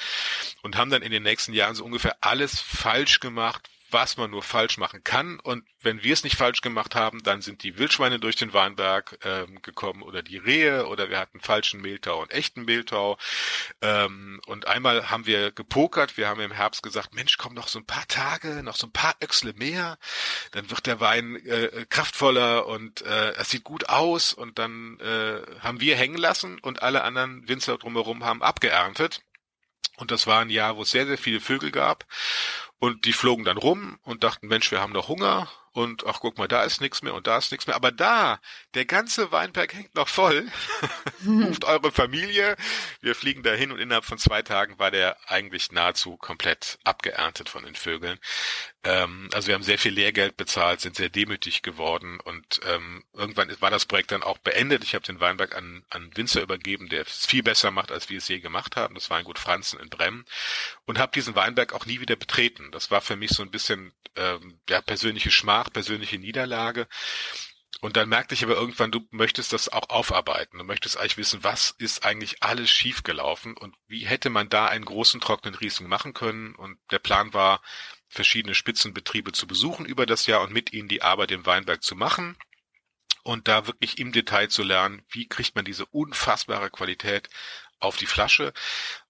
Und 0.64 0.78
haben 0.78 0.90
dann 0.90 1.04
in 1.04 1.12
den 1.12 1.22
nächsten 1.22 1.54
Jahren 1.54 1.76
so 1.76 1.86
ungefähr 1.86 2.18
alles 2.22 2.60
falsch 2.60 3.20
gemacht, 3.20 3.70
was 3.92 4.18
man 4.18 4.32
nur 4.32 4.44
falsch 4.44 4.78
machen 4.78 5.04
kann. 5.04 5.40
Und 5.40 5.64
wenn 5.82 6.04
wir 6.04 6.14
es 6.14 6.24
nicht 6.24 6.36
falsch 6.36 6.62
gemacht 6.62 6.96
haben, 6.96 7.24
dann 7.24 7.42
sind 7.42 7.64
die 7.64 7.78
Wildschweine 7.78 8.20
durch 8.20 8.36
den 8.36 8.54
Weinberg 8.54 9.18
ähm, 9.24 9.62
gekommen 9.62 10.02
oder 10.04 10.22
die 10.22 10.38
Rehe 10.38 10.88
oder 10.88 11.10
wir 11.10 11.20
hatten 11.20 11.40
falschen 11.40 11.82
Mehltau 11.82 12.22
und 12.22 12.32
echten 12.32 12.66
Mehltau. 12.66 13.18
Ähm, 13.82 14.42
und 14.46 14.68
einmal 14.68 15.10
haben 15.10 15.26
wir 15.26 15.52
gepokert. 15.52 16.18
Wir 16.18 16.28
haben 16.28 16.42
im 16.42 16.52
Herbst 16.52 16.84
gesagt, 16.84 17.14
Mensch, 17.14 17.38
komm 17.38 17.54
noch 17.54 17.68
so 17.68 17.80
ein 17.80 17.86
paar 17.86 18.08
Tage, 18.08 18.64
noch 18.64 18.76
so 18.76 18.88
ein 18.88 18.94
paar 18.94 19.16
Öchsle 19.22 19.54
mehr. 19.54 19.98
Dann 20.52 20.70
wird 20.70 20.86
der 20.86 21.00
Wein 21.00 21.36
äh, 21.46 21.86
kraftvoller 21.90 22.68
und 22.68 23.02
äh, 23.02 23.32
es 23.34 23.50
sieht 23.50 23.64
gut 23.64 23.90
aus. 23.90 24.34
Und 24.34 24.60
dann 24.60 25.00
äh, 25.00 25.42
haben 25.60 25.80
wir 25.80 25.96
hängen 25.96 26.18
lassen 26.18 26.60
und 26.60 26.82
alle 26.82 27.04
anderen 27.04 27.48
Winzer 27.48 27.78
drumherum 27.78 28.24
haben 28.24 28.42
abgeerntet. 28.44 29.22
Und 29.98 30.10
das 30.10 30.26
war 30.26 30.42
ein 30.42 30.50
Jahr, 30.50 30.78
wo 30.78 30.82
es 30.82 30.92
sehr, 30.92 31.06
sehr 31.06 31.18
viele 31.18 31.40
Vögel 31.40 31.70
gab. 31.70 32.06
Und 32.82 33.06
die 33.06 33.14
flogen 33.14 33.46
dann 33.46 33.58
rum 33.58 34.00
und 34.02 34.24
dachten, 34.24 34.48
Mensch, 34.48 34.72
wir 34.72 34.82
haben 34.82 34.92
noch 34.92 35.08
Hunger 35.08 35.48
und 35.72 36.04
ach 36.08 36.20
guck 36.20 36.40
mal, 36.40 36.48
da 36.48 36.64
ist 36.64 36.82
nichts 36.82 37.04
mehr 37.04 37.14
und 37.14 37.28
da 37.28 37.38
ist 37.38 37.52
nichts 37.52 37.68
mehr. 37.68 37.76
Aber 37.76 37.92
da, 37.92 38.40
der 38.74 38.86
ganze 38.86 39.32
Weinberg 39.32 39.76
hängt 39.76 39.94
noch 39.94 40.08
voll. 40.08 40.52
Ruft 41.28 41.64
eure 41.64 41.92
Familie. 41.92 42.56
Wir 43.00 43.14
fliegen 43.14 43.44
dahin 43.44 43.72
und 43.72 43.78
innerhalb 43.78 44.06
von 44.06 44.18
zwei 44.18 44.42
Tagen 44.42 44.80
war 44.80 44.90
der 44.90 45.16
eigentlich 45.30 45.72
nahezu 45.72 46.18
komplett 46.18 46.80
abgeerntet 46.84 47.50
von 47.50 47.66
den 47.66 47.76
Vögeln. 47.76 48.18
Ähm, 48.84 49.30
also 49.32 49.48
wir 49.48 49.56
haben 49.56 49.64
sehr 49.64 49.78
viel 49.78 49.94
Lehrgeld 49.94 50.38
bezahlt, 50.38 50.82
sind 50.82 50.96
sehr 50.96 51.10
demütig 51.10 51.62
geworden 51.62 52.20
und 52.20 52.62
ähm, 52.66 53.04
irgendwann 53.14 53.56
war 53.62 53.70
das 53.70 53.86
Projekt 53.86 54.12
dann 54.12 54.24
auch 54.24 54.40
beendet. 54.40 54.84
Ich 54.84 54.96
habe 54.96 55.06
den 55.06 55.20
Weinberg 55.20 55.56
an, 55.56 55.86
an 55.90 56.10
Winzer 56.16 56.42
übergeben, 56.42 56.90
der 56.90 57.02
es 57.02 57.26
viel 57.28 57.44
besser 57.44 57.70
macht, 57.70 57.92
als 57.92 58.10
wir 58.10 58.18
es 58.18 58.28
je 58.28 58.40
gemacht 58.40 58.76
haben. 58.76 58.96
Das 58.96 59.10
war 59.12 59.18
ein 59.18 59.24
Gut 59.24 59.38
Franzen 59.38 59.80
in 59.80 59.90
Bremmen 59.90 60.26
und 60.86 60.98
habe 60.98 61.12
diesen 61.12 61.36
Weinberg 61.36 61.74
auch 61.74 61.86
nie 61.86 62.00
wieder 62.00 62.16
betreten. 62.16 62.72
Das 62.72 62.90
war 62.90 63.02
für 63.02 63.16
mich 63.16 63.32
so 63.32 63.44
ein 63.44 63.52
bisschen 63.52 63.94
ähm, 64.16 64.60
ja, 64.68 64.82
persönliche 64.82 65.32
Schmach, 65.32 65.72
persönliche 65.72 66.18
Niederlage. 66.18 66.88
Und 67.82 67.98
dann 67.98 68.10
merkte 68.10 68.36
ich 68.36 68.44
aber 68.44 68.56
irgendwann, 68.56 68.92
du 68.92 69.08
möchtest 69.12 69.54
das 69.54 69.70
auch 69.70 69.90
aufarbeiten. 69.90 70.58
Du 70.58 70.64
möchtest 70.64 70.98
eigentlich 70.98 71.18
wissen, 71.18 71.44
was 71.44 71.72
ist 71.78 72.06
eigentlich 72.06 72.44
alles 72.44 72.70
schiefgelaufen 72.70 73.56
und 73.58 73.76
wie 73.88 74.06
hätte 74.06 74.30
man 74.30 74.50
da 74.50 74.68
einen 74.68 74.86
großen 74.86 75.22
trockenen 75.22 75.56
Riesling 75.56 75.88
machen 75.88 76.14
können. 76.14 76.54
Und 76.56 76.78
der 76.92 77.00
Plan 77.00 77.34
war, 77.34 77.62
verschiedene 78.12 78.54
Spitzenbetriebe 78.54 79.32
zu 79.32 79.48
besuchen 79.48 79.86
über 79.86 80.06
das 80.06 80.28
Jahr 80.28 80.42
und 80.42 80.52
mit 80.52 80.74
ihnen 80.74 80.90
die 80.90 81.02
Arbeit 81.02 81.32
im 81.32 81.46
Weinberg 81.46 81.82
zu 81.82 81.96
machen 81.96 82.38
und 83.24 83.48
da 83.48 83.68
wirklich 83.68 84.00
im 84.00 84.12
Detail 84.12 84.50
zu 84.50 84.64
lernen, 84.64 85.02
wie 85.10 85.28
kriegt 85.28 85.56
man 85.56 85.66
diese 85.66 85.86
unfassbare 85.86 86.70
Qualität 86.70 87.30
auf 87.80 87.98
die 87.98 88.06
Flasche. 88.06 88.54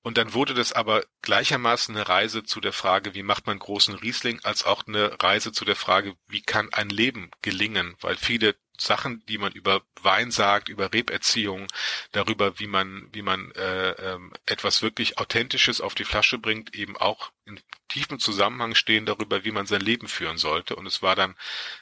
Und 0.02 0.18
dann 0.18 0.34
wurde 0.34 0.54
das 0.54 0.72
aber 0.72 1.04
gleichermaßen 1.22 1.96
eine 1.96 2.08
Reise 2.08 2.44
zu 2.44 2.62
der 2.62 2.74
Frage, 2.74 3.14
wie 3.14 3.24
macht 3.24 3.48
man 3.48 3.60
großen 3.60 3.96
Riesling, 3.96 4.40
als 4.44 4.64
auch 4.64 4.88
eine 4.88 5.22
Reise 5.22 5.52
zu 5.52 5.66
der 5.66 5.76
Frage, 5.76 6.16
wie 6.28 6.42
kann 6.42 6.72
ein 6.72 6.90
Leben 6.90 7.32
gelingen, 7.42 7.96
weil 8.00 8.16
viele 8.16 8.56
Sachen, 8.82 9.24
die 9.28 9.38
man 9.38 9.52
über 9.52 9.82
Wein 10.02 10.32
sagt, 10.32 10.70
über 10.70 10.94
Reberziehung, 10.94 11.68
darüber, 12.12 12.60
wie 12.60 12.68
man, 12.68 13.08
wie 13.12 13.22
man 13.22 13.52
äh, 13.52 13.92
ähm, 13.92 14.34
etwas 14.46 14.82
wirklich 14.82 15.20
Authentisches 15.20 15.82
auf 15.82 15.96
die 15.96 16.04
Flasche 16.04 16.38
bringt, 16.38 16.74
eben 16.76 16.98
auch 16.98 17.32
in 17.46 17.60
tiefem 17.88 18.20
Zusammenhang 18.20 18.76
stehen 18.76 19.06
darüber, 19.06 19.44
wie 19.44 19.52
man 19.52 19.66
sein 19.66 19.82
Leben 19.82 20.08
führen 20.08 20.38
sollte. 20.38 20.76
Und 20.76 20.86
es 20.86 21.02
war 21.02 21.16
dann 21.16 21.36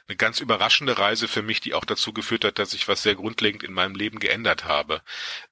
eine 0.08 0.16
ganz 0.16 0.40
überraschende 0.40 0.98
Reise 0.98 1.28
für 1.28 1.42
mich, 1.42 1.60
die 1.60 1.74
auch 1.74 1.84
dazu 1.84 2.12
geführt 2.12 2.44
hat, 2.44 2.58
dass 2.58 2.74
ich 2.74 2.88
was 2.88 3.02
sehr 3.02 3.14
grundlegend 3.14 3.62
in 3.62 3.72
meinem 3.72 3.94
Leben 3.94 4.18
geändert 4.18 4.64
habe. 4.64 5.02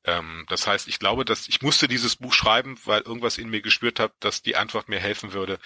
Ähm, 0.09 0.45
das 0.49 0.67
heißt, 0.67 0.89
ich 0.89 0.99
glaube, 0.99 1.25
dass 1.25 1.49
ich 1.49 1.61
musste 1.63 1.89
dieses 1.89 2.17
Buch 2.17 2.33
schreiben, 2.33 2.79
weil 2.85 3.03
irgendwas 3.03 3.39
in 3.39 3.51
mir 3.51 3.61
gespürt 3.61 4.01
hat, 4.01 4.13
dass 4.21 4.43
die 4.43 4.57
Antwort 4.57 4.89
mir 4.89 5.01
helfen 5.01 5.33
würde, 5.33 5.59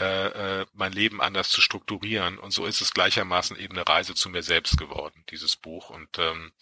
äh, 0.00 0.60
äh, 0.62 0.66
mein 0.72 0.92
Leben 0.92 1.20
anders 1.20 1.50
zu 1.50 1.60
strukturieren. 1.60 2.38
Und 2.38 2.50
so 2.50 2.66
ist 2.66 2.80
es 2.80 2.92
gleichermaßen 2.92 3.56
eben 3.56 3.76
eine 3.76 3.86
Reise 3.86 4.14
zu 4.14 4.28
mir 4.30 4.42
selbst 4.42 4.76
geworden, 4.78 5.24
dieses 5.30 5.56
Buch. 5.56 5.90
Und 5.90 6.18
ähm, 6.18 6.52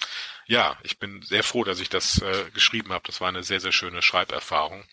ja, 0.47 0.76
ich 0.83 0.99
bin 0.99 1.22
sehr 1.22 1.43
froh, 1.43 1.64
dass 1.64 1.80
ich 1.80 1.89
das 1.89 2.20
äh, 2.20 2.51
geschrieben 2.53 2.93
habe. 2.93 3.05
Das 3.07 3.20
war 3.20 3.28
eine 3.28 3.43
sehr, 3.43 3.61
sehr 3.61 3.72
schöne 3.72 4.03
Schreiberfahrung 4.03 4.85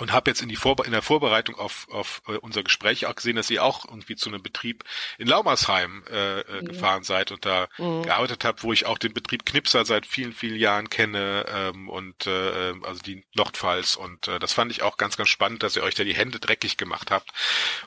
und 0.00 0.12
habe 0.12 0.30
jetzt 0.30 0.40
in, 0.40 0.48
die 0.48 0.56
Vorbe 0.56 0.84
in 0.84 0.92
der 0.92 1.02
Vorbereitung 1.02 1.56
auf, 1.56 1.86
auf 1.90 2.22
äh, 2.26 2.32
unser 2.38 2.62
Gespräch 2.62 3.04
auch 3.06 3.14
gesehen, 3.14 3.36
dass 3.36 3.50
ihr 3.50 3.62
auch 3.62 3.84
irgendwie 3.84 4.16
zu 4.16 4.30
einem 4.30 4.42
Betrieb 4.42 4.84
in 5.18 5.28
Laumersheim 5.28 6.02
äh, 6.10 6.40
äh, 6.40 6.54
ja. 6.54 6.60
gefahren 6.62 7.02
seid 7.02 7.30
und 7.30 7.44
da 7.44 7.68
mhm. 7.76 8.02
gearbeitet 8.02 8.44
habt, 8.44 8.62
wo 8.62 8.72
ich 8.72 8.86
auch 8.86 8.96
den 8.96 9.12
Betrieb 9.12 9.44
Knipser 9.44 9.84
seit 9.84 10.06
vielen, 10.06 10.32
vielen 10.32 10.58
Jahren 10.58 10.88
kenne 10.88 11.44
ähm, 11.46 11.90
und 11.90 12.26
äh, 12.26 12.70
ähm, 12.70 12.84
also 12.84 13.02
die 13.02 13.24
Nordpfalz 13.34 13.96
und 13.96 14.28
äh, 14.28 14.38
das 14.38 14.54
fand 14.54 14.72
ich 14.72 14.82
auch 14.82 14.96
ganz, 14.96 15.18
ganz 15.18 15.28
spannend, 15.28 15.62
dass 15.62 15.76
ihr 15.76 15.82
euch 15.82 15.94
da 15.94 16.04
die 16.04 16.14
Hände 16.14 16.40
dreckig 16.40 16.78
gemacht 16.78 17.10
habt 17.10 17.30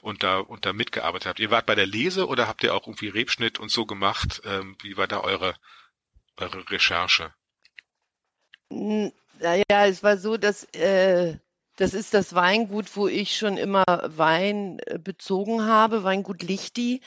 und 0.01 0.21
da 0.21 0.37
und 0.37 0.65
da 0.65 0.73
mitgearbeitet 0.73 1.27
habt. 1.27 1.39
Ihr 1.39 1.49
wart 1.49 1.65
bei 1.65 1.75
der 1.75 1.87
Lese 1.87 2.27
oder 2.27 2.47
habt 2.47 2.63
ihr 2.63 2.75
auch 2.75 2.85
irgendwie 2.85 3.09
Rebschnitt 3.09 3.59
und 3.59 3.71
so 3.71 3.87
gemacht? 3.87 4.43
Ähm, 4.45 4.77
wie 4.83 4.95
war 4.95 5.07
da 5.07 5.21
eure, 5.21 5.55
eure 6.37 6.69
Recherche? 6.69 7.33
Naja, 8.69 9.87
es 9.87 10.03
war 10.03 10.17
so, 10.17 10.37
dass 10.37 10.65
äh, 10.75 11.37
das 11.75 11.93
ist 11.93 12.13
das 12.13 12.33
Weingut, 12.33 12.95
wo 12.95 13.07
ich 13.07 13.37
schon 13.37 13.57
immer 13.57 13.83
Wein 13.87 14.79
äh, 14.85 14.97
bezogen 14.97 15.65
habe, 15.65 16.03
Weingut 16.03 16.43
Lichti. 16.43 17.01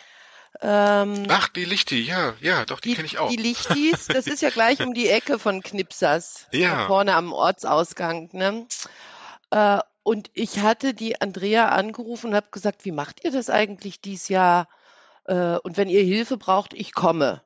Ähm, 0.60 1.26
Ach, 1.28 1.48
die 1.48 1.64
Lichti, 1.64 2.00
ja, 2.00 2.34
ja, 2.40 2.64
doch, 2.64 2.80
die, 2.80 2.90
die 2.90 2.94
kenne 2.96 3.06
ich 3.06 3.18
auch. 3.18 3.30
Die 3.30 3.36
Lichtis, 3.36 4.06
das 4.08 4.26
ist 4.26 4.42
ja 4.42 4.50
gleich 4.50 4.80
um 4.80 4.94
die 4.94 5.08
Ecke 5.08 5.38
von 5.38 5.62
Knipsers, 5.62 6.46
ja. 6.52 6.86
vorne 6.86 7.14
am 7.14 7.32
Ortsausgang. 7.32 8.28
Ne? 8.32 8.66
Äh, 9.50 9.80
und 10.02 10.30
ich 10.34 10.60
hatte 10.60 10.94
die 10.94 11.20
Andrea 11.20 11.68
angerufen 11.68 12.28
und 12.28 12.34
habe 12.34 12.48
gesagt, 12.50 12.84
wie 12.84 12.92
macht 12.92 13.24
ihr 13.24 13.30
das 13.30 13.50
eigentlich 13.50 14.00
dieses 14.00 14.28
Jahr? 14.28 14.68
Äh, 15.24 15.58
und 15.58 15.76
wenn 15.76 15.88
ihr 15.88 16.02
Hilfe 16.02 16.36
braucht, 16.38 16.74
ich 16.74 16.92
komme. 16.92 17.42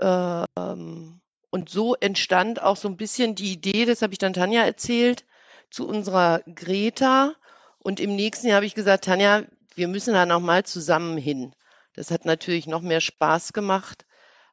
Ähm, 0.00 1.20
und 1.50 1.68
so 1.68 1.94
entstand 1.96 2.62
auch 2.62 2.76
so 2.76 2.88
ein 2.88 2.96
bisschen 2.96 3.34
die 3.34 3.52
Idee, 3.52 3.84
das 3.84 4.00
habe 4.00 4.14
ich 4.14 4.18
dann 4.18 4.32
Tanja 4.32 4.62
erzählt, 4.62 5.24
zu 5.72 5.88
unserer 5.88 6.42
Greta 6.54 7.34
und 7.78 7.98
im 7.98 8.14
nächsten 8.14 8.46
Jahr 8.46 8.56
habe 8.56 8.66
ich 8.66 8.74
gesagt, 8.74 9.04
Tanja, 9.04 9.42
wir 9.74 9.88
müssen 9.88 10.14
da 10.14 10.26
nochmal 10.26 10.64
zusammen 10.64 11.16
hin. 11.16 11.54
Das 11.94 12.10
hat 12.10 12.24
natürlich 12.24 12.66
noch 12.66 12.82
mehr 12.82 13.00
Spaß 13.00 13.52
gemacht. 13.52 14.06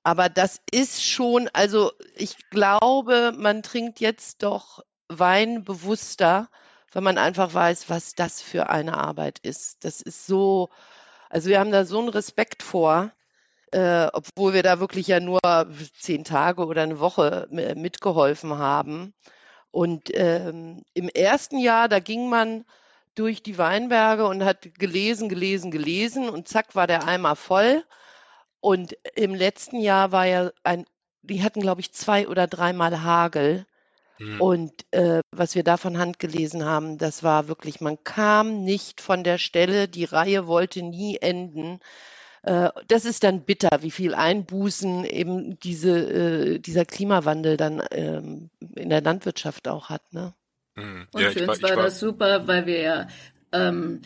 Aber 0.04 0.30
das 0.30 0.62
ist 0.72 1.04
schon, 1.06 1.50
also 1.54 1.92
ich 2.16 2.50
glaube, 2.50 3.34
man 3.38 3.64
trinkt 3.64 4.00
jetzt 4.00 4.44
doch 4.44 4.84
Wein 5.10 5.64
bewusster, 5.64 6.50
weil 6.92 7.02
man 7.02 7.18
einfach 7.18 7.54
weiß, 7.54 7.90
was 7.90 8.16
das 8.16 8.42
für 8.42 8.70
eine 8.70 8.98
Arbeit 8.98 9.40
ist. 9.40 9.84
Das 9.84 10.02
ist 10.02 10.26
so, 10.26 10.70
also 11.30 11.50
wir 11.50 11.60
haben 11.60 11.72
da 11.72 11.86
so 11.86 12.00
einen 12.00 12.10
Respekt 12.10 12.64
vor, 12.64 13.12
äh, 13.72 14.08
obwohl 14.14 14.54
wir 14.54 14.64
da 14.64 14.80
wirklich 14.80 15.08
ja 15.08 15.20
nur 15.20 15.40
zehn 16.00 16.24
Tage 16.24 16.66
oder 16.66 16.84
eine 16.84 17.00
Woche 17.00 17.48
mitgeholfen 17.52 18.58
haben. 18.58 19.14
Und 19.72 20.10
ähm, 20.14 20.84
im 20.94 21.10
ersten 21.10 21.60
Jahr, 21.60 21.88
da 21.88 22.00
ging 22.00 22.30
man 22.30 22.66
durch 23.16 23.44
die 23.44 23.58
Weinberge 23.58 24.26
und 24.28 24.44
hat 24.44 24.74
gelesen, 24.76 25.30
gelesen, 25.30 25.72
gelesen 25.72 26.30
und 26.30 26.48
zack 26.48 26.76
war 26.76 26.88
der 26.88 27.06
Eimer 27.08 27.36
voll. 27.36 27.84
Und 28.62 28.98
im 29.16 29.36
letzten 29.36 29.80
Jahr 29.80 30.12
war 30.12 30.26
ja 30.26 30.52
ein, 30.64 30.86
die 31.22 31.44
hatten 31.44 31.62
glaube 31.62 31.82
ich 31.82 31.92
zwei 31.92 32.28
oder 32.28 32.48
dreimal 32.48 33.04
Hagel. 33.04 33.66
Mhm. 34.20 34.42
Und 34.42 34.74
äh, 34.92 35.22
was 35.32 35.56
wir 35.56 35.64
da 35.64 35.78
von 35.78 35.98
Hand 35.98 36.20
gelesen 36.20 36.66
haben, 36.66 36.98
das 36.98 37.24
war 37.24 37.48
wirklich, 37.48 37.82
man 37.82 38.04
kam 38.04 38.64
nicht 38.64 39.02
von 39.02 39.24
der 39.24 39.38
Stelle, 39.38 39.88
die 39.88 40.06
Reihe 40.06 40.48
wollte 40.48 40.82
nie 40.82 41.18
enden. 41.18 41.80
Äh, 42.44 42.70
das 42.88 43.06
ist 43.06 43.24
dann 43.24 43.42
bitter, 43.42 43.82
wie 43.82 43.92
viel 43.92 44.14
Einbußen 44.14 45.06
eben 45.06 45.60
diese, 45.60 46.00
äh, 46.00 46.60
dieser 46.60 46.86
Klimawandel 46.86 47.58
dann 47.58 47.84
ähm, 47.92 48.50
in 48.76 48.90
der 48.90 49.02
Landwirtschaft 49.02 49.68
auch 49.68 49.90
hat. 49.90 50.14
Ne? 50.14 50.34
Mhm. 50.76 51.08
Und 51.12 51.22
ja, 51.22 51.32
für 51.32 51.48
uns 51.48 51.62
war, 51.62 51.76
war 51.76 51.84
das 51.84 52.00
super, 52.00 52.48
weil 52.48 52.66
wir 52.66 52.80
ja 52.80 53.08
ähm, 53.52 54.02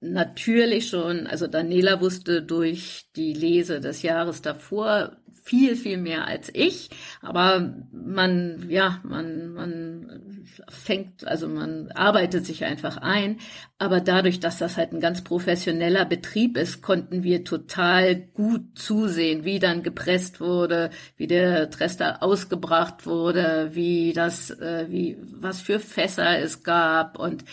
natürlich 0.00 0.88
schon, 0.88 1.26
also 1.26 1.46
Daniela 1.46 2.00
wusste 2.00 2.42
durch 2.42 3.08
die 3.16 3.34
Lese 3.34 3.80
des 3.80 4.02
Jahres 4.02 4.42
davor 4.42 5.17
viel, 5.48 5.76
viel 5.76 5.96
mehr 5.96 6.26
als 6.26 6.50
ich. 6.52 6.90
Aber 7.22 7.74
man, 7.90 8.66
ja, 8.68 9.00
man, 9.02 9.54
man 9.54 10.46
fängt, 10.68 11.26
also 11.26 11.48
man 11.48 11.90
arbeitet 11.92 12.44
sich 12.44 12.64
einfach 12.64 12.98
ein. 12.98 13.38
Aber 13.78 14.00
dadurch, 14.00 14.40
dass 14.40 14.58
das 14.58 14.76
halt 14.76 14.92
ein 14.92 15.00
ganz 15.00 15.24
professioneller 15.24 16.04
Betrieb 16.04 16.58
ist, 16.58 16.82
konnten 16.82 17.22
wir 17.22 17.44
total 17.44 18.16
gut 18.16 18.78
zusehen, 18.78 19.44
wie 19.44 19.58
dann 19.58 19.82
gepresst 19.82 20.40
wurde, 20.40 20.90
wie 21.16 21.26
der 21.26 21.70
Trester 21.70 22.22
ausgebracht 22.22 23.06
wurde, 23.06 23.70
wie 23.72 24.12
das, 24.12 24.50
äh, 24.50 24.86
wie, 24.90 25.16
was 25.40 25.62
für 25.62 25.80
Fässer 25.80 26.38
es 26.40 26.62
gab 26.62 27.18
und 27.18 27.44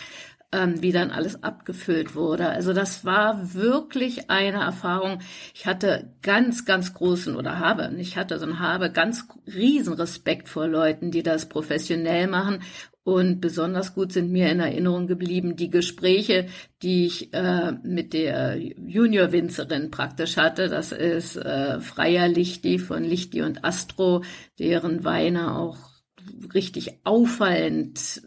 ähm, 0.56 0.82
wie 0.82 0.92
dann 0.92 1.10
alles 1.10 1.42
abgefüllt 1.42 2.14
wurde. 2.14 2.48
Also 2.48 2.72
das 2.72 3.04
war 3.04 3.54
wirklich 3.54 4.30
eine 4.30 4.62
Erfahrung. 4.62 5.18
Ich 5.54 5.66
hatte 5.66 6.14
ganz, 6.22 6.64
ganz 6.64 6.94
großen 6.94 7.36
oder 7.36 7.58
habe, 7.58 7.94
ich 7.98 8.16
hatte, 8.16 8.38
sondern 8.38 8.60
habe 8.60 8.90
ganz 8.90 9.28
riesen 9.46 9.92
Respekt 9.92 10.48
vor 10.48 10.66
Leuten, 10.66 11.10
die 11.10 11.22
das 11.22 11.48
professionell 11.48 12.26
machen. 12.26 12.60
Und 13.04 13.40
besonders 13.40 13.94
gut 13.94 14.12
sind 14.12 14.32
mir 14.32 14.50
in 14.50 14.58
Erinnerung 14.58 15.06
geblieben 15.06 15.54
die 15.54 15.70
Gespräche, 15.70 16.46
die 16.82 17.06
ich 17.06 17.32
äh, 17.34 17.72
mit 17.84 18.12
der 18.14 18.56
Junior-Winzerin 18.58 19.92
praktisch 19.92 20.36
hatte. 20.36 20.68
Das 20.68 20.90
ist 20.90 21.36
äh, 21.36 21.78
Freier 21.80 22.26
Lichti 22.26 22.80
von 22.80 23.04
Lichti 23.04 23.42
und 23.42 23.64
Astro, 23.64 24.24
deren 24.58 25.04
Weine 25.04 25.56
auch 25.56 25.95
richtig 26.54 26.98
auffallend 27.04 28.22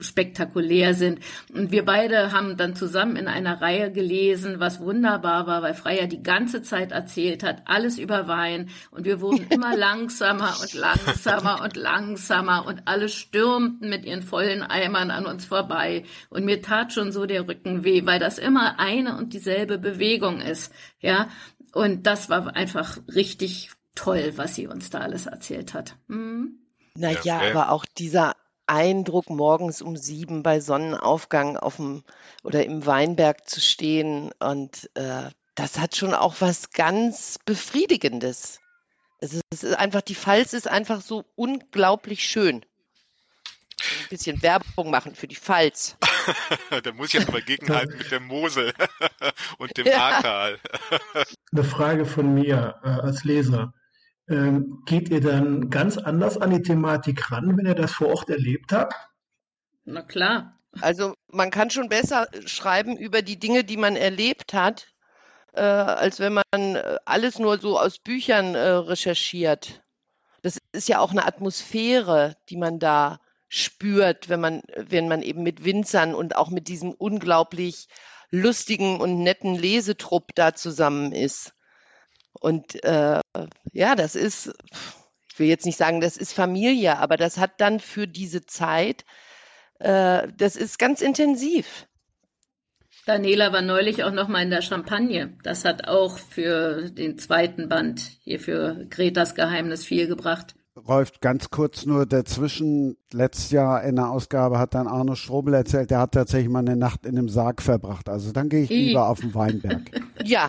spektakulär 0.00 0.94
sind. 0.94 1.20
Und 1.52 1.70
wir 1.70 1.84
beide 1.84 2.32
haben 2.32 2.56
dann 2.56 2.74
zusammen 2.74 3.16
in 3.16 3.28
einer 3.28 3.60
Reihe 3.60 3.92
gelesen, 3.92 4.60
was 4.60 4.80
wunderbar 4.80 5.46
war, 5.46 5.62
weil 5.62 5.74
Freier 5.74 6.06
die 6.06 6.22
ganze 6.22 6.62
Zeit 6.62 6.92
erzählt 6.92 7.42
hat, 7.42 7.62
alles 7.66 7.98
über 7.98 8.28
Wein. 8.28 8.68
Und 8.90 9.04
wir 9.04 9.20
wurden 9.20 9.46
immer 9.48 9.76
langsamer 9.76 10.54
und 10.60 10.74
langsamer 10.74 11.62
und 11.62 11.76
langsamer 11.76 12.66
und 12.66 12.82
alle 12.86 13.08
stürmten 13.08 13.88
mit 13.88 14.04
ihren 14.04 14.22
vollen 14.22 14.62
Eimern 14.62 15.10
an 15.10 15.26
uns 15.26 15.44
vorbei. 15.44 16.04
Und 16.30 16.44
mir 16.44 16.62
tat 16.62 16.92
schon 16.92 17.12
so 17.12 17.26
der 17.26 17.48
Rücken 17.48 17.84
weh, 17.84 18.04
weil 18.04 18.18
das 18.18 18.38
immer 18.38 18.78
eine 18.78 19.16
und 19.16 19.32
dieselbe 19.32 19.78
Bewegung 19.78 20.40
ist. 20.40 20.72
Ja. 21.00 21.28
Und 21.72 22.06
das 22.06 22.28
war 22.28 22.54
einfach 22.54 22.98
richtig 23.12 23.70
toll, 23.94 24.32
was 24.36 24.54
sie 24.54 24.66
uns 24.66 24.90
da 24.90 24.98
alles 24.98 25.26
erzählt 25.26 25.74
hat. 25.74 25.96
Mhm. 26.08 26.63
Naja, 26.96 27.20
ja, 27.24 27.36
okay. 27.38 27.50
aber 27.50 27.70
auch 27.70 27.84
dieser 27.84 28.36
Eindruck, 28.66 29.28
morgens 29.28 29.82
um 29.82 29.96
sieben 29.96 30.42
bei 30.42 30.60
Sonnenaufgang 30.60 31.56
auf 31.56 31.76
dem 31.76 32.04
oder 32.42 32.64
im 32.64 32.86
Weinberg 32.86 33.48
zu 33.48 33.60
stehen. 33.60 34.32
Und 34.38 34.90
äh, 34.94 35.30
das 35.54 35.78
hat 35.78 35.96
schon 35.96 36.14
auch 36.14 36.36
was 36.40 36.70
ganz 36.70 37.38
Befriedigendes. 37.44 38.60
Es 39.20 39.40
ist 39.50 39.74
einfach, 39.74 40.02
die 40.02 40.14
Pfalz 40.14 40.52
ist 40.52 40.68
einfach 40.68 41.00
so 41.00 41.24
unglaublich 41.34 42.24
schön. 42.24 42.64
Ein 43.80 44.08
bisschen 44.08 44.42
Werbung 44.42 44.90
machen 44.90 45.14
für 45.14 45.26
die 45.26 45.36
Pfalz. 45.36 45.96
da 46.82 46.92
muss 46.92 47.08
ich 47.08 47.14
jetzt 47.14 47.32
mal 47.32 47.42
gegenhalten 47.42 47.98
mit 47.98 48.10
der 48.10 48.20
Mosel 48.20 48.72
und 49.58 49.76
dem 49.76 49.86
ja. 49.88 50.08
Ahrtal. 50.08 50.58
Eine 51.52 51.64
Frage 51.64 52.06
von 52.06 52.34
mir 52.34 52.80
äh, 52.82 52.88
als 52.88 53.24
Leser. 53.24 53.72
Ähm, 54.28 54.82
geht 54.86 55.10
ihr 55.10 55.20
dann 55.20 55.68
ganz 55.68 55.98
anders 55.98 56.38
an 56.38 56.50
die 56.50 56.62
Thematik 56.62 57.30
ran, 57.30 57.56
wenn 57.56 57.66
ihr 57.66 57.74
das 57.74 57.92
vor 57.92 58.08
Ort 58.08 58.30
erlebt 58.30 58.72
habt? 58.72 58.94
Na 59.84 60.02
klar. 60.02 60.58
Also 60.80 61.14
man 61.28 61.50
kann 61.50 61.70
schon 61.70 61.88
besser 61.88 62.26
schreiben 62.46 62.96
über 62.96 63.22
die 63.22 63.38
Dinge, 63.38 63.64
die 63.64 63.76
man 63.76 63.96
erlebt 63.96 64.54
hat, 64.54 64.88
äh, 65.52 65.60
als 65.60 66.20
wenn 66.20 66.34
man 66.34 66.44
äh, 66.52 66.96
alles 67.04 67.38
nur 67.38 67.58
so 67.58 67.78
aus 67.78 67.98
Büchern 67.98 68.54
äh, 68.54 68.68
recherchiert. 68.68 69.82
Das 70.42 70.58
ist 70.72 70.88
ja 70.88 70.98
auch 70.98 71.12
eine 71.12 71.26
Atmosphäre, 71.26 72.36
die 72.48 72.56
man 72.56 72.78
da 72.78 73.20
spürt, 73.48 74.28
wenn 74.28 74.40
man, 74.40 74.62
wenn 74.76 75.06
man 75.06 75.22
eben 75.22 75.42
mit 75.42 75.64
Winzern 75.64 76.14
und 76.14 76.36
auch 76.36 76.50
mit 76.50 76.68
diesem 76.68 76.92
unglaublich 76.92 77.86
lustigen 78.30 79.00
und 79.00 79.22
netten 79.22 79.54
Lesetrupp 79.54 80.34
da 80.34 80.54
zusammen 80.54 81.12
ist. 81.12 81.53
Und 82.40 82.82
äh, 82.84 83.20
ja, 83.72 83.94
das 83.94 84.14
ist, 84.14 84.52
ich 85.32 85.38
will 85.38 85.48
jetzt 85.48 85.66
nicht 85.66 85.78
sagen, 85.78 86.00
das 86.00 86.16
ist 86.16 86.32
Familie, 86.32 86.98
aber 86.98 87.16
das 87.16 87.38
hat 87.38 87.60
dann 87.60 87.80
für 87.80 88.06
diese 88.06 88.44
Zeit, 88.44 89.04
äh, 89.78 90.28
das 90.36 90.56
ist 90.56 90.78
ganz 90.78 91.00
intensiv. 91.00 91.86
Daniela 93.06 93.52
war 93.52 93.60
neulich 93.60 94.02
auch 94.02 94.12
noch 94.12 94.28
mal 94.28 94.42
in 94.42 94.50
der 94.50 94.62
Champagne. 94.62 95.36
Das 95.42 95.64
hat 95.64 95.88
auch 95.88 96.18
für 96.18 96.90
den 96.90 97.18
zweiten 97.18 97.68
Band 97.68 98.00
hier 98.22 98.40
für 98.40 98.86
Gretas 98.88 99.34
Geheimnis 99.34 99.84
viel 99.84 100.06
gebracht. 100.06 100.54
Rolf, 100.76 101.12
ganz 101.20 101.50
kurz 101.50 101.86
nur 101.86 102.04
dazwischen. 102.04 102.96
Letztes 103.12 103.52
Jahr 103.52 103.84
in 103.84 103.94
der 103.94 104.10
Ausgabe 104.10 104.58
hat 104.58 104.74
dann 104.74 104.88
Arno 104.88 105.14
Strobel 105.14 105.54
erzählt, 105.54 105.90
der 105.90 106.00
hat 106.00 106.12
tatsächlich 106.12 106.50
mal 106.50 106.60
eine 106.60 106.76
Nacht 106.76 107.06
in 107.06 107.16
einem 107.16 107.28
Sarg 107.28 107.62
verbracht. 107.62 108.08
Also 108.08 108.32
dann 108.32 108.48
gehe 108.48 108.64
ich 108.64 108.70
lieber 108.70 109.08
auf 109.08 109.20
den 109.20 109.34
Weinberg. 109.34 109.82
ja, 110.24 110.48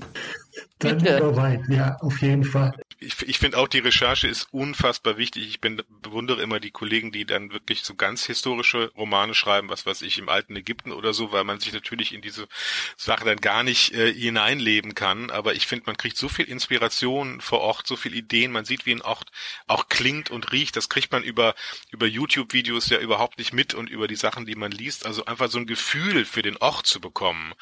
dann 0.79 0.97
Bitte. 0.97 1.35
Weit, 1.35 1.61
ja, 1.69 1.97
auf 2.01 2.21
jeden 2.21 2.43
Fall. 2.43 2.73
Ich, 2.99 3.21
ich 3.23 3.39
finde 3.39 3.57
auch, 3.57 3.67
die 3.67 3.79
Recherche 3.79 4.27
ist 4.27 4.47
unfassbar 4.51 5.17
wichtig. 5.17 5.47
Ich 5.47 5.59
bin, 5.59 5.81
bewundere 6.01 6.41
immer 6.41 6.59
die 6.59 6.71
Kollegen, 6.71 7.11
die 7.11 7.25
dann 7.25 7.51
wirklich 7.51 7.83
so 7.83 7.95
ganz 7.95 8.25
historische 8.25 8.91
Romane 8.95 9.33
schreiben, 9.33 9.69
was 9.69 9.85
weiß 9.85 10.01
ich, 10.03 10.17
im 10.17 10.29
alten 10.29 10.55
Ägypten 10.55 10.91
oder 10.91 11.13
so, 11.13 11.31
weil 11.31 11.43
man 11.43 11.59
sich 11.59 11.73
natürlich 11.73 12.13
in 12.13 12.21
diese 12.21 12.47
Sache 12.95 13.25
dann 13.25 13.37
gar 13.37 13.63
nicht 13.63 13.93
äh, 13.93 14.13
hineinleben 14.13 14.95
kann. 14.95 15.29
Aber 15.29 15.55
ich 15.55 15.67
finde, 15.67 15.87
man 15.87 15.97
kriegt 15.97 16.15
so 16.17 16.29
viel 16.29 16.45
Inspiration 16.45 17.41
vor 17.41 17.61
Ort, 17.61 17.85
so 17.85 17.97
viel 17.97 18.15
Ideen. 18.15 18.51
Man 18.51 18.65
sieht, 18.65 18.85
wie 18.85 18.93
ein 18.93 19.01
Ort 19.01 19.31
auch 19.67 19.89
klingt 19.89 20.31
und 20.31 20.51
riecht. 20.53 20.75
Das 20.75 20.87
kriegt 20.87 21.11
man 21.11 21.23
über, 21.23 21.53
über 21.91 22.07
YouTube-Videos 22.07 22.89
ja 22.89 22.99
überhaupt 22.99 23.37
nicht 23.37 23.53
mit 23.53 23.73
und 23.73 23.89
über 23.89 24.07
die 24.07 24.15
Sachen, 24.15 24.45
die 24.45 24.55
man 24.55 24.71
liest. 24.71 25.05
Also 25.05 25.25
einfach 25.25 25.49
so 25.49 25.57
ein 25.57 25.67
Gefühl 25.67 26.25
für 26.25 26.41
den 26.41 26.57
Ort 26.57 26.87
zu 26.87 27.01
bekommen. 27.01 27.53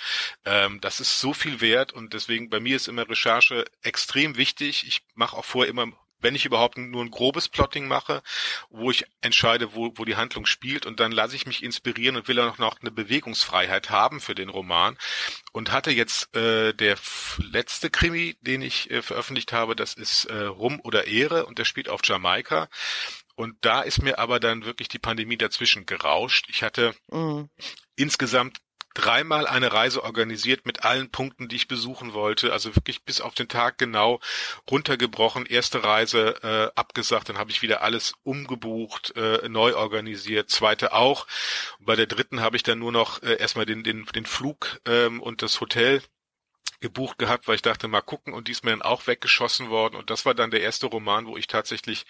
Ähm, 0.45 0.79
das 0.81 0.99
ist 0.99 1.19
so 1.19 1.33
viel 1.33 1.59
wert 1.59 1.91
und 1.91 2.13
deswegen 2.13 2.49
bei 2.49 2.59
mir 2.59 2.75
ist 2.75 2.87
immer 2.87 3.09
Recherche 3.09 3.65
extrem 3.81 4.37
wichtig. 4.37 4.85
Ich 4.87 5.01
mache 5.15 5.32
auch 5.35 5.45
vorher 5.45 5.69
immer 5.69 5.87
wenn 6.23 6.35
ich 6.35 6.45
überhaupt 6.45 6.77
nur 6.77 7.03
ein 7.03 7.11
grobes 7.11 7.49
Plotting 7.49 7.87
mache, 7.87 8.23
wo 8.69 8.89
ich 8.89 9.05
entscheide, 9.21 9.75
wo, 9.75 9.91
wo 9.95 10.05
die 10.05 10.15
Handlung 10.15 10.45
spielt 10.45 10.85
und 10.85 10.99
dann 10.99 11.11
lasse 11.11 11.35
ich 11.35 11.45
mich 11.45 11.61
inspirieren 11.61 12.15
und 12.15 12.27
will 12.27 12.39
auch 12.39 12.57
noch 12.57 12.81
eine 12.81 12.91
Bewegungsfreiheit 12.91 13.89
haben 13.89 14.21
für 14.21 14.33
den 14.33 14.49
Roman 14.49 14.97
und 15.51 15.71
hatte 15.71 15.91
jetzt 15.91 16.35
äh, 16.35 16.73
der 16.73 16.97
letzte 17.37 17.89
Krimi, 17.89 18.37
den 18.41 18.61
ich 18.61 18.89
äh, 18.89 19.01
veröffentlicht 19.01 19.51
habe, 19.53 19.75
das 19.75 19.93
ist 19.93 20.25
äh, 20.25 20.45
Rum 20.45 20.79
oder 20.83 21.07
Ehre 21.07 21.45
und 21.45 21.59
der 21.59 21.65
spielt 21.65 21.89
auf 21.89 22.01
Jamaika 22.03 22.69
und 23.35 23.57
da 23.61 23.81
ist 23.81 24.01
mir 24.01 24.17
aber 24.19 24.39
dann 24.39 24.63
wirklich 24.65 24.87
die 24.87 24.99
Pandemie 24.99 25.37
dazwischen 25.37 25.85
gerauscht. 25.85 26.45
Ich 26.49 26.63
hatte 26.63 26.95
mhm. 27.09 27.49
insgesamt 27.95 28.59
dreimal 28.93 29.47
eine 29.47 29.73
Reise 29.73 30.03
organisiert 30.03 30.65
mit 30.65 30.83
allen 30.83 31.09
Punkten, 31.09 31.47
die 31.47 31.55
ich 31.55 31.67
besuchen 31.67 32.13
wollte. 32.13 32.53
Also 32.53 32.75
wirklich 32.75 33.03
bis 33.03 33.21
auf 33.21 33.33
den 33.33 33.47
Tag 33.47 33.77
genau 33.77 34.19
runtergebrochen. 34.69 35.45
Erste 35.45 35.83
Reise 35.83 36.35
äh, 36.43 36.79
abgesagt, 36.79 37.29
dann 37.29 37.37
habe 37.37 37.51
ich 37.51 37.61
wieder 37.61 37.81
alles 37.81 38.13
umgebucht, 38.23 39.15
äh, 39.15 39.47
neu 39.49 39.75
organisiert. 39.75 40.49
Zweite 40.49 40.93
auch. 40.93 41.27
Und 41.79 41.85
bei 41.85 41.95
der 41.95 42.07
dritten 42.07 42.41
habe 42.41 42.55
ich 42.55 42.63
dann 42.63 42.79
nur 42.79 42.91
noch 42.91 43.21
äh, 43.23 43.35
erstmal 43.35 43.65
den, 43.65 43.83
den, 43.83 44.05
den 44.05 44.25
Flug 44.25 44.79
ähm, 44.85 45.21
und 45.21 45.41
das 45.41 45.59
Hotel 45.61 46.01
gebucht 46.83 47.17
gehabt, 47.17 47.47
weil 47.47 47.55
ich 47.55 47.61
dachte, 47.61 47.87
mal 47.87 48.01
gucken 48.01 48.33
und 48.33 48.47
die 48.47 48.51
ist 48.51 48.65
mir 48.65 48.71
dann 48.71 48.81
auch 48.81 49.07
weggeschossen 49.07 49.69
worden 49.69 49.95
und 49.95 50.09
das 50.09 50.25
war 50.25 50.35
dann 50.35 50.51
der 50.51 50.61
erste 50.61 50.87
Roman, 50.87 51.25
wo 51.25 51.37
ich 51.37 51.47
tatsächlich 51.47 52.05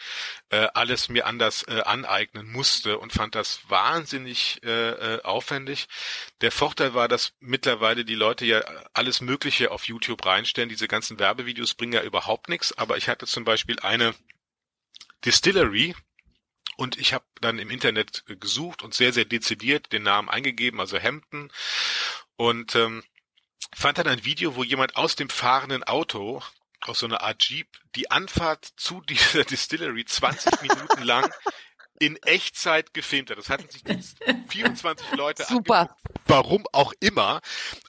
äh, 0.49 0.67
alles 0.73 1.09
mir 1.09 1.27
anders 1.27 1.63
äh, 1.67 1.81
aneignen 1.81 2.51
musste 2.51 2.97
und 2.97 3.13
fand 3.13 3.35
das 3.35 3.69
wahnsinnig 3.69 4.61
äh, 4.63 4.89
äh, 4.89 5.21
aufwendig. 5.21 5.87
Der 6.41 6.51
Vorteil 6.51 6.95
war, 6.95 7.07
dass 7.07 7.33
mittlerweile 7.39 8.03
die 8.03 8.15
Leute 8.15 8.45
ja 8.45 8.61
alles 8.93 9.21
Mögliche 9.21 9.69
auf 9.69 9.87
YouTube 9.87 10.25
reinstellen. 10.25 10.69
Diese 10.69 10.87
ganzen 10.87 11.19
Werbevideos 11.19 11.75
bringen 11.75 11.93
ja 11.93 12.01
überhaupt 12.01 12.49
nichts, 12.49 12.75
aber 12.75 12.97
ich 12.97 13.09
hatte 13.09 13.27
zum 13.27 13.43
Beispiel 13.43 13.79
eine 13.79 14.15
Distillery, 15.23 15.93
und 16.75 16.97
ich 16.97 17.13
habe 17.13 17.25
dann 17.39 17.59
im 17.59 17.69
Internet 17.69 18.23
gesucht 18.25 18.81
und 18.81 18.95
sehr, 18.95 19.13
sehr 19.13 19.25
dezidiert 19.25 19.91
den 19.91 20.01
Namen 20.01 20.27
eingegeben, 20.27 20.79
also 20.79 20.99
Hampton. 20.99 21.51
Und 22.35 22.75
ähm, 22.75 23.03
fand 23.75 23.97
dann 23.97 24.07
ein 24.07 24.25
Video, 24.25 24.55
wo 24.55 24.63
jemand 24.63 24.95
aus 24.95 25.15
dem 25.15 25.29
fahrenden 25.29 25.83
Auto 25.83 26.41
aus 26.81 26.99
so 26.99 27.05
einer 27.05 27.21
Art 27.21 27.43
Jeep 27.43 27.67
die 27.95 28.11
Anfahrt 28.11 28.65
zu 28.77 29.01
dieser 29.01 29.43
Distillery 29.45 30.05
20 30.05 30.61
Minuten 30.61 31.03
lang 31.03 31.31
in 31.99 32.17
Echtzeit 32.23 32.93
gefilmt 32.93 33.29
hat. 33.29 33.37
Das 33.37 33.49
hatten 33.49 33.69
sich 33.69 33.83
24 34.49 35.11
Leute 35.17 35.43
Super. 35.43 35.81
Angeguckt. 35.81 36.21
Warum 36.25 36.65
auch 36.71 36.93
immer. 36.99 37.41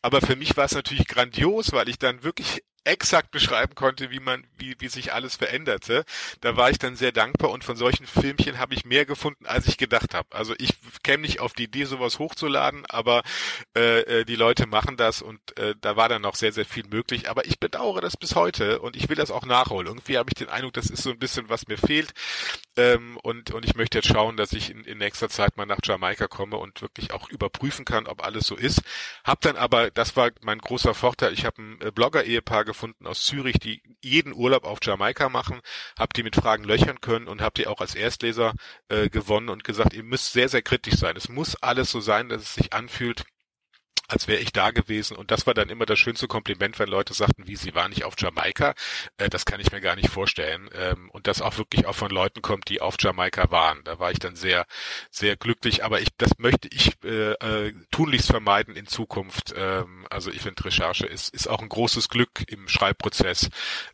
Aber 0.03 0.21
für 0.21 0.37
mich 0.37 0.57
war 0.57 0.67
es 0.67 0.73
natürlich 0.73 1.07
grandios, 1.07 1.73
weil 1.73 1.89
ich 1.89 1.99
dann 1.99 2.23
wirklich 2.23 2.63
exakt 2.85 3.31
beschreiben 3.31 3.75
konnte, 3.75 4.11
wie 4.11 4.21
man, 4.21 4.47
wie, 4.59 4.77
wie 4.79 4.89
sich 4.89 5.13
alles 5.13 5.37
veränderte. 5.37 6.05
Da 6.41 6.57
war 6.57 6.71
ich 6.71 6.79
dann 6.79 6.97
sehr 6.97 7.13
dankbar 7.13 7.51
und 7.51 7.65
von 7.65 7.77
solchen 7.77 8.07
Filmchen 8.07 8.59
habe 8.59 8.75
ich 8.75 8.85
mehr 8.85 9.07
gefunden, 9.07 9.47
als 9.47 9.67
ich 9.67 9.79
gedacht 9.79 10.15
habe. 10.15 10.29
Also 10.31 10.55
ich 10.59 10.75
käme 11.03 11.23
nicht 11.23 11.41
auf 11.41 11.55
die 11.55 11.65
Idee, 11.65 11.85
sowas 11.85 12.19
hochzuladen, 12.19 12.85
aber 12.87 13.23
äh, 13.77 14.01
äh, 14.01 14.25
die 14.25 14.37
Leute 14.37 14.67
machen 14.67 14.97
das 14.97 15.23
und 15.23 15.57
äh, 15.59 15.75
da 15.81 15.97
war 15.97 16.09
dann 16.09 16.23
noch 16.23 16.35
sehr, 16.35 16.53
sehr 16.53 16.67
viel 16.67 16.85
möglich. 16.87 17.31
Aber 17.31 17.47
ich 17.47 17.59
bedauere 17.59 18.01
das 18.01 18.17
bis 18.17 18.35
heute 18.35 18.81
und 18.81 18.97
ich 18.97 19.09
will 19.09 19.17
das 19.17 19.31
auch 19.31 19.47
nachholen. 19.47 19.87
Irgendwie 19.87 20.19
habe 20.19 20.31
ich 20.31 20.35
den 20.35 20.49
Eindruck, 20.49 20.75
das 20.75 20.91
ist 20.91 21.03
so 21.03 21.11
ein 21.11 21.19
bisschen, 21.19 21.49
was 21.49 21.67
mir 21.67 21.79
fehlt. 21.79 22.13
Ähm, 22.77 23.19
und, 23.23 23.53
und 23.53 23.65
ich 23.65 23.77
möchte 23.77 23.99
jetzt 23.99 24.09
schauen, 24.09 24.37
dass 24.37 24.53
ich 24.53 24.71
in, 24.71 24.85
in 24.85 24.99
nächster 24.99 25.29
Zeit 25.29 25.57
mal 25.57 25.67
nach 25.67 25.79
Jamaika 25.83 26.27
komme 26.27 26.57
und 26.57 26.83
wirklich 26.83 27.13
auch 27.13 27.29
überprüfen 27.31 27.85
kann, 27.85 28.07
ob 28.07 28.25
alles 28.25 28.47
so 28.47 28.57
ist. 28.57 28.83
Hab 29.23 29.41
dann 29.41 29.57
aber, 29.57 29.91
das 29.91 30.17
war 30.17 30.31
mein 30.43 30.59
großer 30.59 30.95
Vorteil, 30.95 31.33
ich 31.33 31.45
habe 31.45 31.63
ein 31.63 31.81
äh, 31.81 31.91
Blogger-Ehepaar 31.91 32.65
gefunden 32.75 33.07
aus 33.07 33.25
Zürich, 33.25 33.59
die 33.61 33.81
jeden 34.03 34.35
Urlaub 34.35 34.65
auf 34.65 34.81
Jamaika 34.83 35.29
machen, 35.29 35.61
hab 35.97 36.13
die 36.13 36.25
mit 36.25 36.35
Fragen 36.35 36.65
löchern 36.65 37.01
können 37.01 37.29
und 37.29 37.41
hab 37.41 37.55
die 37.55 37.69
auch 37.69 37.81
als 37.81 37.95
Erstleser 37.95 38.53
äh, 38.89 39.09
gewonnen 39.09 39.49
und 39.49 39.63
gesagt, 39.63 39.95
ihr 39.95 40.03
müsst 40.03 40.33
sehr, 40.33 40.49
sehr 40.49 40.63
kritisch 40.63 40.97
sein. 40.97 41.17
Es 41.17 41.29
muss 41.29 41.55
alles 41.63 41.91
so 41.91 42.01
sein, 42.01 42.29
dass 42.29 42.43
es 42.43 42.55
sich 42.55 42.73
anfühlt, 42.73 43.25
als 44.09 44.29
wäre 44.29 44.41
ich 44.41 44.53
da 44.53 44.71
gewesen. 44.71 45.17
Und 45.17 45.31
das 45.31 45.47
war 45.47 45.55
dann 45.55 45.71
immer 45.71 45.87
das 45.87 45.99
schönste 45.99 46.29
Kompliment, 46.29 46.79
wenn 46.79 46.89
Leute 46.89 47.15
sagten, 47.15 47.47
wie 47.47 47.57
sie 47.57 47.75
waren 47.75 47.91
nicht 47.91 48.05
auf 48.05 48.15
Jamaika. 48.19 48.75
Äh, 49.17 49.29
das 49.31 49.45
kann 49.45 49.61
ich 49.61 49.73
mir 49.73 49.81
gar 49.81 49.97
nicht 49.97 50.11
vorstellen. 50.11 50.69
Ähm, 50.75 51.11
und 51.11 51.27
das 51.27 51.43
auch 51.43 51.57
wirklich 51.59 51.87
auch 51.87 51.95
von 51.95 52.11
Leuten 52.11 52.43
kommt, 52.43 52.69
die 52.69 52.81
auf 52.81 52.97
Jamaika 52.99 53.51
waren. 53.51 53.83
Da 53.85 53.99
war 53.99 54.11
ich 54.11 54.19
dann 54.19 54.37
sehr, 54.37 54.67
sehr 55.11 55.37
glücklich. 55.37 55.85
Aber 55.85 56.01
ich, 56.01 56.09
das 56.19 56.33
möchte 56.39 56.69
ich 56.69 56.93
äh, 57.05 57.33
äh, 57.33 57.75
tunlichst 57.91 58.31
vermeiden 58.31 58.77
in 58.77 58.87
Zukunft. 58.87 59.55
Ähm, 59.57 60.07
also 60.11 60.31
ich 60.31 60.43
finde, 60.43 60.65
Recherche 60.65 61.07
ist, 61.07 61.35
ist 61.35 61.49
auch 61.49 61.63
ein 61.63 61.69
großes 61.69 62.09
Glück 62.09 62.45
im 62.49 62.69
Schreibprozess. 62.69 63.49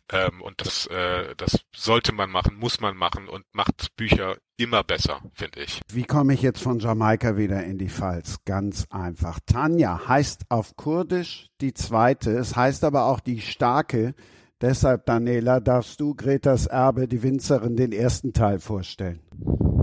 Ähm, 0.09 0.41
und 0.41 0.61
das, 0.61 0.87
äh, 0.87 1.35
das 1.37 1.59
sollte 1.75 2.11
man 2.11 2.29
machen, 2.29 2.55
muss 2.55 2.79
man 2.79 2.97
machen 2.97 3.27
und 3.27 3.45
macht 3.53 3.95
Bücher 3.95 4.37
immer 4.61 4.83
besser, 4.83 5.21
finde 5.33 5.61
ich. 5.61 5.81
Wie 5.91 6.03
komme 6.03 6.33
ich 6.33 6.41
jetzt 6.41 6.61
von 6.61 6.79
Jamaika 6.79 7.37
wieder 7.37 7.63
in 7.63 7.77
die 7.77 7.89
Pfalz? 7.89 8.37
Ganz 8.45 8.85
einfach. 8.89 9.39
Tanja 9.45 10.07
heißt 10.07 10.43
auf 10.49 10.75
Kurdisch 10.75 11.49
die 11.61 11.73
zweite, 11.73 12.31
es 12.31 12.55
heißt 12.55 12.83
aber 12.83 13.05
auch 13.05 13.19
die 13.19 13.41
starke. 13.41 14.13
Deshalb, 14.61 15.07
Daniela, 15.07 15.59
darfst 15.59 15.99
du 15.99 16.13
Gretas 16.13 16.67
Erbe, 16.67 17.07
die 17.07 17.23
Winzerin, 17.23 17.75
den 17.75 17.91
ersten 17.91 18.31
Teil 18.31 18.59
vorstellen. 18.59 19.19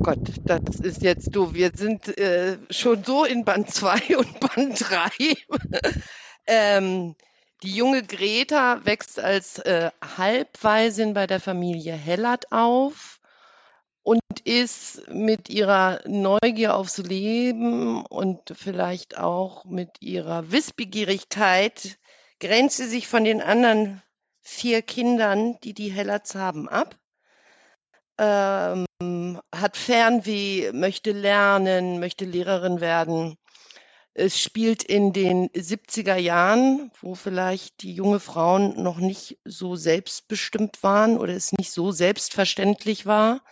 Gott, 0.03 0.21
das 0.45 0.79
ist 0.81 1.03
jetzt 1.03 1.35
du. 1.35 1.53
Wir 1.53 1.73
sind 1.75 2.17
äh, 2.17 2.59
schon 2.71 3.03
so 3.03 3.25
in 3.25 3.45
Band 3.45 3.71
2 3.71 4.17
und 4.17 4.41
Band 4.41 4.81
3. 4.81 5.11
ähm, 6.47 7.17
die 7.65 7.75
junge 7.75 8.05
Greta 8.05 8.85
wächst 8.85 9.19
als 9.19 9.59
äh, 9.59 9.91
Halbwaisin 10.17 11.13
bei 11.13 11.27
der 11.27 11.41
Familie 11.41 11.95
Hellert 11.95 12.53
auf 12.53 13.18
und 14.09 14.41
ist 14.45 15.07
mit 15.11 15.51
ihrer 15.51 16.01
Neugier 16.07 16.77
aufs 16.77 16.97
Leben 16.97 18.07
und 18.07 18.41
vielleicht 18.55 19.19
auch 19.19 19.67
mit 19.67 20.01
ihrer 20.01 20.51
Wissbegierigkeit 20.51 21.99
grenzt 22.41 22.79
sie 22.79 22.87
sich 22.87 23.07
von 23.07 23.25
den 23.25 23.43
anderen 23.43 24.03
vier 24.41 24.81
Kindern, 24.81 25.59
die 25.63 25.75
die 25.75 25.91
Hellerts 25.91 26.35
haben, 26.35 26.71
ab. 26.71 26.97
Ähm, 28.17 28.87
hat 29.55 29.77
Fernweh, 29.77 30.73
möchte 30.73 31.13
lernen, 31.13 32.01
möchte 32.01 32.25
Lehrerin 32.25 32.81
werden. 32.81 33.37
Es 34.15 34.41
spielt 34.41 34.85
in 34.85 35.13
den 35.13 35.51
70er 35.51 36.17
Jahren, 36.17 36.91
wo 37.03 37.15
vielleicht 37.15 37.83
die 37.83 37.93
junge 37.93 38.21
Frauen 38.21 38.83
noch 38.83 38.97
nicht 38.97 39.39
so 39.45 39.77
selbstbestimmt 39.77 40.83
waren 40.83 41.19
oder 41.19 41.35
es 41.35 41.53
nicht 41.53 41.73
so 41.73 41.91
selbstverständlich 41.91 43.05
war, 43.05 43.43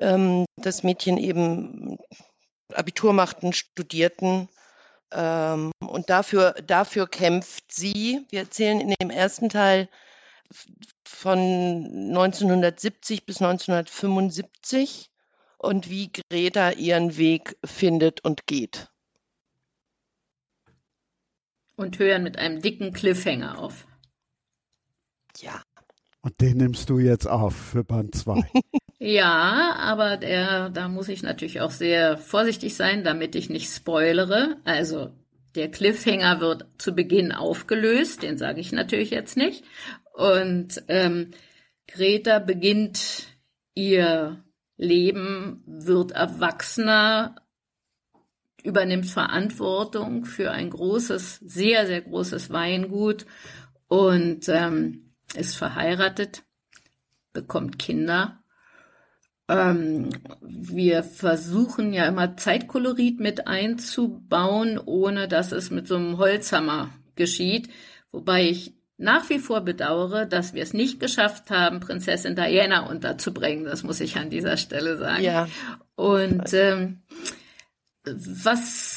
ähm, 0.00 0.44
dass 0.56 0.82
Mädchen 0.82 1.18
eben 1.18 1.98
Abitur 2.72 3.12
machten, 3.12 3.52
studierten. 3.52 4.48
Ähm, 5.12 5.70
und 5.80 6.10
dafür, 6.10 6.52
dafür 6.66 7.06
kämpft 7.06 7.72
sie. 7.72 8.26
Wir 8.30 8.40
erzählen 8.40 8.80
in 8.80 8.94
dem 9.00 9.10
ersten 9.10 9.48
Teil 9.48 9.88
von 11.04 11.38
1970 11.38 13.26
bis 13.26 13.40
1975 13.40 15.10
und 15.58 15.88
wie 15.88 16.10
Greta 16.12 16.70
ihren 16.70 17.16
Weg 17.16 17.56
findet 17.64 18.24
und 18.24 18.46
geht. 18.46 18.90
Und 21.76 21.98
hören 21.98 22.22
mit 22.22 22.38
einem 22.38 22.60
dicken 22.60 22.92
Cliffhanger 22.92 23.58
auf. 23.58 23.86
Ja. 25.38 25.62
Und 26.20 26.40
den 26.40 26.58
nimmst 26.58 26.88
du 26.88 26.98
jetzt 26.98 27.26
auf 27.26 27.54
für 27.54 27.84
Band 27.84 28.14
2. 28.14 28.42
ja, 28.98 29.74
aber 29.78 30.16
der, 30.16 30.70
da 30.70 30.88
muss 30.88 31.08
ich 31.08 31.22
natürlich 31.22 31.60
auch 31.60 31.70
sehr 31.70 32.16
vorsichtig 32.16 32.76
sein, 32.76 33.04
damit 33.04 33.34
ich 33.34 33.50
nicht 33.50 33.70
spoilere. 33.70 34.56
Also 34.64 35.12
der 35.54 35.70
Cliffhanger 35.70 36.40
wird 36.40 36.66
zu 36.78 36.94
Beginn 36.94 37.32
aufgelöst, 37.32 38.22
den 38.22 38.38
sage 38.38 38.60
ich 38.60 38.72
natürlich 38.72 39.10
jetzt 39.10 39.36
nicht. 39.36 39.64
Und 40.12 40.82
ähm, 40.88 41.30
Greta 41.86 42.38
beginnt 42.38 43.28
ihr 43.74 44.44
Leben, 44.76 45.62
wird 45.66 46.12
erwachsener, 46.12 47.36
übernimmt 48.62 49.06
Verantwortung 49.06 50.24
für 50.24 50.50
ein 50.50 50.70
großes, 50.70 51.36
sehr, 51.44 51.86
sehr 51.86 52.00
großes 52.00 52.50
Weingut 52.50 53.26
und 53.88 54.48
ähm, 54.48 55.14
ist 55.34 55.56
verheiratet, 55.56 56.42
bekommt 57.32 57.78
Kinder. 57.78 58.43
Ähm, 59.48 60.10
wir 60.40 61.02
versuchen 61.02 61.92
ja 61.92 62.06
immer 62.06 62.36
Zeitkolorit 62.36 63.20
mit 63.20 63.46
einzubauen, 63.46 64.78
ohne 64.78 65.28
dass 65.28 65.52
es 65.52 65.70
mit 65.70 65.86
so 65.86 65.96
einem 65.96 66.18
Holzhammer 66.18 66.90
geschieht. 67.14 67.68
Wobei 68.10 68.48
ich 68.48 68.74
nach 68.96 69.28
wie 69.28 69.38
vor 69.38 69.60
bedauere, 69.62 70.24
dass 70.24 70.54
wir 70.54 70.62
es 70.62 70.72
nicht 70.72 71.00
geschafft 71.00 71.50
haben, 71.50 71.80
Prinzessin 71.80 72.36
Diana 72.36 72.86
unterzubringen. 72.86 73.64
Das 73.64 73.82
muss 73.82 74.00
ich 74.00 74.16
an 74.16 74.30
dieser 74.30 74.56
Stelle 74.56 74.96
sagen. 74.96 75.22
Ja. 75.22 75.48
Und 75.96 76.52
ähm, 76.54 77.02
was 78.04 78.93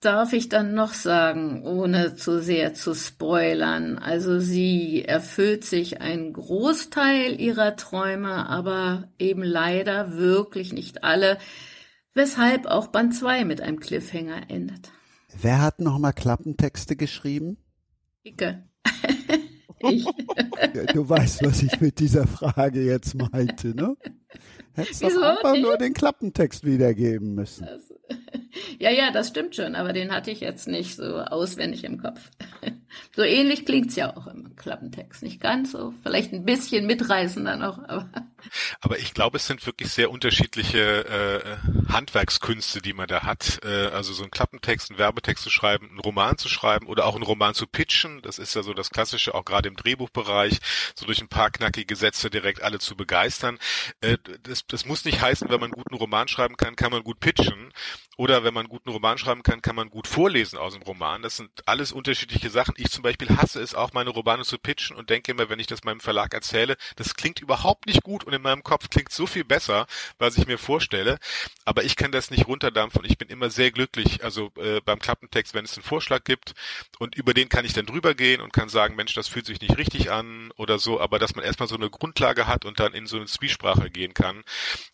darf 0.00 0.32
ich 0.32 0.48
dann 0.48 0.74
noch 0.74 0.92
sagen, 0.92 1.62
ohne 1.64 2.14
zu 2.14 2.40
sehr 2.40 2.74
zu 2.74 2.94
spoilern? 2.94 3.98
Also 3.98 4.38
sie 4.38 5.04
erfüllt 5.04 5.64
sich 5.64 6.00
einen 6.00 6.32
Großteil 6.32 7.40
ihrer 7.40 7.76
Träume, 7.76 8.48
aber 8.48 9.08
eben 9.18 9.42
leider 9.42 10.16
wirklich 10.16 10.72
nicht 10.72 11.04
alle, 11.04 11.38
weshalb 12.14 12.66
auch 12.66 12.88
Band 12.88 13.14
2 13.14 13.44
mit 13.44 13.60
einem 13.60 13.80
Cliffhanger 13.80 14.48
endet. 14.48 14.90
Wer 15.40 15.60
hat 15.60 15.80
nochmal 15.80 16.12
Klappentexte 16.12 16.96
geschrieben? 16.96 17.58
Icke. 18.22 18.64
ich. 19.80 20.06
Du 20.92 21.08
weißt, 21.08 21.44
was 21.44 21.62
ich 21.62 21.80
mit 21.80 21.98
dieser 21.98 22.26
Frage 22.26 22.84
jetzt 22.84 23.14
meinte, 23.14 23.74
ne? 23.74 23.96
Hättest 24.72 25.02
doch 25.02 25.22
einfach 25.22 25.56
nur 25.56 25.76
den 25.76 25.92
Klappentext 25.92 26.64
wiedergeben 26.64 27.34
müssen. 27.34 27.66
Das, 27.66 27.92
ja, 28.78 28.90
ja, 28.90 29.10
das 29.10 29.28
stimmt 29.28 29.54
schon, 29.54 29.74
aber 29.74 29.92
den 29.92 30.12
hatte 30.12 30.30
ich 30.30 30.40
jetzt 30.40 30.68
nicht 30.68 30.96
so 30.96 31.18
auswendig 31.18 31.84
im 31.84 32.00
Kopf. 32.00 32.30
So 33.14 33.22
ähnlich 33.22 33.66
klingt's 33.66 33.96
ja 33.96 34.16
auch 34.16 34.26
im 34.28 34.56
Klappentext. 34.56 35.22
Nicht 35.22 35.40
ganz 35.40 35.72
so, 35.72 35.92
vielleicht 36.02 36.32
ein 36.32 36.44
bisschen 36.44 36.86
mitreißender 36.86 37.56
noch, 37.56 37.78
aber. 37.78 38.08
Aber 38.80 38.98
ich 38.98 39.14
glaube, 39.14 39.36
es 39.36 39.46
sind 39.46 39.66
wirklich 39.66 39.90
sehr 39.90 40.12
unterschiedliche 40.12 40.78
äh, 40.78 41.92
Handwerkskünste, 41.92 42.80
die 42.80 42.92
man 42.92 43.08
da 43.08 43.24
hat. 43.24 43.58
Äh, 43.64 43.88
also 43.88 44.12
so 44.12 44.22
einen 44.22 44.30
Klappentext, 44.30 44.90
einen 44.90 44.98
Werbetext 44.98 45.42
zu 45.42 45.50
schreiben, 45.50 45.88
einen 45.90 45.98
Roman 45.98 46.38
zu 46.38 46.48
schreiben 46.48 46.86
oder 46.86 47.06
auch 47.06 47.16
einen 47.16 47.24
Roman 47.24 47.54
zu 47.54 47.66
pitchen. 47.66 48.22
Das 48.22 48.38
ist 48.38 48.54
ja 48.54 48.62
so 48.62 48.74
das 48.74 48.90
Klassische, 48.90 49.34
auch 49.34 49.44
gerade 49.44 49.68
im 49.68 49.76
Drehbuchbereich, 49.76 50.60
so 50.94 51.04
durch 51.04 51.20
ein 51.20 51.28
paar 51.28 51.50
knackige 51.50 51.96
Sätze 51.96 52.30
direkt 52.30 52.62
alle 52.62 52.78
zu 52.78 52.96
begeistern. 52.96 53.58
Äh, 54.00 54.18
das, 54.44 54.66
das 54.66 54.86
muss 54.86 55.04
nicht 55.04 55.20
heißen, 55.20 55.48
wenn 55.48 55.60
man 55.60 55.72
einen 55.72 55.82
guten 55.82 55.96
Roman 55.96 56.28
schreiben 56.28 56.56
kann, 56.56 56.76
kann 56.76 56.92
man 56.92 57.02
gut 57.02 57.18
pitchen. 57.18 57.72
Oder 58.16 58.37
wenn 58.44 58.54
man 58.54 58.66
einen 58.66 58.70
guten 58.70 58.90
Roman 58.90 59.18
schreiben 59.18 59.42
kann, 59.42 59.62
kann 59.62 59.74
man 59.74 59.90
gut 59.90 60.06
vorlesen 60.06 60.58
aus 60.58 60.74
dem 60.74 60.82
Roman. 60.82 61.22
Das 61.22 61.36
sind 61.36 61.50
alles 61.66 61.92
unterschiedliche 61.92 62.50
Sachen. 62.50 62.74
Ich 62.76 62.90
zum 62.90 63.02
Beispiel 63.02 63.36
hasse 63.36 63.60
es 63.60 63.74
auch, 63.74 63.92
meine 63.92 64.10
Romane 64.10 64.44
zu 64.44 64.58
pitchen 64.58 64.96
und 64.96 65.10
denke 65.10 65.32
immer, 65.32 65.48
wenn 65.48 65.58
ich 65.58 65.66
das 65.66 65.84
meinem 65.84 66.00
Verlag 66.00 66.34
erzähle, 66.34 66.76
das 66.96 67.14
klingt 67.14 67.40
überhaupt 67.40 67.86
nicht 67.86 68.02
gut 68.02 68.24
und 68.24 68.32
in 68.32 68.42
meinem 68.42 68.62
Kopf 68.62 68.90
klingt 68.90 69.12
so 69.12 69.26
viel 69.26 69.44
besser, 69.44 69.86
was 70.18 70.38
ich 70.38 70.46
mir 70.46 70.58
vorstelle. 70.58 71.18
Aber 71.64 71.84
ich 71.84 71.96
kann 71.96 72.12
das 72.12 72.30
nicht 72.30 72.46
runterdampfen 72.46 73.08
ich 73.08 73.18
bin 73.18 73.28
immer 73.28 73.50
sehr 73.50 73.70
glücklich, 73.70 74.22
also 74.22 74.52
äh, 74.56 74.80
beim 74.84 74.98
Klappentext, 74.98 75.54
wenn 75.54 75.64
es 75.64 75.76
einen 75.76 75.82
Vorschlag 75.82 76.24
gibt 76.24 76.54
und 76.98 77.16
über 77.16 77.32
den 77.34 77.48
kann 77.48 77.64
ich 77.64 77.72
dann 77.72 77.86
drüber 77.86 78.14
gehen 78.14 78.40
und 78.40 78.52
kann 78.52 78.68
sagen, 78.68 78.96
Mensch, 78.96 79.14
das 79.14 79.28
fühlt 79.28 79.46
sich 79.46 79.60
nicht 79.60 79.78
richtig 79.78 80.10
an 80.10 80.52
oder 80.56 80.78
so, 80.78 81.00
aber 81.00 81.18
dass 81.18 81.34
man 81.34 81.44
erstmal 81.44 81.68
so 81.68 81.76
eine 81.76 81.90
Grundlage 81.90 82.46
hat 82.46 82.64
und 82.64 82.80
dann 82.80 82.92
in 82.92 83.06
so 83.06 83.16
eine 83.16 83.26
Zwiesprache 83.26 83.90
gehen 83.90 84.14
kann. 84.14 84.44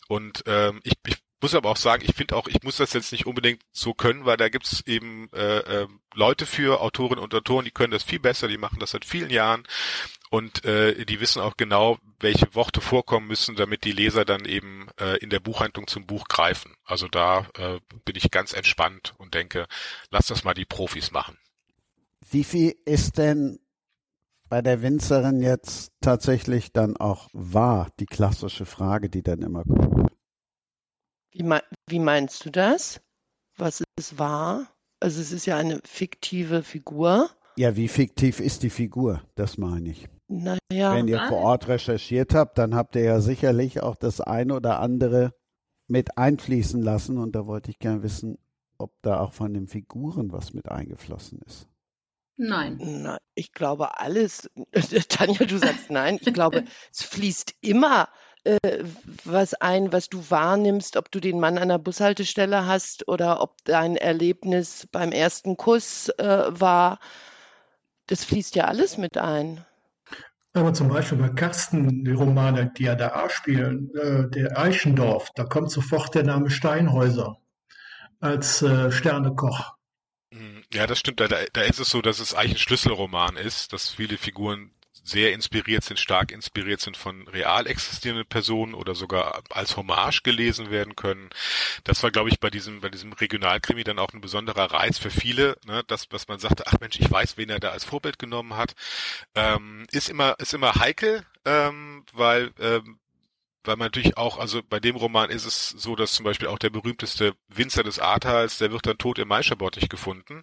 Und 0.07 0.43
ähm, 0.47 0.79
ich, 0.83 0.93
ich 1.05 1.17
muss 1.41 1.55
aber 1.55 1.69
auch 1.69 1.77
sagen, 1.77 2.03
ich 2.05 2.15
finde 2.15 2.35
auch, 2.35 2.47
ich 2.47 2.63
muss 2.63 2.77
das 2.77 2.93
jetzt 2.93 3.11
nicht 3.11 3.25
unbedingt 3.25 3.61
so 3.71 3.93
können, 3.93 4.25
weil 4.25 4.37
da 4.37 4.49
gibt's 4.49 4.81
eben 4.85 5.29
äh, 5.33 5.57
äh, 5.59 5.87
Leute 6.13 6.45
für, 6.45 6.81
Autorinnen 6.81 7.23
und 7.23 7.33
Autoren, 7.33 7.65
die 7.65 7.71
können 7.71 7.91
das 7.91 8.03
viel 8.03 8.19
besser, 8.19 8.47
die 8.47 8.57
machen 8.57 8.79
das 8.79 8.91
seit 8.91 9.05
vielen 9.05 9.29
Jahren 9.29 9.67
und 10.29 10.65
äh, 10.65 11.05
die 11.05 11.19
wissen 11.19 11.41
auch 11.41 11.57
genau, 11.57 11.97
welche 12.19 12.53
Worte 12.55 12.81
vorkommen 12.81 13.27
müssen, 13.27 13.55
damit 13.55 13.83
die 13.83 13.91
Leser 13.91 14.25
dann 14.25 14.45
eben 14.45 14.87
äh, 14.99 15.17
in 15.17 15.29
der 15.29 15.39
Buchhandlung 15.39 15.87
zum 15.87 16.05
Buch 16.05 16.27
greifen. 16.27 16.73
Also 16.83 17.07
da 17.07 17.47
äh, 17.57 17.79
bin 18.05 18.15
ich 18.15 18.31
ganz 18.31 18.53
entspannt 18.53 19.13
und 19.17 19.33
denke, 19.33 19.67
lass 20.09 20.27
das 20.27 20.43
mal 20.43 20.53
die 20.53 20.65
Profis 20.65 21.11
machen. 21.11 21.37
Wie 22.31 22.43
viel 22.43 22.75
ist 22.85 23.17
denn 23.17 23.59
bei 24.49 24.61
der 24.61 24.81
Winzerin 24.81 25.41
jetzt 25.41 25.91
tatsächlich 26.01 26.71
dann 26.71 26.97
auch 26.97 27.29
wahr, 27.33 27.91
die 27.99 28.05
klassische 28.05 28.65
Frage, 28.65 29.09
die 29.09 29.21
dann 29.21 29.41
immer 29.41 29.63
kommt? 29.63 30.14
Wie, 31.35 31.43
mein, 31.43 31.61
wie 31.87 31.99
meinst 31.99 32.45
du 32.45 32.49
das? 32.49 33.01
Was 33.57 33.83
ist 33.99 34.17
wahr? 34.17 34.67
Also 35.01 35.19
es 35.19 35.33
ist 35.33 35.45
ja 35.45 35.57
eine 35.57 35.81
fiktive 35.83 36.63
Figur. 36.63 37.29
Ja, 37.57 37.75
wie 37.75 37.89
fiktiv 37.89 38.39
ist 38.39 38.63
die 38.63 38.69
Figur? 38.69 39.21
Das 39.35 39.57
meine 39.57 39.89
ich. 39.89 40.07
Naja. 40.29 40.95
Wenn 40.95 41.09
ihr 41.09 41.19
vor 41.27 41.39
Ort 41.39 41.67
recherchiert 41.67 42.33
habt, 42.33 42.57
dann 42.57 42.73
habt 42.73 42.95
ihr 42.95 43.03
ja 43.03 43.19
sicherlich 43.19 43.83
auch 43.83 43.97
das 43.97 44.21
eine 44.21 44.55
oder 44.55 44.79
andere 44.79 45.33
mit 45.87 46.17
einfließen 46.17 46.81
lassen. 46.81 47.17
Und 47.17 47.35
da 47.35 47.45
wollte 47.45 47.69
ich 47.69 47.79
gerne 47.79 48.01
wissen, 48.01 48.37
ob 48.77 48.93
da 49.01 49.19
auch 49.19 49.33
von 49.33 49.53
den 49.53 49.67
Figuren 49.67 50.31
was 50.31 50.53
mit 50.53 50.69
eingeflossen 50.69 51.41
ist. 51.45 51.67
Nein. 52.37 52.77
Na, 52.79 53.17
ich 53.33 53.51
glaube 53.51 53.99
alles. 53.99 54.49
Tanja, 55.09 55.45
du 55.45 55.57
sagst 55.57 55.89
nein. 55.89 56.17
Ich 56.21 56.33
glaube, 56.33 56.63
es 56.93 57.03
fließt 57.03 57.55
immer 57.59 58.07
äh, 58.45 58.83
was 59.23 59.55
ein, 59.55 59.91
was 59.91 60.09
du 60.09 60.29
wahrnimmst, 60.29 60.97
ob 60.97 61.11
du 61.11 61.19
den 61.19 61.39
Mann 61.39 61.57
an 61.57 61.69
der 61.69 61.79
Bushaltestelle 61.79 62.65
hast 62.65 63.07
oder 63.07 63.41
ob 63.41 63.63
dein 63.65 63.97
Erlebnis 63.97 64.87
beim 64.91 65.11
ersten 65.11 65.57
Kuss 65.57 66.09
äh, 66.17 66.45
war. 66.49 66.99
Das 68.07 68.23
fließt 68.23 68.55
ja 68.55 68.65
alles 68.65 68.97
mit 68.97 69.17
ein. 69.17 69.65
Aber 70.53 70.73
zum 70.73 70.87
Beispiel 70.87 71.17
bei 71.17 71.29
Carsten, 71.29 72.05
die 72.05 72.11
Romane, 72.11 72.71
die 72.77 72.83
ja 72.83 72.95
da 72.95 73.29
spielen, 73.29 73.93
äh, 73.95 74.29
der 74.29 74.57
Eichendorf, 74.57 75.31
da 75.35 75.43
kommt 75.43 75.69
sofort 75.71 76.15
der 76.15 76.23
Name 76.23 76.49
Steinhäuser 76.49 77.37
als 78.19 78.61
äh, 78.61 78.91
Sternekoch. 78.91 79.73
Hm, 80.31 80.63
ja, 80.71 80.87
das 80.87 80.99
stimmt. 80.99 81.19
Da, 81.19 81.27
da 81.27 81.61
ist 81.61 81.79
es 81.79 81.89
so, 81.89 82.01
dass 82.01 82.19
es 82.19 82.33
eigentlich 82.33 82.53
ein 82.53 82.59
Schlüsselroman 82.59 83.37
ist, 83.37 83.73
dass 83.73 83.89
viele 83.89 84.17
Figuren 84.17 84.71
sehr 85.05 85.33
inspiriert 85.33 85.83
sind, 85.83 85.99
stark 85.99 86.31
inspiriert 86.31 86.81
sind 86.81 86.97
von 86.97 87.27
real 87.27 87.67
existierenden 87.67 88.25
Personen 88.25 88.73
oder 88.73 88.95
sogar 88.95 89.43
als 89.51 89.77
Hommage 89.77 90.23
gelesen 90.23 90.71
werden 90.71 90.95
können. 90.95 91.29
Das 91.83 92.01
war, 92.01 92.09
glaube 92.09 92.29
ich, 92.29 92.39
bei 92.39 92.49
diesem, 92.49 92.81
bei 92.81 92.89
diesem 92.89 93.13
Regionalkrimi 93.13 93.83
dann 93.83 93.99
auch 93.99 94.13
ein 94.13 94.21
besonderer 94.21 94.71
Reiz 94.71 94.97
für 94.97 95.11
viele, 95.11 95.57
ne, 95.67 95.83
dass, 95.85 96.09
dass 96.09 96.27
man 96.27 96.39
sagte, 96.39 96.65
ach 96.65 96.79
Mensch, 96.79 96.99
ich 96.99 97.09
weiß, 97.09 97.37
wen 97.37 97.49
er 97.49 97.59
da 97.59 97.69
als 97.69 97.85
Vorbild 97.85 98.17
genommen 98.17 98.57
hat. 98.57 98.73
Ähm, 99.35 99.85
ist 99.91 100.09
immer, 100.09 100.35
ist 100.39 100.55
immer 100.55 100.73
heikel, 100.73 101.23
ähm, 101.45 102.03
weil 102.11 102.51
ähm, 102.59 102.97
weil 103.67 103.75
man 103.77 103.87
natürlich 103.87 104.17
auch, 104.17 104.37
also 104.37 104.61
bei 104.63 104.79
dem 104.79 104.95
Roman 104.95 105.29
ist 105.29 105.45
es 105.45 105.69
so, 105.69 105.95
dass 105.95 106.13
zum 106.13 106.23
Beispiel 106.23 106.47
auch 106.47 106.59
der 106.59 106.69
berühmteste 106.69 107.35
Winzer 107.47 107.83
des 107.83 107.99
Ahrtals, 107.99 108.57
der 108.57 108.71
wird 108.71 108.85
dann 108.85 108.97
tot 108.97 109.19
im 109.19 109.27
Maischerbottig 109.27 109.89
gefunden. 109.89 110.41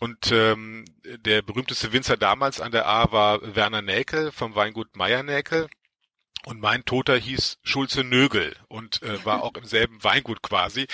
Und 0.00 0.32
ähm, 0.32 0.84
der 1.04 1.42
berühmteste 1.42 1.92
Winzer 1.92 2.16
damals 2.16 2.60
an 2.60 2.72
der 2.72 2.86
A 2.86 3.12
war 3.12 3.54
Werner 3.54 3.82
Näkel 3.82 4.32
vom 4.32 4.54
Weingut 4.54 4.96
Meier 4.96 5.22
Näkel. 5.22 5.68
Und 6.44 6.60
mein 6.60 6.84
Toter 6.84 7.16
hieß 7.16 7.58
Schulze 7.62 8.04
Nögel 8.04 8.56
und 8.68 9.02
äh, 9.02 9.24
war 9.24 9.42
auch 9.42 9.54
im 9.54 9.64
selben 9.64 10.02
Weingut 10.04 10.42
quasi. 10.42 10.86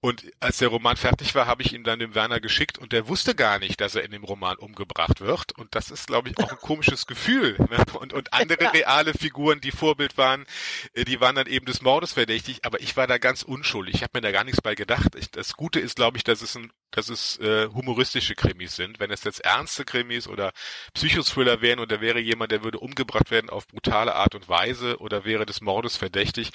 Und 0.00 0.24
als 0.40 0.58
der 0.58 0.68
Roman 0.68 0.96
fertig 0.96 1.34
war, 1.34 1.46
habe 1.46 1.62
ich 1.62 1.72
ihn 1.72 1.84
dann 1.84 1.98
dem 1.98 2.14
Werner 2.14 2.40
geschickt 2.40 2.78
und 2.78 2.92
der 2.92 3.08
wusste 3.08 3.34
gar 3.34 3.58
nicht, 3.58 3.80
dass 3.80 3.94
er 3.94 4.04
in 4.04 4.10
dem 4.10 4.24
Roman 4.24 4.56
umgebracht 4.56 5.20
wird. 5.20 5.52
Und 5.58 5.74
das 5.74 5.90
ist, 5.90 6.06
glaube 6.06 6.30
ich, 6.30 6.38
auch 6.38 6.50
ein 6.50 6.58
komisches 6.58 7.06
Gefühl. 7.06 7.56
Ne? 7.70 7.84
Und, 7.98 8.12
und 8.12 8.32
andere 8.32 8.72
reale 8.72 9.12
Figuren, 9.14 9.60
die 9.60 9.70
Vorbild 9.70 10.16
waren, 10.16 10.46
äh, 10.94 11.04
die 11.04 11.20
waren 11.20 11.36
dann 11.36 11.46
eben 11.46 11.66
des 11.66 11.82
Mordes 11.82 12.12
verdächtig. 12.12 12.64
Aber 12.64 12.80
ich 12.80 12.96
war 12.96 13.06
da 13.06 13.18
ganz 13.18 13.42
unschuldig. 13.42 13.96
Ich 13.96 14.02
habe 14.02 14.12
mir 14.14 14.22
da 14.22 14.32
gar 14.32 14.44
nichts 14.44 14.60
bei 14.60 14.74
gedacht. 14.74 15.14
Ich, 15.16 15.30
das 15.30 15.54
Gute 15.54 15.80
ist, 15.80 15.96
glaube 15.96 16.16
ich, 16.16 16.24
dass 16.24 16.42
es 16.42 16.56
ein 16.56 16.72
dass 16.90 17.08
es 17.08 17.38
äh, 17.38 17.68
humoristische 17.68 18.34
Krimis 18.34 18.76
sind. 18.76 18.98
Wenn 18.98 19.10
es 19.10 19.24
jetzt 19.24 19.40
ernste 19.40 19.84
Krimis 19.84 20.26
oder 20.26 20.52
Psychothriller 20.94 21.60
wären 21.60 21.80
und 21.80 21.92
da 21.92 22.00
wäre 22.00 22.18
jemand, 22.18 22.50
der 22.50 22.64
würde 22.64 22.78
umgebracht 22.78 23.30
werden 23.30 23.50
auf 23.50 23.66
brutale 23.68 24.14
Art 24.14 24.34
und 24.34 24.48
Weise 24.48 24.98
oder 24.98 25.24
wäre 25.24 25.44
des 25.44 25.60
Mordes 25.60 25.96
verdächtig, 25.96 26.50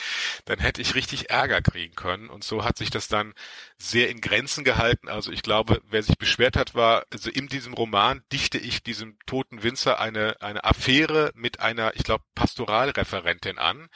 dann 0.45 0.59
hätte 0.64 0.82
ich 0.82 0.95
richtig 0.95 1.30
Ärger 1.30 1.61
kriegen 1.61 1.95
können. 1.95 2.30
Und 2.30 2.43
so 2.43 2.64
hat 2.64 2.78
sich 2.78 2.89
das 2.89 3.07
dann 3.07 3.34
sehr 3.78 4.09
in 4.09 4.22
Grenzen 4.22 4.64
gehalten. 4.64 5.09
Also 5.09 5.32
ich 5.32 5.43
glaube, 5.43 5.82
wer 5.89 6.01
sich 6.01 6.18
beschwert 6.18 6.55
hat, 6.55 6.74
war, 6.74 7.05
also 7.11 7.30
in 7.30 7.47
diesem 7.47 7.74
Roman 7.74 8.24
dichte 8.32 8.57
ich 8.57 8.82
diesem 8.82 9.18
toten 9.26 9.64
Winzer 9.64 9.99
eine, 9.99 10.41
eine 10.41 10.64
Affäre 10.64 11.32
mit 11.36 11.59
einer, 11.59 11.95
ich 11.95 12.03
glaube, 12.03 12.24
Pastoralreferentin 12.34 13.57
an, 13.57 13.89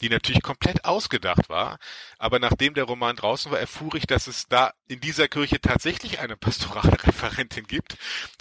die 0.00 0.08
natürlich 0.08 0.42
komplett 0.42 0.84
ausgedacht 0.84 1.48
war. 1.48 1.78
Aber 2.18 2.38
nachdem 2.38 2.74
der 2.74 2.84
Roman 2.84 3.16
draußen 3.16 3.50
war, 3.52 3.60
erfuhr 3.60 3.94
ich, 3.94 4.06
dass 4.06 4.26
es 4.26 4.46
da 4.48 4.72
in 4.88 5.00
dieser 5.00 5.28
Kirche 5.28 5.60
tatsächlich 5.60 6.18
eine 6.18 6.36
Pastoralreferentin 6.36 7.66
gibt. 7.66 7.96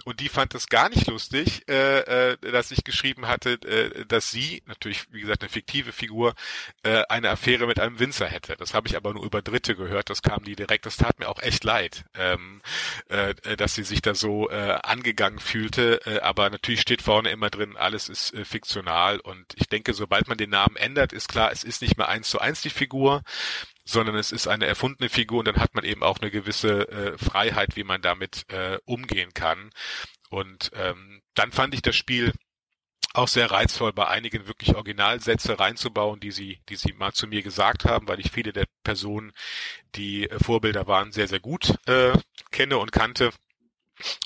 Und 0.06 0.20
die 0.20 0.30
fand 0.30 0.56
es 0.56 0.68
gar 0.68 0.90
nicht 0.90 1.08
lustig, 1.08 1.68
äh, 1.70 2.32
äh, 2.32 2.38
dass 2.52 2.72
ich 2.72 2.84
geschrieben 2.84 3.28
hatte, 3.28 3.54
äh, 3.62 4.06
dass 4.06 4.32
sie, 4.32 4.64
natürlich 4.66 5.12
wie 5.12 5.22
gesagt 5.22 5.44
eine 5.44 5.50
fiktive 5.50 5.92
Figur, 5.92 6.34
äh, 6.84 7.04
eine 7.10 7.30
Affäre 7.30 7.59
mit 7.68 7.80
einem 7.80 8.00
Winzer 8.00 8.28
hätte. 8.28 8.56
Das 8.58 8.74
habe 8.74 8.88
ich 8.88 8.96
aber 8.96 9.14
nur 9.14 9.26
über 9.26 9.42
Dritte 9.42 9.76
gehört. 9.76 10.10
Das 10.10 10.22
kam 10.22 10.44
die 10.44 10.56
direkt. 10.56 10.86
Das 10.86 10.98
tat 10.98 11.20
mir 11.20 11.30
auch 11.30 11.42
echt 11.42 11.64
leid, 11.64 12.06
ähm, 12.16 12.62
äh, 13.10 13.34
dass 13.58 13.76
sie 13.76 13.84
sich 13.84 14.02
da 14.02 14.16
so 14.16 14.50
äh, 14.50 14.78
angegangen 14.84 15.40
fühlte. 15.40 16.02
Äh, 16.06 16.20
aber 16.22 16.50
natürlich 16.50 16.82
steht 16.82 17.02
vorne 17.02 17.30
immer 17.30 17.50
drin, 17.50 17.78
alles 17.78 18.10
ist 18.10 18.34
äh, 18.34 18.46
fiktional. 18.46 19.20
Und 19.20 19.54
ich 19.56 19.68
denke, 19.68 19.94
sobald 19.94 20.28
man 20.28 20.38
den 20.38 20.50
Namen 20.50 20.76
ändert, 20.76 21.14
ist 21.14 21.30
klar, 21.30 21.52
es 21.52 21.64
ist 21.64 21.82
nicht 21.82 21.98
mehr 21.98 22.10
eins 22.10 22.30
zu 22.30 22.40
eins 22.40 22.62
die 22.62 22.70
Figur, 22.70 23.24
sondern 23.86 24.16
es 24.16 24.32
ist 24.32 24.48
eine 24.48 24.66
erfundene 24.68 25.10
Figur 25.10 25.40
und 25.40 25.48
dann 25.48 25.58
hat 25.58 25.74
man 25.74 25.84
eben 25.84 26.04
auch 26.04 26.20
eine 26.20 26.32
gewisse 26.32 26.88
äh, 26.90 27.18
Freiheit, 27.18 27.76
wie 27.76 27.84
man 27.84 28.02
damit 28.02 28.46
äh, 28.50 28.78
umgehen 28.86 29.34
kann. 29.34 29.72
Und 30.30 30.72
ähm, 30.76 31.22
dann 31.34 31.52
fand 31.52 31.74
ich 31.74 31.82
das 31.82 31.96
Spiel 31.96 32.34
auch 33.14 33.28
sehr 33.28 33.50
reizvoll, 33.50 33.94
bei 33.94 34.08
einigen 34.08 34.48
wirklich 34.48 34.76
Originalsätze 34.76 35.60
reinzubauen, 35.60 36.20
die 36.20 36.32
sie, 36.32 36.60
die 36.70 36.76
sie 36.76 36.94
mal 36.94 37.12
zu 37.14 37.28
mir 37.28 37.42
gesagt 37.42 37.86
haben, 37.86 38.08
weil 38.08 38.20
ich 38.20 38.32
viele 38.32 38.54
der 38.54 38.66
Personen, 38.84 39.32
die 39.96 40.30
äh, 40.30 40.40
Vorbilder 40.40 40.88
waren, 40.88 41.12
sehr, 41.12 41.28
sehr 41.28 41.40
gut 41.40 41.76
äh, 41.88 42.14
kenne 42.52 42.78
und 42.78 42.92
kannte. 42.92 43.32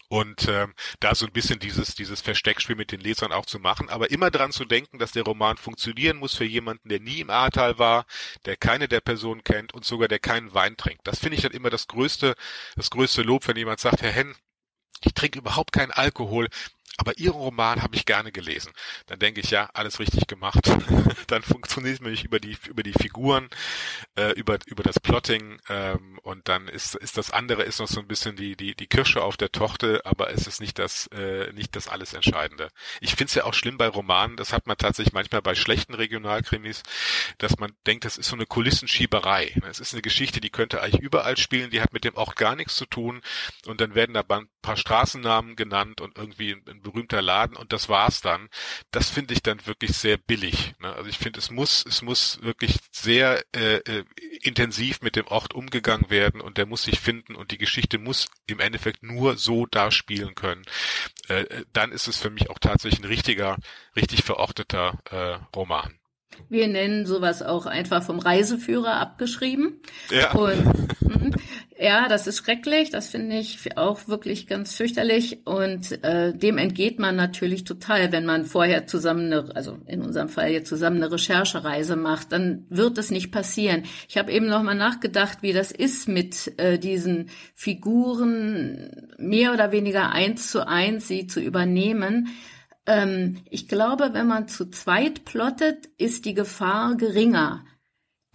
Und 0.08 0.48
ähm, 0.48 0.76
da 1.00 1.16
so 1.16 1.26
ein 1.26 1.32
bisschen 1.32 1.58
dieses, 1.58 1.96
dieses 1.96 2.22
Versteckspiel 2.22 2.76
mit 2.76 2.92
den 2.92 3.00
Lesern 3.00 3.32
auch 3.32 3.48
zu 3.48 3.58
machen, 3.58 3.90
aber 3.90 4.12
immer 4.12 4.30
dran 4.30 4.52
zu 4.52 4.66
denken, 4.66 5.00
dass 5.00 5.14
der 5.14 5.24
Roman 5.24 5.58
funktionieren 5.58 6.18
muss 6.18 6.36
für 6.36 6.46
jemanden, 6.46 6.90
der 6.90 7.00
nie 7.00 7.22
im 7.22 7.32
Ahrtal 7.32 7.80
war, 7.80 8.06
der 8.46 8.56
keine 8.56 8.88
der 8.88 9.02
Personen 9.02 9.44
kennt 9.44 9.74
und 9.74 9.84
sogar 9.84 10.08
der 10.08 10.20
keinen 10.20 10.54
Wein 10.54 10.78
trinkt. 10.78 11.08
Das 11.08 11.18
finde 11.18 11.38
ich 11.38 11.42
dann 11.42 11.54
immer 11.54 11.72
das 11.72 11.88
größte, 11.88 12.36
das 12.76 12.92
größte 12.92 13.24
Lob, 13.24 13.48
wenn 13.48 13.58
jemand 13.58 13.80
sagt, 13.80 14.04
Herr 14.04 14.12
Henn, 14.12 14.36
ich 15.04 15.14
trinke 15.16 15.40
überhaupt 15.40 15.72
keinen 15.72 15.92
Alkohol, 15.92 16.50
aber 16.98 17.18
Ihren 17.18 17.34
Roman 17.36 17.82
habe 17.82 17.96
ich 17.96 18.06
gerne 18.06 18.32
gelesen. 18.32 18.72
Dann 19.08 19.20
denke 19.20 19.41
ich, 19.41 19.50
ja, 19.50 19.70
alles 19.74 20.00
richtig 20.00 20.28
gemacht. 20.28 20.70
dann 21.28 21.41
funktioniert 21.41 21.96
es 21.96 22.02
nämlich 22.02 22.24
über 22.24 22.39
die 22.39 22.56
über 22.68 22.84
die 22.84 22.94
Figuren, 22.94 23.50
äh, 24.16 24.32
über 24.34 24.60
über 24.68 24.84
das 24.84 25.00
Plotting 25.00 25.60
ähm, 25.70 26.20
und 26.22 26.48
dann 26.48 26.68
ist 26.68 26.96
ist 26.96 27.18
das 27.18 27.32
andere 27.32 27.64
ist 27.64 27.80
noch 27.80 27.88
so 27.88 28.00
ein 28.00 28.08
bisschen 28.08 28.36
die 28.36 28.56
die 28.56 28.76
die 28.76 28.88
Kirsche 28.88 29.24
auf 29.24 29.38
der 29.38 29.52
Torte, 29.52 30.02
aber 30.06 30.32
es 30.32 30.46
ist 30.46 30.62
nicht 30.62 30.78
das 30.78 31.08
äh, 31.08 31.52
nicht 31.54 31.76
das 31.76 31.88
alles 31.88 32.14
Entscheidende. 32.14 32.70
Ich 33.02 33.16
finde 33.16 33.30
es 33.30 33.36
ja 33.36 33.46
auch 33.46 33.54
schlimm 33.54 33.78
bei 33.78 33.88
Romanen. 33.88 34.38
Das 34.38 34.54
hat 34.54 34.68
man 34.68 34.78
tatsächlich 34.78 35.14
manchmal 35.14 35.41
bei 35.41 35.56
schlechten 35.56 35.96
Regionalkrimis, 35.96 36.84
dass 37.39 37.58
man 37.58 37.74
denkt, 37.88 38.06
das 38.06 38.18
ist 38.18 38.30
so 38.30 38.36
eine 38.36 38.46
Kulissenschieberei. 38.46 39.56
Es 39.68 39.80
ist 39.80 39.94
eine 39.94 40.02
Geschichte, 40.02 40.41
die 40.41 40.50
könnte 40.50 40.82
eigentlich 40.82 41.02
überall 41.02 41.38
spielen, 41.38 41.72
die 41.72 41.82
hat 41.82 41.94
mit 41.94 42.04
dem 42.04 42.18
auch 42.18 42.36
gar 42.36 42.56
nichts 42.56 42.76
zu 42.76 42.86
tun 42.86 43.22
und 43.66 43.82
dann 43.82 43.96
werden 43.96 44.14
da 44.14 44.24
ein 44.28 44.48
paar 44.62 44.78
Straßennamen 44.78 45.56
genannt 45.56 46.02
und 46.02 46.18
irgendwie 46.18 46.52
ein 46.52 46.83
berühmter 46.84 47.22
Laden 47.22 47.58
und 47.58 47.74
das 47.74 47.90
war's 47.90 48.22
dann. 48.22 48.50
Das 48.92 49.10
finde 49.10 49.34
ich 49.34 49.42
dann 49.42 49.66
wirklich 49.66 49.98
sehr 49.98 50.18
billig. 50.18 50.76
Ne? 50.80 50.94
Also 50.94 51.10
ich 51.10 51.18
finde, 51.18 51.40
es 51.40 51.50
muss, 51.50 51.86
es 51.88 52.02
muss 52.02 52.42
wirklich 52.42 52.78
sehr 52.92 53.44
äh, 53.56 53.78
äh, 53.78 54.06
intensiv 54.42 55.02
mit 55.02 55.16
dem 55.16 55.28
Ort 55.28 55.54
umgegangen 55.54 56.10
werden 56.10 56.42
und 56.42 56.58
der 56.58 56.66
muss 56.66 56.84
sich 56.84 57.00
finden 57.00 57.36
und 57.36 57.52
die 57.52 57.58
Geschichte 57.58 57.98
muss 57.98 58.28
im 58.46 58.60
Endeffekt 58.60 59.04
nur 59.04 59.38
so 59.38 59.66
da 59.66 59.90
spielen 59.92 60.36
können. 60.36 60.64
Äh, 61.30 61.42
äh 61.42 61.66
dann 61.74 61.92
ist 61.92 62.08
es 62.08 62.20
für 62.20 62.30
mich 62.30 62.50
auch 62.50 62.60
tatsächlich 62.60 63.02
ein 63.02 63.08
richtiger, 63.08 63.58
richtig 63.96 64.24
verorteter 64.24 65.00
äh, 65.10 65.56
Roman. 65.56 65.98
Wir 66.50 66.68
nennen 66.68 67.06
sowas 67.06 67.42
auch 67.42 67.66
einfach 67.66 68.04
vom 68.04 68.20
Reiseführer 68.20 68.96
abgeschrieben. 69.00 69.82
Ja. 70.10 70.32
Und, 70.34 70.66
hm, 71.00 71.36
ja, 71.84 72.08
das 72.08 72.28
ist 72.28 72.38
schrecklich. 72.38 72.92
Das 72.92 73.10
finde 73.10 73.38
ich 73.38 73.78
auch 73.78 74.08
wirklich 74.08 74.48
ganz 74.48 74.74
fürchterlich. 74.74 75.46
Und 75.46 76.04
äh, 76.04 76.34
dem 76.34 76.58
entgeht 76.58 76.98
man 76.98 77.16
natürlich 77.16 77.66
total, 77.66 78.12
wenn 78.14 78.26
man 78.26 78.46
vorher 78.46 78.88
zusammen 78.88 79.26
eine, 79.26 79.56
also 79.56 79.78
in 79.86 80.02
unserem 80.02 80.30
Fall 80.30 80.52
jetzt 80.52 80.70
zusammen 80.70 80.98
eine 80.98 81.12
Recherchereise 81.12 81.98
macht. 81.98 82.32
Dann 82.32 82.66
wird 82.70 82.98
es 82.98 83.12
nicht 83.12 83.32
passieren. 83.32 83.84
Ich 84.08 84.18
habe 84.18 84.32
eben 84.32 84.48
noch 84.48 84.64
mal 84.64 84.76
nachgedacht, 84.76 85.40
wie 85.42 85.52
das 85.52 85.72
ist 85.72 86.08
mit 86.08 86.58
äh, 86.58 86.80
diesen 86.80 87.30
Figuren 87.54 89.10
mehr 89.18 89.54
oder 89.54 89.74
weniger 89.74 90.12
eins 90.12 90.50
zu 90.52 90.66
eins 90.66 91.08
sie 91.08 91.28
zu 91.28 91.42
übernehmen 91.42 92.30
ähm, 92.86 93.38
ich 93.50 93.68
glaube, 93.70 94.10
wenn 94.12 94.28
man 94.28 94.50
zu 94.50 94.70
zweit 94.70 95.24
plottet, 95.24 95.86
ist 95.98 96.26
die 96.26 96.34
Gefahr 96.34 96.96
geringer. 96.96 97.64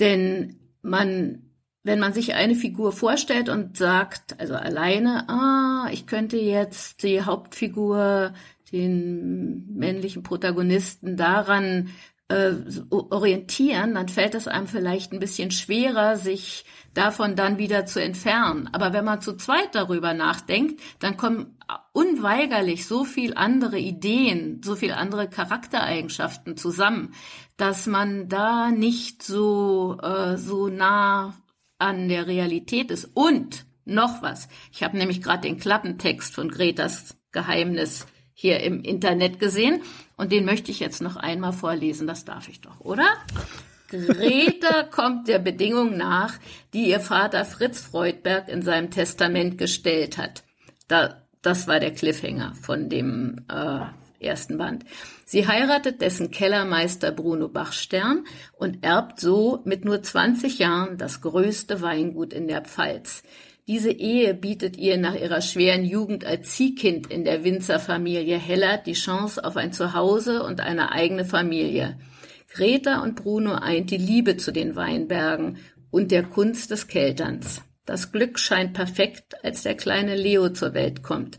Denn 0.00 0.56
man, 0.80 1.47
wenn 1.82 1.98
man 1.98 2.12
sich 2.12 2.34
eine 2.34 2.54
Figur 2.54 2.92
vorstellt 2.92 3.48
und 3.48 3.76
sagt, 3.76 4.38
also 4.40 4.54
alleine, 4.54 5.28
ah, 5.28 5.88
ich 5.92 6.06
könnte 6.06 6.36
jetzt 6.36 7.02
die 7.02 7.22
Hauptfigur, 7.22 8.32
den 8.72 9.74
männlichen 9.74 10.22
Protagonisten 10.22 11.16
daran 11.16 11.90
äh, 12.28 12.52
orientieren, 12.90 13.94
dann 13.94 14.08
fällt 14.08 14.34
es 14.34 14.48
einem 14.48 14.66
vielleicht 14.66 15.12
ein 15.12 15.20
bisschen 15.20 15.50
schwerer, 15.50 16.16
sich 16.16 16.66
davon 16.92 17.36
dann 17.36 17.58
wieder 17.58 17.86
zu 17.86 18.02
entfernen. 18.02 18.68
Aber 18.72 18.92
wenn 18.92 19.04
man 19.04 19.22
zu 19.22 19.36
zweit 19.36 19.74
darüber 19.74 20.12
nachdenkt, 20.12 20.80
dann 20.98 21.16
kommen 21.16 21.56
unweigerlich 21.92 22.86
so 22.86 23.04
viel 23.04 23.34
andere 23.34 23.78
Ideen, 23.78 24.60
so 24.62 24.76
viel 24.76 24.92
andere 24.92 25.28
Charaktereigenschaften 25.28 26.56
zusammen, 26.56 27.14
dass 27.56 27.86
man 27.86 28.28
da 28.28 28.70
nicht 28.70 29.22
so 29.22 29.98
äh, 30.02 30.36
so 30.36 30.68
nah 30.68 31.34
an 31.78 32.08
der 32.08 32.26
Realität 32.26 32.90
ist. 32.90 33.10
Und 33.14 33.66
noch 33.84 34.22
was. 34.22 34.48
Ich 34.72 34.82
habe 34.82 34.98
nämlich 34.98 35.22
gerade 35.22 35.42
den 35.42 35.58
Klappentext 35.58 36.34
von 36.34 36.50
Gretas 36.50 37.16
Geheimnis 37.32 38.06
hier 38.34 38.60
im 38.60 38.82
Internet 38.82 39.40
gesehen 39.40 39.82
und 40.16 40.30
den 40.30 40.44
möchte 40.44 40.70
ich 40.70 40.80
jetzt 40.80 41.02
noch 41.02 41.16
einmal 41.16 41.52
vorlesen. 41.52 42.06
Das 42.06 42.24
darf 42.24 42.48
ich 42.48 42.60
doch, 42.60 42.80
oder? 42.80 43.06
Greta 43.88 44.82
kommt 44.90 45.28
der 45.28 45.38
Bedingung 45.38 45.96
nach, 45.96 46.34
die 46.72 46.88
ihr 46.88 47.00
Vater 47.00 47.44
Fritz 47.44 47.80
Freudberg 47.80 48.48
in 48.48 48.62
seinem 48.62 48.90
Testament 48.90 49.58
gestellt 49.58 50.18
hat. 50.18 50.44
Da, 50.86 51.22
das 51.42 51.66
war 51.66 51.80
der 51.80 51.92
Cliffhanger 51.92 52.54
von 52.54 52.88
dem 52.88 53.44
äh, 53.48 53.80
ersten 54.20 54.58
Band. 54.58 54.84
Sie 55.24 55.46
heiratet 55.46 56.00
dessen 56.00 56.30
Kellermeister 56.30 57.12
Bruno 57.12 57.48
Bachstern 57.48 58.24
und 58.56 58.84
erbt 58.84 59.20
so 59.20 59.60
mit 59.64 59.84
nur 59.84 60.02
20 60.02 60.58
Jahren 60.58 60.98
das 60.98 61.20
größte 61.20 61.80
Weingut 61.80 62.32
in 62.32 62.48
der 62.48 62.62
Pfalz. 62.62 63.22
Diese 63.68 63.90
Ehe 63.90 64.32
bietet 64.32 64.78
ihr 64.78 64.96
nach 64.96 65.14
ihrer 65.14 65.42
schweren 65.42 65.84
Jugend 65.84 66.24
als 66.24 66.56
Ziehkind 66.56 67.10
in 67.10 67.24
der 67.24 67.44
Winzerfamilie 67.44 68.38
Heller 68.38 68.78
die 68.78 68.94
Chance 68.94 69.44
auf 69.44 69.58
ein 69.58 69.74
Zuhause 69.74 70.42
und 70.42 70.60
eine 70.60 70.90
eigene 70.92 71.26
Familie. 71.26 71.98
Greta 72.50 73.02
und 73.02 73.16
Bruno 73.16 73.52
eint 73.52 73.90
die 73.90 73.98
Liebe 73.98 74.38
zu 74.38 74.52
den 74.52 74.74
Weinbergen 74.74 75.58
und 75.90 76.12
der 76.12 76.22
Kunst 76.22 76.70
des 76.70 76.88
Kelterns. 76.88 77.62
Das 77.84 78.10
Glück 78.10 78.38
scheint 78.38 78.72
perfekt, 78.72 79.42
als 79.44 79.62
der 79.62 79.74
kleine 79.74 80.16
Leo 80.16 80.48
zur 80.48 80.74
Welt 80.74 81.02
kommt. 81.02 81.38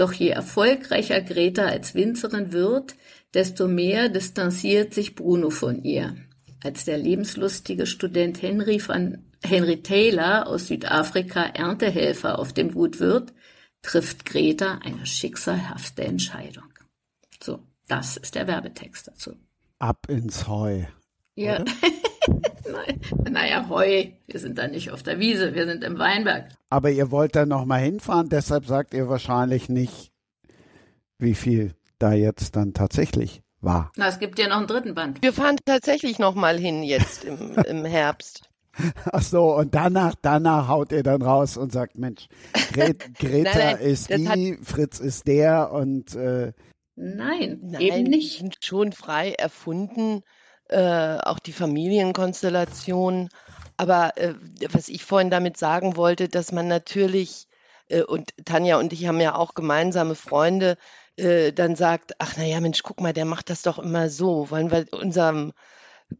Doch 0.00 0.14
je 0.14 0.30
erfolgreicher 0.30 1.20
Greta 1.20 1.66
als 1.66 1.94
Winzerin 1.94 2.54
wird, 2.54 2.96
desto 3.34 3.68
mehr 3.68 4.08
distanziert 4.08 4.94
sich 4.94 5.14
Bruno 5.14 5.50
von 5.50 5.82
ihr. 5.82 6.16
Als 6.64 6.86
der 6.86 6.96
lebenslustige 6.96 7.84
Student 7.84 8.40
Henry 8.40 8.80
van 8.80 9.26
Henry 9.44 9.82
Taylor 9.82 10.46
aus 10.46 10.68
Südafrika 10.68 11.42
Erntehelfer 11.42 12.38
auf 12.38 12.54
dem 12.54 12.72
Gut 12.72 12.98
wird, 12.98 13.34
trifft 13.82 14.24
Greta 14.24 14.78
eine 14.82 15.04
schicksalhafte 15.04 16.02
Entscheidung. 16.02 16.72
So, 17.42 17.58
das 17.86 18.16
ist 18.16 18.36
der 18.36 18.46
Werbetext 18.46 19.06
dazu. 19.06 19.36
Ab 19.80 20.06
ins 20.08 20.48
Heu. 20.48 20.84
Ja. 21.34 21.62
naja, 23.30 23.68
Heu. 23.68 24.06
Wir 24.26 24.40
sind 24.40 24.58
da 24.58 24.68
nicht 24.68 24.90
auf 24.90 25.02
der 25.02 25.18
Wiese, 25.18 25.54
wir 25.54 25.66
sind 25.66 25.84
im 25.84 25.98
Weinberg. 25.98 26.48
Aber 26.68 26.90
ihr 26.90 27.10
wollt 27.10 27.36
da 27.36 27.46
nochmal 27.46 27.80
hinfahren, 27.80 28.28
deshalb 28.28 28.66
sagt 28.66 28.94
ihr 28.94 29.08
wahrscheinlich 29.08 29.68
nicht, 29.68 30.12
wie 31.18 31.34
viel 31.34 31.74
da 31.98 32.12
jetzt 32.12 32.56
dann 32.56 32.74
tatsächlich 32.74 33.42
war. 33.60 33.92
Na, 33.96 34.08
es 34.08 34.18
gibt 34.18 34.38
ja 34.38 34.48
noch 34.48 34.58
einen 34.58 34.66
dritten 34.66 34.94
Band. 34.94 35.22
Wir 35.22 35.32
fahren 35.32 35.56
tatsächlich 35.64 36.18
nochmal 36.18 36.58
hin 36.58 36.82
jetzt 36.82 37.24
im, 37.24 37.56
im 37.66 37.84
Herbst. 37.84 38.48
Ach 39.12 39.22
so, 39.22 39.54
und 39.56 39.74
danach, 39.74 40.14
danach 40.22 40.68
haut 40.68 40.92
ihr 40.92 41.02
dann 41.02 41.22
raus 41.22 41.56
und 41.56 41.72
sagt, 41.72 41.98
Mensch, 41.98 42.28
Gret, 42.72 43.14
Greta 43.18 43.58
nein, 43.58 43.76
nein, 43.76 43.86
ist 43.86 44.10
die, 44.10 44.58
Fritz 44.62 45.00
ist 45.00 45.26
der 45.26 45.72
und 45.72 46.14
äh, 46.14 46.52
Nein, 46.96 47.60
nein, 47.62 47.80
eben 47.80 48.02
nicht. 48.04 48.38
Sind 48.38 48.56
schon 48.60 48.92
frei 48.92 49.32
erfunden 49.32 50.22
äh, 50.70 51.18
auch 51.22 51.38
die 51.38 51.52
Familienkonstellation. 51.52 53.28
Aber 53.76 54.16
äh, 54.16 54.34
was 54.70 54.88
ich 54.88 55.04
vorhin 55.04 55.30
damit 55.30 55.56
sagen 55.56 55.96
wollte, 55.96 56.28
dass 56.28 56.52
man 56.52 56.68
natürlich, 56.68 57.46
äh, 57.88 58.02
und 58.02 58.32
Tanja 58.44 58.78
und 58.78 58.92
ich 58.92 59.06
haben 59.06 59.20
ja 59.20 59.34
auch 59.34 59.54
gemeinsame 59.54 60.14
Freunde, 60.14 60.76
äh, 61.16 61.52
dann 61.52 61.76
sagt, 61.76 62.14
ach 62.18 62.36
naja, 62.36 62.60
Mensch, 62.60 62.82
guck 62.82 63.00
mal, 63.00 63.12
der 63.12 63.24
macht 63.24 63.50
das 63.50 63.62
doch 63.62 63.78
immer 63.78 64.08
so. 64.10 64.50
Wollen 64.50 64.70
wir 64.70 64.86
unserem 64.92 65.52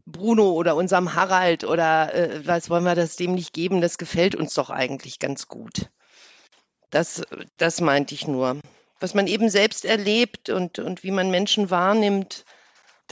Bruno 0.06 0.52
oder 0.52 0.76
unserem 0.76 1.14
Harald 1.14 1.64
oder 1.64 2.14
äh, 2.14 2.46
was 2.46 2.70
wollen 2.70 2.84
wir 2.84 2.94
das 2.94 3.16
dem 3.16 3.34
nicht 3.34 3.52
geben? 3.52 3.80
Das 3.80 3.98
gefällt 3.98 4.34
uns 4.34 4.54
doch 4.54 4.70
eigentlich 4.70 5.18
ganz 5.18 5.48
gut. 5.48 5.90
Das, 6.90 7.22
das 7.56 7.80
meinte 7.80 8.14
ich 8.14 8.26
nur. 8.26 8.58
Was 9.00 9.14
man 9.14 9.26
eben 9.26 9.48
selbst 9.48 9.84
erlebt 9.84 10.50
und, 10.50 10.78
und 10.78 11.02
wie 11.02 11.10
man 11.10 11.30
Menschen 11.30 11.70
wahrnimmt, 11.70 12.44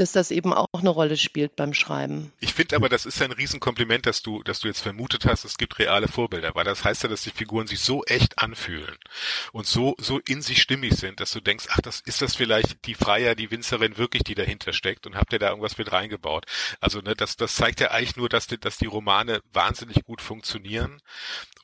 dass 0.01 0.12
das 0.12 0.30
eben 0.30 0.53
auch 0.53 0.66
eine 0.72 0.90
Rolle 0.90 1.16
spielt 1.16 1.57
beim 1.57 1.74
Schreiben. 1.74 2.32
Ich 2.40 2.55
finde 2.55 2.76
aber, 2.76 2.88
das 2.88 3.07
ist 3.07 3.20
ein 3.22 3.32
Riesenkompliment, 3.32 4.07
dass 4.07 4.22
du, 4.22 4.42
dass 4.42 4.61
du 4.61 4.68
jetzt 4.68 4.80
vermutet 4.80 5.26
hast, 5.26 5.44
es 5.44 5.59
gibt 5.59 5.78
reale 5.78 6.09
Vorbilder, 6.09 6.55
weil 6.55 6.64
das 6.64 6.84
heißt 6.84 7.03
ja, 7.03 7.09
dass 7.09 7.22
die 7.22 7.30
Figuren 7.30 7.66
sich 7.66 7.80
so 7.80 8.05
echt 8.05 8.38
anfühlen 8.38 8.96
und 9.53 9.66
so, 9.66 9.94
so 9.99 10.20
in 10.26 10.42
sich 10.42 10.62
stimmig 10.62 10.94
sind, 10.94 11.20
dass 11.20 11.32
du 11.32 11.40
denkst, 11.40 11.66
ach, 11.70 11.80
das 11.80 12.01
ist 12.01 12.22
das 12.22 12.36
vielleicht 12.36 12.86
die 12.86 12.94
Freier, 12.94 13.34
die 13.34 13.51
Winzerin 13.51 13.99
wirklich, 13.99 14.24
die 14.24 14.34
dahinter 14.34 14.72
steckt 14.72 15.07
und 15.07 15.16
habt 15.16 15.32
ihr 15.32 15.38
da 15.38 15.49
irgendwas 15.49 15.78
mit 15.78 15.92
reingebaut. 15.92 16.46
Also, 16.80 17.01
ne, 17.01 17.14
das, 17.14 17.36
das 17.36 17.55
zeigt 17.55 17.80
ja 17.80 17.90
eigentlich 17.90 18.16
nur, 18.16 18.28
dass 18.28 18.46
die, 18.46 18.59
dass 18.59 18.78
die 18.78 18.86
Romane 18.86 19.40
wahnsinnig 19.53 20.05
gut 20.05 20.20
funktionieren 20.20 21.01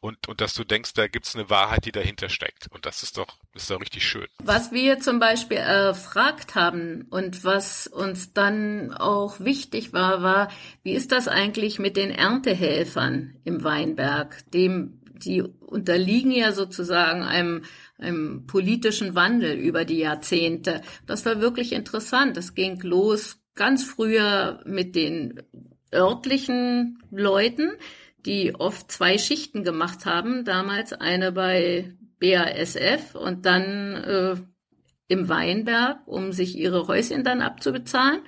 und, 0.04 0.28
und 0.28 0.42
dass 0.42 0.52
du 0.52 0.64
denkst, 0.64 0.92
da 0.92 1.06
gibt's 1.06 1.34
eine 1.34 1.48
Wahrheit, 1.48 1.86
die 1.86 1.92
dahinter 1.92 2.28
steckt. 2.28 2.66
Und 2.70 2.84
das 2.84 3.02
ist 3.02 3.16
doch, 3.16 3.38
ist 3.54 3.70
doch 3.70 3.80
richtig 3.80 4.06
schön. 4.06 4.26
Was 4.42 4.70
wir 4.70 5.00
zum 5.00 5.18
Beispiel 5.18 5.56
erfragt 5.56 6.54
haben 6.54 7.06
und 7.08 7.42
was 7.42 7.86
uns 7.86 8.34
dann 8.34 8.92
auch 8.92 9.40
wichtig 9.40 9.94
war, 9.94 10.22
war, 10.22 10.48
wie 10.82 10.92
ist 10.92 11.10
das 11.10 11.26
eigentlich 11.26 11.78
mit 11.78 11.96
den 11.96 12.10
Erntehelfern 12.10 13.38
im 13.44 13.64
Weinberg? 13.64 14.44
Dem, 14.50 15.00
die 15.14 15.40
unterliegen 15.40 16.32
ja 16.32 16.52
sozusagen 16.52 17.22
einem, 17.22 17.62
einem 17.96 18.46
politischen 18.46 19.14
Wandel 19.14 19.56
über 19.56 19.86
die 19.86 20.00
Jahrzehnte. 20.00 20.82
Das 21.06 21.24
war 21.24 21.40
wirklich 21.40 21.72
interessant. 21.72 22.36
Das 22.36 22.54
ging 22.54 22.78
los 22.82 23.38
ganz 23.54 23.84
früher 23.84 24.60
mit 24.66 24.96
den 24.96 25.40
örtlichen 25.94 26.98
Leuten, 27.10 27.70
die 28.26 28.54
oft 28.54 28.90
zwei 28.90 29.18
Schichten 29.18 29.64
gemacht 29.64 30.06
haben. 30.06 30.44
Damals 30.44 30.92
eine 30.92 31.32
bei 31.32 31.94
BASF 32.20 33.14
und 33.14 33.46
dann 33.46 33.94
äh, 33.94 34.36
im 35.08 35.28
Weinberg, 35.28 35.98
um 36.06 36.32
sich 36.32 36.56
ihre 36.56 36.86
Häuschen 36.88 37.24
dann 37.24 37.42
abzubezahlen. 37.42 38.20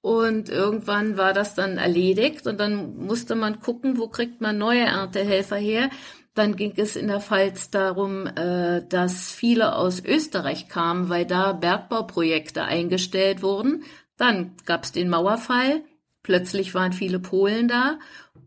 Und 0.00 0.48
irgendwann 0.48 1.16
war 1.16 1.32
das 1.32 1.54
dann 1.54 1.78
erledigt 1.78 2.46
und 2.48 2.58
dann 2.58 2.96
musste 2.96 3.36
man 3.36 3.60
gucken, 3.60 3.98
wo 3.98 4.08
kriegt 4.08 4.40
man 4.40 4.58
neue 4.58 4.82
Erntehelfer 4.84 5.56
her. 5.56 5.90
Dann 6.34 6.56
ging 6.56 6.72
es 6.76 6.96
in 6.96 7.08
der 7.08 7.20
Pfalz 7.20 7.70
darum, 7.70 8.26
äh, 8.26 8.84
dass 8.88 9.30
viele 9.30 9.76
aus 9.76 10.02
Österreich 10.04 10.68
kamen, 10.68 11.08
weil 11.08 11.26
da 11.26 11.52
Bergbauprojekte 11.52 12.64
eingestellt 12.64 13.42
wurden. 13.42 13.84
Dann 14.16 14.56
gab 14.64 14.84
es 14.84 14.92
den 14.92 15.08
Mauerfall. 15.08 15.82
Plötzlich 16.22 16.74
waren 16.74 16.92
viele 16.92 17.18
Polen 17.18 17.68
da 17.68 17.98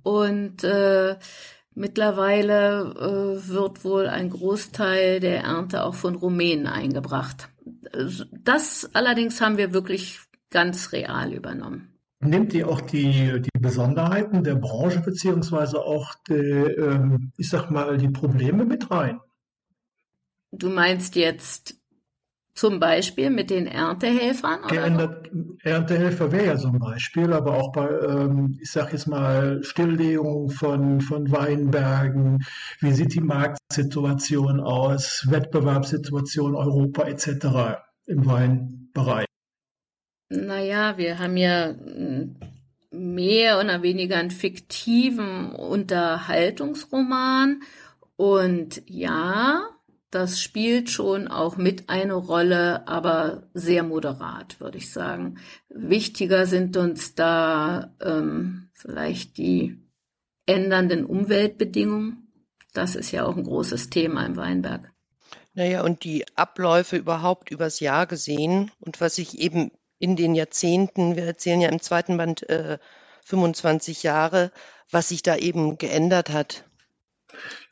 und 0.03 0.63
äh, 0.63 1.17
mittlerweile 1.73 2.81
äh, 2.81 3.49
wird 3.49 3.83
wohl 3.83 4.07
ein 4.07 4.29
Großteil 4.29 5.19
der 5.19 5.41
Ernte 5.41 5.83
auch 5.83 5.95
von 5.95 6.15
Rumänen 6.15 6.67
eingebracht. 6.67 7.49
Das 8.31 8.89
allerdings 8.93 9.41
haben 9.41 9.57
wir 9.57 9.73
wirklich 9.73 10.19
ganz 10.49 10.93
real 10.93 11.33
übernommen. 11.33 11.91
Nimmt 12.21 12.53
ihr 12.53 12.69
auch 12.69 12.81
die, 12.81 13.41
die 13.41 13.59
Besonderheiten 13.59 14.43
der 14.43 14.55
Branche 14.55 15.01
beziehungsweise 15.01 15.81
auch 15.81 16.15
die, 16.27 16.33
ähm, 16.33 17.33
ich 17.37 17.49
sag 17.49 17.69
mal, 17.69 17.97
die 17.97 18.09
Probleme 18.09 18.65
mit 18.65 18.89
rein? 18.89 19.19
Du 20.51 20.69
meinst 20.69 21.15
jetzt 21.15 21.77
zum 22.55 22.79
Beispiel 22.79 23.29
mit 23.29 23.49
den 23.49 23.67
Erntehelfern? 23.67 24.61
Geändert, 24.69 25.29
Erntehelfer 25.63 26.31
wäre 26.31 26.45
ja 26.45 26.57
so 26.57 26.69
ein 26.69 26.79
Beispiel, 26.79 27.33
aber 27.33 27.57
auch 27.57 27.73
bei, 27.73 27.87
ähm, 27.87 28.57
ich 28.61 28.71
sage 28.71 28.93
jetzt 28.93 29.07
mal, 29.07 29.61
Stilllegung 29.61 30.49
von, 30.49 31.01
von 31.01 31.29
Weinbergen. 31.31 32.45
Wie 32.79 32.93
sieht 32.93 33.13
die 33.13 33.21
Marktsituation 33.21 34.61
aus? 34.61 35.27
Wettbewerbssituation 35.29 36.55
Europa 36.55 37.03
etc. 37.03 37.27
im 38.05 38.25
Weinbereich? 38.25 39.25
Naja, 40.29 40.97
wir 40.97 41.19
haben 41.19 41.37
ja 41.37 41.67
hm, 41.67 42.37
mehr 42.91 43.59
oder 43.59 43.83
weniger 43.83 44.17
einen 44.17 44.31
fiktiven 44.31 45.51
Unterhaltungsroman. 45.51 47.61
Und 48.15 48.81
ja, 48.87 49.74
das 50.15 50.41
spielt 50.41 50.89
schon 50.89 51.27
auch 51.27 51.57
mit 51.57 51.89
eine 51.89 52.13
Rolle, 52.13 52.87
aber 52.87 53.49
sehr 53.53 53.83
moderat, 53.83 54.61
würde 54.61 54.77
ich 54.77 54.93
sagen. 54.93 55.39
Wichtiger 55.67 56.45
sind 56.45 56.77
uns 56.77 57.15
da 57.15 57.93
ähm, 57.99 58.69
vielleicht 58.73 59.37
die 59.37 59.77
ändernden 60.45 61.05
Umweltbedingungen. 61.05 62.31
Das 62.73 62.95
ist 62.95 63.11
ja 63.11 63.25
auch 63.25 63.35
ein 63.35 63.43
großes 63.43 63.89
Thema 63.89 64.25
im 64.25 64.37
Weinberg. 64.37 64.89
Naja, 65.53 65.83
und 65.83 66.05
die 66.05 66.25
Abläufe 66.37 66.95
überhaupt 66.95 67.51
übers 67.51 67.81
Jahr 67.81 68.07
gesehen 68.07 68.71
und 68.79 69.01
was 69.01 69.15
sich 69.15 69.37
eben 69.37 69.71
in 69.99 70.15
den 70.15 70.33
Jahrzehnten, 70.33 71.17
wir 71.17 71.25
erzählen 71.25 71.59
ja 71.59 71.67
im 71.67 71.81
zweiten 71.81 72.15
Band 72.15 72.47
äh, 72.49 72.77
25 73.25 74.03
Jahre, 74.03 74.53
was 74.89 75.09
sich 75.09 75.23
da 75.23 75.35
eben 75.35 75.77
geändert 75.77 76.29
hat. 76.29 76.63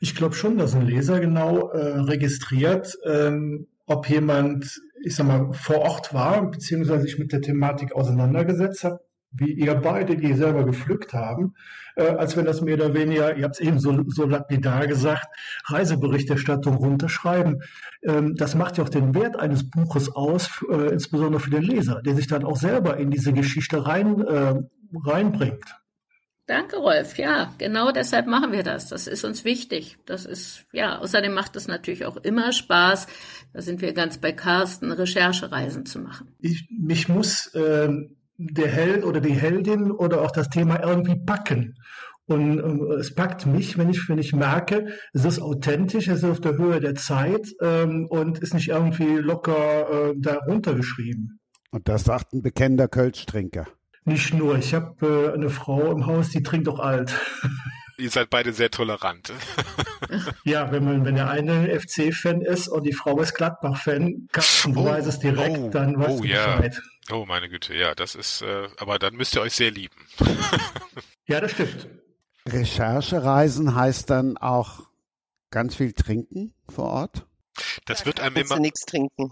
Ich 0.00 0.14
glaube 0.14 0.34
schon, 0.34 0.58
dass 0.58 0.74
ein 0.74 0.86
Leser 0.86 1.20
genau 1.20 1.70
äh, 1.70 1.98
registriert, 2.00 2.96
ähm, 3.04 3.66
ob 3.86 4.08
jemand, 4.08 4.80
ich 5.02 5.14
sag 5.14 5.26
mal, 5.26 5.52
vor 5.52 5.78
Ort 5.78 6.14
war, 6.14 6.50
beziehungsweise 6.50 7.02
sich 7.02 7.18
mit 7.18 7.32
der 7.32 7.42
Thematik 7.42 7.92
auseinandergesetzt 7.92 8.84
hat, 8.84 9.00
wie 9.34 9.52
ihr 9.52 9.74
beide, 9.74 10.16
die 10.16 10.32
selber 10.34 10.64
gepflückt 10.64 11.12
haben, 11.12 11.54
äh, 11.96 12.04
als 12.04 12.36
wenn 12.36 12.44
das 12.44 12.60
mehr 12.60 12.76
oder 12.76 12.94
weniger, 12.94 13.36
ihr 13.36 13.44
habt 13.44 13.56
es 13.56 13.60
eben 13.60 13.78
so, 13.78 14.04
so 14.06 14.26
lapidar 14.26 14.86
gesagt, 14.86 15.26
Reiseberichterstattung 15.66 16.76
runterschreiben. 16.76 17.62
Ähm, 18.02 18.34
das 18.36 18.54
macht 18.54 18.78
ja 18.78 18.84
auch 18.84 18.88
den 18.88 19.14
Wert 19.14 19.36
eines 19.38 19.68
Buches 19.68 20.14
aus, 20.14 20.64
äh, 20.70 20.92
insbesondere 20.92 21.40
für 21.40 21.50
den 21.50 21.62
Leser, 21.62 22.00
der 22.02 22.14
sich 22.14 22.26
dann 22.26 22.44
auch 22.44 22.56
selber 22.56 22.96
in 22.96 23.10
diese 23.10 23.32
Geschichte 23.32 23.86
rein, 23.86 24.20
äh, 24.20 24.54
reinbringt. 25.04 25.76
Danke, 26.46 26.76
Rolf. 26.76 27.16
Ja, 27.16 27.54
genau 27.56 27.90
deshalb 27.90 28.26
machen 28.26 28.52
wir 28.52 28.62
das. 28.62 28.88
Das 28.88 29.06
ist 29.06 29.24
uns 29.24 29.44
wichtig. 29.44 29.96
Das 30.04 30.26
ist, 30.26 30.66
ja, 30.72 30.98
außerdem 30.98 31.32
macht 31.32 31.56
es 31.56 31.68
natürlich 31.68 32.04
auch 32.04 32.18
immer 32.18 32.52
Spaß. 32.52 33.06
Da 33.54 33.62
sind 33.62 33.80
wir 33.80 33.94
ganz 33.94 34.18
bei 34.18 34.32
Carsten, 34.32 34.92
Recherchereisen 34.92 35.86
zu 35.86 36.00
machen. 36.00 36.28
Ich, 36.40 36.68
mich 36.70 37.08
muss 37.08 37.46
äh, 37.54 37.88
der 38.36 38.68
Held 38.68 39.04
oder 39.04 39.20
die 39.20 39.32
Heldin 39.32 39.90
oder 39.90 40.20
auch 40.20 40.32
das 40.32 40.50
Thema 40.50 40.82
irgendwie 40.82 41.16
packen. 41.16 41.78
Und 42.26 42.58
äh, 42.58 42.94
es 42.96 43.14
packt 43.14 43.46
mich, 43.46 43.78
wenn 43.78 43.88
ich, 43.88 44.08
wenn 44.08 44.18
ich 44.18 44.34
merke, 44.34 44.88
es 45.14 45.24
ist 45.24 45.40
authentisch, 45.40 46.08
es 46.08 46.18
ist 46.18 46.24
auf 46.24 46.40
der 46.40 46.58
Höhe 46.58 46.80
der 46.80 46.94
Zeit 46.94 47.54
ähm, 47.62 48.06
und 48.08 48.38
ist 48.38 48.52
nicht 48.52 48.68
irgendwie 48.68 49.16
locker 49.16 50.10
äh, 50.10 50.14
da 50.16 50.36
runtergeschrieben. 50.46 51.40
Und 51.70 51.88
das 51.88 52.04
sagt 52.04 52.32
ein 52.34 52.42
bekennender 52.42 52.88
Kölsch-Trinker. 52.88 53.66
Nicht 54.04 54.34
nur, 54.34 54.58
ich 54.58 54.74
habe 54.74 55.30
äh, 55.30 55.34
eine 55.34 55.48
Frau 55.48 55.90
im 55.90 56.06
Haus, 56.06 56.30
die 56.30 56.42
trinkt 56.42 56.68
auch 56.68 56.78
alt. 56.78 57.14
Ihr 57.96 58.10
seid 58.10 58.28
beide 58.28 58.52
sehr 58.52 58.70
tolerant. 58.70 59.32
ja, 60.44 60.72
wenn 60.72 60.84
man, 60.84 61.04
wenn 61.04 61.14
der 61.14 61.30
eine 61.30 61.78
FC-Fan 61.78 62.40
ist 62.40 62.66
und 62.66 62.82
die 62.82 62.92
Frau 62.92 63.18
ist 63.20 63.34
Gladbach-Fan, 63.34 64.28
Carsten 64.32 64.76
oh, 64.76 64.84
weiß 64.84 65.06
es 65.06 65.20
direkt, 65.20 65.58
oh, 65.58 65.70
dann 65.70 65.98
weiß 65.98 66.18
oh, 66.18 66.20
du 66.22 66.24
ja. 66.26 66.56
Bescheid. 66.56 66.82
Oh, 67.12 67.24
meine 67.26 67.48
Güte, 67.48 67.74
ja, 67.74 67.94
das 67.94 68.16
ist, 68.16 68.42
äh, 68.42 68.68
aber 68.78 68.98
dann 68.98 69.14
müsst 69.14 69.36
ihr 69.36 69.42
euch 69.42 69.54
sehr 69.54 69.70
lieben. 69.70 69.94
ja, 71.28 71.40
das 71.40 71.52
stimmt. 71.52 71.88
Recherchereisen 72.48 73.74
heißt 73.74 74.10
dann 74.10 74.36
auch 74.38 74.80
ganz 75.50 75.76
viel 75.76 75.92
trinken 75.92 76.52
vor 76.68 76.86
Ort? 76.86 77.26
Das 77.86 78.00
da 78.00 78.06
wird 78.06 78.20
einem 78.20 78.36
immer. 78.36 78.58
nichts 78.58 78.84
trinken. 78.86 79.30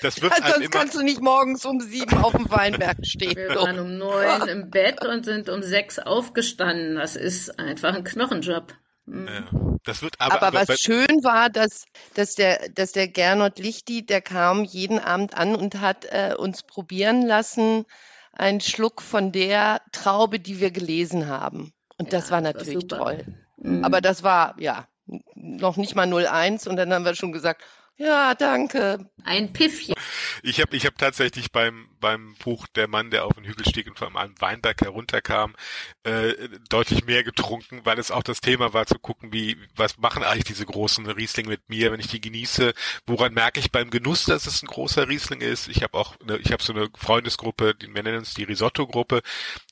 Das 0.00 0.22
wird 0.22 0.32
also 0.32 0.54
sonst 0.54 0.70
kannst 0.70 0.94
du 0.94 1.02
nicht 1.02 1.20
morgens 1.20 1.64
um 1.66 1.80
sieben 1.80 2.18
auf 2.18 2.32
dem 2.32 2.50
Weinberg 2.50 2.98
stehen. 3.02 3.36
Wir 3.36 3.54
waren 3.56 3.78
um 3.78 3.98
neun 3.98 4.48
im 4.48 4.70
Bett 4.70 5.04
und 5.04 5.24
sind 5.24 5.48
um 5.48 5.62
sechs 5.62 5.98
aufgestanden. 5.98 6.96
Das 6.96 7.16
ist 7.16 7.58
einfach 7.58 7.94
ein 7.94 8.04
Knochenjob. 8.04 8.74
Mhm. 9.06 9.28
Ja, 9.28 9.78
das 9.84 10.02
wird 10.02 10.14
aber, 10.18 10.36
aber, 10.36 10.58
aber 10.58 10.68
was 10.68 10.80
schön 10.80 11.22
war, 11.22 11.50
dass, 11.50 11.84
dass 12.14 12.34
der, 12.34 12.70
dass 12.70 12.92
der 12.92 13.08
Gernot 13.08 13.58
Lichti, 13.58 14.04
der 14.04 14.22
kam 14.22 14.64
jeden 14.64 14.98
Abend 14.98 15.36
an 15.36 15.54
und 15.54 15.80
hat 15.80 16.06
äh, 16.06 16.34
uns 16.36 16.62
probieren 16.62 17.22
lassen, 17.22 17.84
einen 18.32 18.60
Schluck 18.60 19.02
von 19.02 19.30
der 19.30 19.82
Traube, 19.92 20.40
die 20.40 20.60
wir 20.60 20.70
gelesen 20.70 21.28
haben. 21.28 21.72
Und 21.98 22.12
ja, 22.12 22.18
das 22.18 22.30
war 22.30 22.40
natürlich 22.40 22.86
das 22.88 22.98
war 22.98 23.06
toll. 23.06 23.24
Mhm. 23.58 23.84
Aber 23.84 24.00
das 24.00 24.22
war, 24.22 24.56
ja, 24.58 24.88
noch 25.34 25.76
nicht 25.76 25.94
mal 25.94 26.12
01 26.12 26.66
und 26.66 26.76
dann 26.76 26.92
haben 26.92 27.04
wir 27.04 27.14
schon 27.14 27.32
gesagt, 27.32 27.62
ja, 27.96 28.34
danke. 28.34 29.10
Ein 29.24 29.52
Piffchen. 29.52 29.94
Ich 30.42 30.60
habe 30.60 30.76
ich 30.76 30.84
hab 30.84 30.98
tatsächlich 30.98 31.52
beim, 31.52 31.88
beim 32.00 32.34
Buch 32.42 32.66
Der 32.74 32.88
Mann, 32.88 33.10
der 33.10 33.24
auf 33.24 33.34
den 33.34 33.44
Hügel 33.44 33.66
stieg 33.66 33.86
und 33.86 33.98
von 33.98 34.16
einem 34.16 34.34
Weinberg 34.40 34.80
herunterkam, 34.82 35.54
äh, 36.02 36.34
deutlich 36.68 37.04
mehr 37.04 37.24
getrunken, 37.24 37.80
weil 37.84 37.98
es 37.98 38.10
auch 38.10 38.22
das 38.22 38.40
Thema 38.40 38.72
war 38.74 38.86
zu 38.86 38.98
gucken, 38.98 39.32
wie, 39.32 39.56
was 39.76 39.96
machen 39.98 40.22
eigentlich 40.22 40.44
diese 40.44 40.66
großen 40.66 41.06
Riesling 41.06 41.46
mit 41.46 41.68
mir, 41.68 41.92
wenn 41.92 42.00
ich 42.00 42.08
die 42.08 42.20
genieße, 42.20 42.74
woran 43.06 43.32
merke 43.32 43.60
ich 43.60 43.70
beim 43.70 43.90
Genuss, 43.90 44.24
dass 44.24 44.46
es 44.46 44.62
ein 44.62 44.66
großer 44.66 45.08
Riesling 45.08 45.40
ist. 45.40 45.68
Ich 45.68 45.82
habe 45.82 45.96
auch, 45.96 46.16
eine, 46.20 46.36
ich 46.38 46.52
habe 46.52 46.62
so 46.62 46.72
eine 46.72 46.88
Freundesgruppe, 46.96 47.74
die 47.74 47.94
wir 47.94 48.02
nennen 48.02 48.18
uns 48.18 48.34
die 48.34 48.44
Risotto-Gruppe, 48.44 49.22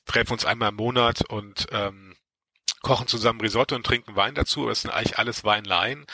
treffen 0.05 0.33
uns 0.33 0.45
einmal 0.45 0.69
im 0.69 0.75
Monat 0.75 1.23
und 1.29 1.67
ähm, 1.71 2.12
kochen 2.83 3.07
zusammen 3.07 3.41
Risotto 3.41 3.75
und 3.75 3.85
trinken 3.85 4.15
Wein 4.15 4.35
dazu. 4.35 4.67
Das 4.67 4.81
sind 4.81 4.91
eigentlich 4.91 5.17
alles 5.17 5.43
Weinleien. 5.43 6.05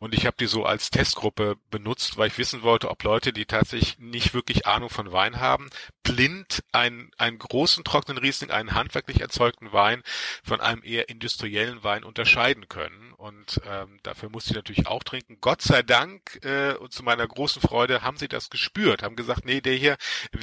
Und 0.00 0.14
ich 0.14 0.26
habe 0.26 0.36
die 0.40 0.46
so 0.46 0.64
als 0.64 0.90
Testgruppe 0.90 1.56
benutzt, 1.70 2.16
weil 2.16 2.28
ich 2.28 2.38
wissen 2.38 2.62
wollte, 2.62 2.90
ob 2.90 3.04
Leute, 3.04 3.32
die 3.32 3.44
tatsächlich 3.44 3.98
nicht 3.98 4.34
wirklich 4.34 4.66
Ahnung 4.66 4.90
von 4.90 5.12
Wein 5.12 5.38
haben, 5.38 5.70
blind 6.02 6.64
einen, 6.72 7.10
einen 7.18 7.38
großen 7.38 7.84
trockenen 7.84 8.18
Riesling, 8.18 8.50
einen 8.50 8.74
handwerklich 8.74 9.20
erzeugten 9.20 9.72
Wein 9.72 10.02
von 10.42 10.60
einem 10.60 10.82
eher 10.82 11.08
industriellen 11.08 11.84
Wein 11.84 12.04
unterscheiden 12.04 12.68
können. 12.68 13.12
Und 13.16 13.60
ähm, 13.66 13.98
dafür 14.02 14.30
musste 14.30 14.50
ich 14.50 14.56
natürlich 14.56 14.86
auch 14.86 15.02
trinken. 15.02 15.38
Gott 15.40 15.62
sei 15.62 15.82
Dank 15.82 16.40
äh, 16.44 16.74
und 16.74 16.92
zu 16.92 17.02
meiner 17.02 17.26
großen 17.26 17.60
Freude 17.60 18.02
haben 18.02 18.16
sie 18.16 18.28
das 18.28 18.50
gespürt, 18.50 19.02
haben 19.02 19.16
gesagt, 19.16 19.44
nee, 19.44 19.60
der 19.60 19.74
hier, 19.74 19.96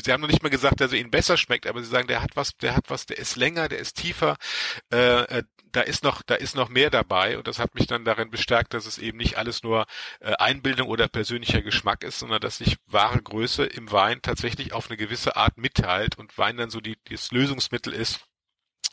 sie 0.04 0.12
haben 0.12 0.22
noch 0.22 0.30
nicht 0.30 0.44
mal 0.44 0.50
gesagt, 0.50 0.80
dass 0.80 0.94
er 0.94 1.00
ihnen 1.00 1.12
besser 1.12 1.38
schmeckt, 1.38 1.68
aber 1.68 1.82
sie 1.82 1.90
sagen, 1.90 2.08
der 2.08 2.22
hat 2.22 2.36
was, 2.36 2.56
der 2.58 2.76
hat 2.76 2.90
was, 2.90 3.08
der 3.08 3.18
ist 3.18 3.36
länger, 3.36 3.68
der 3.68 3.80
ist 3.80 3.98
tiefer. 3.98 4.38
Äh, 4.92 5.24
äh 5.24 5.44
da 5.72 5.82
ist 5.82 6.04
noch, 6.04 6.22
da 6.22 6.36
ist 6.36 6.56
noch 6.56 6.70
mehr 6.70 6.90
dabei 6.90 7.38
und 7.38 7.48
das 7.48 7.60
hat 7.60 7.76
mich 7.76 7.88
dann 7.88 8.06
darin 8.06 8.30
bestärkt, 8.30 8.74
dass 8.74 8.86
es 8.86 8.98
eben 8.98 9.18
nicht 9.18 9.38
alles 9.38 9.64
nur 9.64 9.86
äh, 10.20 10.34
Einbildung 10.34 10.88
oder 10.88 11.08
persönlicher 11.08 11.62
Geschmack 11.62 12.04
ist, 12.04 12.20
sondern 12.20 12.42
dass 12.42 12.58
sich 12.58 12.78
wahre 12.88 13.22
Größe 13.22 13.66
im 13.66 13.92
Wein 13.92 14.22
tatsächlich 14.22 14.74
auf 14.74 14.90
eine 14.90 14.98
gewisse 14.98 15.36
Art 15.36 15.58
mitteilt 15.58 16.18
und 16.18 16.38
Wein 16.38 16.58
dann 16.58 16.70
so 16.70 16.80
die, 16.82 16.98
das 17.10 17.32
Lösungsmittel 17.32 17.94
ist, 17.94 18.22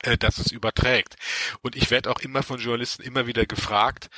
äh, 0.03 0.17
dass 0.17 0.39
es 0.39 0.53
überträgt. 0.53 1.17
Und 1.63 1.77
ich 1.77 1.91
werde 1.91 2.11
auch 2.11 2.21
immer 2.21 2.43
von 2.43 2.61
Journalisten 2.61 3.03
immer 3.03 3.27
wieder 3.27 3.47
gefragt, 3.47 4.11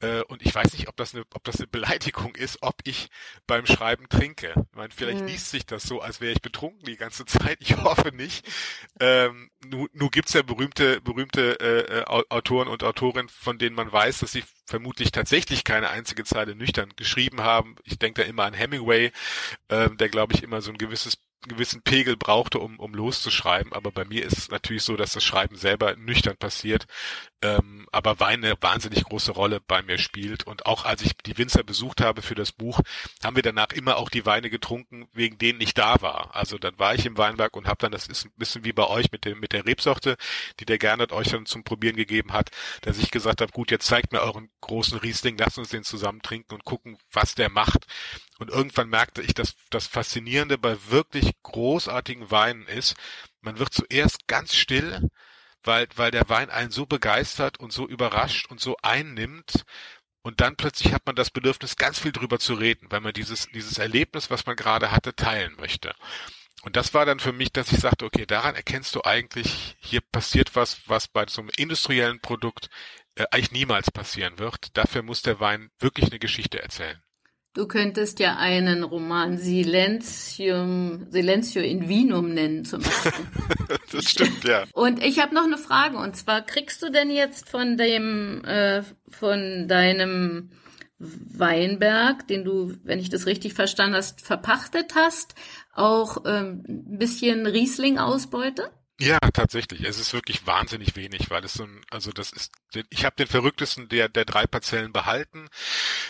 äh, 0.00 0.22
und 0.24 0.42
ich 0.42 0.54
weiß 0.54 0.72
nicht, 0.74 0.88
ob 0.88 0.96
das, 0.96 1.14
eine, 1.14 1.24
ob 1.34 1.44
das 1.44 1.56
eine 1.58 1.66
Beleidigung 1.66 2.34
ist, 2.34 2.58
ob 2.62 2.76
ich 2.84 3.08
beim 3.46 3.64
Schreiben 3.66 4.08
trinke. 4.08 4.52
Ich 4.70 4.76
meine, 4.76 4.92
vielleicht 4.94 5.20
mhm. 5.20 5.28
liest 5.28 5.50
sich 5.50 5.66
das 5.66 5.84
so, 5.84 6.00
als 6.00 6.20
wäre 6.20 6.32
ich 6.32 6.42
betrunken 6.42 6.84
die 6.84 6.96
ganze 6.96 7.24
Zeit. 7.26 7.58
Ich 7.60 7.76
hoffe 7.76 8.10
nicht. 8.12 8.46
Ähm, 9.00 9.50
nur, 9.66 9.88
nur 9.92 10.10
gibt's 10.10 10.32
ja 10.34 10.42
berühmte, 10.42 11.00
berühmte 11.00 11.58
äh 11.60 12.04
Autoren 12.04 12.68
und 12.68 12.82
Autorinnen, 12.82 13.28
von 13.28 13.58
denen 13.58 13.76
man 13.76 13.90
weiß, 13.90 14.18
dass 14.18 14.32
sie 14.32 14.44
vermutlich 14.66 15.12
tatsächlich 15.12 15.64
keine 15.64 15.90
einzige 15.90 16.24
Zeile 16.24 16.54
nüchtern 16.54 16.92
geschrieben 16.96 17.40
haben. 17.40 17.76
Ich 17.84 17.98
denke 17.98 18.22
da 18.22 18.28
immer 18.28 18.44
an 18.44 18.54
Hemingway, 18.54 19.12
äh, 19.68 19.90
der 19.90 20.08
glaube 20.08 20.34
ich 20.34 20.42
immer 20.42 20.60
so 20.60 20.70
ein 20.70 20.78
gewisses 20.78 21.18
gewissen 21.48 21.82
Pegel 21.82 22.16
brauchte, 22.16 22.58
um, 22.58 22.78
um 22.78 22.94
loszuschreiben. 22.94 23.72
Aber 23.72 23.90
bei 23.90 24.04
mir 24.04 24.24
ist 24.24 24.38
es 24.38 24.50
natürlich 24.50 24.82
so, 24.82 24.96
dass 24.96 25.12
das 25.12 25.24
Schreiben 25.24 25.56
selber 25.56 25.96
nüchtern 25.96 26.36
passiert, 26.36 26.86
ähm, 27.42 27.86
aber 27.92 28.20
Wein 28.20 28.44
eine 28.44 28.54
wahnsinnig 28.60 29.04
große 29.04 29.32
Rolle 29.32 29.60
bei 29.60 29.82
mir 29.82 29.98
spielt. 29.98 30.46
Und 30.46 30.66
auch 30.66 30.84
als 30.84 31.02
ich 31.02 31.12
die 31.26 31.36
Winzer 31.38 31.62
besucht 31.62 32.00
habe 32.00 32.22
für 32.22 32.34
das 32.34 32.52
Buch, 32.52 32.80
haben 33.22 33.36
wir 33.36 33.42
danach 33.42 33.72
immer 33.72 33.96
auch 33.96 34.08
die 34.08 34.26
Weine 34.26 34.50
getrunken, 34.50 35.08
wegen 35.12 35.38
denen 35.38 35.60
ich 35.60 35.74
da 35.74 36.00
war. 36.00 36.34
Also 36.34 36.58
dann 36.58 36.78
war 36.78 36.94
ich 36.94 37.06
im 37.06 37.18
Weinberg 37.18 37.56
und 37.56 37.66
habe 37.66 37.78
dann, 37.78 37.92
das 37.92 38.06
ist 38.06 38.24
ein 38.24 38.32
bisschen 38.36 38.64
wie 38.64 38.72
bei 38.72 38.86
euch 38.86 39.12
mit, 39.12 39.24
dem, 39.24 39.40
mit 39.40 39.52
der 39.52 39.66
Rebsorte, 39.66 40.16
die 40.60 40.64
der 40.64 40.78
Gernot 40.78 41.12
euch 41.12 41.28
dann 41.28 41.46
zum 41.46 41.64
Probieren 41.64 41.96
gegeben 41.96 42.32
hat, 42.32 42.50
dass 42.82 42.98
ich 42.98 43.10
gesagt 43.10 43.40
habe, 43.40 43.52
gut, 43.52 43.70
jetzt 43.70 43.86
zeigt 43.86 44.12
mir 44.12 44.20
euren 44.20 44.50
großen 44.60 44.98
Riesling, 44.98 45.36
lasst 45.38 45.58
uns 45.58 45.68
den 45.68 45.84
zusammen 45.84 46.22
trinken 46.22 46.54
und 46.54 46.64
gucken, 46.64 46.98
was 47.12 47.34
der 47.34 47.50
macht. 47.50 47.86
Und 48.38 48.50
irgendwann 48.50 48.88
merkte 48.88 49.22
ich, 49.22 49.34
dass 49.34 49.54
das 49.70 49.86
Faszinierende 49.86 50.58
bei 50.58 50.76
wirklich 50.88 51.30
großartigen 51.42 52.30
Weinen 52.30 52.66
ist, 52.66 52.94
man 53.40 53.58
wird 53.58 53.72
zuerst 53.72 54.26
ganz 54.26 54.54
still, 54.54 55.08
weil, 55.62 55.86
weil 55.96 56.10
der 56.10 56.28
Wein 56.28 56.50
einen 56.50 56.70
so 56.70 56.86
begeistert 56.86 57.60
und 57.60 57.72
so 57.72 57.86
überrascht 57.86 58.50
und 58.50 58.60
so 58.60 58.76
einnimmt. 58.82 59.64
Und 60.22 60.40
dann 60.40 60.56
plötzlich 60.56 60.92
hat 60.92 61.06
man 61.06 61.16
das 61.16 61.30
Bedürfnis, 61.30 61.76
ganz 61.76 61.98
viel 61.98 62.12
drüber 62.12 62.38
zu 62.38 62.54
reden, 62.54 62.90
weil 62.90 63.00
man 63.00 63.12
dieses, 63.12 63.46
dieses 63.48 63.78
Erlebnis, 63.78 64.30
was 64.30 64.46
man 64.46 64.56
gerade 64.56 64.90
hatte, 64.90 65.14
teilen 65.14 65.54
möchte. 65.56 65.94
Und 66.62 66.76
das 66.76 66.94
war 66.94 67.04
dann 67.04 67.20
für 67.20 67.32
mich, 67.32 67.52
dass 67.52 67.70
ich 67.72 67.78
sagte, 67.78 68.06
okay, 68.06 68.24
daran 68.24 68.54
erkennst 68.54 68.94
du 68.94 69.04
eigentlich, 69.04 69.76
hier 69.80 70.00
passiert 70.00 70.56
was, 70.56 70.88
was 70.88 71.08
bei 71.08 71.26
so 71.28 71.42
einem 71.42 71.50
industriellen 71.58 72.20
Produkt 72.20 72.70
äh, 73.16 73.26
eigentlich 73.30 73.52
niemals 73.52 73.90
passieren 73.90 74.38
wird. 74.38 74.74
Dafür 74.76 75.02
muss 75.02 75.20
der 75.20 75.40
Wein 75.40 75.70
wirklich 75.78 76.06
eine 76.10 76.18
Geschichte 76.18 76.62
erzählen. 76.62 77.03
Du 77.54 77.68
könntest 77.68 78.18
ja 78.18 78.36
einen 78.36 78.82
Roman 78.82 79.38
Silentium, 79.38 81.06
Silentio 81.10 81.62
in 81.62 81.88
Vinum 81.88 82.34
nennen 82.34 82.64
zum 82.64 82.82
Beispiel. 82.82 83.12
das 83.92 84.10
stimmt, 84.10 84.42
ja. 84.42 84.64
Und 84.72 85.00
ich 85.00 85.20
habe 85.20 85.36
noch 85.36 85.44
eine 85.44 85.56
Frage, 85.56 85.96
und 85.96 86.16
zwar 86.16 86.42
kriegst 86.42 86.82
du 86.82 86.90
denn 86.90 87.10
jetzt 87.10 87.48
von 87.48 87.76
dem, 87.76 88.44
äh, 88.44 88.82
von 89.08 89.68
deinem 89.68 90.50
Weinberg, 90.98 92.26
den 92.26 92.44
du, 92.44 92.74
wenn 92.82 92.98
ich 92.98 93.08
das 93.08 93.26
richtig 93.26 93.54
verstanden 93.54 93.96
hast, 93.96 94.20
verpachtet 94.20 94.96
hast, 94.96 95.36
auch 95.72 96.24
ähm, 96.26 96.64
ein 96.68 96.98
bisschen 96.98 97.46
Riesling-Ausbeute? 97.46 98.72
Ja, 99.00 99.18
tatsächlich. 99.18 99.82
Es 99.82 99.98
ist 99.98 100.12
wirklich 100.12 100.46
wahnsinnig 100.46 100.94
wenig, 100.94 101.28
weil 101.28 101.44
es 101.44 101.54
so 101.54 101.64
ein, 101.64 101.84
also 101.90 102.12
das 102.12 102.30
ist, 102.32 102.52
ich 102.90 103.04
habe 103.04 103.16
den 103.16 103.26
verrücktesten 103.26 103.88
der 103.88 104.08
der 104.08 104.24
drei 104.24 104.46
Parzellen 104.46 104.92
behalten. 104.92 105.48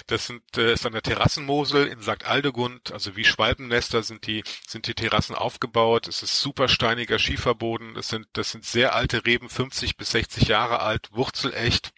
Das 0.06 0.26
sind 0.26 0.42
äh, 0.58 0.74
ist 0.74 0.84
an 0.84 0.92
der 0.92 1.00
Terrassenmosel 1.02 1.86
in 1.86 2.02
St. 2.02 2.24
Aldegund, 2.24 2.92
also 2.92 3.16
wie 3.16 3.24
Schwalbennester 3.24 4.02
sind 4.02 4.26
die 4.26 4.44
sind 4.68 4.86
die 4.86 4.94
Terrassen 4.94 5.34
aufgebaut. 5.34 6.08
Es 6.08 6.22
ist 6.22 6.40
super 6.42 6.68
steiniger 6.68 7.18
Schieferboden. 7.18 7.96
Es 7.96 8.08
sind 8.08 8.26
das 8.34 8.50
sind 8.50 8.66
sehr 8.66 8.94
alte 8.94 9.24
Reben, 9.24 9.48
50 9.48 9.96
bis 9.96 10.10
60 10.10 10.48
Jahre 10.48 10.80
alt, 10.80 11.08
wurzelecht. 11.12 11.92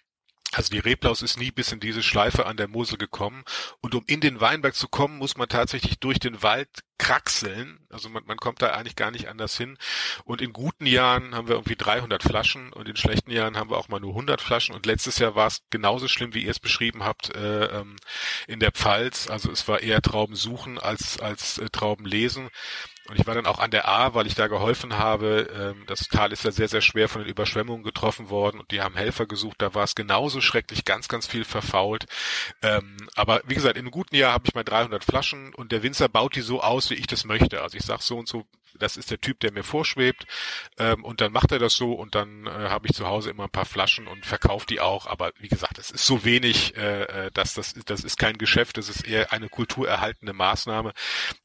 Also 0.52 0.70
die 0.70 0.78
Reblaus 0.78 1.22
ist 1.22 1.38
nie 1.38 1.50
bis 1.50 1.72
in 1.72 1.80
diese 1.80 2.02
Schleife 2.02 2.46
an 2.46 2.56
der 2.56 2.68
Mosel 2.68 2.98
gekommen. 2.98 3.44
Und 3.80 3.94
um 3.94 4.04
in 4.06 4.20
den 4.20 4.40
Weinberg 4.40 4.74
zu 4.74 4.88
kommen, 4.88 5.18
muss 5.18 5.36
man 5.36 5.48
tatsächlich 5.48 5.98
durch 5.98 6.18
den 6.18 6.42
Wald 6.42 6.68
kraxeln. 6.98 7.86
Also 7.90 8.08
man, 8.08 8.24
man 8.26 8.36
kommt 8.38 8.62
da 8.62 8.68
eigentlich 8.68 8.96
gar 8.96 9.10
nicht 9.10 9.28
anders 9.28 9.56
hin. 9.56 9.76
Und 10.24 10.40
in 10.40 10.52
guten 10.52 10.86
Jahren 10.86 11.34
haben 11.34 11.48
wir 11.48 11.56
irgendwie 11.56 11.76
300 11.76 12.22
Flaschen 12.22 12.72
und 12.72 12.88
in 12.88 12.96
schlechten 12.96 13.30
Jahren 13.30 13.56
haben 13.56 13.70
wir 13.70 13.76
auch 13.76 13.88
mal 13.88 14.00
nur 14.00 14.10
100 14.10 14.40
Flaschen. 14.40 14.74
Und 14.74 14.86
letztes 14.86 15.18
Jahr 15.18 15.34
war 15.34 15.48
es 15.48 15.62
genauso 15.70 16.08
schlimm, 16.08 16.32
wie 16.32 16.44
ihr 16.44 16.50
es 16.50 16.60
beschrieben 16.60 17.04
habt, 17.04 17.34
äh, 17.34 17.66
ähm, 17.66 17.96
in 18.46 18.60
der 18.60 18.72
Pfalz. 18.72 19.28
Also 19.28 19.50
es 19.50 19.66
war 19.68 19.80
eher 19.80 20.00
Trauben 20.00 20.36
suchen 20.36 20.78
als, 20.78 21.18
als 21.20 21.58
äh, 21.58 21.68
Trauben 21.70 22.06
lesen. 22.06 22.48
Und 23.08 23.18
ich 23.18 23.26
war 23.26 23.34
dann 23.34 23.46
auch 23.46 23.58
an 23.58 23.70
der 23.70 23.88
A, 23.88 24.14
weil 24.14 24.26
ich 24.26 24.34
da 24.34 24.48
geholfen 24.48 24.98
habe. 24.98 25.48
Ähm, 25.54 25.84
das 25.86 26.08
Tal 26.08 26.32
ist 26.32 26.44
ja 26.44 26.50
sehr, 26.50 26.68
sehr 26.68 26.80
schwer 26.80 27.08
von 27.08 27.22
den 27.22 27.30
Überschwemmungen 27.30 27.84
getroffen 27.84 28.30
worden 28.30 28.60
und 28.60 28.70
die 28.70 28.80
haben 28.80 28.96
Helfer 28.96 29.26
gesucht. 29.26 29.56
Da 29.58 29.74
war 29.74 29.84
es 29.84 29.94
genauso 29.94 30.40
schrecklich, 30.40 30.84
ganz, 30.84 31.08
ganz 31.08 31.26
viel 31.26 31.44
verfault. 31.44 32.06
Ähm, 32.62 32.96
aber 33.14 33.42
wie 33.46 33.54
gesagt, 33.54 33.76
in 33.76 33.82
einem 33.82 33.90
guten 33.90 34.16
Jahr 34.16 34.32
habe 34.32 34.44
ich 34.46 34.54
mal 34.54 34.64
300 34.64 35.04
Flaschen 35.04 35.54
und 35.54 35.72
der 35.72 35.82
Winzer 35.82 36.08
baut 36.08 36.36
die 36.36 36.40
so 36.40 36.62
aus, 36.62 36.90
wie 36.90 36.94
ich 36.94 37.06
das 37.06 37.24
möchte. 37.24 37.62
Also 37.62 37.76
ich 37.76 37.84
sage 37.84 38.02
so 38.02 38.18
und 38.18 38.28
so 38.28 38.44
das 38.78 38.96
ist 38.96 39.10
der 39.10 39.20
Typ, 39.20 39.40
der 39.40 39.52
mir 39.52 39.62
vorschwebt. 39.62 40.26
Ähm, 40.78 41.04
und 41.04 41.20
dann 41.20 41.32
macht 41.32 41.52
er 41.52 41.58
das 41.58 41.74
so 41.74 41.92
und 41.92 42.14
dann 42.14 42.46
äh, 42.46 42.50
habe 42.50 42.86
ich 42.86 42.94
zu 42.94 43.06
Hause 43.06 43.30
immer 43.30 43.44
ein 43.44 43.50
paar 43.50 43.64
Flaschen 43.64 44.06
und 44.06 44.26
verkaufe 44.26 44.66
die 44.66 44.80
auch. 44.80 45.06
Aber 45.06 45.32
wie 45.38 45.48
gesagt, 45.48 45.78
es 45.78 45.90
ist 45.90 46.04
so 46.04 46.24
wenig, 46.24 46.76
äh, 46.76 47.02
äh, 47.26 47.30
dass 47.32 47.54
das, 47.54 47.74
das 47.86 48.04
ist 48.04 48.18
kein 48.18 48.38
Geschäft, 48.38 48.76
das 48.78 48.88
ist 48.88 49.06
eher 49.06 49.32
eine 49.32 49.48
kulturerhaltende 49.48 50.32
Maßnahme, 50.32 50.92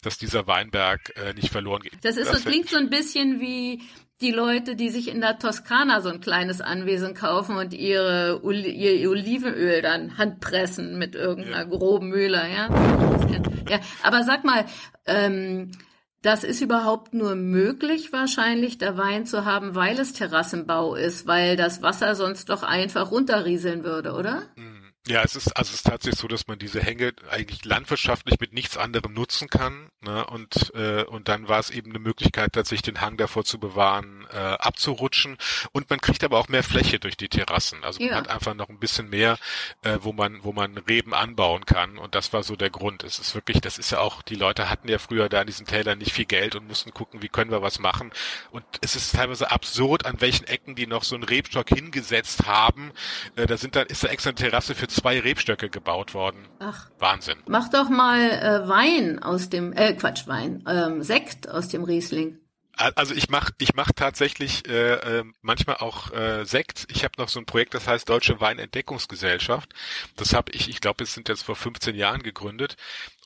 dass 0.01 0.17
dieser 0.17 0.47
Weinberg 0.47 1.13
äh, 1.15 1.33
nicht 1.33 1.49
verloren 1.49 1.81
geht. 1.81 1.93
Das 2.03 2.17
ist, 2.17 2.31
das 2.31 2.43
klingt 2.43 2.69
so 2.69 2.77
ein 2.77 2.89
bisschen 2.89 3.39
wie 3.39 3.81
die 4.21 4.31
Leute, 4.31 4.75
die 4.75 4.89
sich 4.89 5.07
in 5.07 5.19
der 5.19 5.39
Toskana 5.39 6.01
so 6.01 6.09
ein 6.09 6.21
kleines 6.21 6.61
Anwesen 6.61 7.15
kaufen 7.15 7.57
und 7.57 7.73
ihre 7.73 8.39
ihr 8.43 9.09
Olivenöl 9.09 9.81
dann 9.81 10.17
handpressen 10.17 10.97
mit 10.97 11.15
irgendeiner 11.15 11.57
ja. 11.57 11.63
groben 11.63 12.09
Mühle, 12.09 12.43
ja. 12.53 12.69
ja. 13.69 13.79
Aber 14.03 14.23
sag 14.23 14.43
mal, 14.43 14.65
ähm, 15.07 15.71
das 16.21 16.43
ist 16.43 16.61
überhaupt 16.61 17.13
nur 17.13 17.35
möglich, 17.35 18.13
wahrscheinlich, 18.13 18.77
der 18.77 18.97
Wein 18.97 19.25
zu 19.25 19.45
haben, 19.45 19.73
weil 19.73 19.99
es 19.99 20.13
Terrassenbau 20.13 20.95
ist, 20.95 21.25
weil 21.25 21.57
das 21.57 21.81
Wasser 21.81 22.15
sonst 22.15 22.49
doch 22.49 22.63
einfach 22.63 23.11
runterrieseln 23.11 23.83
würde, 23.83 24.13
oder? 24.13 24.43
Mhm. 24.55 24.70
Ja, 25.07 25.23
es 25.23 25.35
ist, 25.35 25.57
also 25.57 25.69
es 25.69 25.77
ist 25.77 25.87
tatsächlich 25.87 26.19
so, 26.19 26.27
dass 26.27 26.45
man 26.45 26.59
diese 26.59 26.79
Hänge 26.79 27.13
eigentlich 27.31 27.65
landwirtschaftlich 27.65 28.39
mit 28.39 28.53
nichts 28.53 28.77
anderem 28.77 29.13
nutzen 29.13 29.49
kann. 29.49 29.89
Ne? 30.01 30.23
Und, 30.27 30.71
äh, 30.75 31.03
und 31.03 31.27
dann 31.27 31.47
war 31.47 31.59
es 31.59 31.71
eben 31.71 31.89
eine 31.89 31.97
Möglichkeit, 31.97 32.53
tatsächlich 32.53 32.83
den 32.83 33.01
Hang 33.01 33.17
davor 33.17 33.43
zu 33.43 33.59
bewahren, 33.59 34.27
äh, 34.31 34.37
abzurutschen. 34.37 35.37
Und 35.71 35.89
man 35.89 35.99
kriegt 35.99 36.23
aber 36.23 36.37
auch 36.37 36.49
mehr 36.49 36.63
Fläche 36.63 36.99
durch 36.99 37.17
die 37.17 37.29
Terrassen. 37.29 37.83
Also 37.83 37.99
man 37.99 38.09
ja. 38.09 38.15
hat 38.15 38.29
einfach 38.29 38.53
noch 38.53 38.69
ein 38.69 38.77
bisschen 38.77 39.09
mehr, 39.09 39.39
äh, 39.81 39.97
wo 40.01 40.13
man, 40.13 40.43
wo 40.43 40.53
man 40.53 40.77
Reben 40.77 41.15
anbauen 41.15 41.65
kann. 41.65 41.97
Und 41.97 42.13
das 42.13 42.31
war 42.31 42.43
so 42.43 42.55
der 42.55 42.69
Grund. 42.69 43.03
Es 43.03 43.17
ist 43.17 43.33
wirklich, 43.33 43.59
das 43.59 43.79
ist 43.79 43.91
ja 43.91 43.99
auch, 43.99 44.21
die 44.21 44.35
Leute 44.35 44.69
hatten 44.69 44.87
ja 44.87 44.99
früher 44.99 45.29
da 45.29 45.41
in 45.41 45.47
diesen 45.47 45.65
Tälern 45.65 45.97
nicht 45.97 46.11
viel 46.11 46.25
Geld 46.25 46.53
und 46.53 46.67
mussten 46.67 46.93
gucken, 46.93 47.23
wie 47.23 47.29
können 47.29 47.49
wir 47.49 47.63
was 47.63 47.79
machen. 47.79 48.11
Und 48.51 48.63
es 48.81 48.95
ist 48.95 49.15
teilweise 49.15 49.49
absurd, 49.49 50.05
an 50.05 50.21
welchen 50.21 50.45
Ecken 50.45 50.75
die 50.75 50.85
noch 50.85 51.03
so 51.03 51.15
einen 51.15 51.23
Rebstock 51.23 51.69
hingesetzt 51.69 52.45
haben. 52.45 52.91
Äh, 53.35 53.47
da 53.47 53.57
sind 53.57 53.75
dann, 53.75 53.87
ist 53.87 54.03
da 54.03 54.09
extra 54.09 54.29
eine 54.29 54.35
Terrasse 54.35 54.75
für 54.75 54.90
zwei 54.91 55.19
Rebstöcke 55.19 55.69
gebaut 55.69 56.13
worden. 56.13 56.47
Ach. 56.59 56.89
Wahnsinn. 56.99 57.37
Mach 57.47 57.69
doch 57.69 57.89
mal 57.89 58.19
äh, 58.19 58.67
Wein 58.67 59.19
aus 59.21 59.49
dem, 59.49 59.73
äh, 59.73 59.93
Quatsch, 59.93 60.27
Wein, 60.27 60.63
ähm, 60.67 61.01
Sekt 61.03 61.49
aus 61.49 61.67
dem 61.69 61.83
Riesling. 61.83 62.37
Also 62.95 63.13
ich 63.13 63.29
mache 63.29 63.53
ich 63.59 63.75
mach 63.75 63.91
tatsächlich 63.91 64.67
äh, 64.67 64.93
äh, 64.93 65.23
manchmal 65.41 65.77
auch 65.77 66.11
äh, 66.13 66.45
Sekt. 66.45 66.87
Ich 66.89 67.03
habe 67.03 67.13
noch 67.17 67.29
so 67.29 67.39
ein 67.39 67.45
Projekt, 67.45 67.73
das 67.73 67.87
heißt 67.87 68.09
Deutsche 68.09 68.39
Weinentdeckungsgesellschaft. 68.39 69.71
Das 70.15 70.33
habe 70.33 70.51
ich, 70.53 70.67
ich 70.67 70.81
glaube, 70.81 71.03
es 71.03 71.13
sind 71.13 71.29
jetzt 71.29 71.43
vor 71.43 71.55
15 71.55 71.95
Jahren 71.95 72.23
gegründet. 72.23 72.77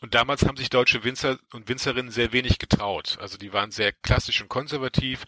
Und 0.01 0.13
damals 0.13 0.45
haben 0.45 0.57
sich 0.57 0.69
deutsche 0.69 1.03
Winzer 1.03 1.39
und 1.53 1.69
Winzerinnen 1.69 2.11
sehr 2.11 2.33
wenig 2.33 2.59
getraut. 2.59 3.17
Also 3.21 3.37
die 3.37 3.53
waren 3.53 3.71
sehr 3.71 3.93
klassisch 3.93 4.41
und 4.41 4.49
konservativ 4.49 5.25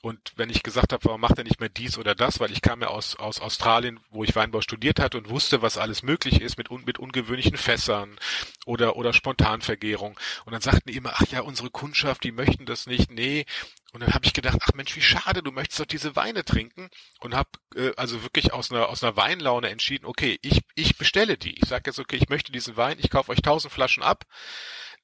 und 0.00 0.32
wenn 0.36 0.48
ich 0.48 0.62
gesagt 0.62 0.92
habe, 0.92 1.04
warum 1.06 1.20
macht 1.20 1.38
er 1.38 1.44
nicht 1.44 1.58
mehr 1.58 1.68
dies 1.68 1.98
oder 1.98 2.14
das, 2.14 2.38
weil 2.38 2.52
ich 2.52 2.62
kam 2.62 2.82
ja 2.82 2.88
aus, 2.88 3.16
aus 3.16 3.40
Australien, 3.40 3.98
wo 4.10 4.22
ich 4.22 4.36
Weinbau 4.36 4.60
studiert 4.60 5.00
hatte 5.00 5.18
und 5.18 5.28
wusste, 5.28 5.60
was 5.60 5.76
alles 5.76 6.04
möglich 6.04 6.40
ist 6.40 6.56
mit, 6.56 6.70
mit 6.86 6.98
ungewöhnlichen 6.98 7.56
Fässern 7.56 8.16
oder, 8.64 8.94
oder 8.94 9.12
Spontanvergärung. 9.12 10.18
Und 10.44 10.52
dann 10.52 10.60
sagten 10.60 10.90
die 10.90 10.96
immer, 10.96 11.14
ach 11.16 11.26
ja, 11.32 11.40
unsere 11.40 11.70
Kundschaft, 11.70 12.22
die 12.22 12.30
möchten 12.30 12.64
das 12.64 12.86
nicht. 12.86 13.10
Nee. 13.10 13.44
Und 13.92 14.00
dann 14.02 14.14
habe 14.14 14.24
ich 14.24 14.34
gedacht, 14.34 14.58
ach 14.60 14.72
Mensch, 14.74 14.94
wie 14.94 15.02
schade, 15.02 15.42
du 15.42 15.50
möchtest 15.50 15.80
doch 15.80 15.86
diese 15.86 16.14
Weine 16.14 16.44
trinken. 16.44 16.90
Und 17.18 17.34
habe 17.34 17.50
äh, 17.74 17.90
also 17.96 18.22
wirklich 18.22 18.52
aus 18.52 18.70
einer, 18.70 18.88
aus 18.90 19.02
einer 19.02 19.16
Weinlaune 19.16 19.68
entschieden, 19.68 20.06
okay, 20.06 20.38
ich, 20.42 20.60
ich 20.76 20.96
bestelle 20.96 21.36
die. 21.36 21.58
Ich 21.58 21.68
sage 21.68 21.84
jetzt, 21.86 21.98
okay, 21.98 22.16
ich 22.16 22.28
möchte 22.28 22.52
diesen 22.52 22.76
Wein, 22.76 22.98
ich 23.00 23.10
kaufe 23.10 23.32
euch 23.32 23.42
tausend 23.42 23.72
Flaschen 23.72 24.04
ab. 24.04 24.26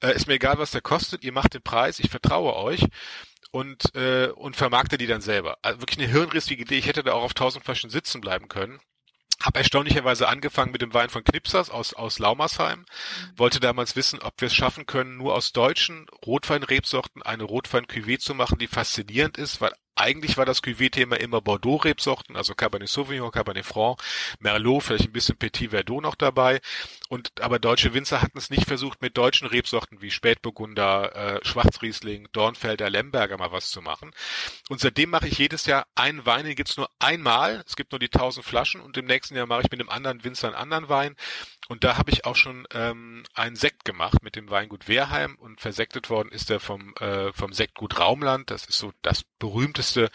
Äh, 0.01 0.15
ist 0.15 0.27
mir 0.27 0.35
egal, 0.35 0.57
was 0.57 0.71
der 0.71 0.81
kostet, 0.81 1.25
ihr 1.25 1.33
macht 1.33 1.53
den 1.53 1.61
Preis, 1.61 1.99
ich 1.99 2.09
vertraue 2.09 2.55
euch 2.55 2.85
und, 3.55 3.95
äh, 3.95 4.27
und 4.35 4.57
vermarkte 4.57 4.97
die 4.97 5.07
dann 5.07 5.21
selber. 5.21 5.57
Also 5.61 5.79
wirklich 5.79 5.97
eine 5.97 6.11
hirnrissige 6.11 6.63
Idee. 6.63 6.77
Ich 6.77 6.87
hätte 6.87 7.03
da 7.03 7.13
auch 7.13 7.23
auf 7.23 7.33
tausend 7.33 7.63
Flaschen 7.63 7.89
sitzen 7.89 8.19
bleiben 8.19 8.49
können. 8.49 8.81
Hab 9.41 9.55
erstaunlicherweise 9.55 10.27
angefangen 10.27 10.73
mit 10.73 10.81
dem 10.81 10.93
Wein 10.93 11.09
von 11.09 11.23
Knipsers 11.23 11.69
aus, 11.69 11.93
aus 11.93 12.19
Laumersheim. 12.19 12.79
Mhm. 12.79 12.85
Wollte 13.37 13.61
damals 13.61 13.95
wissen, 13.95 14.19
ob 14.21 14.41
wir 14.41 14.47
es 14.47 14.53
schaffen 14.53 14.85
können, 14.85 15.15
nur 15.15 15.35
aus 15.35 15.53
deutschen 15.53 16.05
Rotweinrebsorten 16.25 17.23
eine 17.23 17.43
Rotwein-Cuvée 17.45 18.19
zu 18.19 18.35
machen, 18.35 18.59
die 18.59 18.67
faszinierend 18.67 19.37
ist, 19.37 19.61
weil 19.61 19.71
eigentlich 19.95 20.37
war 20.37 20.45
das 20.45 20.61
Cuvée-Thema 20.61 21.15
immer 21.15 21.39
Bordeaux-Rebsorten, 21.41 22.35
also 22.35 22.53
Cabernet 22.53 22.89
Sauvignon, 22.89 23.31
Cabernet 23.31 23.65
Franc, 23.65 24.01
Merlot, 24.39 24.83
vielleicht 24.83 25.05
ein 25.05 25.13
bisschen 25.13 25.37
Petit 25.37 25.69
Verdot 25.69 26.03
noch 26.03 26.15
dabei. 26.15 26.59
Und 27.07 27.41
aber 27.41 27.59
deutsche 27.59 27.93
Winzer 27.93 28.21
hatten 28.21 28.37
es 28.37 28.49
nicht 28.49 28.65
versucht, 28.67 29.01
mit 29.01 29.17
deutschen 29.17 29.47
Rebsorten 29.47 30.01
wie 30.01 30.11
Spätburgunder, 30.11 31.15
äh, 31.15 31.45
Schwarzriesling, 31.45 32.27
Dornfelder, 32.33 32.89
Lemberger 32.89 33.37
mal 33.37 33.53
was 33.53 33.69
zu 33.69 33.81
machen. 33.81 34.11
Und 34.69 34.81
seitdem 34.81 35.11
mache 35.11 35.27
ich 35.27 35.37
jedes 35.37 35.65
Jahr 35.65 35.87
einen 35.95 36.25
Wein, 36.25 36.45
den 36.45 36.55
gibt's 36.55 36.77
nur 36.77 36.89
einmal. 36.99 37.63
Es 37.65 37.77
gibt 37.77 37.93
nur 37.93 37.99
die 37.99 38.09
tausend 38.09 38.45
Flaschen 38.45 38.81
und 38.81 38.97
im 38.97 39.05
nächsten 39.05 39.35
Jahr 39.35 39.47
mache 39.47 39.61
ich 39.61 39.71
mit 39.71 39.79
einem 39.79 39.89
anderen 39.89 40.23
Winzer 40.23 40.47
einen 40.47 40.57
anderen 40.57 40.89
Wein. 40.89 41.15
Und 41.67 41.83
da 41.83 41.97
habe 41.97 42.11
ich 42.11 42.25
auch 42.25 42.35
schon 42.35 42.67
ähm, 42.73 43.23
einen 43.33 43.55
Sekt 43.55 43.85
gemacht 43.85 44.21
mit 44.21 44.35
dem 44.35 44.51
Weingut 44.51 44.87
Wehrheim 44.87 45.35
und 45.35 45.61
versektet 45.61 46.11
worden 46.11 46.29
ist 46.29 46.51
er 46.51 46.59
vom, 46.59 46.93
äh, 46.97 47.33
vom 47.33 47.53
Sektgut 47.53 47.97
Raumland. 47.97 48.51
Das 48.51 48.65
ist 48.65 48.77
so 48.77 48.91
das 49.01 49.23
berühmteste 49.39 49.84
äh, 49.95 50.09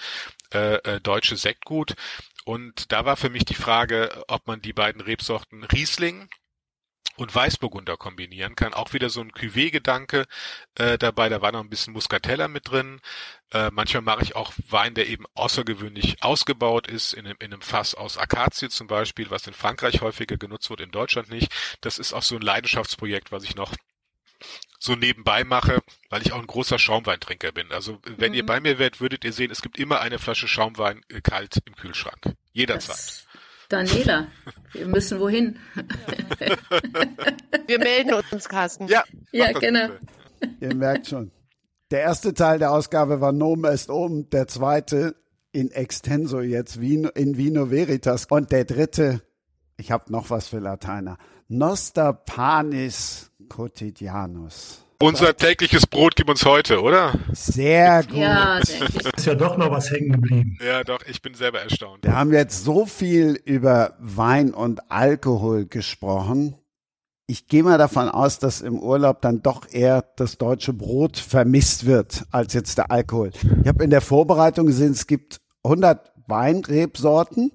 äh, 0.74 1.01
deutsche 1.01 1.36
Sektgut. 1.36 1.94
Und 2.44 2.92
da 2.92 3.05
war 3.05 3.16
für 3.16 3.30
mich 3.30 3.44
die 3.44 3.55
Frage, 3.55 4.24
ob 4.28 4.47
man 4.47 4.60
die 4.60 4.72
beiden 4.72 5.01
Rebsorten 5.01 5.64
Riesling 5.64 6.28
und 7.16 7.34
Weißburgunder 7.34 7.97
kombinieren 7.97 8.56
kann. 8.56 8.72
Auch 8.74 8.92
wieder 8.94 9.10
so 9.10 9.20
ein 9.20 9.30
Cuvée-Gedanke 9.30 10.26
äh, 10.76 10.97
dabei. 10.98 11.28
Da 11.28 11.42
war 11.42 11.52
noch 11.52 11.60
ein 11.60 11.68
bisschen 11.68 11.92
Muscatella 11.92 12.48
mit 12.48 12.70
drin. 12.70 13.01
Äh, 13.52 13.70
manchmal 13.72 14.02
mache 14.02 14.22
ich 14.22 14.36
auch 14.36 14.52
Wein, 14.68 14.94
der 14.94 15.06
eben 15.09 15.26
außergewöhnlich 15.34 16.22
ausgebaut 16.22 16.86
ist, 16.88 17.12
in 17.12 17.26
in 17.26 17.36
einem 17.40 17.62
Fass 17.62 17.94
aus 17.94 18.16
Akazie 18.16 18.70
zum 18.70 18.86
Beispiel, 18.86 19.30
was 19.30 19.47
in 19.47 19.55
Frankreich 19.55 20.01
häufiger 20.01 20.36
genutzt 20.36 20.70
wird, 20.70 20.80
in 20.80 20.90
Deutschland 20.90 21.30
nicht. 21.30 21.52
Das 21.80 21.98
ist 21.98 22.12
auch 22.12 22.22
so 22.22 22.36
ein 22.36 22.42
Leidenschaftsprojekt, 22.42 23.32
was 23.32 23.44
ich 23.44 23.55
noch 23.55 23.74
so 24.78 24.94
nebenbei 24.94 25.44
mache, 25.44 25.80
weil 26.08 26.22
ich 26.22 26.32
auch 26.32 26.40
ein 26.40 26.46
großer 26.46 26.78
Schaumweintrinker 26.78 27.52
bin. 27.52 27.70
Also 27.70 27.98
wenn 28.16 28.32
mhm. 28.32 28.38
ihr 28.38 28.46
bei 28.46 28.60
mir 28.60 28.78
wärt, 28.78 29.00
würdet 29.00 29.24
ihr 29.24 29.32
sehen, 29.32 29.50
es 29.50 29.62
gibt 29.62 29.78
immer 29.78 30.00
eine 30.00 30.18
Flasche 30.18 30.48
Schaumwein 30.48 31.02
äh, 31.08 31.20
kalt 31.20 31.58
im 31.66 31.76
Kühlschrank. 31.76 32.34
Jederzeit. 32.52 32.96
Das 32.96 33.26
Daniela, 33.68 34.26
wir 34.72 34.86
müssen 34.86 35.20
wohin? 35.20 35.56
wir 37.66 37.78
melden 37.78 38.14
uns, 38.32 38.48
Carsten. 38.48 38.88
Ja, 38.88 39.04
ja 39.30 39.52
genau. 39.52 39.90
Ihr 40.60 40.74
merkt 40.74 41.06
schon. 41.06 41.30
Der 41.92 42.00
erste 42.00 42.34
Teil 42.34 42.58
der 42.58 42.72
Ausgabe 42.72 43.20
war 43.20 43.30
Nomen 43.30 43.64
est 43.64 43.88
um, 43.88 44.28
der 44.30 44.48
zweite 44.48 45.14
in 45.52 45.70
extenso 45.70 46.40
jetzt 46.40 46.80
Vino, 46.80 47.10
in 47.10 47.36
Vino 47.36 47.70
Veritas 47.70 48.26
und 48.26 48.50
der 48.50 48.64
dritte, 48.64 49.22
ich 49.76 49.90
habe 49.90 50.10
noch 50.10 50.30
was 50.30 50.48
für 50.48 50.58
Lateiner, 50.58 51.18
Noster 51.48 52.12
Panis 52.12 53.30
Quotidianus. 53.51 54.86
Unser 55.02 55.36
tägliches 55.36 55.86
Brot 55.86 56.14
gibt 56.14 56.31
uns 56.31 56.44
heute, 56.44 56.82
oder? 56.82 57.14
Sehr 57.32 58.02
gut. 58.05 58.16
Ja, 58.16 58.59
ist 58.59 59.27
ja 59.27 59.35
doch 59.35 59.56
noch 59.56 59.70
was 59.70 59.90
hängen 59.90 60.12
geblieben. 60.12 60.59
Ja, 60.64 60.85
doch, 60.85 61.01
ich 61.06 61.22
bin 61.22 61.35
selber 61.35 61.60
erstaunt. 61.60 62.05
Wir 62.05 62.14
haben 62.14 62.32
jetzt 62.32 62.64
so 62.64 62.86
viel 62.86 63.40
über 63.44 63.97
Wein 63.98 64.52
und 64.52 64.90
Alkohol 64.90 65.66
gesprochen. 65.66 66.55
Ich 67.27 67.47
gehe 67.47 67.62
mal 67.62 67.78
davon 67.78 68.09
aus, 68.09 68.39
dass 68.40 68.60
im 68.60 68.78
Urlaub 68.78 69.22
dann 69.22 69.43
doch 69.43 69.66
eher 69.70 70.05
das 70.16 70.36
deutsche 70.36 70.72
Brot 70.72 71.16
vermisst 71.16 71.86
wird 71.86 72.24
als 72.31 72.52
jetzt 72.52 72.77
der 72.77 72.90
Alkohol. 72.90 73.31
Ich 73.62 73.68
habe 73.68 73.85
in 73.85 73.90
der 73.90 74.02
Vorbereitung 74.02 74.66
gesehen, 74.66 74.93
es 74.93 75.06
gibt 75.06 75.40
100 75.64 76.12
Weinrebsorten 76.27 77.52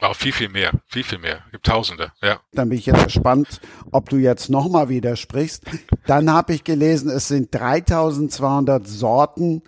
auch 0.00 0.14
viel, 0.14 0.32
viel 0.32 0.48
mehr, 0.48 0.72
viel, 0.86 1.04
viel 1.04 1.18
mehr. 1.18 1.42
Es 1.46 1.52
gibt 1.52 1.66
Tausende, 1.66 2.12
ja. 2.22 2.40
Dann 2.52 2.68
bin 2.68 2.78
ich 2.78 2.86
jetzt 2.86 3.04
gespannt, 3.04 3.60
ob 3.92 4.08
du 4.08 4.16
jetzt 4.16 4.50
nochmal 4.50 4.88
widersprichst. 4.88 5.64
Dann 6.06 6.32
habe 6.32 6.54
ich 6.54 6.64
gelesen, 6.64 7.10
es 7.10 7.28
sind 7.28 7.54
3200 7.54 8.86
Sorten 8.86 9.62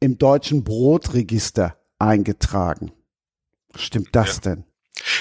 im 0.00 0.18
deutschen 0.18 0.64
Brotregister 0.64 1.76
eingetragen. 1.98 2.92
Stimmt 3.76 4.08
das 4.12 4.36
ja. 4.36 4.54
denn? 4.54 4.64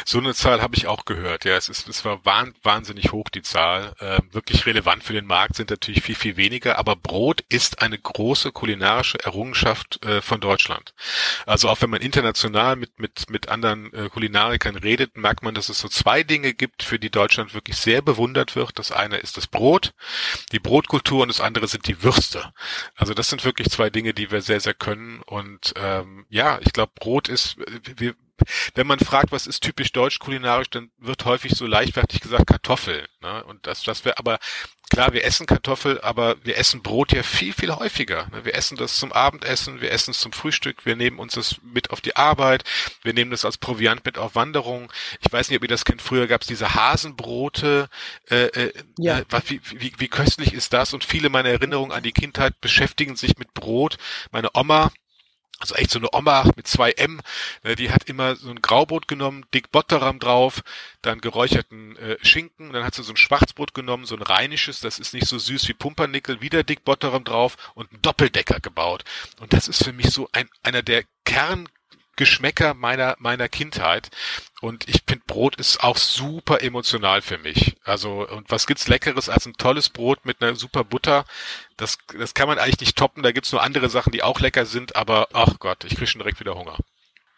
So 0.06 0.20
eine 0.20 0.34
Zahl 0.34 0.62
habe 0.62 0.76
ich 0.76 0.88
auch 0.88 1.06
gehört. 1.06 1.46
Ja, 1.46 1.56
es 1.56 1.70
ist, 1.70 1.88
es 1.88 2.06
war 2.06 2.22
wahnsinnig 2.26 3.12
hoch 3.12 3.30
die 3.30 3.42
Zahl. 3.42 3.94
Äh, 4.00 4.20
wirklich 4.32 4.66
relevant 4.66 5.04
für 5.04 5.14
den 5.14 5.26
Markt 5.26 5.56
sind 5.56 5.70
natürlich 5.70 6.02
viel 6.02 6.16
viel 6.16 6.38
weniger. 6.38 6.78
Aber 6.78 6.96
Brot 6.96 7.44
ist 7.50 7.82
eine 7.82 7.98
große 7.98 8.52
kulinarische 8.52 9.24
Errungenschaft 9.24 10.04
äh, 10.06 10.22
von 10.22 10.40
Deutschland. 10.40 10.94
Also 11.46 11.70
auch 11.70 11.82
wenn 11.82 11.90
man 11.90 12.02
international 12.02 12.76
mit 12.76 13.00
mit 13.00 13.30
mit 13.30 13.50
anderen 13.50 13.94
äh, 13.94 14.10
Kulinarikern 14.10 14.76
redet, 14.76 15.18
merkt 15.18 15.44
man, 15.44 15.56
dass 15.56 15.70
es 15.70 15.80
so 15.80 15.88
zwei 15.88 16.24
Dinge 16.24 16.54
gibt, 16.54 16.84
für 16.84 17.00
die 17.00 17.10
Deutschland 17.10 17.54
wirklich 17.54 17.78
sehr 17.78 18.02
bewundert 18.02 18.56
wird. 18.56 18.78
Das 18.80 18.92
eine 18.92 19.18
ist 19.18 19.38
das 19.38 19.48
Brot, 19.48 19.94
die 20.52 20.60
Brotkultur, 20.60 21.22
und 21.24 21.28
das 21.30 21.42
andere 21.42 21.68
sind 21.68 21.88
die 21.88 22.04
Würste. 22.04 22.54
Also 22.96 23.14
das 23.14 23.30
sind 23.30 23.44
wirklich 23.46 23.70
zwei 23.70 23.90
Dinge, 23.90 24.14
die 24.14 24.32
wir 24.32 24.42
sehr 24.42 24.60
sehr 24.60 24.74
können. 24.74 25.22
Und 25.26 25.74
ähm, 25.76 26.26
ja, 26.30 26.60
ich 26.62 26.74
glaube, 26.74 26.92
Brot 26.96 27.30
ist 27.30 27.58
wir 27.96 28.16
wenn 28.76 28.88
man 28.88 29.00
fragt, 29.00 29.32
was 29.32 29.48
ist 29.48 29.62
typisch 29.62 29.92
deutsch 29.92 30.20
kulinarisch, 30.20 30.70
dann 30.70 30.92
wird 30.98 31.26
häufig 31.26 31.54
so 31.54 31.66
leichtfertig 31.66 32.22
gesagt 32.22 32.48
Kartoffel. 32.48 33.08
Ne? 33.22 33.44
Und 33.46 33.68
das, 33.68 33.84
das 33.84 34.06
wäre 34.06 34.18
aber 34.18 34.40
klar, 34.92 35.14
wir 35.14 35.24
essen 35.24 35.46
Kartoffel, 35.46 36.02
aber 36.02 36.36
wir 36.44 36.58
essen 36.58 36.84
Brot 36.84 37.14
ja 37.14 37.24
viel, 37.24 37.54
viel 37.54 37.74
häufiger. 37.74 38.28
Ne? 38.32 38.44
Wir 38.44 38.56
essen 38.56 38.76
das 38.76 38.98
zum 38.98 39.14
Abendessen, 39.14 39.80
wir 39.80 39.92
essen 39.92 40.12
es 40.12 40.20
zum 40.20 40.34
Frühstück, 40.34 40.86
wir 40.86 40.98
nehmen 40.98 41.18
uns 41.18 41.34
das 41.34 41.62
mit 41.64 41.92
auf 41.92 42.02
die 42.02 42.18
Arbeit, 42.18 42.64
wir 43.02 43.14
nehmen 43.14 43.32
das 43.32 43.46
als 43.46 43.58
Proviant 43.58 44.04
mit 44.04 44.18
auf 44.18 44.36
Wanderung. 44.36 44.92
Ich 45.22 45.32
weiß 45.32 45.50
nicht, 45.50 45.58
ob 45.58 45.64
ihr 45.64 45.70
das 45.70 45.86
kennt, 45.86 46.02
früher 46.02 46.28
gab 46.28 46.42
es 46.42 46.48
diese 46.48 46.76
Hasenbrote. 46.76 47.90
Äh, 48.30 48.48
äh, 48.48 48.74
ja. 48.98 49.20
Äh, 49.20 49.26
wie, 49.46 49.62
wie, 49.76 49.94
wie 49.98 50.10
köstlich 50.10 50.54
ist 50.54 50.74
das? 50.74 50.94
Und 50.94 51.06
viele 51.06 51.30
meiner 51.30 51.50
Erinnerungen 51.50 51.94
an 51.94 52.04
die 52.04 52.12
Kindheit 52.12 52.60
beschäftigen 52.60 53.16
sich 53.16 53.38
mit 53.38 53.54
Brot. 53.54 53.98
Meine 54.32 54.50
Oma, 54.54 54.92
also 55.62 55.76
echt 55.76 55.92
so 55.92 56.00
eine 56.00 56.10
Oma 56.12 56.50
mit 56.56 56.68
zwei 56.68 56.92
M, 56.92 57.22
ne, 57.64 57.76
die 57.76 57.92
hat 57.92 58.04
immer 58.06 58.36
so 58.36 58.50
ein 58.50 58.62
Graubrot 58.62 59.08
genommen, 59.08 59.46
dick 59.54 59.72
Botteram 59.72 60.20
drauf, 60.20 60.62
dann 61.02 61.22
geräucherten 61.22 61.96
äh, 61.98 62.18
Schinken, 62.22 62.74
dann 62.74 62.84
hat 62.84 62.96
sie 62.96 63.04
so 63.04 63.14
ein 63.14 63.18
Schwarzbrot 63.18 63.74
genommen, 63.74 64.06
so 64.06 64.16
ein 64.16 64.22
rheinisches, 64.22 64.80
das 64.82 65.00
ist 65.00 65.14
nicht 65.14 65.28
so 65.28 65.38
süß 65.38 65.68
wie 65.68 65.74
Pumpernickel, 65.74 66.42
wieder 66.42 66.64
dick 66.64 66.84
Botteram 66.84 67.24
drauf 67.24 67.58
und 67.76 67.92
einen 67.92 68.02
Doppeldecker 68.02 68.60
gebaut. 68.60 69.04
Und 69.40 69.54
das 69.54 69.68
ist 69.68 69.84
für 69.84 69.94
mich 69.94 70.10
so 70.12 70.28
ein, 70.34 70.50
einer 70.64 70.82
der 70.82 71.04
Kern 71.26 71.70
Geschmäcker 72.16 72.74
meiner, 72.74 73.16
meiner 73.20 73.50
Kindheit. 73.50 74.10
Und 74.62 74.88
ich 74.88 75.04
finde, 75.08 75.24
Brot 75.26 75.56
ist 75.56 75.84
auch 75.84 75.98
super 75.98 76.62
emotional 76.62 77.22
für 77.22 77.38
mich. 77.38 77.78
Also, 77.84 78.28
und 78.28 78.50
was 78.52 78.68
gibt's 78.68 78.88
Leckeres 78.88 79.30
als 79.30 79.46
ein 79.46 79.54
tolles 79.54 79.90
Brot 79.90 80.26
mit 80.26 80.42
einer 80.42 80.56
super 80.56 80.84
Butter? 80.84 81.26
Das, 81.78 81.98
das 82.18 82.34
kann 82.34 82.48
man 82.48 82.60
eigentlich 82.60 82.80
nicht 82.80 82.98
toppen. 82.98 83.24
Da 83.24 83.32
gibt's 83.32 83.52
nur 83.52 83.64
andere 83.64 83.90
Sachen, 83.90 84.12
die 84.12 84.24
auch 84.24 84.40
lecker 84.40 84.66
sind, 84.66 84.96
aber 84.96 85.30
ach 85.34 85.60
Gott, 85.60 85.84
ich 85.84 85.96
kriege 85.96 86.08
schon 86.08 86.20
direkt 86.20 86.40
wieder 86.40 86.56
Hunger. 86.56 86.78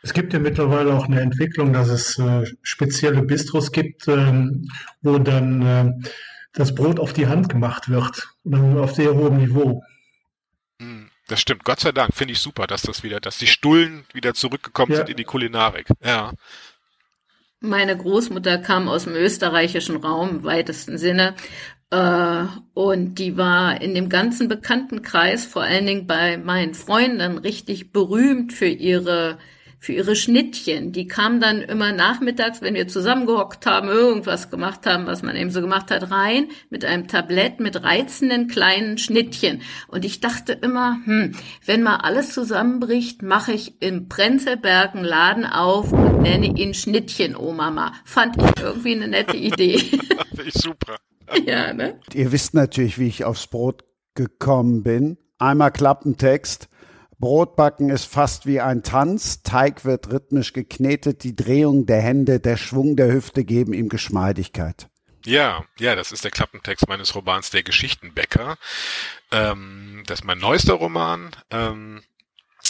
Es 0.02 0.14
gibt 0.14 0.34
ja 0.34 0.40
mittlerweile 0.40 0.94
auch 0.94 1.06
eine 1.06 1.22
Entwicklung, 1.22 1.72
dass 1.72 1.88
es 1.88 2.20
äh, 2.20 2.46
spezielle 2.62 3.22
Bistros 3.22 3.72
gibt, 3.72 4.06
ähm, 4.10 4.70
wo 5.02 5.18
dann 5.18 5.62
äh, 5.62 6.10
das 6.52 6.76
Brot 6.76 7.00
auf 7.00 7.14
die 7.14 7.28
Hand 7.28 7.48
gemacht 7.48 7.90
wird, 7.90 8.28
auf 8.52 8.94
sehr 8.94 9.14
hohem 9.14 9.38
Niveau. 9.38 9.82
Das 11.28 11.40
stimmt, 11.40 11.64
Gott 11.64 11.80
sei 11.80 11.92
Dank, 11.92 12.14
finde 12.14 12.34
ich 12.34 12.40
super, 12.40 12.68
dass 12.68 12.82
das 12.82 13.04
wieder, 13.04 13.20
dass 13.20 13.38
die 13.38 13.48
Stullen 13.48 14.06
wieder 14.14 14.34
zurückgekommen 14.34 14.92
ja. 14.92 14.98
sind 14.98 15.10
in 15.10 15.18
die 15.18 15.24
Kulinarik. 15.24 15.88
Ja. 16.04 16.34
Meine 17.62 17.98
Großmutter 17.98 18.58
kam 18.58 18.90
aus 18.90 19.06
dem 19.06 19.16
österreichischen 19.16 19.96
Raum 19.96 20.30
im 20.30 20.44
weitesten 20.44 20.98
Sinne. 20.98 21.36
Äh, 21.92 22.46
und 22.74 23.16
die 23.16 23.38
war 23.38 23.80
in 23.80 23.96
dem 23.96 24.10
ganzen 24.10 24.50
Bekanntenkreis, 24.50 25.46
vor 25.46 25.62
allen 25.62 25.86
Dingen 25.86 26.08
bei 26.08 26.38
meinen 26.38 26.74
Freunden, 26.74 27.38
richtig 27.38 27.94
berühmt 27.94 28.52
für 28.52 28.68
ihre 28.68 29.38
für 29.84 29.92
ihre 29.92 30.16
Schnittchen. 30.16 30.94
Die 30.94 31.08
kamen 31.08 31.42
dann 31.42 31.62
immer 31.62 31.92
nachmittags, 31.92 32.62
wenn 32.62 32.74
wir 32.74 32.88
zusammengehockt 32.88 33.66
haben, 33.66 33.90
irgendwas 33.90 34.50
gemacht 34.50 34.86
haben, 34.86 35.08
was 35.08 35.24
man 35.24 35.36
eben 35.36 35.50
so 35.50 35.60
gemacht 35.60 35.92
hat, 35.92 36.10
rein 36.10 36.48
mit 36.70 36.86
einem 36.86 37.10
Tablett 37.10 37.60
mit 37.60 37.84
reizenden 37.84 38.48
kleinen 38.48 38.98
Schnittchen. 38.98 39.62
Und 39.90 40.06
ich 40.06 40.22
dachte 40.22 40.54
immer, 40.54 41.00
hm, 41.04 41.34
wenn 41.66 41.84
mal 41.84 41.98
alles 41.98 42.34
zusammenbricht, 42.34 43.24
mache 43.24 43.52
ich 43.52 43.82
im 43.82 44.08
Prenzlberg 44.08 44.96
einen 44.96 45.04
Laden 45.04 45.46
auf 45.46 45.92
und 45.92 46.22
nenne 46.22 46.46
ihn 46.58 46.74
Schnittchen 46.74 47.36
Oma. 47.36 47.92
Fand 48.06 48.38
ich 48.38 48.64
irgendwie 48.64 48.96
eine 48.96 49.10
nette 49.10 49.36
Idee. 49.36 49.82
Ich 50.46 50.56
super. 50.56 50.98
ja, 51.46 51.74
ne? 51.74 52.00
Ihr 52.14 52.32
wisst 52.32 52.54
natürlich, 52.54 52.98
wie 52.98 53.08
ich 53.08 53.24
aufs 53.24 53.48
Brot 53.48 53.84
gekommen 54.16 54.84
bin. 54.84 55.18
Einmal 55.38 55.72
Klappentext. 55.72 56.68
Brotbacken 57.24 57.90
ist 57.90 58.04
fast 58.04 58.46
wie 58.46 58.60
ein 58.60 58.84
Tanz, 58.84 59.44
Teig 59.44 59.86
wird 59.86 60.12
rhythmisch 60.12 60.52
geknetet, 60.52 61.24
die 61.24 61.38
Drehung 61.38 61.86
der 61.86 62.02
Hände, 62.02 62.42
der 62.42 62.58
Schwung 62.58 62.98
der 62.98 63.14
Hüfte 63.14 63.46
geben 63.46 63.72
ihm 63.72 63.88
Geschmeidigkeit. 63.88 64.90
Ja, 65.24 65.64
ja, 65.80 65.96
das 65.96 66.12
ist 66.12 66.26
der 66.26 66.32
Klappentext 66.32 66.90
meines 66.90 67.16
Romans 67.16 67.50
Der 67.50 67.64
Geschichtenbäcker. 67.64 68.58
Ähm, 69.32 70.04
das 70.06 70.20
ist 70.20 70.26
mein 70.26 70.40
neuester 70.40 70.74
Roman. 70.74 71.34
Ähm, 71.50 72.02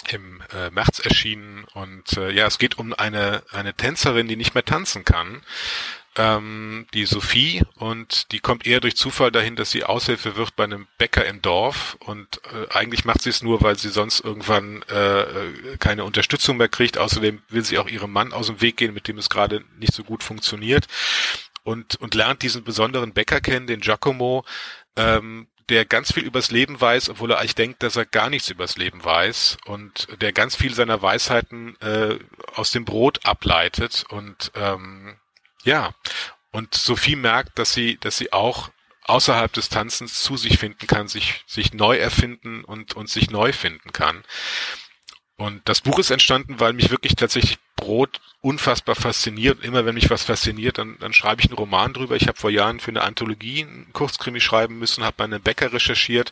im 0.09 0.43
äh, 0.53 0.69
März 0.69 0.99
erschienen 0.99 1.65
und 1.73 2.17
äh, 2.17 2.29
ja, 2.31 2.45
es 2.45 2.57
geht 2.57 2.77
um 2.77 2.93
eine 2.93 3.43
eine 3.51 3.73
Tänzerin, 3.73 4.27
die 4.27 4.35
nicht 4.35 4.53
mehr 4.53 4.65
tanzen 4.65 5.05
kann 5.05 5.43
ähm, 6.15 6.85
die 6.93 7.05
Sophie 7.05 7.63
und 7.75 8.31
die 8.31 8.39
kommt 8.39 8.67
eher 8.67 8.79
durch 8.79 8.95
Zufall 8.95 9.31
dahin, 9.31 9.55
dass 9.55 9.71
sie 9.71 9.83
Aushilfe 9.83 10.35
wird 10.35 10.55
bei 10.55 10.63
einem 10.63 10.87
Bäcker 10.97 11.25
im 11.25 11.41
Dorf. 11.41 11.97
Und 11.99 12.41
äh, 12.53 12.73
eigentlich 12.73 13.05
macht 13.05 13.21
sie 13.21 13.29
es 13.29 13.41
nur, 13.41 13.61
weil 13.61 13.77
sie 13.77 13.89
sonst 13.89 14.19
irgendwann 14.19 14.83
äh, 14.83 15.77
keine 15.79 16.03
Unterstützung 16.03 16.57
mehr 16.57 16.69
kriegt. 16.69 16.97
Außerdem 16.97 17.41
will 17.49 17.63
sie 17.63 17.77
auch 17.77 17.87
ihrem 17.87 18.11
Mann 18.11 18.33
aus 18.33 18.47
dem 18.47 18.61
Weg 18.61 18.77
gehen, 18.77 18.93
mit 18.93 19.07
dem 19.07 19.17
es 19.17 19.29
gerade 19.29 19.63
nicht 19.79 19.93
so 19.93 20.03
gut 20.03 20.23
funktioniert. 20.23 20.85
Und 21.63 21.95
und 21.95 22.13
lernt 22.13 22.41
diesen 22.41 22.63
besonderen 22.63 23.13
Bäcker 23.13 23.39
kennen, 23.39 23.67
den 23.67 23.79
Giacomo, 23.79 24.43
ähm, 24.97 25.47
der 25.69 25.85
ganz 25.85 26.13
viel 26.13 26.23
übers 26.23 26.51
Leben 26.51 26.79
weiß, 26.79 27.09
obwohl 27.09 27.31
er 27.31 27.39
eigentlich 27.39 27.55
denkt, 27.55 27.83
dass 27.83 27.95
er 27.95 28.05
gar 28.05 28.29
nichts 28.29 28.49
übers 28.49 28.77
Leben 28.77 29.03
weiß. 29.03 29.57
Und 29.65 30.07
der 30.21 30.33
ganz 30.33 30.55
viel 30.55 30.73
seiner 30.73 31.01
Weisheiten 31.01 31.79
äh, 31.81 32.19
aus 32.53 32.71
dem 32.71 32.85
Brot 32.85 33.25
ableitet. 33.25 34.03
Und 34.09 34.51
ähm, 34.55 35.15
ja, 35.63 35.93
und 36.51 36.75
Sophie 36.75 37.15
merkt, 37.15 37.57
dass 37.57 37.73
sie, 37.73 37.97
dass 37.97 38.17
sie 38.17 38.31
auch 38.31 38.69
außerhalb 39.05 39.51
des 39.51 39.69
Tanzens 39.69 40.21
zu 40.21 40.37
sich 40.37 40.57
finden 40.57 40.87
kann, 40.87 41.07
sich, 41.07 41.43
sich 41.47 41.73
neu 41.73 41.97
erfinden 41.97 42.63
und, 42.63 42.93
und 42.93 43.09
sich 43.09 43.29
neu 43.29 43.51
finden 43.51 43.91
kann. 43.91 44.23
Und 45.35 45.67
das 45.67 45.81
Buch 45.81 45.99
ist 45.99 46.11
entstanden, 46.11 46.59
weil 46.59 46.73
mich 46.73 46.91
wirklich 46.91 47.15
tatsächlich 47.15 47.57
Brot 47.75 48.21
unfassbar 48.41 48.95
fasziniert. 48.95 49.63
Immer 49.63 49.85
wenn 49.85 49.95
mich 49.95 50.09
was 50.09 50.23
fasziniert, 50.23 50.77
dann, 50.77 50.97
dann 50.99 51.11
schreibe 51.11 51.41
ich 51.41 51.47
einen 51.47 51.57
Roman 51.57 51.91
drüber. 51.91 52.15
Ich 52.15 52.27
habe 52.27 52.39
vor 52.39 52.49
Jahren 52.51 52.79
für 52.79 52.91
eine 52.91 53.01
Anthologie 53.01 53.63
einen 53.63 53.91
Kurzkrimi 53.93 54.39
schreiben 54.39 54.79
müssen, 54.79 55.03
habe 55.03 55.15
bei 55.17 55.23
einem 55.25 55.41
Bäcker 55.41 55.73
recherchiert 55.73 56.31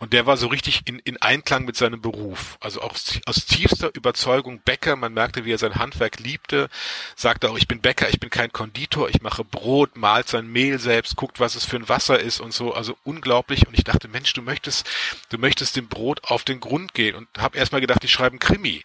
und 0.00 0.12
der 0.12 0.26
war 0.26 0.36
so 0.36 0.46
richtig 0.46 0.82
in, 0.86 1.00
in 1.00 1.16
Einklang 1.20 1.64
mit 1.64 1.76
seinem 1.76 2.00
Beruf. 2.00 2.56
Also 2.60 2.82
auch 2.82 2.94
aus 3.26 3.46
tiefster 3.46 3.90
Überzeugung 3.94 4.60
Bäcker. 4.60 4.94
Man 4.94 5.12
merkte, 5.12 5.44
wie 5.44 5.52
er 5.52 5.58
sein 5.58 5.74
Handwerk 5.74 6.20
liebte. 6.20 6.68
Sagte 7.16 7.50
auch, 7.50 7.58
ich 7.58 7.66
bin 7.66 7.80
Bäcker, 7.80 8.08
ich 8.08 8.20
bin 8.20 8.30
kein 8.30 8.52
Konditor. 8.52 9.08
Ich 9.08 9.22
mache 9.22 9.44
Brot, 9.44 9.96
malt 9.96 10.28
sein 10.28 10.46
Mehl 10.46 10.78
selbst, 10.78 11.16
guckt, 11.16 11.40
was 11.40 11.56
es 11.56 11.64
für 11.64 11.76
ein 11.76 11.88
Wasser 11.88 12.20
ist 12.20 12.40
und 12.40 12.52
so. 12.52 12.74
Also 12.74 12.96
unglaublich. 13.02 13.66
Und 13.66 13.74
ich 13.74 13.82
dachte, 13.82 14.06
Mensch, 14.06 14.32
du 14.34 14.42
möchtest, 14.42 14.88
du 15.30 15.38
möchtest 15.38 15.74
dem 15.74 15.88
Brot 15.88 16.24
auf 16.24 16.44
den 16.44 16.60
Grund 16.60 16.94
gehen. 16.94 17.16
Und 17.16 17.28
habe 17.36 17.58
erstmal 17.58 17.80
gedacht, 17.80 18.04
ich 18.04 18.12
schreibe 18.12 18.34
einen 18.34 18.38
Krimi 18.38 18.84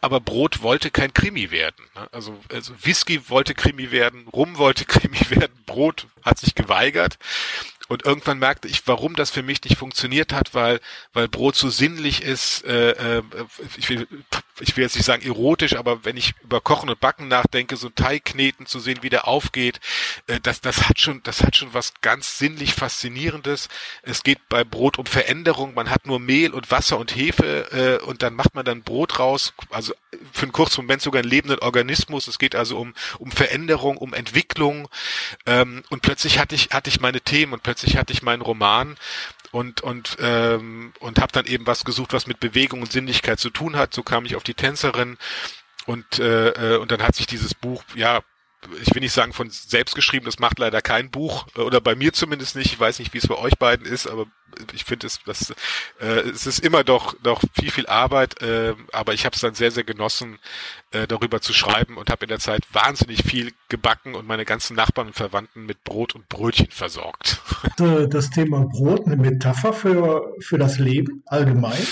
aber 0.00 0.20
Brot 0.20 0.62
wollte 0.62 0.90
kein 0.90 1.12
Krimi 1.12 1.50
werden. 1.50 1.84
Ne? 1.94 2.08
Also, 2.12 2.38
also 2.50 2.74
Whisky 2.82 3.28
wollte 3.28 3.54
Krimi 3.54 3.90
werden, 3.90 4.26
Rum 4.28 4.56
wollte 4.58 4.84
Krimi 4.86 5.18
werden, 5.30 5.52
Brot 5.66 6.06
hat 6.22 6.38
sich 6.38 6.54
geweigert. 6.54 7.18
Und 7.88 8.06
irgendwann 8.06 8.38
merkte 8.38 8.66
ich, 8.66 8.86
warum 8.86 9.14
das 9.14 9.30
für 9.30 9.42
mich 9.42 9.62
nicht 9.62 9.76
funktioniert 9.76 10.32
hat, 10.32 10.54
weil, 10.54 10.80
weil 11.12 11.28
Brot 11.28 11.54
so 11.54 11.68
sinnlich 11.68 12.22
ist, 12.22 12.64
äh, 12.64 12.92
äh, 12.92 13.22
ich, 13.76 13.90
will, 13.90 14.08
ich 14.60 14.74
will 14.74 14.84
jetzt 14.84 14.96
nicht 14.96 15.04
sagen 15.04 15.22
erotisch, 15.22 15.76
aber 15.76 16.02
wenn 16.02 16.16
ich 16.16 16.34
über 16.42 16.62
Kochen 16.62 16.88
und 16.88 16.98
Backen 16.98 17.28
nachdenke, 17.28 17.76
so 17.76 17.90
Teig 17.90 18.24
kneten 18.24 18.64
zu 18.64 18.80
sehen, 18.80 19.00
wie 19.02 19.10
der 19.10 19.28
aufgeht, 19.28 19.80
äh, 20.28 20.40
das, 20.40 20.62
das 20.62 20.88
hat 20.88 20.98
schon, 20.98 21.22
das 21.24 21.42
hat 21.42 21.56
schon 21.56 21.74
was 21.74 21.92
ganz 22.00 22.38
sinnlich 22.38 22.72
Faszinierendes. 22.72 23.68
Es 24.02 24.22
geht 24.22 24.48
bei 24.48 24.64
Brot 24.64 24.98
um 24.98 25.04
Veränderung, 25.04 25.74
man 25.74 25.90
hat 25.90 26.06
nur 26.06 26.20
Mehl 26.20 26.54
und 26.54 26.70
Wasser 26.70 26.98
und 26.98 27.14
Hefe 27.14 28.00
äh, 28.00 28.04
und 28.04 28.22
dann 28.22 28.34
macht 28.34 28.54
man 28.54 28.64
dann 28.64 28.82
Brot 28.82 29.18
raus, 29.18 29.52
also 29.68 29.92
für 30.32 30.44
einen 30.44 30.52
kurzen 30.52 30.82
Moment 30.82 31.02
sogar 31.02 31.20
einen 31.20 31.30
lebenden 31.30 31.58
Organismus. 31.58 32.28
Es 32.28 32.38
geht 32.38 32.54
also 32.54 32.78
um, 32.78 32.94
um 33.18 33.30
Veränderung, 33.30 33.98
um 33.98 34.14
Entwicklung 34.14 34.88
ähm, 35.44 35.82
und 35.90 36.00
plötzlich 36.00 36.38
hatte 36.38 36.54
ich, 36.54 36.70
hatte 36.70 36.88
ich 36.88 37.00
meine 37.00 37.20
Themen 37.20 37.52
und 37.52 37.62
plötzlich 37.62 37.73
hatte 37.82 38.12
ich 38.12 38.22
meinen 38.22 38.42
Roman 38.42 38.96
und 39.50 39.80
und 39.80 40.16
ähm, 40.20 40.92
und 41.00 41.20
habe 41.20 41.32
dann 41.32 41.46
eben 41.46 41.66
was 41.66 41.84
gesucht, 41.84 42.12
was 42.12 42.26
mit 42.26 42.40
Bewegung 42.40 42.82
und 42.82 42.92
Sinnlichkeit 42.92 43.38
zu 43.38 43.50
tun 43.50 43.76
hat. 43.76 43.94
So 43.94 44.02
kam 44.02 44.26
ich 44.26 44.36
auf 44.36 44.42
die 44.42 44.54
Tänzerin 44.54 45.16
und 45.86 46.18
äh, 46.18 46.74
äh 46.74 46.76
und 46.78 46.90
dann 46.90 47.02
hat 47.02 47.14
sich 47.14 47.26
dieses 47.26 47.54
Buch 47.54 47.82
ja 47.94 48.20
ich 48.82 48.94
will 48.94 49.00
nicht 49.00 49.12
sagen 49.12 49.32
von 49.32 49.50
selbst 49.50 49.94
geschrieben, 49.94 50.24
das 50.24 50.38
macht 50.38 50.58
leider 50.58 50.82
kein 50.82 51.10
Buch, 51.10 51.46
äh, 51.56 51.60
oder 51.60 51.80
bei 51.80 51.94
mir 51.94 52.12
zumindest 52.12 52.56
nicht, 52.56 52.72
ich 52.72 52.80
weiß 52.80 52.98
nicht, 52.98 53.12
wie 53.14 53.18
es 53.18 53.28
bei 53.28 53.36
euch 53.36 53.58
beiden 53.58 53.86
ist, 53.86 54.06
aber 54.06 54.26
ich 54.72 54.84
finde 54.84 55.06
es, 55.06 55.20
das, 55.24 55.54
äh, 56.00 56.20
es 56.28 56.46
ist 56.46 56.60
immer 56.60 56.84
doch, 56.84 57.14
doch 57.22 57.42
viel, 57.58 57.70
viel 57.70 57.86
Arbeit, 57.86 58.40
äh, 58.42 58.74
aber 58.92 59.14
ich 59.14 59.24
habe 59.24 59.34
es 59.34 59.40
dann 59.40 59.54
sehr, 59.54 59.70
sehr 59.70 59.84
genossen, 59.84 60.38
äh, 60.92 61.06
darüber 61.06 61.40
zu 61.40 61.52
schreiben 61.52 61.96
und 61.96 62.10
habe 62.10 62.24
in 62.24 62.28
der 62.28 62.38
Zeit 62.38 62.62
wahnsinnig 62.72 63.22
viel 63.24 63.52
gebacken 63.68 64.14
und 64.14 64.26
meine 64.26 64.44
ganzen 64.44 64.76
Nachbarn 64.76 65.08
und 65.08 65.16
Verwandten 65.16 65.66
mit 65.66 65.82
Brot 65.84 66.14
und 66.14 66.28
Brötchen 66.28 66.70
versorgt. 66.70 67.40
Das 67.76 68.30
Thema 68.30 68.66
Brot 68.66 69.06
eine 69.06 69.16
Metapher 69.16 69.72
für, 69.72 70.34
für 70.40 70.58
das 70.58 70.78
Leben 70.78 71.22
allgemein? 71.26 71.86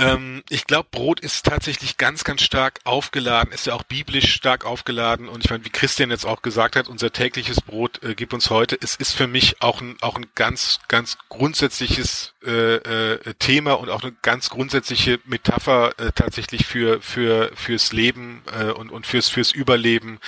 Ähm, 0.00 0.42
ich 0.48 0.66
glaube, 0.66 0.88
Brot 0.90 1.20
ist 1.20 1.44
tatsächlich 1.44 1.98
ganz, 1.98 2.24
ganz 2.24 2.42
stark 2.42 2.80
aufgeladen, 2.84 3.52
ist 3.52 3.66
ja 3.66 3.74
auch 3.74 3.82
biblisch 3.82 4.32
stark 4.32 4.64
aufgeladen. 4.64 5.28
Und 5.28 5.44
ich 5.44 5.50
meine, 5.50 5.64
wie 5.64 5.70
Christian 5.70 6.10
jetzt 6.10 6.24
auch 6.24 6.42
gesagt 6.42 6.76
hat, 6.76 6.88
unser 6.88 7.12
tägliches 7.12 7.60
Brot 7.60 8.02
äh, 8.02 8.14
gibt 8.14 8.32
uns 8.32 8.50
heute. 8.50 8.78
Es 8.80 8.96
ist 8.96 9.12
für 9.12 9.26
mich 9.26 9.60
auch 9.60 9.80
ein, 9.80 9.96
auch 10.00 10.16
ein 10.16 10.26
ganz, 10.34 10.80
ganz 10.88 11.18
grundsätzliches 11.28 12.34
äh, 12.44 12.76
äh, 12.76 13.34
Thema 13.38 13.74
und 13.74 13.90
auch 13.90 14.02
eine 14.02 14.12
ganz 14.22 14.48
grundsätzliche 14.48 15.20
Metapher 15.24 15.92
äh, 15.98 16.12
tatsächlich 16.12 16.66
für, 16.66 17.02
für, 17.02 17.50
fürs 17.54 17.92
Leben 17.92 18.42
äh, 18.58 18.70
und, 18.70 18.90
und 18.90 19.06
fürs, 19.06 19.28
fürs 19.28 19.52
Überleben. 19.52 20.18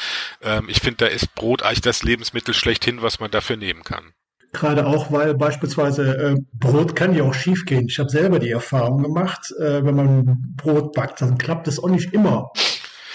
Ähm, 0.42 0.68
ich 0.68 0.80
finde, 0.80 0.98
da 0.98 1.06
ist 1.06 1.34
Brot 1.34 1.62
eigentlich 1.62 1.80
das 1.80 2.02
Lebensmittel 2.02 2.54
schlechthin, 2.54 3.00
was 3.00 3.20
man 3.20 3.30
dafür 3.30 3.56
nehmen 3.56 3.82
kann. 3.84 4.12
Gerade 4.52 4.86
auch, 4.86 5.10
weil 5.10 5.34
beispielsweise 5.34 6.16
äh, 6.16 6.36
Brot 6.52 6.94
kann 6.94 7.14
ja 7.14 7.24
auch 7.24 7.32
schief 7.32 7.64
gehen. 7.64 7.86
Ich 7.88 7.98
habe 7.98 8.10
selber 8.10 8.38
die 8.38 8.50
Erfahrung 8.50 9.02
gemacht, 9.02 9.52
äh, 9.58 9.82
wenn 9.84 9.96
man 9.96 10.54
Brot 10.56 10.92
backt, 10.92 11.22
dann 11.22 11.38
klappt 11.38 11.68
es 11.68 11.82
auch 11.82 11.88
nicht 11.88 12.12
immer. 12.12 12.52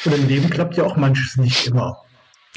Und 0.06 0.16
im 0.16 0.28
Leben 0.28 0.50
klappt 0.50 0.78
ja 0.78 0.84
auch 0.84 0.96
manches 0.96 1.38
nicht 1.38 1.68
immer. 1.68 2.02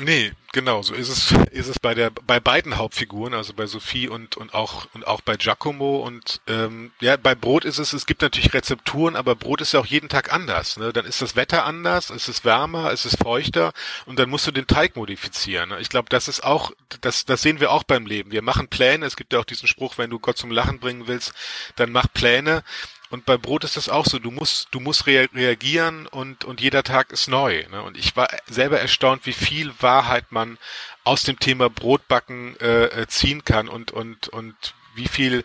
Nee, 0.02 0.32
genau, 0.52 0.82
so 0.82 0.94
ist 0.94 1.08
es, 1.08 1.32
ist 1.52 1.68
es 1.68 1.78
bei 1.78 1.94
der, 1.94 2.10
bei 2.10 2.40
beiden 2.40 2.78
Hauptfiguren, 2.78 3.34
also 3.34 3.52
bei 3.52 3.66
Sophie 3.66 4.08
und, 4.08 4.36
und 4.36 4.54
auch, 4.54 4.86
und 4.94 5.06
auch 5.06 5.20
bei 5.20 5.36
Giacomo 5.36 5.98
und, 5.98 6.40
ähm, 6.46 6.92
ja, 7.00 7.16
bei 7.16 7.34
Brot 7.34 7.64
ist 7.64 7.78
es, 7.78 7.92
es 7.92 8.06
gibt 8.06 8.22
natürlich 8.22 8.54
Rezepturen, 8.54 9.14
aber 9.14 9.36
Brot 9.36 9.60
ist 9.60 9.72
ja 9.72 9.80
auch 9.80 9.86
jeden 9.86 10.08
Tag 10.08 10.32
anders, 10.32 10.78
ne? 10.78 10.92
Dann 10.92 11.04
ist 11.04 11.20
das 11.20 11.36
Wetter 11.36 11.64
anders, 11.64 12.10
es 12.10 12.28
ist 12.28 12.44
wärmer, 12.44 12.92
es 12.92 13.04
ist 13.04 13.18
feuchter 13.18 13.72
und 14.06 14.18
dann 14.18 14.30
musst 14.30 14.46
du 14.46 14.52
den 14.52 14.66
Teig 14.66 14.96
modifizieren. 14.96 15.70
Ne? 15.70 15.80
Ich 15.80 15.90
glaube, 15.90 16.08
das 16.08 16.28
ist 16.28 16.42
auch, 16.42 16.72
das, 17.00 17.26
das 17.26 17.42
sehen 17.42 17.60
wir 17.60 17.70
auch 17.70 17.84
beim 17.84 18.06
Leben. 18.06 18.32
Wir 18.32 18.42
machen 18.42 18.68
Pläne, 18.68 19.06
es 19.06 19.16
gibt 19.16 19.32
ja 19.32 19.38
auch 19.38 19.44
diesen 19.44 19.68
Spruch, 19.68 19.98
wenn 19.98 20.10
du 20.10 20.18
Gott 20.18 20.38
zum 20.38 20.50
Lachen 20.50 20.78
bringen 20.78 21.06
willst, 21.06 21.32
dann 21.76 21.92
mach 21.92 22.06
Pläne 22.12 22.62
und 23.10 23.26
bei 23.26 23.36
Brot 23.36 23.64
ist 23.64 23.76
das 23.76 23.88
auch 23.88 24.06
so. 24.06 24.20
Du 24.20 24.30
musst, 24.30 24.68
du 24.70 24.78
musst 24.78 25.06
rea 25.06 25.26
reagieren 25.34 26.06
und, 26.06 26.44
und 26.44 26.60
jeder 26.60 26.84
Tag 26.84 27.10
ist 27.10 27.28
neu. 27.28 27.64
Ne? 27.70 27.82
Und 27.82 27.98
ich 27.98 28.14
war 28.16 28.28
selber 28.46 28.80
erstaunt, 28.80 29.26
wie 29.26 29.32
viel 29.32 29.72
Wahrheit 29.80 30.30
man 30.30 30.58
aus 31.02 31.24
dem 31.24 31.38
Thema 31.38 31.68
Brotbacken 31.68 32.58
äh, 32.60 32.84
äh 32.84 33.06
ziehen 33.08 33.44
kann 33.44 33.68
und, 33.68 33.90
und, 33.90 34.28
und 34.28 34.54
wie 34.94 35.08
viel, 35.08 35.44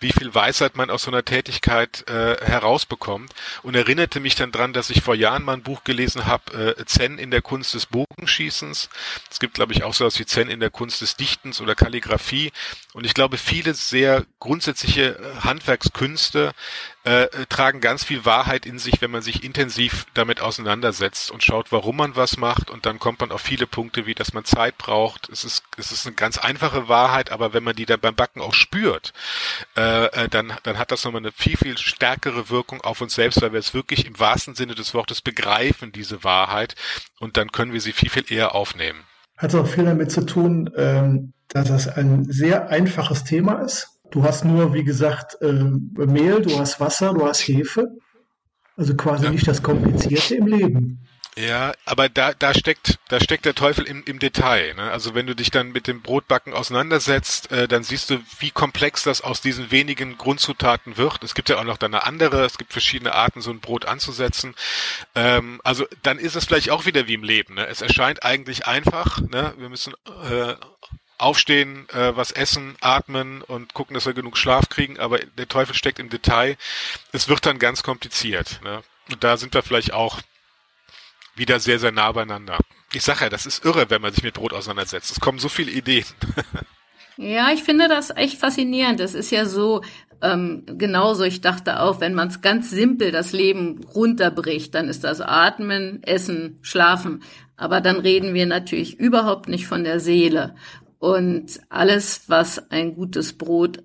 wie 0.00 0.12
viel 0.12 0.34
Weisheit 0.34 0.76
man 0.76 0.90
aus 0.90 1.02
so 1.02 1.10
einer 1.10 1.24
Tätigkeit 1.24 2.08
äh, 2.08 2.36
herausbekommt 2.44 3.32
und 3.62 3.74
erinnerte 3.74 4.20
mich 4.20 4.34
dann 4.34 4.52
dran, 4.52 4.72
dass 4.72 4.90
ich 4.90 5.02
vor 5.02 5.14
Jahren 5.14 5.42
mal 5.42 5.54
ein 5.54 5.62
Buch 5.62 5.84
gelesen 5.84 6.26
habe, 6.26 6.76
äh, 6.78 6.84
Zen 6.84 7.18
in 7.18 7.30
der 7.30 7.42
Kunst 7.42 7.74
des 7.74 7.86
Bogenschießens. 7.86 8.88
Es 9.30 9.38
gibt, 9.40 9.54
glaube 9.54 9.72
ich, 9.72 9.82
auch 9.82 9.94
sowas 9.94 10.18
wie 10.18 10.26
Zen 10.26 10.48
in 10.48 10.60
der 10.60 10.70
Kunst 10.70 11.00
des 11.00 11.16
Dichtens 11.16 11.60
oder 11.60 11.74
Kalligraphie. 11.74 12.52
Und 12.92 13.06
ich 13.06 13.14
glaube, 13.14 13.38
viele 13.38 13.74
sehr 13.74 14.24
grundsätzliche 14.38 15.18
äh, 15.18 15.40
Handwerkskünste 15.40 16.52
äh, 17.08 17.46
tragen 17.48 17.80
ganz 17.80 18.04
viel 18.04 18.26
Wahrheit 18.26 18.66
in 18.66 18.78
sich, 18.78 19.00
wenn 19.00 19.10
man 19.10 19.22
sich 19.22 19.42
intensiv 19.42 20.04
damit 20.12 20.42
auseinandersetzt 20.42 21.30
und 21.30 21.42
schaut, 21.42 21.72
warum 21.72 21.96
man 21.96 22.16
was 22.16 22.36
macht. 22.36 22.68
Und 22.68 22.84
dann 22.84 22.98
kommt 22.98 23.20
man 23.20 23.32
auf 23.32 23.40
viele 23.40 23.66
Punkte, 23.66 24.04
wie 24.04 24.14
dass 24.14 24.34
man 24.34 24.44
Zeit 24.44 24.76
braucht. 24.76 25.30
Es 25.30 25.42
ist, 25.42 25.64
es 25.78 25.90
ist 25.90 26.06
eine 26.06 26.16
ganz 26.16 26.36
einfache 26.36 26.88
Wahrheit, 26.88 27.32
aber 27.32 27.54
wenn 27.54 27.64
man 27.64 27.74
die 27.74 27.86
dann 27.86 28.00
beim 28.00 28.14
Backen 28.14 28.42
auch 28.42 28.52
spürt, 28.52 29.14
äh, 29.74 30.04
äh, 30.06 30.28
dann, 30.28 30.52
dann 30.64 30.76
hat 30.76 30.92
das 30.92 31.04
nochmal 31.04 31.22
eine 31.22 31.32
viel, 31.32 31.56
viel 31.56 31.78
stärkere 31.78 32.50
Wirkung 32.50 32.82
auf 32.82 33.00
uns 33.00 33.14
selbst, 33.14 33.40
weil 33.40 33.52
wir 33.52 33.60
es 33.60 33.72
wirklich 33.72 34.04
im 34.04 34.18
wahrsten 34.20 34.54
Sinne 34.54 34.74
des 34.74 34.92
Wortes 34.92 35.22
begreifen, 35.22 35.92
diese 35.92 36.24
Wahrheit. 36.24 36.74
Und 37.20 37.38
dann 37.38 37.52
können 37.52 37.72
wir 37.72 37.80
sie 37.80 37.92
viel, 37.92 38.10
viel 38.10 38.30
eher 38.30 38.54
aufnehmen. 38.54 39.00
Hat 39.38 39.54
auch 39.54 39.66
viel 39.66 39.84
damit 39.84 40.10
zu 40.10 40.26
tun, 40.26 40.70
ähm, 40.76 41.32
dass 41.48 41.68
das 41.68 41.88
ein 41.88 42.26
sehr 42.28 42.68
einfaches 42.68 43.24
Thema 43.24 43.62
ist 43.62 43.97
Du 44.10 44.24
hast 44.24 44.44
nur, 44.44 44.72
wie 44.72 44.84
gesagt, 44.84 45.36
äh, 45.42 45.52
Mehl, 45.52 46.42
du 46.42 46.58
hast 46.58 46.80
Wasser, 46.80 47.12
du 47.12 47.26
hast 47.26 47.40
Hefe. 47.40 47.88
Also 48.76 48.94
quasi 48.94 49.24
ja. 49.24 49.30
nicht 49.30 49.46
das 49.46 49.62
Komplizierte 49.62 50.36
im 50.36 50.46
Leben. 50.46 51.08
Ja, 51.38 51.72
aber 51.84 52.08
da, 52.08 52.32
da 52.32 52.52
steckt, 52.52 52.98
da 53.08 53.20
steckt 53.20 53.44
der 53.44 53.54
Teufel 53.54 53.84
im, 53.84 54.02
im 54.04 54.18
Detail. 54.18 54.74
Ne? 54.74 54.90
Also 54.90 55.14
wenn 55.14 55.26
du 55.26 55.36
dich 55.36 55.52
dann 55.52 55.70
mit 55.70 55.86
dem 55.86 56.02
Brotbacken 56.02 56.52
auseinandersetzt, 56.52 57.52
äh, 57.52 57.68
dann 57.68 57.84
siehst 57.84 58.10
du, 58.10 58.18
wie 58.40 58.50
komplex 58.50 59.04
das 59.04 59.20
aus 59.20 59.40
diesen 59.40 59.70
wenigen 59.70 60.18
Grundzutaten 60.18 60.96
wird. 60.96 61.22
Es 61.22 61.36
gibt 61.36 61.48
ja 61.48 61.58
auch 61.58 61.64
noch 61.64 61.76
dann 61.76 61.94
eine 61.94 62.06
andere, 62.06 62.44
es 62.44 62.58
gibt 62.58 62.72
verschiedene 62.72 63.14
Arten, 63.14 63.40
so 63.40 63.52
ein 63.52 63.60
Brot 63.60 63.84
anzusetzen. 63.84 64.56
Ähm, 65.14 65.60
also 65.62 65.86
dann 66.02 66.18
ist 66.18 66.34
es 66.34 66.44
vielleicht 66.44 66.70
auch 66.70 66.86
wieder 66.86 67.06
wie 67.06 67.14
im 67.14 67.22
Leben. 67.22 67.54
Ne? 67.54 67.66
Es 67.68 67.82
erscheint 67.82 68.24
eigentlich 68.24 68.66
einfach. 68.66 69.20
Ne? 69.20 69.54
Wir 69.58 69.68
müssen 69.68 69.94
äh, 70.28 70.54
aufstehen, 71.18 71.88
äh, 71.90 72.16
was 72.16 72.32
essen, 72.32 72.76
atmen 72.80 73.42
und 73.42 73.74
gucken, 73.74 73.94
dass 73.94 74.06
wir 74.06 74.14
genug 74.14 74.38
Schlaf 74.38 74.68
kriegen, 74.68 74.98
aber 74.98 75.18
der 75.18 75.48
Teufel 75.48 75.74
steckt 75.74 75.98
im 75.98 76.08
Detail. 76.08 76.56
Es 77.12 77.28
wird 77.28 77.44
dann 77.44 77.58
ganz 77.58 77.82
kompliziert. 77.82 78.60
Ne? 78.62 78.82
Und 79.10 79.24
da 79.24 79.36
sind 79.36 79.52
wir 79.54 79.62
vielleicht 79.62 79.92
auch 79.92 80.20
wieder 81.34 81.60
sehr, 81.60 81.78
sehr 81.78 81.92
nah 81.92 82.10
beieinander. 82.12 82.58
Ich 82.92 83.02
sage 83.02 83.24
ja, 83.24 83.28
das 83.28 83.46
ist 83.46 83.64
irre, 83.64 83.90
wenn 83.90 84.02
man 84.02 84.12
sich 84.12 84.22
mit 84.22 84.34
Brot 84.34 84.52
auseinandersetzt. 84.52 85.10
Es 85.10 85.20
kommen 85.20 85.38
so 85.38 85.48
viele 85.48 85.70
Ideen. 85.70 86.06
Ja, 87.20 87.50
ich 87.52 87.64
finde 87.64 87.88
das 87.88 88.10
echt 88.10 88.38
faszinierend. 88.38 89.00
Das 89.00 89.14
ist 89.14 89.32
ja 89.32 89.44
so, 89.44 89.82
ähm, 90.22 90.62
genauso, 90.66 91.24
ich 91.24 91.40
dachte 91.40 91.80
auch, 91.80 92.00
wenn 92.00 92.14
man 92.14 92.28
es 92.28 92.42
ganz 92.42 92.70
simpel 92.70 93.10
das 93.10 93.32
Leben 93.32 93.84
runterbricht, 93.92 94.72
dann 94.72 94.88
ist 94.88 95.02
das 95.02 95.20
Atmen, 95.20 96.00
Essen, 96.04 96.58
Schlafen. 96.62 97.24
Aber 97.56 97.80
dann 97.80 97.96
reden 97.96 98.34
wir 98.34 98.46
natürlich 98.46 99.00
überhaupt 99.00 99.48
nicht 99.48 99.66
von 99.66 99.82
der 99.82 99.98
Seele. 99.98 100.54
Und 100.98 101.60
alles, 101.68 102.22
was 102.28 102.70
ein 102.70 102.94
gutes 102.94 103.38
Brot 103.38 103.82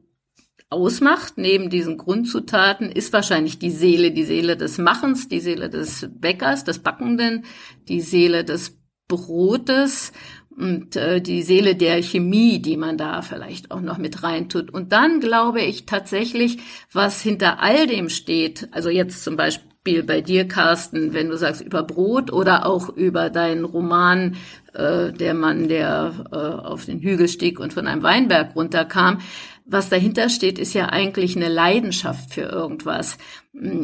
ausmacht, 0.69 1.33
neben 1.37 1.69
diesen 1.69 1.97
Grundzutaten, 1.97 2.91
ist 2.91 3.13
wahrscheinlich 3.13 3.59
die 3.59 3.69
Seele, 3.69 4.11
die 4.11 4.23
Seele 4.23 4.57
des 4.57 4.79
Machens, 4.79 5.29
die 5.29 5.39
Seele 5.39 5.69
des 5.69 6.09
Bäckers, 6.11 6.63
des 6.63 6.79
Backenden, 6.79 7.45
die 7.87 8.01
Seele 8.01 8.43
des 8.43 8.77
Brotes 9.07 10.11
und 10.49 10.95
äh, 10.95 11.21
die 11.21 11.43
Seele 11.43 11.75
der 11.75 12.01
Chemie, 12.01 12.59
die 12.59 12.77
man 12.77 12.97
da 12.97 13.21
vielleicht 13.21 13.71
auch 13.71 13.81
noch 13.81 13.97
mit 13.97 14.23
reintut. 14.23 14.71
Und 14.71 14.91
dann 14.91 15.19
glaube 15.19 15.61
ich 15.61 15.85
tatsächlich, 15.85 16.57
was 16.91 17.21
hinter 17.21 17.59
all 17.59 17.87
dem 17.87 18.09
steht, 18.09 18.69
also 18.71 18.89
jetzt 18.89 19.23
zum 19.23 19.35
Beispiel 19.35 19.72
bei 19.83 20.21
dir, 20.21 20.47
Carsten, 20.47 21.13
wenn 21.13 21.29
du 21.29 21.37
sagst 21.37 21.61
über 21.61 21.83
Brot 21.83 22.31
oder 22.31 22.65
auch 22.65 22.87
über 22.89 23.29
deinen 23.29 23.65
Roman 23.65 24.37
äh, 24.73 25.11
Der 25.11 25.33
Mann, 25.33 25.67
der 25.67 26.13
äh, 26.31 26.35
auf 26.35 26.85
den 26.85 27.01
Hügel 27.01 27.27
stieg 27.27 27.59
und 27.59 27.73
von 27.73 27.87
einem 27.87 28.01
Weinberg 28.01 28.55
runterkam. 28.55 29.19
Was 29.65 29.89
dahinter 29.89 30.29
steht, 30.29 30.57
ist 30.57 30.73
ja 30.73 30.87
eigentlich 30.87 31.35
eine 31.35 31.49
Leidenschaft 31.49 32.33
für 32.33 32.43
irgendwas. 32.43 33.17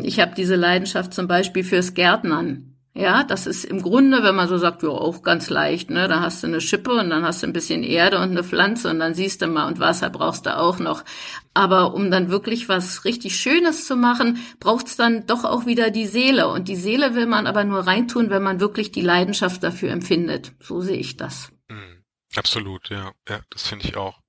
Ich 0.04 0.22
habe 0.22 0.34
diese 0.36 0.56
Leidenschaft 0.56 1.14
zum 1.14 1.28
Beispiel 1.28 1.66
fürs 1.66 1.94
Gärtnern. 1.94 2.69
Ja, 3.00 3.24
das 3.24 3.48
ist 3.48 3.64
im 3.64 3.82
Grunde, 3.82 4.24
wenn 4.24 4.36
man 4.36 4.50
so 4.50 4.58
sagt, 4.58 4.84
ja, 4.84 4.90
auch 4.90 5.22
ganz 5.22 5.50
leicht, 5.50 5.90
ne? 5.90 6.10
Da 6.10 6.20
hast 6.20 6.44
du 6.44 6.48
eine 6.48 6.60
Schippe 6.60 6.92
und 6.92 7.10
dann 7.10 7.24
hast 7.24 7.42
du 7.42 7.48
ein 7.48 7.54
bisschen 7.54 7.82
Erde 7.82 8.18
und 8.18 8.32
eine 8.32 8.44
Pflanze 8.44 8.90
und 8.90 9.00
dann 9.00 9.14
siehst 9.14 9.42
du 9.42 9.48
mal 9.48 9.68
und 9.70 9.80
Wasser 9.80 10.10
brauchst 10.10 10.46
du 10.46 10.58
auch 10.58 10.80
noch. 10.80 11.06
Aber 11.54 11.94
um 11.94 12.12
dann 12.12 12.30
wirklich 12.30 12.68
was 12.68 13.06
richtig 13.06 13.40
Schönes 13.40 13.88
zu 13.88 13.96
machen, 13.96 14.40
braucht's 14.60 14.98
dann 14.98 15.26
doch 15.28 15.46
auch 15.46 15.66
wieder 15.66 15.92
die 15.92 16.08
Seele. 16.08 16.50
Und 16.50 16.68
die 16.68 16.76
Seele 16.76 17.16
will 17.16 17.26
man 17.26 17.48
aber 17.48 17.64
nur 17.64 17.88
reintun, 17.88 18.30
wenn 18.32 18.44
man 18.44 18.60
wirklich 18.60 18.92
die 18.92 19.02
Leidenschaft 19.02 19.64
dafür 19.64 19.92
empfindet. 19.92 20.52
So 20.60 20.82
sehe 20.82 20.98
ich 20.98 21.16
das. 21.16 21.54
Mhm. 21.70 22.04
Absolut, 22.36 22.90
ja. 22.90 23.14
Ja, 23.30 23.40
das 23.50 23.66
finde 23.66 23.88
ich 23.88 23.96
auch. 23.96 24.20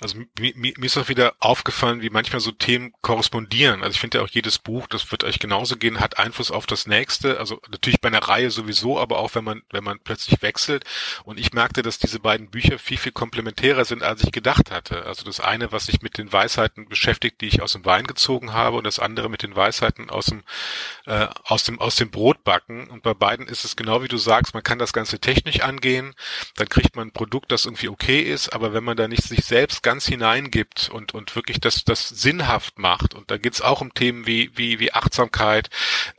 Also 0.00 0.18
mir, 0.38 0.52
mir 0.54 0.74
ist 0.84 0.96
auch 0.96 1.08
wieder 1.08 1.34
aufgefallen, 1.40 2.02
wie 2.02 2.10
manchmal 2.10 2.40
so 2.40 2.50
Themen 2.50 2.92
korrespondieren. 3.00 3.82
Also 3.82 3.94
ich 3.94 4.00
finde 4.00 4.18
ja 4.18 4.24
auch 4.24 4.28
jedes 4.28 4.58
Buch, 4.58 4.86
das 4.86 5.10
wird 5.10 5.24
euch 5.24 5.38
genauso 5.38 5.76
gehen, 5.76 6.00
hat 6.00 6.18
Einfluss 6.18 6.50
auf 6.50 6.66
das 6.66 6.86
nächste. 6.86 7.38
Also 7.38 7.60
natürlich 7.70 8.00
bei 8.00 8.08
einer 8.08 8.22
Reihe 8.22 8.50
sowieso, 8.50 8.98
aber 8.98 9.18
auch 9.18 9.34
wenn 9.34 9.44
man, 9.44 9.62
wenn 9.70 9.84
man 9.84 9.98
plötzlich 10.00 10.42
wechselt. 10.42 10.84
Und 11.24 11.38
ich 11.38 11.52
merkte, 11.52 11.82
dass 11.82 11.98
diese 11.98 12.20
beiden 12.20 12.50
Bücher 12.50 12.78
viel, 12.78 12.98
viel 12.98 13.12
komplementärer 13.12 13.84
sind, 13.84 14.02
als 14.02 14.22
ich 14.22 14.32
gedacht 14.32 14.70
hatte. 14.70 15.04
Also 15.06 15.24
das 15.24 15.40
eine, 15.40 15.72
was 15.72 15.86
sich 15.86 16.02
mit 16.02 16.18
den 16.18 16.32
Weisheiten 16.32 16.88
beschäftigt, 16.88 17.40
die 17.40 17.46
ich 17.46 17.62
aus 17.62 17.72
dem 17.72 17.84
Wein 17.84 18.06
gezogen 18.06 18.52
habe, 18.52 18.76
und 18.76 18.84
das 18.84 18.98
andere 18.98 19.28
mit 19.28 19.42
den 19.42 19.56
Weisheiten 19.56 20.10
aus 20.10 20.26
dem, 20.26 20.42
äh, 21.06 21.28
aus 21.44 21.64
dem, 21.64 21.80
aus 21.80 21.96
dem 21.96 22.10
Brotbacken. 22.10 22.88
Und 22.88 23.02
bei 23.02 23.14
beiden 23.14 23.46
ist 23.46 23.64
es 23.64 23.76
genau 23.76 24.02
wie 24.02 24.08
du 24.08 24.16
sagst, 24.16 24.54
man 24.54 24.62
kann 24.62 24.78
das 24.78 24.92
Ganze 24.92 25.18
technisch 25.18 25.60
angehen, 25.60 26.14
dann 26.56 26.68
kriegt 26.68 26.96
man 26.96 27.08
ein 27.08 27.12
Produkt, 27.12 27.52
das 27.52 27.66
irgendwie 27.66 27.88
okay 27.88 28.20
ist, 28.20 28.50
aber 28.50 28.72
wenn 28.72 28.84
man 28.84 28.96
da 28.96 29.08
nicht 29.08 29.24
sich 29.24 29.44
selbst 29.44 29.53
ganz 29.82 30.06
hineingibt 30.06 30.90
und, 30.92 31.14
und 31.14 31.34
wirklich 31.36 31.60
das, 31.60 31.84
das 31.84 32.08
sinnhaft 32.08 32.78
macht. 32.78 33.14
Und 33.14 33.30
da 33.30 33.38
geht's 33.38 33.60
auch 33.60 33.80
um 33.80 33.94
Themen 33.94 34.26
wie, 34.26 34.50
wie, 34.56 34.78
wie 34.78 34.92
Achtsamkeit 34.92 35.70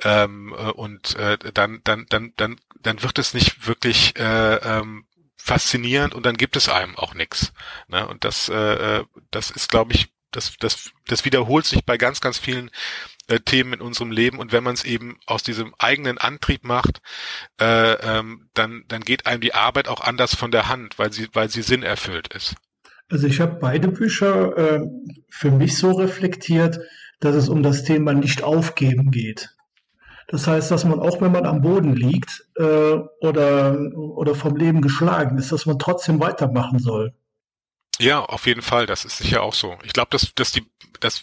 ähm, 0.04 0.54
äh, 0.58 0.72
und 0.72 1.16
äh, 1.16 1.38
dann, 1.54 1.82
dann, 1.84 2.06
dann, 2.10 2.34
dann, 2.38 2.60
dann 2.80 3.04
wird 3.04 3.20
es 3.20 3.34
nicht 3.34 3.68
wirklich 3.68 4.18
äh, 4.18 4.56
ähm, 4.56 5.06
faszinierend 5.38 6.16
und 6.16 6.26
dann 6.26 6.38
gibt 6.38 6.56
es 6.56 6.70
einem 6.70 6.96
auch 6.98 7.14
nichts. 7.14 7.54
Ne? 7.88 8.08
Und 8.08 8.24
das, 8.24 8.50
äh, 8.50 9.00
äh 9.00 9.06
das 9.32 9.52
ist, 9.52 9.70
glaube 9.70 9.94
ich, 9.94 10.08
das, 10.32 10.58
das, 10.60 10.92
das 11.08 11.26
wiederholt 11.26 11.66
sich 11.66 11.86
bei 11.86 11.98
ganz, 11.98 12.20
ganz 12.22 12.38
vielen 12.38 12.72
äh, 13.28 13.40
Themen 13.40 13.74
in 13.74 13.82
unserem 13.82 14.12
Leben 14.12 14.40
und 14.40 14.52
wenn 14.52 14.64
man 14.64 14.74
es 14.74 14.84
eben 14.84 15.20
aus 15.26 15.44
diesem 15.44 15.74
eigenen 15.80 16.18
Antrieb 16.18 16.64
macht, 16.64 17.02
äh, 17.60 17.94
ähm, 17.94 18.50
dann, 18.54 18.84
dann 18.88 19.02
geht 19.02 19.26
einem 19.26 19.42
die 19.42 19.54
Arbeit 19.54 19.88
auch 19.88 20.02
anders 20.02 20.36
von 20.36 20.52
der 20.52 20.68
Hand, 20.68 21.00
weil 21.00 21.12
sie, 21.12 21.30
weil 21.34 21.50
sie 21.50 21.62
Sinn 21.62 21.84
erfüllt 21.84 22.34
ist. 22.34 22.56
Also 23.10 23.28
ich 23.28 23.40
habe 23.40 23.58
beide 23.60 23.90
Bücher 23.90 24.58
äh, 24.58 24.82
für 25.30 25.52
mich 25.52 25.78
so 25.78 25.92
reflektiert, 25.92 26.80
dass 27.20 27.36
es 27.36 27.50
um 27.50 27.64
das 27.64 27.84
Thema 27.84 28.14
nicht 28.14 28.44
aufgeben 28.44 29.12
geht. 29.12 29.56
Das 30.28 30.48
heißt, 30.48 30.72
dass 30.72 30.86
man 30.86 31.00
auch 31.00 31.22
wenn 31.22 31.32
man 31.32 31.46
am 31.46 31.62
Boden 31.62 31.96
liegt 31.96 32.48
äh, 32.56 32.98
oder, 33.22 33.78
oder 33.96 34.34
vom 34.34 34.56
Leben 34.56 34.82
geschlagen 34.82 35.38
ist, 35.38 35.52
dass 35.52 35.68
man 35.68 35.78
trotzdem 35.78 36.20
weitermachen 36.20 36.80
soll. 36.80 37.14
Ja, 38.00 38.26
auf 38.26 38.48
jeden 38.48 38.62
Fall. 38.62 38.88
Das 38.88 39.06
ist 39.06 39.20
sicher 39.20 39.44
auch 39.44 39.54
so. 39.54 39.78
Ich 39.84 39.94
glaube, 39.94 40.10
dass, 40.12 40.34
dass 40.34 40.52
die, 40.52 40.66
dass 41.00 41.22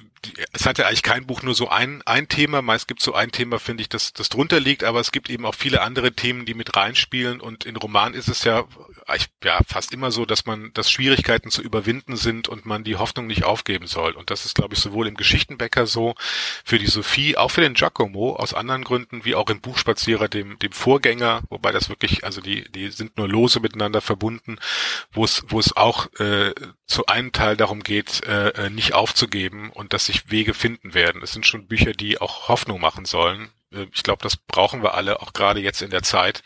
es 0.52 0.66
hat 0.66 0.78
ja 0.78 0.86
eigentlich 0.86 1.02
kein 1.02 1.26
Buch 1.26 1.42
nur 1.42 1.54
so 1.54 1.68
ein, 1.68 2.02
ein 2.02 2.28
Thema. 2.28 2.62
Meist 2.62 2.88
gibt 2.88 3.00
es 3.00 3.04
so 3.04 3.14
ein 3.14 3.32
Thema, 3.32 3.58
finde 3.58 3.82
ich, 3.82 3.88
das, 3.88 4.12
das 4.12 4.28
drunter 4.28 4.60
liegt, 4.60 4.84
aber 4.84 5.00
es 5.00 5.12
gibt 5.12 5.30
eben 5.30 5.46
auch 5.46 5.54
viele 5.54 5.82
andere 5.82 6.12
Themen, 6.12 6.46
die 6.46 6.54
mit 6.54 6.76
reinspielen. 6.76 7.40
Und 7.40 7.64
in 7.64 7.76
Roman 7.76 8.14
ist 8.14 8.28
es 8.28 8.44
ja, 8.44 8.64
ja 9.44 9.60
fast 9.66 9.92
immer 9.92 10.10
so, 10.10 10.24
dass 10.26 10.46
man, 10.46 10.72
dass 10.74 10.90
Schwierigkeiten 10.90 11.50
zu 11.50 11.62
überwinden 11.62 12.16
sind 12.16 12.48
und 12.48 12.66
man 12.66 12.84
die 12.84 12.96
Hoffnung 12.96 13.26
nicht 13.26 13.44
aufgeben 13.44 13.86
soll. 13.86 14.12
Und 14.12 14.30
das 14.30 14.44
ist, 14.44 14.54
glaube 14.54 14.74
ich, 14.74 14.80
sowohl 14.80 15.08
im 15.08 15.16
Geschichtenbäcker 15.16 15.86
so, 15.86 16.14
für 16.64 16.78
die 16.78 16.86
Sophie, 16.86 17.36
auch 17.36 17.50
für 17.50 17.60
den 17.60 17.74
Giacomo 17.74 18.36
aus 18.36 18.54
anderen 18.54 18.84
Gründen, 18.84 19.24
wie 19.24 19.34
auch 19.34 19.48
im 19.50 19.60
Buchspazierer, 19.60 20.28
dem, 20.28 20.58
dem 20.58 20.72
Vorgänger, 20.72 21.42
wobei 21.48 21.72
das 21.72 21.88
wirklich, 21.88 22.24
also 22.24 22.40
die, 22.40 22.70
die 22.70 22.90
sind 22.90 23.16
nur 23.16 23.28
lose 23.28 23.60
miteinander 23.60 24.00
verbunden, 24.00 24.58
wo 25.12 25.24
es, 25.24 25.44
wo 25.48 25.58
es 25.58 25.76
auch 25.76 26.12
äh, 26.18 26.54
zu 26.86 27.06
einem 27.06 27.32
Teil 27.32 27.56
darum 27.56 27.82
geht, 27.82 28.24
äh, 28.26 28.48
äh, 28.50 28.70
nicht 28.70 28.92
aufzugeben 28.92 29.70
und 29.70 29.92
dass 29.94 30.06
sich 30.06 30.11
Wege 30.30 30.54
finden 30.54 30.94
werden. 30.94 31.22
Es 31.22 31.32
sind 31.32 31.46
schon 31.46 31.66
Bücher, 31.66 31.92
die 31.92 32.20
auch 32.20 32.48
Hoffnung 32.48 32.80
machen 32.80 33.04
sollen. 33.04 33.50
Äh, 33.72 33.86
ich 33.92 34.02
glaube, 34.02 34.22
das 34.22 34.36
brauchen 34.36 34.82
wir 34.82 34.94
alle, 34.94 35.20
auch 35.20 35.32
gerade 35.32 35.60
jetzt 35.60 35.82
in 35.82 35.90
der 35.90 36.02
Zeit, 36.02 36.42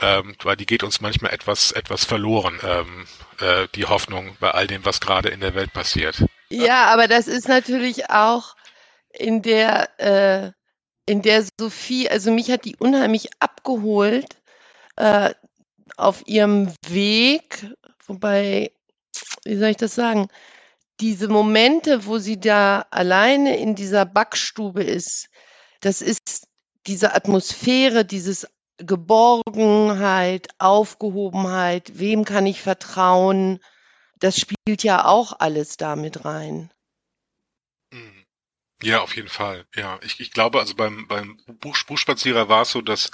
ähm, 0.00 0.36
weil 0.42 0.56
die 0.56 0.66
geht 0.66 0.82
uns 0.82 1.00
manchmal 1.00 1.32
etwas, 1.32 1.72
etwas 1.72 2.04
verloren, 2.04 2.58
ähm, 2.62 3.06
äh, 3.40 3.68
die 3.74 3.86
Hoffnung 3.86 4.36
bei 4.40 4.50
all 4.50 4.66
dem, 4.66 4.84
was 4.84 5.00
gerade 5.00 5.28
in 5.28 5.40
der 5.40 5.54
Welt 5.54 5.72
passiert. 5.72 6.24
Ja, 6.48 6.86
aber 6.86 7.08
das 7.08 7.26
ist 7.26 7.48
natürlich 7.48 8.10
auch 8.10 8.56
in 9.10 9.42
der, 9.42 9.88
äh, 9.98 10.52
in 11.06 11.22
der 11.22 11.44
Sophie, 11.58 12.08
also 12.08 12.30
mich 12.30 12.50
hat 12.50 12.64
die 12.64 12.76
unheimlich 12.76 13.30
abgeholt 13.38 14.36
äh, 14.96 15.34
auf 15.96 16.22
ihrem 16.26 16.72
Weg, 16.88 17.66
wobei 18.06 18.72
wie 19.44 19.56
soll 19.56 19.68
ich 19.68 19.76
das 19.76 19.94
sagen? 19.94 20.28
Diese 21.00 21.28
Momente, 21.28 22.06
wo 22.06 22.18
sie 22.18 22.40
da 22.40 22.86
alleine 22.90 23.58
in 23.58 23.74
dieser 23.74 24.06
Backstube 24.06 24.82
ist, 24.82 25.28
das 25.80 26.00
ist 26.00 26.46
diese 26.86 27.14
Atmosphäre, 27.14 28.04
dieses 28.04 28.46
Geborgenheit, 28.78 30.48
Aufgehobenheit, 30.58 31.98
wem 31.98 32.24
kann 32.24 32.46
ich 32.46 32.60
vertrauen? 32.60 33.60
Das 34.18 34.38
spielt 34.38 34.82
ja 34.82 35.04
auch 35.04 35.38
alles 35.38 35.76
damit 35.76 36.24
rein. 36.24 36.70
Ja, 38.82 39.00
auf 39.00 39.16
jeden 39.16 39.30
Fall. 39.30 39.66
Ja, 39.74 39.98
ich, 40.02 40.20
ich 40.20 40.32
glaube, 40.32 40.60
also 40.60 40.74
beim, 40.74 41.08
beim 41.08 41.38
Buch, 41.46 41.76
Buchspazierer 41.86 42.50
war 42.50 42.62
es 42.62 42.72
so, 42.72 42.82
dass, 42.82 43.10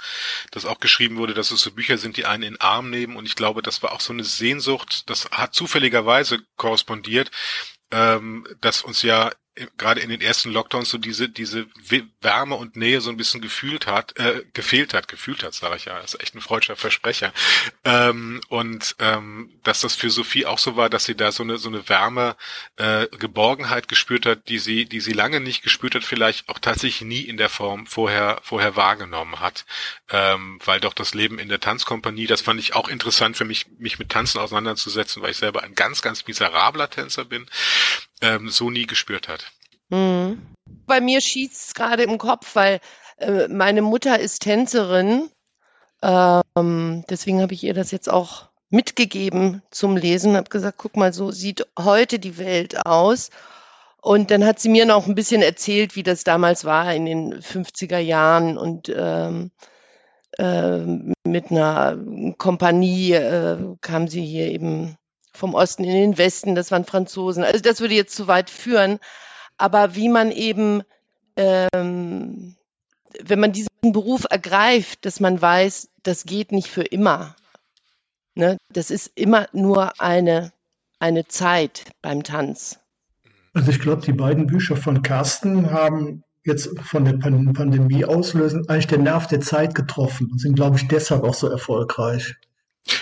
dass 0.51 0.65
auch 0.65 0.81
geschrieben 0.81 1.15
wurde, 1.15 1.33
dass 1.33 1.51
es 1.51 1.61
so 1.61 1.71
Bücher 1.71 1.97
sind, 1.97 2.17
die 2.17 2.25
einen 2.25 2.43
in 2.43 2.53
den 2.55 2.61
Arm 2.61 2.89
nehmen. 2.89 3.15
Und 3.15 3.25
ich 3.25 3.35
glaube, 3.35 3.61
das 3.61 3.81
war 3.81 3.93
auch 3.93 4.01
so 4.01 4.11
eine 4.11 4.25
Sehnsucht, 4.25 5.09
das 5.09 5.29
hat 5.31 5.55
zufälligerweise 5.55 6.39
korrespondiert, 6.57 7.31
ähm, 7.93 8.45
dass 8.61 8.81
uns 8.81 9.01
ja 9.03 9.31
gerade 9.77 10.01
in 10.01 10.09
den 10.09 10.21
ersten 10.21 10.51
Lockdowns 10.51 10.89
so 10.89 10.97
diese 10.97 11.29
diese 11.29 11.67
Wärme 12.21 12.55
und 12.55 12.75
Nähe 12.75 13.01
so 13.01 13.09
ein 13.09 13.17
bisschen 13.17 13.41
gefühlt 13.41 13.87
hat, 13.87 14.17
äh, 14.17 14.43
gefehlt 14.53 14.93
hat, 14.93 15.07
gefühlt 15.07 15.43
hat, 15.43 15.53
sage 15.53 15.75
ich 15.75 15.85
ja, 15.85 15.99
das 15.99 16.15
ist 16.15 16.21
echt 16.21 16.35
ein 16.35 16.41
freudscher 16.41 16.75
Versprecher. 16.75 17.31
Ähm, 17.83 18.41
und 18.49 18.95
ähm, 18.99 19.51
dass 19.63 19.81
das 19.81 19.95
für 19.95 20.09
Sophie 20.09 20.45
auch 20.45 20.57
so 20.57 20.75
war, 20.75 20.89
dass 20.89 21.05
sie 21.05 21.15
da 21.15 21.31
so 21.31 21.43
eine 21.43 21.57
so 21.57 21.69
eine 21.69 21.87
Wärme, 21.87 22.35
äh, 22.77 23.07
Geborgenheit 23.17 23.87
gespürt 23.87 24.25
hat, 24.25 24.49
die 24.49 24.59
sie 24.59 24.85
die 24.85 25.01
sie 25.01 25.13
lange 25.13 25.39
nicht 25.39 25.61
gespürt 25.61 25.95
hat, 25.95 26.03
vielleicht 26.03 26.49
auch 26.49 26.59
tatsächlich 26.59 27.01
nie 27.01 27.21
in 27.21 27.37
der 27.37 27.49
Form 27.49 27.85
vorher 27.85 28.39
vorher 28.43 28.75
wahrgenommen 28.75 29.39
hat, 29.39 29.65
ähm, 30.09 30.59
weil 30.65 30.79
doch 30.79 30.93
das 30.93 31.13
Leben 31.13 31.37
in 31.37 31.49
der 31.49 31.59
Tanzkompanie, 31.59 32.25
das 32.25 32.41
fand 32.41 32.59
ich 32.59 32.75
auch 32.75 32.87
interessant 32.87 33.37
für 33.37 33.45
mich, 33.45 33.67
mich 33.77 33.99
mit 33.99 34.09
Tanzen 34.09 34.39
auseinanderzusetzen, 34.39 35.21
weil 35.21 35.31
ich 35.31 35.37
selber 35.37 35.63
ein 35.63 35.75
ganz 35.75 36.01
ganz 36.01 36.25
miserabler 36.25 36.89
Tänzer 36.89 37.25
bin 37.25 37.47
ähm, 38.23 38.49
so 38.49 38.69
nie 38.69 38.87
gespürt 38.87 39.27
hat. 39.27 39.51
Mhm. 39.89 40.41
Bei 40.87 41.01
mir 41.01 41.21
schießt 41.21 41.67
es 41.67 41.73
gerade 41.73 42.03
im 42.03 42.17
Kopf, 42.17 42.55
weil 42.55 42.79
äh, 43.17 43.47
meine 43.47 43.81
Mutter 43.81 44.19
ist 44.19 44.41
Tänzerin. 44.41 45.29
Ähm, 46.01 47.03
deswegen 47.09 47.41
habe 47.41 47.53
ich 47.53 47.63
ihr 47.63 47.73
das 47.73 47.91
jetzt 47.91 48.09
auch 48.09 48.49
mitgegeben 48.69 49.61
zum 49.69 49.97
Lesen. 49.97 50.35
Habe 50.35 50.49
gesagt, 50.49 50.77
guck 50.77 50.97
mal, 50.97 51.13
so 51.13 51.31
sieht 51.31 51.67
heute 51.77 52.17
die 52.17 52.37
Welt 52.37 52.85
aus. 52.85 53.29
Und 54.01 54.31
dann 54.31 54.45
hat 54.45 54.59
sie 54.59 54.69
mir 54.69 54.85
noch 54.85 55.07
ein 55.07 55.15
bisschen 55.15 55.41
erzählt, 55.41 55.95
wie 55.95 56.03
das 56.03 56.23
damals 56.25 56.65
war 56.65 56.93
in 56.93 57.05
den 57.05 57.33
50er 57.35 57.99
Jahren 57.99 58.57
und 58.57 58.91
ähm, 58.93 59.51
äh, 60.37 60.79
mit 61.25 61.51
einer 61.51 61.97
Kompanie 62.37 63.13
äh, 63.13 63.57
kam 63.79 64.09
sie 64.09 64.25
hier 64.25 64.47
eben 64.47 64.97
vom 65.33 65.55
Osten 65.55 65.83
in 65.83 65.93
den 65.93 66.17
Westen, 66.17 66.55
das 66.55 66.71
waren 66.71 66.85
Franzosen. 66.85 67.43
Also 67.43 67.59
das 67.59 67.81
würde 67.81 67.95
jetzt 67.95 68.15
zu 68.15 68.27
weit 68.27 68.49
führen. 68.49 68.99
Aber 69.57 69.95
wie 69.95 70.09
man 70.09 70.31
eben, 70.31 70.83
ähm, 71.35 72.55
wenn 73.21 73.39
man 73.39 73.51
diesen 73.51 73.69
Beruf 73.81 74.25
ergreift, 74.29 75.05
dass 75.05 75.19
man 75.19 75.41
weiß, 75.41 75.89
das 76.03 76.25
geht 76.25 76.51
nicht 76.51 76.69
für 76.69 76.83
immer. 76.83 77.35
Ne? 78.35 78.57
Das 78.71 78.91
ist 78.91 79.11
immer 79.15 79.47
nur 79.53 79.99
eine, 79.99 80.51
eine 80.99 81.27
Zeit 81.27 81.91
beim 82.01 82.23
Tanz. 82.23 82.79
Also 83.53 83.71
ich 83.71 83.79
glaube, 83.79 84.01
die 84.01 84.13
beiden 84.13 84.47
Bücher 84.47 84.75
von 84.75 85.03
Carsten 85.03 85.71
haben 85.71 86.23
jetzt 86.43 86.77
von 86.81 87.05
der 87.05 87.13
Pandemie 87.13 88.03
auslösen 88.05 88.67
eigentlich 88.67 88.87
den 88.87 89.03
Nerv 89.03 89.27
der 89.27 89.41
Zeit 89.41 89.75
getroffen 89.75 90.29
und 90.31 90.39
sind, 90.39 90.55
glaube 90.55 90.77
ich, 90.77 90.87
deshalb 90.87 91.23
auch 91.23 91.33
so 91.33 91.47
erfolgreich. 91.47 92.35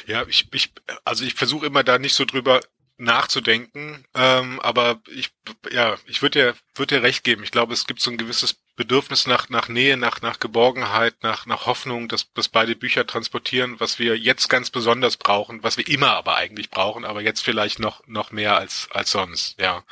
Ja, 0.07 0.25
ich, 0.27 0.47
ich 0.53 0.73
also 1.05 1.23
ich 1.25 1.33
versuche 1.33 1.65
immer 1.65 1.83
da 1.83 1.97
nicht 1.99 2.13
so 2.13 2.25
drüber 2.25 2.61
nachzudenken, 2.97 4.05
ähm, 4.13 4.59
aber 4.59 5.01
ich, 5.09 5.31
ja, 5.71 5.97
ich 6.05 6.21
würde 6.21 6.39
dir, 6.39 6.55
würde 6.75 6.95
dir 6.95 7.03
recht 7.03 7.23
geben. 7.23 7.43
Ich 7.43 7.51
glaube, 7.51 7.73
es 7.73 7.87
gibt 7.87 7.99
so 7.99 8.11
ein 8.11 8.17
gewisses 8.17 8.61
Bedürfnis 8.81 9.27
nach, 9.27 9.47
nach 9.49 9.67
Nähe, 9.67 9.95
nach, 9.95 10.23
nach 10.23 10.39
Geborgenheit, 10.39 11.13
nach, 11.21 11.45
nach 11.45 11.67
Hoffnung, 11.67 12.07
dass, 12.07 12.33
dass 12.33 12.49
beide 12.49 12.75
Bücher 12.75 13.05
transportieren, 13.05 13.79
was 13.79 13.99
wir 13.99 14.17
jetzt 14.17 14.49
ganz 14.49 14.71
besonders 14.71 15.17
brauchen, 15.17 15.61
was 15.61 15.77
wir 15.77 15.87
immer 15.87 16.13
aber 16.13 16.35
eigentlich 16.35 16.71
brauchen, 16.71 17.05
aber 17.05 17.21
jetzt 17.21 17.41
vielleicht 17.41 17.77
noch, 17.77 18.01
noch 18.07 18.31
mehr 18.31 18.57
als, 18.57 18.89
als 18.91 19.11
sonst, 19.11 19.59
ja. 19.59 19.83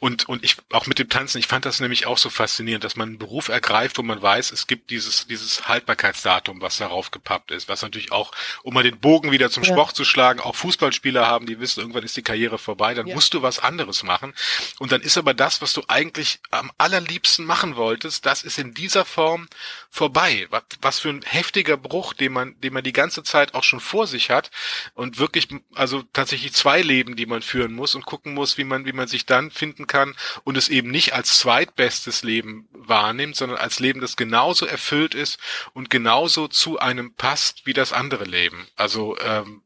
Und, 0.00 0.28
und 0.28 0.42
ich, 0.42 0.56
auch 0.72 0.86
mit 0.86 0.98
dem 0.98 1.08
Tanzen, 1.08 1.38
ich 1.38 1.46
fand 1.46 1.64
das 1.64 1.78
nämlich 1.78 2.06
auch 2.06 2.18
so 2.18 2.28
faszinierend, 2.28 2.82
dass 2.82 2.96
man 2.96 3.10
einen 3.10 3.18
Beruf 3.18 3.48
ergreift, 3.50 3.98
wo 3.98 4.02
man 4.02 4.20
weiß, 4.20 4.50
es 4.50 4.66
gibt 4.66 4.90
dieses, 4.90 5.28
dieses 5.28 5.68
Haltbarkeitsdatum, 5.68 6.60
was 6.60 6.78
darauf 6.78 7.12
gepappt 7.12 7.52
ist, 7.52 7.68
was 7.68 7.82
natürlich 7.82 8.10
auch, 8.10 8.32
um 8.64 8.74
mal 8.74 8.82
den 8.82 8.98
Bogen 8.98 9.30
wieder 9.30 9.48
zum 9.48 9.62
ja. 9.62 9.70
Sport 9.70 9.94
zu 9.94 10.04
schlagen, 10.04 10.40
auch 10.40 10.56
Fußballspieler 10.56 11.24
haben, 11.24 11.46
die 11.46 11.60
wissen, 11.60 11.78
irgendwann 11.78 12.02
ist 12.02 12.16
die 12.16 12.22
Karriere 12.22 12.58
vorbei, 12.58 12.94
dann 12.94 13.06
ja. 13.06 13.14
musst 13.14 13.32
du 13.32 13.42
was 13.42 13.60
anderes 13.60 14.02
machen. 14.02 14.34
Und 14.80 14.90
dann 14.90 15.02
ist 15.02 15.16
aber 15.16 15.34
das, 15.34 15.62
was 15.62 15.72
du 15.72 15.84
eigentlich 15.86 16.40
am 16.50 16.72
allerliebsten 16.78 17.46
machen 17.46 17.76
wolltest, 17.76 18.23
das 18.24 18.42
ist 18.42 18.58
in 18.58 18.74
dieser 18.74 19.04
Form 19.04 19.48
vorbei. 19.90 20.48
Was, 20.80 20.98
für 20.98 21.10
ein 21.10 21.22
heftiger 21.22 21.76
Bruch, 21.76 22.12
den 22.12 22.32
man, 22.32 22.60
den 22.60 22.72
man 22.72 22.84
die 22.84 22.92
ganze 22.92 23.22
Zeit 23.22 23.54
auch 23.54 23.62
schon 23.62 23.80
vor 23.80 24.06
sich 24.06 24.30
hat 24.30 24.50
und 24.94 25.18
wirklich, 25.18 25.48
also 25.74 26.02
tatsächlich 26.12 26.52
zwei 26.52 26.82
Leben, 26.82 27.16
die 27.16 27.26
man 27.26 27.42
führen 27.42 27.72
muss 27.72 27.94
und 27.94 28.06
gucken 28.06 28.34
muss, 28.34 28.58
wie 28.58 28.64
man, 28.64 28.86
wie 28.86 28.92
man 28.92 29.08
sich 29.08 29.26
dann 29.26 29.50
finden 29.50 29.86
kann 29.86 30.16
und 30.44 30.56
es 30.56 30.68
eben 30.68 30.90
nicht 30.90 31.14
als 31.14 31.38
zweitbestes 31.38 32.22
Leben 32.22 32.68
wahrnimmt, 32.72 33.36
sondern 33.36 33.58
als 33.58 33.80
Leben, 33.80 34.00
das 34.00 34.16
genauso 34.16 34.66
erfüllt 34.66 35.14
ist 35.14 35.38
und 35.72 35.90
genauso 35.90 36.48
zu 36.48 36.78
einem 36.78 37.14
passt 37.14 37.66
wie 37.66 37.72
das 37.72 37.92
andere 37.92 38.24
Leben. 38.24 38.66
Also 38.76 39.18
ähm, 39.18 39.62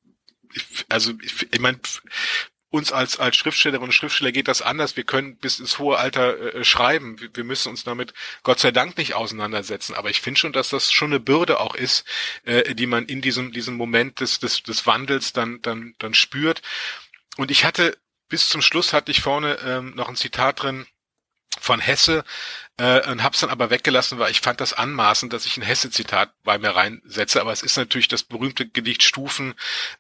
also 0.89 1.13
ich, 1.23 1.53
ich 1.53 1.61
meine, 1.61 1.79
uns 2.71 2.93
als, 2.93 3.19
als 3.19 3.37
Schriftstellerinnen 3.37 3.89
und 3.89 3.93
Schriftsteller 3.93 4.33
geht 4.33 4.49
das 4.49 4.61
anders. 4.63 4.97
Wir 4.97 5.05
können 5.05 5.37
bis 5.37 5.59
ins 5.59 5.79
hohe 5.79 5.97
Alter 5.97 6.55
äh, 6.55 6.65
schreiben. 6.65 7.19
Wir, 7.21 7.31
wir, 7.35 7.45
müssen 7.45 7.71
uns 7.71 7.85
damit 7.85 8.13
Gott 8.43 8.61
sei 8.61 8.71
Dank 8.71 8.99
nicht 8.99 9.15
auseinandersetzen. 9.15 9.95
Aber 9.95 10.11
ich 10.11 10.21
finde 10.21 10.39
schon, 10.39 10.53
dass 10.53 10.69
das 10.69 10.93
schon 10.93 11.11
eine 11.11 11.21
Bürde 11.21 11.61
auch 11.61 11.75
ist, 11.75 12.05
äh, 12.45 12.75
die 12.75 12.87
man 12.87 13.07
in 13.07 13.23
diesem, 13.23 13.53
diesem 13.53 13.75
Moment 13.75 14.21
des, 14.21 14.39
des, 14.39 14.63
des 14.63 14.87
Wandels 14.87 15.33
dann, 15.33 15.63
dann, 15.63 15.95
dann 15.99 16.15
spürt. 16.15 16.61
Und 17.37 17.51
ich 17.51 17.65
hatte 17.65 17.97
bis 18.29 18.49
zum 18.49 18.63
Schluss 18.63 18.93
hatte 18.93 19.11
ich 19.11 19.23
vorne 19.23 19.59
ähm, 19.65 19.95
noch 19.95 20.09
ein 20.09 20.17
Zitat 20.17 20.63
drin 20.63 20.87
von 21.61 21.81
Hesse, 21.81 22.25
äh, 22.79 23.11
und 23.11 23.23
hab's 23.23 23.41
dann 23.41 23.51
aber 23.51 23.71
weggelassen, 23.71 24.19
weil 24.19 24.31
ich 24.31 24.41
fand 24.41 24.61
das 24.61 24.73
anmaßend, 24.73 25.33
dass 25.33 25.47
ich 25.47 25.57
ein 25.57 25.63
Hesse-Zitat 25.63 26.33
bei 26.45 26.59
mir 26.59 26.71
reinsetze. 26.71 27.41
Aber 27.41 27.53
es 27.53 27.63
ist 27.63 27.77
natürlich 27.77 28.09
das 28.09 28.23
berühmte 28.23 28.69
Gedicht 28.69 29.03
Stufen, 29.03 29.55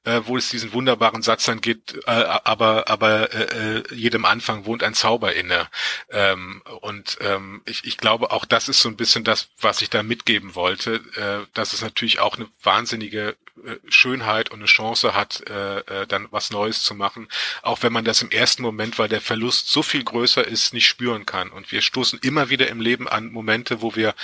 äh, 0.05 0.21
wo 0.25 0.37
es 0.37 0.49
diesen 0.49 0.73
wunderbaren 0.73 1.23
Satz 1.23 1.45
dann 1.45 1.61
gibt, 1.61 1.95
äh, 2.07 2.11
aber 2.11 2.89
aber 2.89 3.35
äh, 3.35 3.79
äh, 3.79 3.95
jedem 3.95 4.25
Anfang 4.25 4.65
wohnt 4.65 4.83
ein 4.83 4.95
Zauber 4.95 5.35
inne. 5.35 5.69
Ähm, 6.11 6.63
und 6.81 7.19
ähm, 7.21 7.63
ich, 7.67 7.85
ich 7.85 7.97
glaube, 7.99 8.31
auch 8.31 8.45
das 8.45 8.69
ist 8.69 8.81
so 8.81 8.89
ein 8.89 8.97
bisschen 8.97 9.25
das, 9.25 9.49
was 9.61 9.83
ich 9.83 9.91
da 9.91 10.03
mitgeben 10.03 10.55
wollte, 10.55 11.03
äh, 11.17 11.47
dass 11.55 11.73
es 11.73 11.83
natürlich 11.83 12.21
auch 12.21 12.37
eine 12.37 12.49
wahnsinnige 12.63 13.37
äh, 13.65 13.77
Schönheit 13.89 14.51
und 14.51 14.59
eine 14.59 14.67
Chance 14.67 15.15
hat, 15.15 15.43
äh, 15.49 15.79
äh, 15.81 16.07
dann 16.07 16.29
was 16.31 16.51
Neues 16.51 16.83
zu 16.83 16.95
machen, 16.95 17.29
auch 17.63 17.83
wenn 17.83 17.93
man 17.93 18.05
das 18.05 18.23
im 18.23 18.31
ersten 18.31 18.63
Moment, 18.63 18.99
weil 18.99 19.09
der 19.09 19.21
Verlust 19.21 19.69
so 19.69 19.83
viel 19.83 20.05
größer 20.05 20.47
ist, 20.47 20.73
nicht 20.75 20.87
spüren 20.87 21.27
kann. 21.27 21.51
Und 21.51 21.73
wir 21.73 21.83
stoßen 21.83 22.19
immer 22.23 22.51
wieder 22.51 22.68
im 22.69 22.81
Leben 22.81 23.09
an 23.09 23.31
Momente, 23.31 23.83
wo 23.83 23.95
wir, 23.97 24.15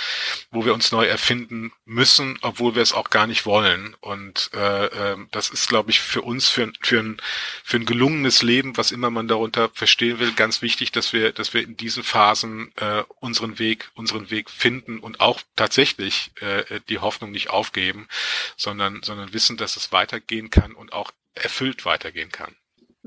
wo 0.51 0.65
wir 0.65 0.73
uns 0.73 0.91
neu 0.91 1.05
erfinden 1.05 1.71
müssen, 1.85 2.37
obwohl 2.41 2.75
wir 2.75 2.81
es 2.81 2.93
auch 2.93 3.09
gar 3.09 3.27
nicht 3.27 3.45
wollen. 3.45 3.95
Und 4.01 4.49
äh, 4.53 4.85
äh, 4.85 5.17
das 5.31 5.49
ist, 5.49 5.69
glaube 5.69 5.91
ich, 5.91 5.99
für 5.99 6.21
uns, 6.21 6.49
für, 6.49 6.71
für, 6.81 6.99
ein, 6.99 7.17
für 7.63 7.77
ein 7.77 7.85
gelungenes 7.85 8.41
Leben, 8.41 8.77
was 8.77 8.91
immer 8.91 9.09
man 9.09 9.27
darunter 9.27 9.69
verstehen 9.73 10.19
will, 10.19 10.33
ganz 10.33 10.61
wichtig, 10.61 10.91
dass 10.91 11.13
wir, 11.13 11.31
dass 11.31 11.53
wir 11.53 11.63
in 11.63 11.77
diesen 11.77 12.03
Phasen 12.03 12.71
äh, 12.77 13.03
unseren 13.19 13.59
Weg, 13.59 13.89
unseren 13.95 14.29
Weg 14.29 14.49
finden 14.49 14.99
und 14.99 15.19
auch 15.19 15.41
tatsächlich 15.55 16.31
äh, 16.41 16.79
die 16.89 16.99
Hoffnung 16.99 17.31
nicht 17.31 17.49
aufgeben, 17.49 18.07
sondern, 18.55 19.01
sondern 19.03 19.33
wissen, 19.33 19.57
dass 19.57 19.77
es 19.77 19.91
weitergehen 19.91 20.49
kann 20.49 20.73
und 20.73 20.93
auch 20.93 21.11
erfüllt 21.33 21.85
weitergehen 21.85 22.31
kann. 22.31 22.55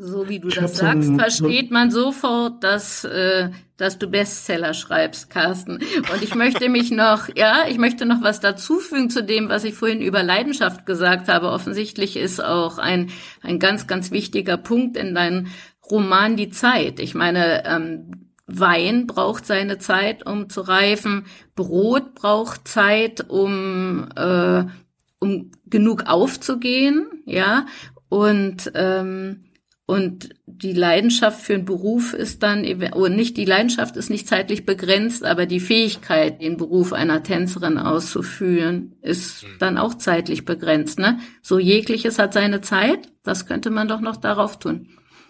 So 0.00 0.28
wie 0.28 0.38
du 0.38 0.46
ich 0.46 0.54
das 0.54 0.76
sagst, 0.76 1.08
so 1.08 1.14
versteht 1.16 1.72
man 1.72 1.90
sofort, 1.90 2.62
dass, 2.62 3.02
äh, 3.02 3.50
dass 3.78 3.98
du 3.98 4.06
Bestseller 4.06 4.72
schreibst, 4.72 5.28
Carsten. 5.28 5.80
Und 6.12 6.22
ich 6.22 6.36
möchte 6.36 6.68
mich 6.68 6.92
noch, 6.92 7.28
ja, 7.36 7.64
ich 7.68 7.78
möchte 7.78 8.06
noch 8.06 8.22
was 8.22 8.38
dazufügen 8.38 9.10
zu 9.10 9.24
dem, 9.24 9.48
was 9.48 9.64
ich 9.64 9.74
vorhin 9.74 10.00
über 10.00 10.22
Leidenschaft 10.22 10.86
gesagt 10.86 11.26
habe. 11.26 11.50
Offensichtlich 11.50 12.16
ist 12.16 12.38
auch 12.38 12.78
ein, 12.78 13.10
ein 13.42 13.58
ganz, 13.58 13.88
ganz 13.88 14.12
wichtiger 14.12 14.56
Punkt 14.56 14.96
in 14.96 15.16
deinem 15.16 15.48
Roman 15.90 16.36
die 16.36 16.50
Zeit. 16.50 17.00
Ich 17.00 17.16
meine, 17.16 17.64
ähm, 17.66 18.28
Wein 18.46 19.08
braucht 19.08 19.46
seine 19.46 19.78
Zeit, 19.78 20.24
um 20.24 20.48
zu 20.48 20.60
reifen. 20.60 21.26
Brot 21.56 22.14
braucht 22.14 22.68
Zeit, 22.68 23.28
um, 23.28 24.08
äh, 24.14 24.62
um 25.18 25.50
genug 25.66 26.04
aufzugehen, 26.06 27.08
ja. 27.26 27.66
Und 28.08 28.70
ähm, 28.74 29.40
und 29.88 30.28
die 30.44 30.74
Leidenschaft 30.74 31.40
für 31.40 31.54
einen 31.54 31.64
Beruf 31.64 32.12
ist 32.12 32.42
dann, 32.42 32.66
oder 32.92 33.08
nicht, 33.08 33.38
die 33.38 33.46
Leidenschaft 33.46 33.96
ist 33.96 34.10
nicht 34.10 34.28
zeitlich 34.28 34.66
begrenzt, 34.66 35.24
aber 35.24 35.46
die 35.46 35.60
Fähigkeit, 35.60 36.42
den 36.42 36.58
Beruf 36.58 36.92
einer 36.92 37.22
Tänzerin 37.22 37.78
auszuführen, 37.78 38.96
ist 39.00 39.44
mhm. 39.44 39.48
dann 39.60 39.78
auch 39.78 39.94
zeitlich 39.94 40.44
begrenzt, 40.44 40.98
ne? 40.98 41.20
So 41.40 41.58
jegliches 41.58 42.18
hat 42.18 42.34
seine 42.34 42.60
Zeit. 42.60 43.08
Das 43.22 43.46
könnte 43.46 43.70
man 43.70 43.88
doch 43.88 44.00
noch 44.00 44.18
darauf 44.18 44.58
tun. 44.58 44.88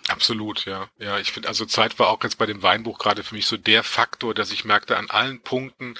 Absolut, 0.08 0.64
ja. 0.64 0.88
Ja, 0.98 1.18
ich 1.18 1.32
finde, 1.32 1.48
also 1.48 1.66
Zeit 1.66 1.98
war 1.98 2.08
auch 2.08 2.22
jetzt 2.22 2.38
bei 2.38 2.46
dem 2.46 2.62
Weinbuch 2.62 2.98
gerade 2.98 3.22
für 3.22 3.34
mich 3.34 3.44
so 3.46 3.58
der 3.58 3.84
Faktor, 3.84 4.32
dass 4.32 4.50
ich 4.50 4.64
merkte, 4.64 4.96
an 4.96 5.10
allen 5.10 5.40
Punkten 5.40 5.96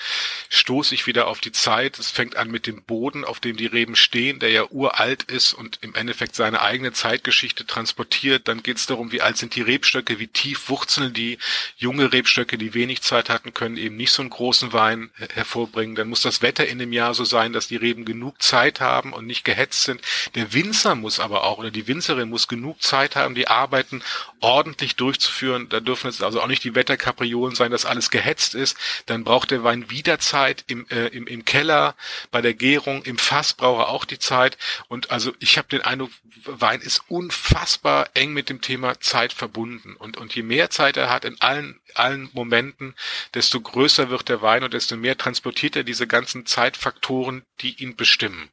stoße 0.48 0.94
ich 0.94 1.06
wieder 1.06 1.26
auf 1.26 1.40
die 1.40 1.52
Zeit. 1.52 1.98
Es 1.98 2.10
fängt 2.10 2.36
an 2.36 2.50
mit 2.50 2.66
dem 2.66 2.82
Boden, 2.82 3.24
auf 3.26 3.38
dem 3.38 3.58
die 3.58 3.66
Reben 3.66 3.96
stehen, 3.96 4.38
der 4.38 4.48
ja 4.48 4.64
uralt 4.70 5.24
ist 5.24 5.52
und 5.52 5.78
im 5.82 5.94
Endeffekt 5.94 6.34
seine 6.36 6.62
eigene 6.62 6.92
Zeitgeschichte 6.92 7.66
transportiert. 7.66 8.48
Dann 8.48 8.62
geht 8.62 8.78
es 8.78 8.86
darum, 8.86 9.12
wie 9.12 9.20
alt 9.20 9.36
sind 9.36 9.54
die 9.54 9.60
Rebstöcke, 9.62 10.18
wie 10.18 10.28
tief 10.28 10.70
wurzeln 10.70 11.12
die. 11.12 11.36
Junge 11.76 12.10
Rebstöcke, 12.10 12.56
die 12.56 12.72
wenig 12.72 13.02
Zeit 13.02 13.28
hatten, 13.28 13.52
können 13.52 13.76
eben 13.76 13.96
nicht 13.96 14.12
so 14.12 14.22
einen 14.22 14.30
großen 14.30 14.72
Wein 14.72 15.10
hervorbringen. 15.34 15.96
Dann 15.96 16.08
muss 16.08 16.22
das 16.22 16.40
Wetter 16.40 16.66
in 16.66 16.78
dem 16.78 16.94
Jahr 16.94 17.12
so 17.12 17.24
sein, 17.24 17.52
dass 17.52 17.68
die 17.68 17.76
Reben 17.76 18.06
genug 18.06 18.42
Zeit 18.42 18.80
haben 18.80 19.12
und 19.12 19.26
nicht 19.26 19.44
gehetzt 19.44 19.82
sind. 19.82 20.00
Der 20.34 20.54
Winzer 20.54 20.94
muss 20.94 21.20
aber 21.20 21.44
auch, 21.44 21.58
oder 21.58 21.70
die 21.70 21.86
Winzerin 21.86 22.30
muss 22.30 22.48
genug 22.48 22.80
Zeit 22.82 23.14
haben, 23.14 23.34
die 23.34 23.48
arbeiten 23.48 23.97
Arbeiten 23.98 24.28
ordentlich 24.40 24.96
durchzuführen. 24.96 25.68
Da 25.68 25.80
dürfen 25.80 26.08
es 26.08 26.22
also 26.22 26.40
auch 26.40 26.46
nicht 26.46 26.64
die 26.64 26.74
Wetterkapriolen 26.74 27.54
sein, 27.54 27.70
dass 27.70 27.84
alles 27.84 28.10
gehetzt 28.10 28.54
ist. 28.54 28.76
Dann 29.06 29.24
braucht 29.24 29.50
der 29.50 29.64
Wein 29.64 29.90
wieder 29.90 30.18
Zeit 30.18 30.64
im, 30.66 30.86
äh, 30.88 31.08
im, 31.08 31.26
im 31.26 31.44
Keller, 31.44 31.94
bei 32.30 32.40
der 32.40 32.54
Gärung, 32.54 33.02
im 33.02 33.18
Fass 33.18 33.54
braucht 33.54 33.80
er 33.80 33.88
auch 33.88 34.04
die 34.04 34.18
Zeit. 34.18 34.58
Und 34.88 35.10
also 35.10 35.32
ich 35.40 35.58
habe 35.58 35.68
den 35.68 35.82
Eindruck, 35.82 36.10
Wein 36.44 36.80
ist 36.80 37.02
unfassbar 37.08 38.10
eng 38.14 38.32
mit 38.32 38.48
dem 38.48 38.60
Thema 38.60 39.00
Zeit 39.00 39.32
verbunden. 39.32 39.96
Und, 39.96 40.16
und 40.16 40.34
je 40.34 40.42
mehr 40.42 40.70
Zeit 40.70 40.96
er 40.96 41.10
hat 41.10 41.24
in 41.24 41.40
allen, 41.40 41.80
allen 41.94 42.30
Momenten, 42.32 42.94
desto 43.34 43.60
größer 43.60 44.10
wird 44.10 44.28
der 44.28 44.40
Wein 44.42 44.62
und 44.62 44.72
desto 44.72 44.96
mehr 44.96 45.18
transportiert 45.18 45.76
er 45.76 45.84
diese 45.84 46.06
ganzen 46.06 46.46
Zeitfaktoren, 46.46 47.42
die 47.60 47.82
ihn 47.82 47.96
bestimmen. 47.96 48.50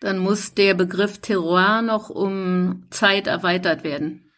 Dann 0.00 0.18
muss 0.18 0.54
der 0.54 0.74
Begriff 0.74 1.18
Terroir 1.20 1.82
noch 1.82 2.08
um 2.08 2.86
Zeit 2.90 3.26
erweitert 3.26 3.84
werden. 3.84 4.29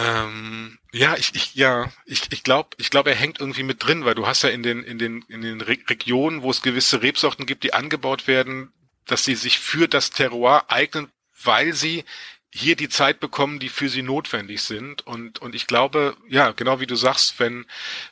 Ähm, 0.00 0.78
ja, 0.92 1.16
ich, 1.16 1.34
ich, 1.34 1.54
ja, 1.54 1.92
ich, 2.06 2.32
ich 2.32 2.42
glaube, 2.42 2.70
ich 2.78 2.90
glaube, 2.90 3.10
er 3.10 3.16
hängt 3.16 3.40
irgendwie 3.40 3.62
mit 3.62 3.84
drin, 3.84 4.04
weil 4.04 4.14
du 4.14 4.26
hast 4.26 4.42
ja 4.42 4.48
in 4.48 4.62
den, 4.62 4.82
in 4.82 4.98
den, 4.98 5.22
in 5.28 5.42
den 5.42 5.60
Re 5.60 5.76
Regionen, 5.88 6.42
wo 6.42 6.50
es 6.50 6.62
gewisse 6.62 7.02
Rebsorten 7.02 7.46
gibt, 7.46 7.64
die 7.64 7.74
angebaut 7.74 8.26
werden, 8.26 8.72
dass 9.06 9.24
sie 9.24 9.34
sich 9.34 9.58
für 9.58 9.88
das 9.88 10.10
Terroir 10.10 10.64
eignen, 10.68 11.10
weil 11.42 11.72
sie 11.74 12.04
hier 12.52 12.74
die 12.74 12.88
Zeit 12.88 13.20
bekommen, 13.20 13.60
die 13.60 13.68
für 13.68 13.88
sie 13.88 14.02
notwendig 14.02 14.62
sind. 14.62 15.06
Und, 15.06 15.38
und 15.38 15.54
ich 15.54 15.68
glaube, 15.68 16.16
ja, 16.28 16.50
genau 16.50 16.80
wie 16.80 16.86
du 16.86 16.96
sagst, 16.96 17.38
wenn, 17.38 17.64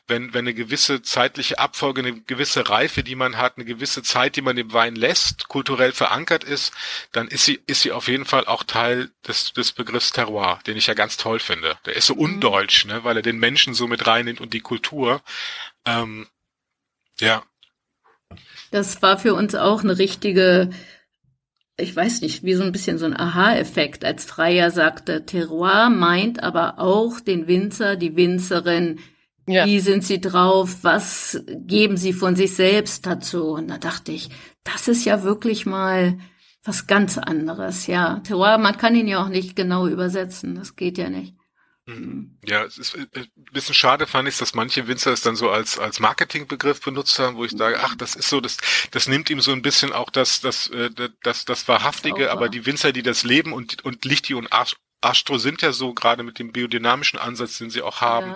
wenn, 0.07 0.33
wenn 0.33 0.45
eine 0.45 0.55
gewisse 0.55 1.03
zeitliche 1.03 1.59
Abfolge, 1.59 2.03
eine 2.03 2.21
gewisse 2.21 2.69
Reife, 2.69 3.03
die 3.03 3.17
man 3.17 3.37
hat, 3.37 3.57
eine 3.57 3.65
gewisse 3.65 4.03
Zeit, 4.05 4.37
die 4.37 4.43
man 4.43 4.55
dem 4.55 4.73
Wein 4.73 4.95
lässt, 4.95 5.49
kulturell 5.49 5.93
verankert 5.93 6.45
ist, 6.45 6.73
dann 7.11 7.27
ist 7.27 7.47
sie, 7.47 7.61
ist 7.67 7.83
sie 7.83 7.91
auf 7.91 8.07
jeden 8.07 8.27
Fall 8.27 8.47
auch 8.47 8.63
Teil 8.63 9.11
des, 9.27 9.53
des 9.55 9.73
Begriffs 9.73 10.13
Terroir, 10.13 10.61
den 10.67 10.77
ich 10.77 10.87
ja 10.87 10.95
ganz 10.95 11.17
toll 11.17 11.41
finde. 11.41 11.77
Der 11.85 11.97
ist 11.97 12.07
so 12.07 12.15
mhm. 12.15 12.21
undeutsch, 12.21 12.85
ne, 12.87 13.03
weil 13.03 13.17
er 13.17 13.23
den 13.23 13.39
Menschen 13.39 13.75
so 13.75 13.89
mit 13.89 14.07
reinnimmt 14.07 14.41
und 14.41 14.55
die 14.55 14.61
Kultur. 14.61 15.21
Ähm, 15.85 16.29
ja. 17.21 17.43
Das 18.71 19.03
war 19.03 19.19
für 19.19 19.35
uns 19.35 19.57
auch 19.57 19.83
eine 19.83 19.99
richtige 19.99 20.71
ich 21.79 21.95
weiß 21.95 22.23
nicht, 22.23 22.43
wie 22.43 22.55
so 22.55 22.65
ein 22.65 22.73
bisschen 22.73 22.99
so 22.99 23.07
ein 23.07 23.19
Aha-Effekt, 23.19 24.05
als 24.05 24.25
Freier 24.25 24.71
sagte, 24.71 25.25
Terroir 25.25 25.91
meint 25.91 26.43
aber 26.43 26.79
auch 26.79 27.21
den 27.21 27.47
Winzer, 27.47 27.97
die 27.97 28.17
Winzerin. 28.17 28.99
Ja. 29.47 29.65
Wie 29.65 29.81
sind 29.81 30.05
sie 30.05 30.21
drauf? 30.21 30.79
Was 30.83 31.43
geben 31.47 31.97
sie 31.97 32.13
von 32.13 32.37
sich 32.37 32.55
selbst 32.55 33.07
dazu? 33.07 33.53
Und 33.53 33.69
da 33.69 33.79
dachte 33.79 34.13
ich, 34.13 34.29
das 34.65 34.89
ist 34.89 35.05
ja 35.05 35.23
wirklich 35.23 35.65
mal 35.65 36.19
was 36.65 36.87
ganz 36.87 37.17
anderes. 37.17 37.87
Ja, 37.87 38.21
Terroir, 38.25 38.59
man 38.59 38.77
kann 38.77 38.97
ihn 38.97 39.09
ja 39.09 39.23
auch 39.23 39.29
nicht 39.29 39.57
genau 39.57 39.87
übersetzen. 39.87 40.57
Das 40.57 40.77
geht 40.77 40.99
ja 40.99 41.09
nicht. 41.09 41.38
Mhm. 41.89 42.37
Ja, 42.45 42.65
es 42.65 42.77
ist 42.77 42.95
ein 42.97 43.09
bisschen 43.51 43.75
schade 43.75 44.07
fand 44.07 44.29
ich, 44.29 44.37
dass 44.37 44.53
manche 44.55 44.87
Winzer 44.89 45.11
es 45.11 45.23
dann 45.23 45.37
so 45.37 45.49
als 45.49 45.79
als 45.79 46.01
Marketingbegriff 46.01 46.83
benutzt 46.83 47.19
haben, 47.19 47.37
wo 47.39 47.47
ich 47.47 47.53
sage, 47.53 47.81
ach, 47.83 47.95
das 47.97 48.15
ist 48.15 48.29
so, 48.29 48.43
das 48.43 48.59
das 48.91 49.09
nimmt 49.09 49.31
ihm 49.31 49.41
so 49.41 49.53
ein 49.53 49.63
bisschen 49.63 49.95
auch 49.95 50.11
das 50.11 50.43
das 50.43 50.69
äh, 50.69 50.91
das 51.23 51.47
das 51.47 51.67
wahrhaftige, 51.67 52.31
aber 52.31 52.51
die 52.51 52.67
Winzer, 52.67 52.93
die 52.93 53.03
das 53.03 53.25
leben 53.25 53.55
und 53.55 53.87
und 53.87 54.05
Lichti 54.05 54.35
und 54.35 54.53
Astro 55.01 55.39
sind 55.39 55.63
ja 55.63 55.73
so, 55.73 55.95
gerade 55.95 56.25
mit 56.25 56.39
dem 56.39 56.51
biodynamischen 56.51 57.19
Ansatz, 57.19 57.59
den 57.59 57.71
sie 57.71 57.83
auch 57.83 58.01
haben. 58.01 58.35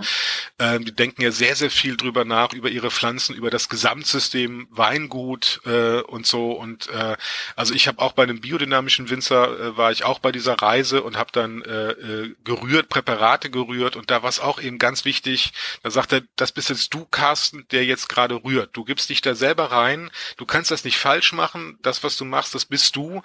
Ja. 0.60 0.74
Ähm, 0.74 0.84
die 0.84 0.94
denken 0.94 1.22
ja 1.22 1.32
sehr, 1.32 1.56
sehr 1.56 1.70
viel 1.70 1.96
drüber 1.96 2.24
nach, 2.24 2.52
über 2.52 2.70
ihre 2.70 2.90
Pflanzen, 2.90 3.34
über 3.34 3.50
das 3.50 3.68
Gesamtsystem 3.68 4.68
Weingut 4.70 5.60
äh, 5.66 6.00
und 6.02 6.26
so. 6.26 6.52
Und 6.52 6.88
äh, 6.90 7.16
also 7.56 7.74
ich 7.74 7.88
habe 7.88 7.98
auch 8.00 8.12
bei 8.12 8.22
einem 8.22 8.40
biodynamischen 8.40 9.10
Winzer, 9.10 9.58
äh, 9.58 9.76
war 9.76 9.90
ich 9.90 10.04
auch 10.04 10.20
bei 10.20 10.30
dieser 10.30 10.54
Reise 10.54 11.02
und 11.02 11.16
habe 11.16 11.30
dann 11.32 11.62
äh, 11.62 11.90
äh, 11.90 12.34
gerührt, 12.44 12.88
Präparate 12.88 13.50
gerührt. 13.50 13.96
Und 13.96 14.10
da 14.10 14.22
war 14.22 14.28
es 14.28 14.38
auch 14.38 14.60
eben 14.60 14.78
ganz 14.78 15.04
wichtig, 15.04 15.52
da 15.82 15.90
sagt 15.90 16.12
er, 16.12 16.22
das 16.36 16.52
bist 16.52 16.68
jetzt 16.68 16.94
du, 16.94 17.04
Carsten, 17.06 17.66
der 17.72 17.84
jetzt 17.84 18.08
gerade 18.08 18.36
rührt. 18.36 18.70
Du 18.76 18.84
gibst 18.84 19.10
dich 19.10 19.20
da 19.20 19.34
selber 19.34 19.72
rein, 19.72 20.10
du 20.36 20.46
kannst 20.46 20.70
das 20.70 20.84
nicht 20.84 20.98
falsch 20.98 21.32
machen. 21.32 21.78
Das, 21.82 22.04
was 22.04 22.16
du 22.16 22.24
machst, 22.24 22.54
das 22.54 22.66
bist 22.66 22.94
du. 22.94 23.22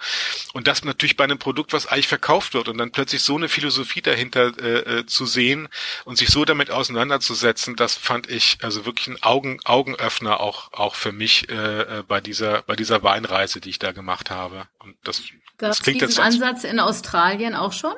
Und 0.54 0.66
das 0.66 0.82
natürlich 0.82 1.16
bei 1.16 1.24
einem 1.24 1.38
Produkt, 1.38 1.72
was 1.72 1.86
eigentlich 1.86 2.08
verkauft 2.08 2.54
wird 2.54 2.68
und 2.68 2.78
dann 2.78 2.90
plötzlich 2.90 3.22
so 3.28 3.36
eine 3.36 3.48
Philosophie 3.48 4.00
dahinter 4.00 4.58
äh, 4.58 5.00
äh, 5.00 5.06
zu 5.06 5.26
sehen 5.26 5.68
und 6.04 6.16
sich 6.16 6.30
so 6.30 6.44
damit 6.44 6.70
auseinanderzusetzen, 6.70 7.76
das 7.76 7.94
fand 7.94 8.28
ich 8.28 8.58
also 8.62 8.86
wirklich 8.86 9.06
ein 9.06 9.22
Augen, 9.22 9.60
Augenöffner 9.64 10.40
auch 10.40 10.72
auch 10.72 10.94
für 10.94 11.12
mich 11.12 11.48
äh, 11.50 11.54
äh 11.54 12.02
bei 12.02 12.20
dieser 12.20 12.62
bei 12.62 12.74
dieser 12.74 13.02
Weinreise, 13.02 13.60
die 13.60 13.70
ich 13.70 13.78
da 13.78 13.92
gemacht 13.92 14.30
habe. 14.30 14.66
Und 14.78 14.96
das, 15.04 15.22
Gab's 15.58 15.78
das 15.78 15.82
klingt 15.82 16.00
diesen 16.00 16.10
jetzt 16.10 16.20
Ansatz 16.20 16.64
in 16.64 16.80
Australien 16.80 17.54
auch 17.54 17.72
schon? 17.72 17.94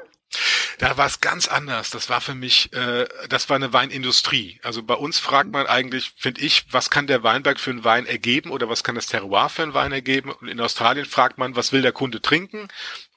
Da 0.78 0.96
war 0.96 1.06
es 1.06 1.20
ganz 1.20 1.48
anders. 1.48 1.90
Das 1.90 2.08
war 2.08 2.20
für 2.20 2.34
mich, 2.34 2.72
äh, 2.72 3.06
das 3.28 3.48
war 3.48 3.56
eine 3.56 3.72
Weinindustrie. 3.72 4.60
Also 4.62 4.82
bei 4.82 4.94
uns 4.94 5.18
fragt 5.18 5.50
man 5.50 5.66
eigentlich, 5.66 6.12
finde 6.16 6.40
ich, 6.40 6.66
was 6.70 6.88
kann 6.88 7.06
der 7.06 7.22
Weinberg 7.22 7.60
für 7.60 7.70
einen 7.70 7.84
Wein 7.84 8.06
ergeben 8.06 8.50
oder 8.50 8.68
was 8.68 8.84
kann 8.84 8.94
das 8.94 9.06
Terroir 9.06 9.48
für 9.48 9.62
einen 9.62 9.74
Wein 9.74 9.92
ergeben? 9.92 10.30
Und 10.30 10.48
in 10.48 10.60
Australien 10.60 11.04
fragt 11.04 11.36
man, 11.36 11.56
was 11.56 11.72
will 11.72 11.82
der 11.82 11.92
Kunde 11.92 12.22
trinken? 12.22 12.68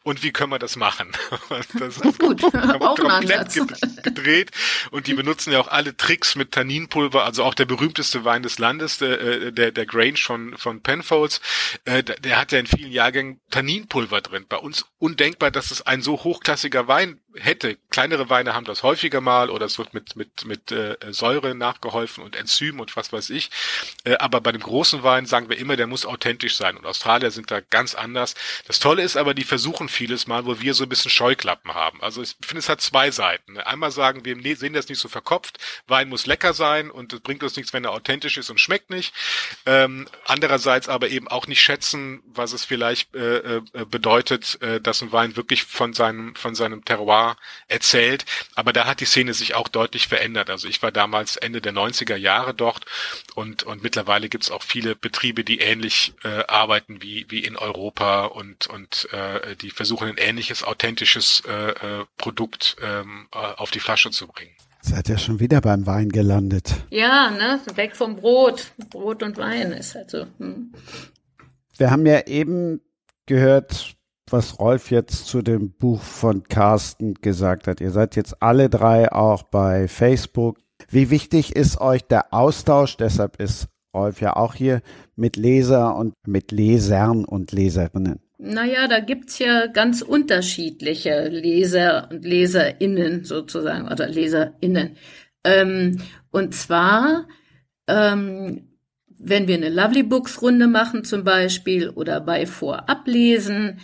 Und 0.03 0.21
wie 0.23 0.31
können 0.31 0.51
wir 0.51 0.59
das 0.59 0.75
machen? 0.75 1.11
Das 1.79 1.97
ist 1.97 2.19
Gut, 2.19 2.43
auch 2.81 2.95
komplett 2.97 3.53
gedreht 4.03 4.51
und 4.91 5.07
die 5.07 5.13
benutzen 5.13 5.51
ja 5.51 5.59
auch 5.59 5.67
alle 5.67 5.95
Tricks 5.95 6.35
mit 6.35 6.51
Tanninpulver, 6.51 7.23
also 7.23 7.43
auch 7.43 7.53
der 7.53 7.65
berühmteste 7.65 8.25
Wein 8.25 8.43
des 8.43 8.59
Landes, 8.59 8.97
der, 8.97 9.19
äh, 9.19 9.51
der, 9.51 9.71
der 9.71 9.85
Grange 9.85 10.17
von, 10.17 10.57
von 10.57 10.81
Penfolds, 10.81 11.41
äh, 11.85 12.03
der 12.03 12.39
hat 12.39 12.51
ja 12.51 12.59
in 12.59 12.67
vielen 12.67 12.91
Jahrgängen 12.91 13.41
Tanninpulver 13.49 14.21
drin. 14.21 14.45
Bei 14.47 14.57
uns 14.57 14.85
undenkbar, 14.99 15.51
dass 15.51 15.71
es 15.71 15.81
ein 15.81 16.01
so 16.01 16.23
hochklassiger 16.23 16.87
Wein 16.87 17.19
hätte. 17.35 17.77
Kleinere 17.89 18.29
Weine 18.29 18.53
haben 18.53 18.65
das 18.65 18.83
häufiger 18.83 19.21
mal 19.21 19.49
oder 19.49 19.65
es 19.65 19.77
wird 19.77 19.93
mit, 19.93 20.15
mit, 20.15 20.45
mit 20.45 20.71
äh, 20.71 20.97
Säure 21.09 21.55
nachgeholfen 21.55 22.23
und 22.23 22.35
Enzym 22.35 22.79
und 22.79 22.95
was 22.95 23.11
weiß 23.11 23.29
ich. 23.31 23.49
Äh, 24.03 24.17
aber 24.17 24.41
bei 24.41 24.51
dem 24.51 24.61
großen 24.61 25.03
Wein 25.03 25.25
sagen 25.25 25.49
wir 25.49 25.57
immer, 25.57 25.75
der 25.75 25.87
muss 25.87 26.05
authentisch 26.05 26.55
sein. 26.55 26.77
Und 26.77 26.85
Australier 26.85 27.31
sind 27.31 27.51
da 27.51 27.59
ganz 27.61 27.95
anders. 27.95 28.35
Das 28.67 28.79
Tolle 28.79 29.03
ist 29.03 29.17
aber, 29.17 29.33
die 29.33 29.43
versuchen 29.43 29.89
vieles 29.89 30.27
mal, 30.27 30.45
wo 30.45 30.59
wir 30.59 30.73
so 30.73 30.83
ein 30.83 30.89
bisschen 30.89 31.11
Scheuklappen 31.11 31.73
haben. 31.73 32.01
Also 32.01 32.21
ich 32.21 32.35
finde, 32.41 32.59
es 32.59 32.69
hat 32.69 32.81
zwei 32.81 33.11
Seiten. 33.11 33.57
Einmal 33.57 33.91
sagen 33.91 34.25
wir, 34.25 34.35
nee, 34.35 34.53
sehen 34.55 34.73
das 34.73 34.89
nicht 34.89 34.99
so 34.99 35.09
verkopft. 35.09 35.57
Wein 35.87 36.09
muss 36.09 36.25
lecker 36.25 36.53
sein 36.53 36.91
und 36.91 37.13
es 37.13 37.19
bringt 37.21 37.43
uns 37.43 37.55
nichts, 37.55 37.73
wenn 37.73 37.85
er 37.85 37.91
authentisch 37.91 38.37
ist 38.37 38.49
und 38.49 38.59
schmeckt 38.59 38.89
nicht. 38.89 39.13
Ähm, 39.65 40.07
andererseits 40.25 40.89
aber 40.89 41.09
eben 41.09 41.27
auch 41.27 41.47
nicht 41.47 41.61
schätzen, 41.61 42.21
was 42.25 42.53
es 42.53 42.65
vielleicht 42.65 43.15
äh, 43.15 43.57
äh, 43.57 43.61
bedeutet, 43.85 44.61
äh, 44.61 44.79
dass 44.79 45.01
ein 45.01 45.11
Wein 45.11 45.35
wirklich 45.35 45.63
von 45.63 45.93
seinem, 45.93 46.35
von 46.35 46.55
seinem 46.55 46.85
Terroir 46.85 47.22
Jahr 47.23 47.37
erzählt. 47.67 48.25
Aber 48.55 48.73
da 48.73 48.85
hat 48.85 48.99
die 48.99 49.05
Szene 49.05 49.33
sich 49.33 49.55
auch 49.55 49.67
deutlich 49.67 50.07
verändert. 50.07 50.49
Also 50.49 50.67
ich 50.67 50.81
war 50.81 50.91
damals 50.91 51.37
Ende 51.37 51.61
der 51.61 51.73
90er 51.73 52.15
Jahre 52.15 52.53
dort 52.53 52.85
und, 53.35 53.63
und 53.63 53.83
mittlerweile 53.83 54.29
gibt 54.29 54.43
es 54.43 54.51
auch 54.51 54.63
viele 54.63 54.95
Betriebe, 54.95 55.43
die 55.43 55.59
ähnlich 55.59 56.13
äh, 56.23 56.43
arbeiten 56.47 57.01
wie, 57.01 57.25
wie 57.29 57.39
in 57.39 57.55
Europa 57.55 58.25
und, 58.25 58.67
und 58.67 59.07
äh, 59.11 59.55
die 59.55 59.71
versuchen 59.71 60.09
ein 60.09 60.17
ähnliches, 60.17 60.63
authentisches 60.63 61.43
äh, 61.47 61.71
äh 61.71 62.05
Produkt 62.17 62.75
ähm, 62.81 63.27
äh, 63.33 63.37
auf 63.37 63.71
die 63.71 63.79
Flasche 63.79 64.11
zu 64.11 64.27
bringen. 64.27 64.55
Seid 64.81 65.09
ihr 65.09 65.17
schon 65.17 65.39
wieder 65.39 65.61
beim 65.61 65.85
Wein 65.85 66.09
gelandet? 66.09 66.75
Ja, 66.89 67.31
ne? 67.31 67.61
Weg 67.75 67.95
vom 67.95 68.17
Brot. 68.17 68.71
Brot 68.89 69.23
und 69.23 69.37
Wein 69.37 69.71
ist 69.71 69.95
halt 69.95 70.11
so. 70.11 70.25
Hm. 70.37 70.73
Wir 71.77 71.89
haben 71.89 72.05
ja 72.05 72.27
eben 72.27 72.81
gehört, 73.25 73.95
was 74.33 74.59
Rolf 74.59 74.89
jetzt 74.91 75.27
zu 75.27 75.41
dem 75.43 75.71
Buch 75.71 76.01
von 76.01 76.43
Carsten 76.43 77.13
gesagt 77.13 77.67
hat. 77.67 77.79
Ihr 77.79 77.91
seid 77.91 78.15
jetzt 78.15 78.41
alle 78.41 78.67
drei 78.67 79.11
auch 79.11 79.43
bei 79.43 79.87
Facebook. 79.87 80.57
Wie 80.89 81.11
wichtig 81.11 81.55
ist 81.55 81.79
euch 81.79 82.01
der 82.01 82.33
Austausch? 82.33 82.97
Deshalb 82.97 83.39
ist 83.39 83.67
Rolf 83.95 84.19
ja 84.21 84.35
auch 84.35 84.55
hier 84.55 84.81
mit 85.15 85.37
Leser 85.37 85.95
und 85.95 86.15
mit 86.25 86.51
Lesern 86.51 87.25
und 87.25 87.51
Leserinnen. 87.51 88.19
Naja, 88.39 88.87
da 88.87 88.99
gibt's 88.99 89.37
ja 89.37 89.67
ganz 89.67 90.01
unterschiedliche 90.01 91.29
Leser 91.29 92.09
und 92.11 92.25
Leserinnen 92.25 93.25
sozusagen 93.25 93.87
oder 93.87 94.07
Leserinnen. 94.07 94.97
Ähm, 95.43 96.01
und 96.31 96.55
zwar, 96.55 97.27
ähm, 97.87 98.67
wenn 99.07 99.47
wir 99.47 99.55
eine 99.55 99.69
Lovely 99.69 100.03
Books 100.03 100.41
Runde 100.41 100.67
machen 100.67 101.03
zum 101.03 101.23
Beispiel 101.23 101.89
oder 101.89 102.19
bei 102.19 102.47
Vorablesen, 102.47 103.79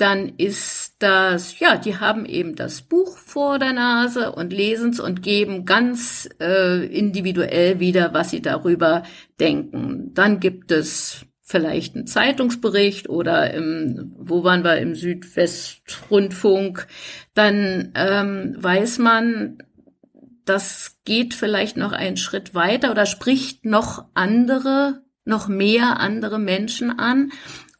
dann 0.00 0.32
ist 0.38 0.96
das, 1.00 1.58
ja, 1.58 1.76
die 1.76 1.98
haben 1.98 2.24
eben 2.24 2.54
das 2.54 2.80
Buch 2.80 3.18
vor 3.18 3.58
der 3.58 3.74
Nase 3.74 4.32
und 4.32 4.52
lesen 4.52 4.90
es 4.90 5.00
und 5.00 5.22
geben 5.22 5.66
ganz 5.66 6.28
äh, 6.40 6.86
individuell 6.86 7.80
wieder, 7.80 8.14
was 8.14 8.30
sie 8.30 8.40
darüber 8.40 9.02
denken. 9.38 10.12
Dann 10.14 10.40
gibt 10.40 10.72
es 10.72 11.26
vielleicht 11.42 11.96
einen 11.96 12.06
Zeitungsbericht 12.06 13.10
oder 13.10 13.52
im, 13.52 14.14
wo 14.16 14.42
waren 14.42 14.64
wir, 14.64 14.78
im 14.78 14.94
Südwestrundfunk. 14.94 16.86
Dann 17.34 17.92
ähm, 17.94 18.56
weiß 18.56 18.98
man, 19.00 19.58
das 20.44 20.98
geht 21.04 21.34
vielleicht 21.34 21.76
noch 21.76 21.92
einen 21.92 22.16
Schritt 22.16 22.54
weiter 22.54 22.90
oder 22.90 23.04
spricht 23.04 23.66
noch 23.66 24.06
andere, 24.14 25.02
noch 25.24 25.48
mehr 25.48 26.00
andere 26.00 26.38
Menschen 26.38 26.98
an. 26.98 27.32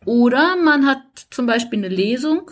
Oder 0.07 0.57
man 0.57 0.87
hat 0.87 1.03
zum 1.31 1.47
Beispiel 1.47 1.79
eine 1.79 1.95
Lesung, 1.95 2.51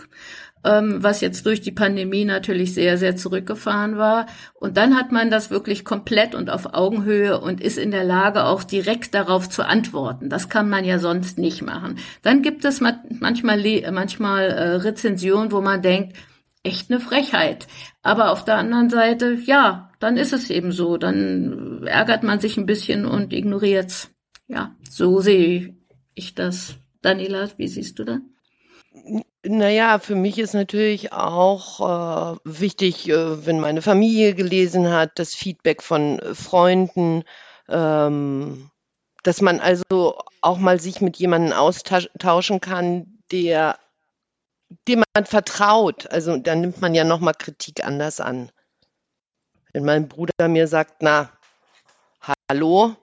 ähm, 0.64 1.02
was 1.02 1.20
jetzt 1.20 1.46
durch 1.46 1.60
die 1.60 1.72
Pandemie 1.72 2.24
natürlich 2.24 2.74
sehr, 2.74 2.98
sehr 2.98 3.16
zurückgefahren 3.16 3.96
war. 3.96 4.26
Und 4.54 4.76
dann 4.76 4.96
hat 4.96 5.12
man 5.12 5.30
das 5.30 5.50
wirklich 5.50 5.84
komplett 5.84 6.34
und 6.34 6.50
auf 6.50 6.74
Augenhöhe 6.74 7.40
und 7.40 7.60
ist 7.60 7.78
in 7.78 7.90
der 7.90 8.04
Lage, 8.04 8.44
auch 8.44 8.64
direkt 8.64 9.14
darauf 9.14 9.48
zu 9.48 9.64
antworten. 9.66 10.28
Das 10.28 10.48
kann 10.48 10.68
man 10.68 10.84
ja 10.84 10.98
sonst 10.98 11.38
nicht 11.38 11.62
machen. 11.62 11.98
Dann 12.22 12.42
gibt 12.42 12.64
es 12.64 12.80
manchmal, 12.80 13.62
manchmal 13.92 14.44
äh, 14.50 14.74
Rezensionen, 14.76 15.52
wo 15.52 15.60
man 15.60 15.80
denkt, 15.80 16.16
echt 16.62 16.90
eine 16.90 17.00
Frechheit. 17.00 17.66
Aber 18.02 18.30
auf 18.30 18.44
der 18.44 18.56
anderen 18.56 18.90
Seite, 18.90 19.38
ja, 19.44 19.90
dann 20.00 20.16
ist 20.16 20.32
es 20.32 20.50
eben 20.50 20.72
so. 20.72 20.96
Dann 20.96 21.86
ärgert 21.86 22.22
man 22.24 22.40
sich 22.40 22.56
ein 22.56 22.66
bisschen 22.66 23.06
und 23.06 23.32
ignoriert's. 23.32 24.10
Ja, 24.48 24.74
so 24.90 25.20
sehe 25.20 25.76
ich 26.14 26.34
das. 26.34 26.78
Daniela, 27.02 27.48
wie 27.56 27.68
siehst 27.68 27.98
du 27.98 28.04
das? 28.04 28.20
Naja, 29.44 29.98
für 29.98 30.14
mich 30.14 30.38
ist 30.38 30.54
natürlich 30.54 31.12
auch 31.12 32.34
äh, 32.34 32.38
wichtig, 32.44 33.08
äh, 33.08 33.46
wenn 33.46 33.60
meine 33.60 33.82
Familie 33.82 34.34
gelesen 34.34 34.90
hat, 34.90 35.18
das 35.18 35.34
Feedback 35.34 35.82
von 35.82 36.20
Freunden, 36.34 37.24
ähm, 37.68 38.70
dass 39.22 39.40
man 39.40 39.60
also 39.60 40.18
auch 40.40 40.58
mal 40.58 40.80
sich 40.80 41.00
mit 41.00 41.16
jemandem 41.16 41.52
austauschen 41.52 42.60
kann, 42.60 43.18
der 43.30 43.78
dem 44.86 45.02
man 45.14 45.24
vertraut. 45.24 46.10
Also 46.10 46.36
da 46.36 46.54
nimmt 46.54 46.80
man 46.80 46.94
ja 46.94 47.04
nochmal 47.04 47.34
Kritik 47.34 47.84
anders 47.84 48.20
an. 48.20 48.50
Wenn 49.72 49.84
mein 49.84 50.08
Bruder 50.08 50.48
mir 50.48 50.66
sagt, 50.66 51.02
na, 51.02 51.30
hallo, 52.50 52.96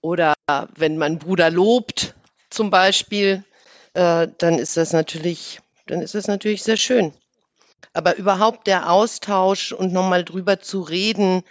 oder 0.00 0.34
wenn 0.76 0.98
mein 0.98 1.18
Bruder 1.18 1.50
lobt, 1.50 2.14
zum 2.50 2.70
Beispiel, 2.70 3.44
äh, 3.94 4.28
dann 4.38 4.58
ist 4.58 4.76
das 4.76 4.92
natürlich, 4.92 5.60
dann 5.86 6.00
ist 6.00 6.14
das 6.14 6.26
natürlich 6.26 6.62
sehr 6.62 6.76
schön. 6.76 7.12
Aber 7.92 8.16
überhaupt 8.16 8.66
der 8.66 8.90
Austausch 8.90 9.72
und 9.72 9.92
nochmal 9.92 10.24
drüber 10.24 10.60
zu 10.60 10.82
reden, 10.82 11.42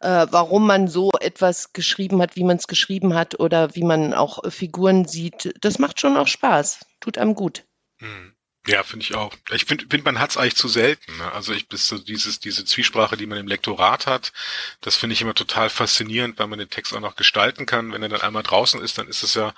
äh, 0.00 0.26
warum 0.30 0.66
man 0.66 0.88
so 0.88 1.10
etwas 1.20 1.72
geschrieben 1.72 2.20
hat, 2.20 2.36
wie 2.36 2.44
man 2.44 2.56
es 2.56 2.66
geschrieben 2.66 3.14
hat 3.14 3.40
oder 3.40 3.74
wie 3.74 3.84
man 3.84 4.12
auch 4.12 4.38
Figuren 4.50 5.06
sieht, 5.06 5.54
das 5.60 5.78
macht 5.78 6.00
schon 6.00 6.16
auch 6.16 6.26
Spaß, 6.26 6.84
tut 7.00 7.16
einem 7.18 7.34
gut. 7.34 7.64
Hm. 7.98 8.33
Ja, 8.66 8.82
finde 8.82 9.04
ich 9.04 9.14
auch. 9.14 9.34
Ich 9.52 9.66
finde, 9.66 9.84
find, 9.90 10.06
man 10.06 10.18
hat 10.18 10.30
es 10.30 10.36
eigentlich 10.38 10.56
zu 10.56 10.68
selten. 10.68 11.14
Ne? 11.18 11.32
Also 11.32 11.52
ich 11.52 11.68
bis 11.68 11.86
so 11.86 11.98
dieses 11.98 12.40
diese 12.40 12.64
Zwiesprache, 12.64 13.16
die 13.16 13.26
man 13.26 13.36
im 13.36 13.46
Lektorat 13.46 14.06
hat, 14.06 14.32
das 14.80 14.96
finde 14.96 15.12
ich 15.12 15.20
immer 15.20 15.34
total 15.34 15.68
faszinierend, 15.68 16.38
weil 16.38 16.46
man 16.46 16.58
den 16.58 16.70
Text 16.70 16.94
auch 16.94 17.00
noch 17.00 17.14
gestalten 17.14 17.66
kann. 17.66 17.92
Wenn 17.92 18.02
er 18.02 18.08
dann 18.08 18.22
einmal 18.22 18.42
draußen 18.42 18.80
ist, 18.80 18.96
dann 18.96 19.06
ist 19.06 19.22
es 19.22 19.34
ja, 19.34 19.52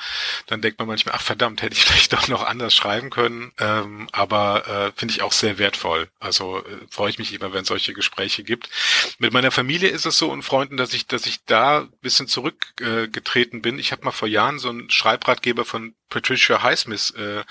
dann 0.46 0.60
denkt 0.60 0.80
man 0.80 0.88
manchmal, 0.88 1.14
ach 1.14 1.22
verdammt, 1.22 1.62
hätte 1.62 1.76
ich 1.76 1.84
vielleicht 1.84 2.12
doch 2.12 2.26
noch 2.26 2.42
anders 2.42 2.74
schreiben 2.74 3.10
können. 3.10 3.52
Ähm, 3.58 4.08
aber 4.10 4.66
äh, 4.66 4.98
finde 4.98 5.14
ich 5.14 5.22
auch 5.22 5.32
sehr 5.32 5.58
wertvoll. 5.58 6.08
Also 6.18 6.58
äh, 6.64 6.78
freue 6.90 7.10
ich 7.10 7.18
mich 7.18 7.32
immer, 7.32 7.52
wenn 7.52 7.62
es 7.62 7.68
solche 7.68 7.94
Gespräche 7.94 8.42
gibt. 8.42 8.68
Mit 9.18 9.32
meiner 9.32 9.52
Familie 9.52 9.88
ist 9.88 10.06
es 10.06 10.18
so 10.18 10.32
und 10.32 10.42
Freunden, 10.42 10.76
dass 10.76 10.92
ich, 10.94 11.06
dass 11.06 11.26
ich 11.26 11.44
da 11.44 11.86
bisschen 12.02 12.26
zurückgetreten 12.26 13.58
äh, 13.58 13.62
bin. 13.62 13.78
Ich 13.78 13.92
habe 13.92 14.04
mal 14.04 14.10
vor 14.10 14.26
Jahren 14.26 14.58
so 14.58 14.68
einen 14.68 14.90
Schreibratgeber 14.90 15.64
von 15.64 15.94
Patricia 16.08 16.62
Highsmith 16.62 17.14
äh, 17.16 17.42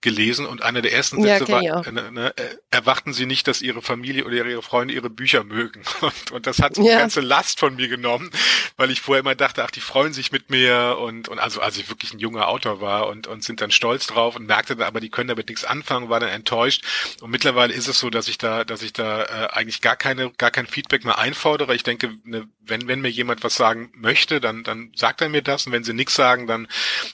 gelesen 0.00 0.46
und 0.46 0.62
einer 0.62 0.82
der 0.82 0.92
ersten 0.92 1.22
Sätze 1.22 1.44
ja, 1.44 1.76
war, 1.76 1.86
äh, 1.86 1.92
ne, 1.92 2.32
äh, 2.36 2.56
erwarten 2.70 3.12
Sie 3.12 3.26
nicht, 3.26 3.46
dass 3.46 3.62
Ihre 3.62 3.80
Familie 3.80 4.24
oder 4.24 4.44
Ihre 4.44 4.62
Freunde 4.62 4.94
Ihre 4.94 5.10
Bücher 5.10 5.44
mögen. 5.44 5.82
Und, 6.02 6.32
und 6.32 6.46
das 6.48 6.58
hat 6.58 6.74
so 6.74 6.82
ja. 6.82 6.92
eine 6.92 7.00
ganze 7.02 7.20
Last 7.20 7.60
von 7.60 7.76
mir 7.76 7.86
genommen, 7.86 8.30
weil 8.76 8.90
ich 8.90 9.00
vorher 9.00 9.20
immer 9.20 9.36
dachte, 9.36 9.62
ach, 9.62 9.70
die 9.70 9.80
freuen 9.80 10.12
sich 10.12 10.32
mit 10.32 10.50
mir 10.50 10.98
und, 10.98 11.28
und 11.28 11.38
also 11.38 11.60
als 11.60 11.76
ich 11.76 11.88
wirklich 11.88 12.12
ein 12.12 12.18
junger 12.18 12.48
Autor 12.48 12.80
war 12.80 13.06
und, 13.06 13.28
und 13.28 13.44
sind 13.44 13.60
dann 13.60 13.70
stolz 13.70 14.08
drauf 14.08 14.34
und 14.34 14.46
merkte 14.46 14.74
dann, 14.74 14.86
aber 14.86 15.00
die 15.00 15.10
können 15.10 15.28
damit 15.28 15.48
nichts 15.48 15.64
anfangen, 15.64 16.08
war 16.08 16.18
dann 16.18 16.30
enttäuscht. 16.30 16.84
Und 17.20 17.30
mittlerweile 17.30 17.72
ist 17.72 17.86
es 17.86 17.98
so, 17.98 18.10
dass 18.10 18.26
ich 18.26 18.38
da, 18.38 18.64
dass 18.64 18.82
ich 18.82 18.92
da 18.92 19.22
äh, 19.22 19.48
eigentlich 19.52 19.80
gar 19.80 19.96
keine, 19.96 20.30
gar 20.32 20.50
kein 20.50 20.66
Feedback 20.66 21.04
mehr 21.04 21.18
einfordere. 21.18 21.74
Ich 21.74 21.84
denke, 21.84 22.12
ne, 22.24 22.48
wenn, 22.66 22.86
wenn 22.88 23.00
mir 23.00 23.10
jemand 23.10 23.42
was 23.42 23.54
sagen 23.54 23.90
möchte, 23.94 24.40
dann, 24.40 24.64
dann 24.64 24.92
sagt 24.94 25.20
er 25.20 25.28
mir 25.28 25.42
das 25.42 25.66
und 25.66 25.72
wenn 25.72 25.84
sie 25.84 25.94
nichts 25.94 26.14
sagen, 26.14 26.46
dann, 26.46 26.68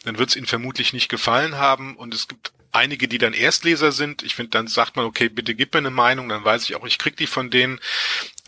dann 0.05 0.19
wird 0.19 0.31
es 0.31 0.37
ihnen 0.37 0.47
vermutlich 0.47 0.93
nicht 0.93 1.09
gefallen 1.09 1.57
haben 1.57 1.97
und 1.97 2.15
es 2.15 2.29
gibt 2.29 2.53
einige, 2.73 3.09
die 3.09 3.19
dann 3.19 3.33
Erstleser 3.33 3.93
sind. 3.93 4.23
Ich 4.23 4.35
finde, 4.35 4.51
dann 4.51 4.67
sagt 4.67 4.97
man, 4.97 5.07
okay, 5.07 5.29
bitte 5.29 5.55
gib 5.55 5.73
mir 5.73 5.79
eine 5.79 5.91
Meinung, 5.91 6.29
dann 6.29 6.45
weiß 6.45 6.65
ich 6.65 6.77
auch, 6.77 6.87
ich 6.87 6.99
krieg 6.99 7.17
die 7.17 7.27
von 7.27 7.51
denen. 7.51 7.81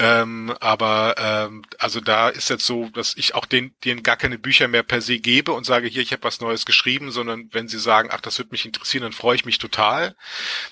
Ähm, 0.00 0.54
aber 0.60 1.14
ähm, 1.18 1.62
also 1.78 2.00
da 2.00 2.30
ist 2.30 2.48
jetzt 2.48 2.64
so, 2.64 2.88
dass 2.88 3.14
ich 3.18 3.34
auch 3.34 3.44
den, 3.44 3.74
denen 3.84 4.02
gar 4.02 4.16
keine 4.16 4.38
Bücher 4.38 4.66
mehr 4.66 4.82
per 4.82 5.02
se 5.02 5.18
gebe 5.18 5.52
und 5.52 5.66
sage, 5.66 5.88
hier, 5.88 6.00
ich 6.00 6.12
habe 6.12 6.24
was 6.24 6.40
Neues 6.40 6.64
geschrieben, 6.64 7.10
sondern 7.10 7.50
wenn 7.52 7.68
sie 7.68 7.78
sagen, 7.78 8.08
ach, 8.10 8.22
das 8.22 8.38
würde 8.38 8.48
mich 8.52 8.64
interessieren, 8.64 9.02
dann 9.02 9.12
freue 9.12 9.36
ich 9.36 9.44
mich 9.44 9.58
total. 9.58 10.16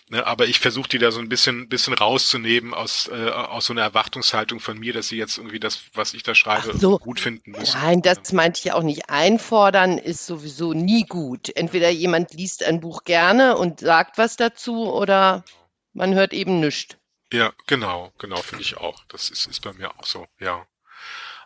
Ne, 0.09 0.27
aber 0.27 0.47
ich 0.47 0.61
versuche 0.61 0.89
die 0.89 0.99
da 0.99 1.11
so 1.11 1.21
ein 1.21 1.29
bisschen, 1.29 1.69
bisschen 1.69 1.93
rauszunehmen 1.93 2.73
aus, 2.73 3.11
äh, 3.13 3.29
aus 3.29 3.67
so 3.67 3.75
einer 3.75 3.83
Erwartungshaltung 3.83 4.61
von 4.61 4.79
mir, 4.79 4.95
dass 4.95 5.09
sie 5.09 5.19
jetzt 5.19 5.37
irgendwie 5.37 5.61
das, 5.61 5.83
was 5.93 6.15
ich 6.15 6.23
da 6.23 6.35
schreibe, 6.35 6.79
so. 6.79 6.99
gut 6.99 7.21
finden 7.21 7.51
müssen. 7.51 7.79
Nein, 7.79 8.01
das 8.01 8.33
meinte 8.33 8.61
ich 8.65 8.73
auch 8.73 8.83
nicht. 8.83 9.11
Einfordern 9.11 9.99
ist 9.99 10.25
sowieso 10.25 10.73
nie 10.73 11.05
gut. 11.05 11.55
Entweder 11.55 11.91
jemand 11.91 12.33
liest 12.33 12.65
ein 12.65 12.81
Buch 12.81 13.05
gerne 13.05 13.59
und 13.59 13.81
sagt 13.81 14.17
was 14.17 14.37
dazu 14.37 14.91
oder 14.91 15.45
man 15.93 16.15
hört 16.15 16.33
eben 16.33 16.61
nichts. 16.61 16.98
Ja, 17.33 17.53
genau, 17.67 18.13
genau, 18.19 18.37
finde 18.43 18.63
ich 18.65 18.77
auch. 18.79 19.05
Das 19.09 19.31
ist, 19.31 19.47
ist 19.47 19.61
bei 19.61 19.73
mir 19.75 19.99
auch 19.99 20.05
so, 20.07 20.27
ja. 20.39 20.67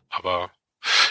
Aber 0.09 0.53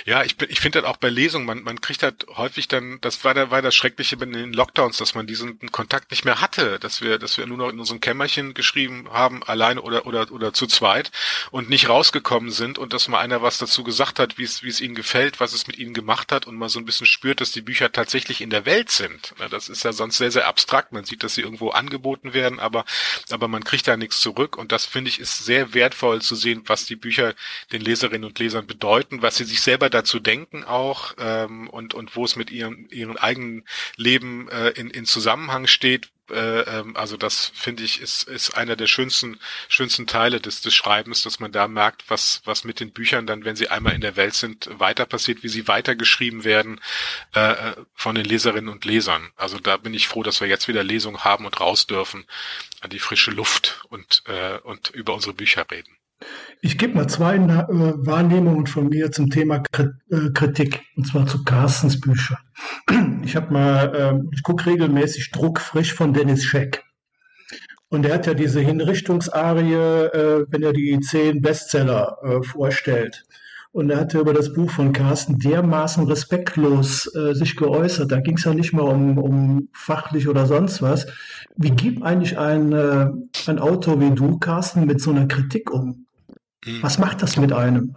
ja, 0.05 0.23
ich, 0.23 0.37
bin, 0.37 0.49
ich 0.49 0.59
finde 0.59 0.79
halt 0.79 0.87
auch 0.87 0.97
bei 0.97 1.09
Lesungen, 1.09 1.45
man, 1.45 1.63
man 1.63 1.81
kriegt 1.81 2.03
halt 2.03 2.25
häufig 2.35 2.67
dann, 2.67 2.99
das 3.01 3.23
war, 3.23 3.33
da, 3.33 3.51
war 3.51 3.61
das 3.61 3.75
Schreckliche 3.75 4.17
bei 4.17 4.25
den 4.25 4.53
Lockdowns, 4.53 4.97
dass 4.97 5.15
man 5.15 5.27
diesen 5.27 5.59
Kontakt 5.71 6.11
nicht 6.11 6.25
mehr 6.25 6.41
hatte, 6.41 6.79
dass 6.79 7.01
wir, 7.01 7.19
dass 7.19 7.37
wir 7.37 7.45
nur 7.45 7.57
noch 7.57 7.69
in 7.69 7.79
unserem 7.79 8.01
Kämmerchen 8.01 8.53
geschrieben 8.53 9.07
haben, 9.11 9.43
alleine 9.43 9.81
oder, 9.81 10.05
oder, 10.05 10.31
oder 10.31 10.53
zu 10.53 10.67
zweit 10.67 11.11
und 11.51 11.69
nicht 11.69 11.89
rausgekommen 11.89 12.51
sind 12.51 12.77
und 12.77 12.93
dass 12.93 13.07
mal 13.07 13.19
einer 13.19 13.41
was 13.41 13.57
dazu 13.57 13.83
gesagt 13.83 14.19
hat, 14.19 14.37
wie 14.37 14.43
es, 14.43 14.63
wie 14.63 14.69
es 14.69 14.81
ihnen 14.81 14.95
gefällt, 14.95 15.39
was 15.39 15.53
es 15.53 15.67
mit 15.67 15.77
ihnen 15.77 15.93
gemacht 15.93 16.31
hat 16.31 16.47
und 16.47 16.55
man 16.55 16.69
so 16.69 16.79
ein 16.79 16.85
bisschen 16.85 17.05
spürt, 17.07 17.41
dass 17.41 17.51
die 17.51 17.61
Bücher 17.61 17.91
tatsächlich 17.91 18.41
in 18.41 18.49
der 18.49 18.65
Welt 18.65 18.91
sind. 18.91 19.33
Das 19.49 19.69
ist 19.69 19.83
ja 19.83 19.93
sonst 19.93 20.17
sehr, 20.17 20.31
sehr 20.31 20.47
abstrakt. 20.47 20.91
Man 20.91 21.05
sieht, 21.05 21.23
dass 21.23 21.35
sie 21.35 21.41
irgendwo 21.41 21.69
angeboten 21.69 22.33
werden, 22.33 22.59
aber, 22.59 22.85
aber 23.29 23.47
man 23.47 23.63
kriegt 23.63 23.87
da 23.87 23.97
nichts 23.97 24.19
zurück 24.21 24.57
und 24.57 24.71
das 24.71 24.85
finde 24.85 25.09
ich 25.09 25.19
ist 25.19 25.45
sehr 25.45 25.73
wertvoll 25.73 26.21
zu 26.21 26.35
sehen, 26.35 26.63
was 26.65 26.85
die 26.85 26.95
Bücher 26.95 27.35
den 27.71 27.81
Leserinnen 27.81 28.25
und 28.25 28.39
Lesern 28.39 28.67
bedeuten, 28.67 29.21
was 29.21 29.37
sie 29.37 29.45
sich 29.45 29.60
selber 29.63 29.89
dazu 29.89 30.19
denken 30.19 30.63
auch 30.63 31.13
ähm, 31.17 31.69
und, 31.69 31.93
und 31.93 32.15
wo 32.15 32.25
es 32.25 32.35
mit 32.35 32.51
ihrem, 32.51 32.87
ihrem 32.89 33.17
eigenen 33.17 33.65
Leben 33.95 34.49
äh, 34.49 34.69
in, 34.69 34.89
in 34.89 35.05
Zusammenhang 35.05 35.67
steht. 35.67 36.09
Äh, 36.29 36.61
ähm, 36.61 36.95
also 36.95 37.17
das 37.17 37.51
finde 37.53 37.83
ich 37.83 38.01
ist, 38.01 38.23
ist 38.23 38.51
einer 38.51 38.75
der 38.75 38.87
schönsten, 38.87 39.39
schönsten 39.67 40.07
Teile 40.07 40.39
des, 40.39 40.61
des 40.61 40.73
Schreibens, 40.73 41.23
dass 41.23 41.39
man 41.39 41.51
da 41.51 41.67
merkt, 41.67 42.09
was, 42.09 42.41
was 42.45 42.63
mit 42.63 42.79
den 42.79 42.91
Büchern 42.91 43.27
dann, 43.27 43.43
wenn 43.43 43.55
sie 43.55 43.69
einmal 43.69 43.93
in 43.93 44.01
der 44.01 44.15
Welt 44.15 44.33
sind, 44.33 44.69
weiter 44.79 45.05
passiert, 45.05 45.43
wie 45.43 45.49
sie 45.49 45.67
weitergeschrieben 45.67 46.43
werden 46.43 46.79
äh, 47.35 47.51
äh 47.51 47.75
von 47.93 48.15
den 48.15 48.25
Leserinnen 48.25 48.69
und 48.69 48.85
Lesern. 48.85 49.31
Also 49.35 49.59
da 49.59 49.77
bin 49.77 49.93
ich 49.93 50.07
froh, 50.07 50.23
dass 50.23 50.41
wir 50.41 50.47
jetzt 50.47 50.67
wieder 50.67 50.83
Lesungen 50.83 51.23
haben 51.23 51.45
und 51.45 51.59
raus 51.59 51.87
dürfen 51.87 52.25
an 52.81 52.89
die 52.89 52.99
frische 52.99 53.31
Luft 53.31 53.83
und, 53.89 54.23
äh, 54.27 54.57
und 54.59 54.89
über 54.89 55.13
unsere 55.13 55.33
Bücher 55.33 55.65
reden. 55.69 55.95
Ich 56.61 56.77
gebe 56.77 56.95
mal 56.95 57.07
zwei 57.07 57.35
äh, 57.35 57.67
Wahrnehmungen 57.69 58.67
von 58.67 58.87
mir 58.87 59.11
zum 59.11 59.29
Thema 59.29 59.63
äh, 59.73 60.29
Kritik, 60.33 60.81
und 60.95 61.07
zwar 61.07 61.25
zu 61.25 61.43
Carstens 61.43 61.99
Büchern. 61.99 62.37
Ich 63.23 63.35
habe 63.35 63.51
mal, 63.51 63.95
äh, 63.95 64.35
ich 64.35 64.43
gucke 64.43 64.67
regelmäßig 64.67 65.31
Druckfrisch 65.31 65.93
von 65.93 66.13
Dennis 66.13 66.43
Scheck. 66.43 66.83
Und 67.89 68.05
er 68.05 68.15
hat 68.15 68.27
ja 68.27 68.33
diese 68.33 68.61
Hinrichtungsarie, 68.61 69.73
äh, 69.73 70.45
wenn 70.49 70.63
er 70.63 70.73
die 70.73 70.99
zehn 70.99 71.41
Bestseller 71.41 72.41
vorstellt. 72.43 73.25
Und 73.73 73.89
er 73.89 74.01
hatte 74.01 74.19
über 74.19 74.33
das 74.33 74.51
Buch 74.53 74.69
von 74.69 74.91
Carsten 74.91 75.39
dermaßen 75.39 76.05
respektlos 76.05 77.09
äh, 77.15 77.33
sich 77.33 77.55
geäußert. 77.55 78.11
Da 78.11 78.19
ging 78.19 78.37
es 78.37 78.43
ja 78.43 78.53
nicht 78.53 78.73
mal 78.73 78.81
um, 78.81 79.17
um 79.17 79.69
fachlich 79.71 80.27
oder 80.27 80.45
sonst 80.45 80.81
was. 80.81 81.07
Wie 81.55 81.71
geht 81.71 82.03
eigentlich 82.03 82.37
ein, 82.37 82.73
äh, 82.73 83.07
ein 83.47 83.59
Autor 83.59 84.01
wie 84.01 84.11
du, 84.11 84.37
Carsten, 84.39 84.85
mit 84.85 84.99
so 84.99 85.11
einer 85.11 85.27
Kritik 85.27 85.71
um? 85.71 86.05
Was 86.81 86.99
macht 86.99 87.21
das 87.21 87.37
mit 87.37 87.51
einem? 87.51 87.95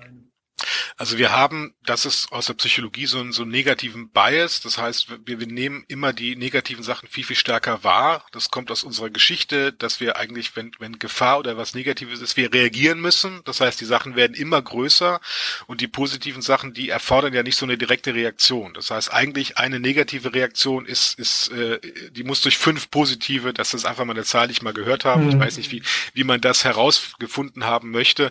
Also 0.96 1.18
wir 1.18 1.32
haben, 1.32 1.74
das 1.84 2.06
ist 2.06 2.30
aus 2.30 2.46
der 2.46 2.54
Psychologie 2.54 3.06
so, 3.06 3.18
ein, 3.18 3.32
so 3.32 3.42
einen 3.42 3.50
negativen 3.50 4.10
Bias. 4.10 4.60
Das 4.60 4.78
heißt, 4.78 5.08
wir, 5.26 5.40
wir 5.40 5.46
nehmen 5.48 5.84
immer 5.88 6.12
die 6.12 6.36
negativen 6.36 6.84
Sachen 6.84 7.08
viel, 7.08 7.24
viel 7.24 7.34
stärker 7.34 7.82
wahr. 7.82 8.24
Das 8.30 8.50
kommt 8.50 8.70
aus 8.70 8.84
unserer 8.84 9.10
Geschichte, 9.10 9.72
dass 9.72 9.98
wir 9.98 10.16
eigentlich, 10.16 10.54
wenn, 10.54 10.70
wenn 10.78 11.00
Gefahr 11.00 11.40
oder 11.40 11.56
was 11.56 11.74
Negatives 11.74 12.20
ist, 12.20 12.36
wir 12.36 12.52
reagieren 12.52 13.00
müssen. 13.00 13.40
Das 13.44 13.60
heißt, 13.60 13.80
die 13.80 13.86
Sachen 13.86 14.14
werden 14.14 14.34
immer 14.34 14.62
größer 14.62 15.20
und 15.66 15.80
die 15.80 15.88
positiven 15.88 16.42
Sachen, 16.42 16.74
die 16.74 16.90
erfordern 16.90 17.34
ja 17.34 17.42
nicht 17.42 17.56
so 17.56 17.66
eine 17.66 17.76
direkte 17.76 18.14
Reaktion. 18.14 18.72
Das 18.74 18.92
heißt, 18.92 19.12
eigentlich 19.12 19.58
eine 19.58 19.80
negative 19.80 20.32
Reaktion 20.32 20.86
ist, 20.86 21.18
ist 21.18 21.48
äh, 21.48 21.80
die 22.12 22.22
muss 22.22 22.40
durch 22.40 22.56
fünf 22.56 22.88
positive, 22.90 23.52
das 23.52 23.74
ist 23.74 23.84
einfach 23.84 24.04
mal 24.04 24.12
eine 24.12 24.24
Zahl, 24.24 24.46
die 24.46 24.52
ich 24.52 24.62
mal 24.62 24.72
gehört 24.72 25.04
habe. 25.04 25.22
Mhm. 25.22 25.30
Ich 25.30 25.38
weiß 25.40 25.56
nicht, 25.56 25.72
wie, 25.72 25.82
wie 26.12 26.24
man 26.24 26.40
das 26.40 26.62
herausgefunden 26.62 27.64
haben 27.64 27.90
möchte, 27.90 28.30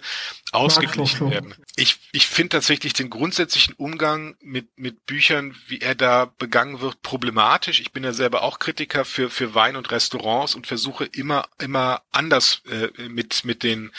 ausgeglichen 0.53 1.29
werden. 1.29 1.55
Ich, 1.75 1.97
ich 2.13 2.27
finde 2.27 2.52
tatsächlich 2.53 2.93
den 2.93 3.09
grundsätzlichen 3.09 3.73
Umgang 3.73 4.35
mit, 4.41 4.77
mit 4.77 5.05
Büchern, 5.05 5.55
wie 5.67 5.81
er 5.81 5.95
da 5.95 6.31
begangen 6.37 6.79
wird, 6.81 7.01
problematisch. 7.01 7.81
Ich 7.81 7.91
bin 7.91 8.03
ja 8.03 8.13
selber 8.13 8.43
auch 8.43 8.59
Kritiker 8.59 9.05
für, 9.05 9.29
für 9.29 9.55
Wein 9.55 9.75
und 9.75 9.91
Restaurants 9.91 10.55
und 10.55 10.67
versuche 10.67 11.05
immer, 11.05 11.47
immer 11.59 12.01
anders 12.11 12.61
äh, 12.69 13.07
mit, 13.09 13.43
mit, 13.43 13.63
den, 13.63 13.91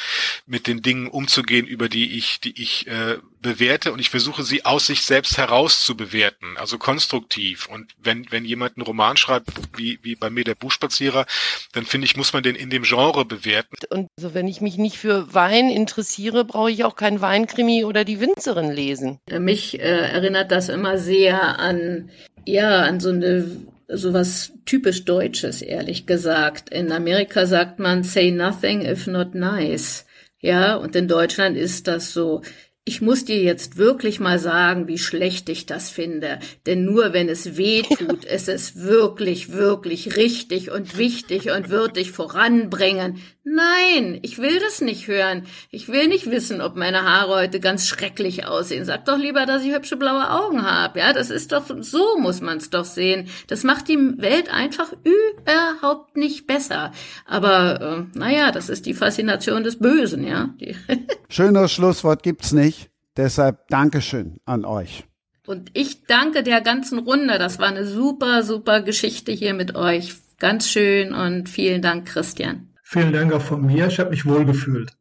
mit 0.47 0.67
den 0.67 0.83
Dingen 0.83 1.09
umzugehen, 1.09 1.67
über 1.67 1.89
die 1.89 2.17
ich, 2.17 2.41
die 2.41 2.61
ich 2.61 2.87
äh, 2.87 3.19
bewerte 3.45 3.93
und 3.93 4.01
ich 4.01 4.11
versuche 4.11 4.43
sie 4.43 4.65
aus 4.65 4.87
sich 4.87 5.03
selbst 5.03 5.39
heraus 5.39 5.85
zu 5.85 5.97
bewerten, 5.97 6.57
also 6.57 6.79
konstruktiv. 6.79 7.69
Und 7.71 7.93
wenn, 8.03 8.27
wenn 8.31 8.45
jemand 8.45 8.77
einen 8.77 8.87
Roman 8.87 9.17
schreibt, 9.17 9.51
wie, 9.77 10.01
wie 10.03 10.17
bei 10.17 10.31
mir 10.31 10.45
der 10.45 10.55
Buchspazierer, 10.57 11.27
dann 11.73 11.85
finde 11.85 12.07
ich, 12.07 12.17
muss 12.17 12.33
man 12.33 12.43
den 12.43 12.57
in 12.57 12.71
dem 12.71 12.83
Genre 12.83 13.25
bewerten. 13.25 13.77
Und 13.91 14.09
also 14.17 14.35
wenn 14.35 14.49
ich 14.49 14.61
mich 14.63 14.79
nicht 14.79 14.97
für 14.97 15.33
Wein 15.35 15.69
interessiere, 15.71 16.45
brauche 16.45 16.71
ich 16.71 16.85
auch 16.85 16.97
kein 16.97 17.21
Weinkrimi 17.21 17.85
oder 17.85 18.05
die 18.05 18.19
Winzerin 18.19 18.73
lesen. 18.73 19.21
Mich 19.31 19.79
äh, 19.79 19.83
erinnert 19.83 20.51
das 20.51 20.71
immer 20.71 20.97
sehr 20.99 21.59
an, 21.59 22.11
ja, 22.47 22.81
an 22.81 22.99
so 22.99 23.11
eine 23.11 23.47
sowas 23.89 24.53
typisch 24.65 25.05
Deutsches, 25.05 25.61
ehrlich 25.61 26.07
gesagt. 26.07 26.71
In 26.71 26.91
Amerika 26.91 27.45
sagt 27.45 27.79
man 27.79 28.03
say 28.03 28.31
nothing 28.31 28.81
if 28.81 29.07
not 29.07 29.35
nice. 29.35 30.07
Ja, 30.41 30.77
und 30.77 30.97
in 30.97 31.09
Deutschland 31.09 31.57
ist 31.57 31.87
das 31.87 32.13
so, 32.13 32.43
ich 32.87 33.01
muss 33.01 33.25
dir 33.25 33.43
jetzt 33.43 33.79
wirklich 33.79 34.21
mal 34.21 34.39
sagen, 34.39 34.89
wie 34.89 34.99
schlecht 34.99 35.49
ich 35.49 35.65
das 35.65 35.89
finde. 35.89 36.39
Denn 36.67 36.85
nur 36.85 37.15
wenn 37.15 37.31
es 37.31 37.57
weh 37.57 37.83
tut, 37.83 38.25
ist 38.27 38.49
es 38.49 38.77
wirklich, 38.77 39.53
wirklich 39.53 40.17
richtig 40.17 40.71
und 40.71 40.99
wichtig 40.99 41.51
und 41.51 41.71
wird 41.71 41.97
dich 41.97 42.13
voranbringen. 42.13 43.23
Nein, 43.47 44.21
ich 44.23 44.39
will 44.39 44.59
das 44.59 44.81
nicht 44.81 45.07
hören. 45.07 45.43
Ich 45.71 45.89
will 45.89 46.09
nicht 46.09 46.31
wissen, 46.31 46.63
ob 46.63 46.77
meine 46.77 47.03
Haare 47.03 47.35
heute 47.35 47.61
ganz 47.61 47.87
schrecklich 47.87 48.47
aussehen. 48.47 48.87
Sag 48.87 49.05
doch 49.05 49.19
lieber, 49.19 49.45
dass 49.45 49.63
ich 49.63 49.75
hübsche 49.75 49.99
blaue 49.99 50.31
Augen 50.31 50.63
habe. 50.63 51.01
Ja, 51.01 51.13
das 51.13 51.29
ist 51.29 51.53
doch, 51.53 51.65
so 51.81 52.19
muss 52.19 52.41
man 52.41 52.57
es 52.57 52.71
doch 52.71 52.87
sehen. 52.87 53.29
Das 53.47 53.63
macht 53.63 53.89
die 53.89 53.99
Welt 54.17 54.53
einfach 54.53 54.95
überhaupt 55.05 56.17
nicht 56.17 56.47
besser. 56.47 56.93
Aber, 57.27 58.09
äh, 58.15 58.19
naja, 58.19 58.51
das 58.51 58.71
ist 58.71 58.87
die 58.87 58.95
Faszination 58.95 59.63
des 59.63 59.79
Bösen, 59.79 60.27
ja. 60.27 60.55
Schönes 61.29 61.71
Schlusswort 61.71 62.23
gibt's 62.23 62.53
nicht. 62.53 62.89
Deshalb 63.15 63.69
Dankeschön 63.69 64.41
an 64.47 64.65
euch. 64.65 65.05
Und 65.47 65.71
ich 65.75 66.07
danke 66.07 66.43
der 66.43 66.63
ganzen 66.63 66.99
Runde. 66.99 67.39
Das 67.39 67.59
war 67.59 67.69
eine 67.69 67.87
super, 67.87 68.43
super 68.43 68.81
Geschichte 68.81 69.33
hier 69.33 69.53
mit 69.53 69.75
euch. 69.75 70.15
Ganz 70.39 70.69
schön 70.71 71.13
und 71.13 71.51
vielen 71.51 71.83
Dank, 71.83 72.07
Christian. 72.07 72.74
Vielen 72.85 73.13
Dank 73.13 73.33
auch 73.33 73.43
von 73.43 73.65
mir. 73.65 73.89
Ich 73.89 73.99
habe 73.99 74.11
mich 74.11 74.25
wohlgefühlt. 74.25 74.93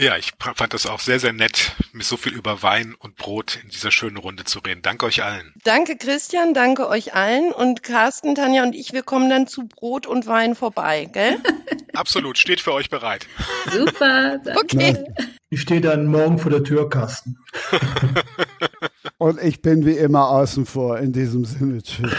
Ja, 0.00 0.16
ich 0.16 0.32
fand 0.38 0.74
das 0.74 0.86
auch 0.86 1.00
sehr, 1.00 1.18
sehr 1.18 1.32
nett, 1.32 1.72
mit 1.92 2.04
so 2.04 2.16
viel 2.16 2.32
über 2.32 2.62
Wein 2.62 2.94
und 2.96 3.16
Brot 3.16 3.58
in 3.62 3.68
dieser 3.68 3.90
schönen 3.90 4.16
Runde 4.16 4.44
zu 4.44 4.60
reden. 4.60 4.80
Danke 4.80 5.06
euch 5.06 5.24
allen. 5.24 5.52
Danke, 5.64 5.96
Christian, 5.96 6.54
danke 6.54 6.88
euch 6.88 7.14
allen. 7.14 7.52
Und 7.52 7.82
Carsten, 7.82 8.36
Tanja 8.36 8.62
und 8.62 8.74
ich, 8.74 8.92
wir 8.92 9.02
kommen 9.02 9.28
dann 9.28 9.48
zu 9.48 9.66
Brot 9.66 10.06
und 10.06 10.28
Wein 10.28 10.54
vorbei, 10.54 11.08
gell? 11.12 11.38
Absolut, 11.94 12.38
steht 12.38 12.60
für 12.60 12.72
euch 12.72 12.90
bereit. 12.90 13.26
Super. 13.72 14.38
Danke. 14.44 14.60
Okay. 14.62 15.04
Ich 15.50 15.62
stehe 15.62 15.80
dann 15.80 16.06
morgen 16.06 16.38
vor 16.38 16.50
der 16.50 16.62
Tür, 16.62 16.88
Carsten. 16.88 17.38
und 19.18 19.42
ich 19.42 19.62
bin 19.62 19.84
wie 19.84 19.96
immer 19.96 20.28
außen 20.28 20.64
vor. 20.64 20.98
In 20.98 21.12
diesem 21.12 21.44
Sinne, 21.44 21.82
tschüss. 21.82 22.12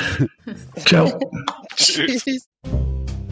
Ciao. 0.86 1.18
Tschüss. 1.76 2.48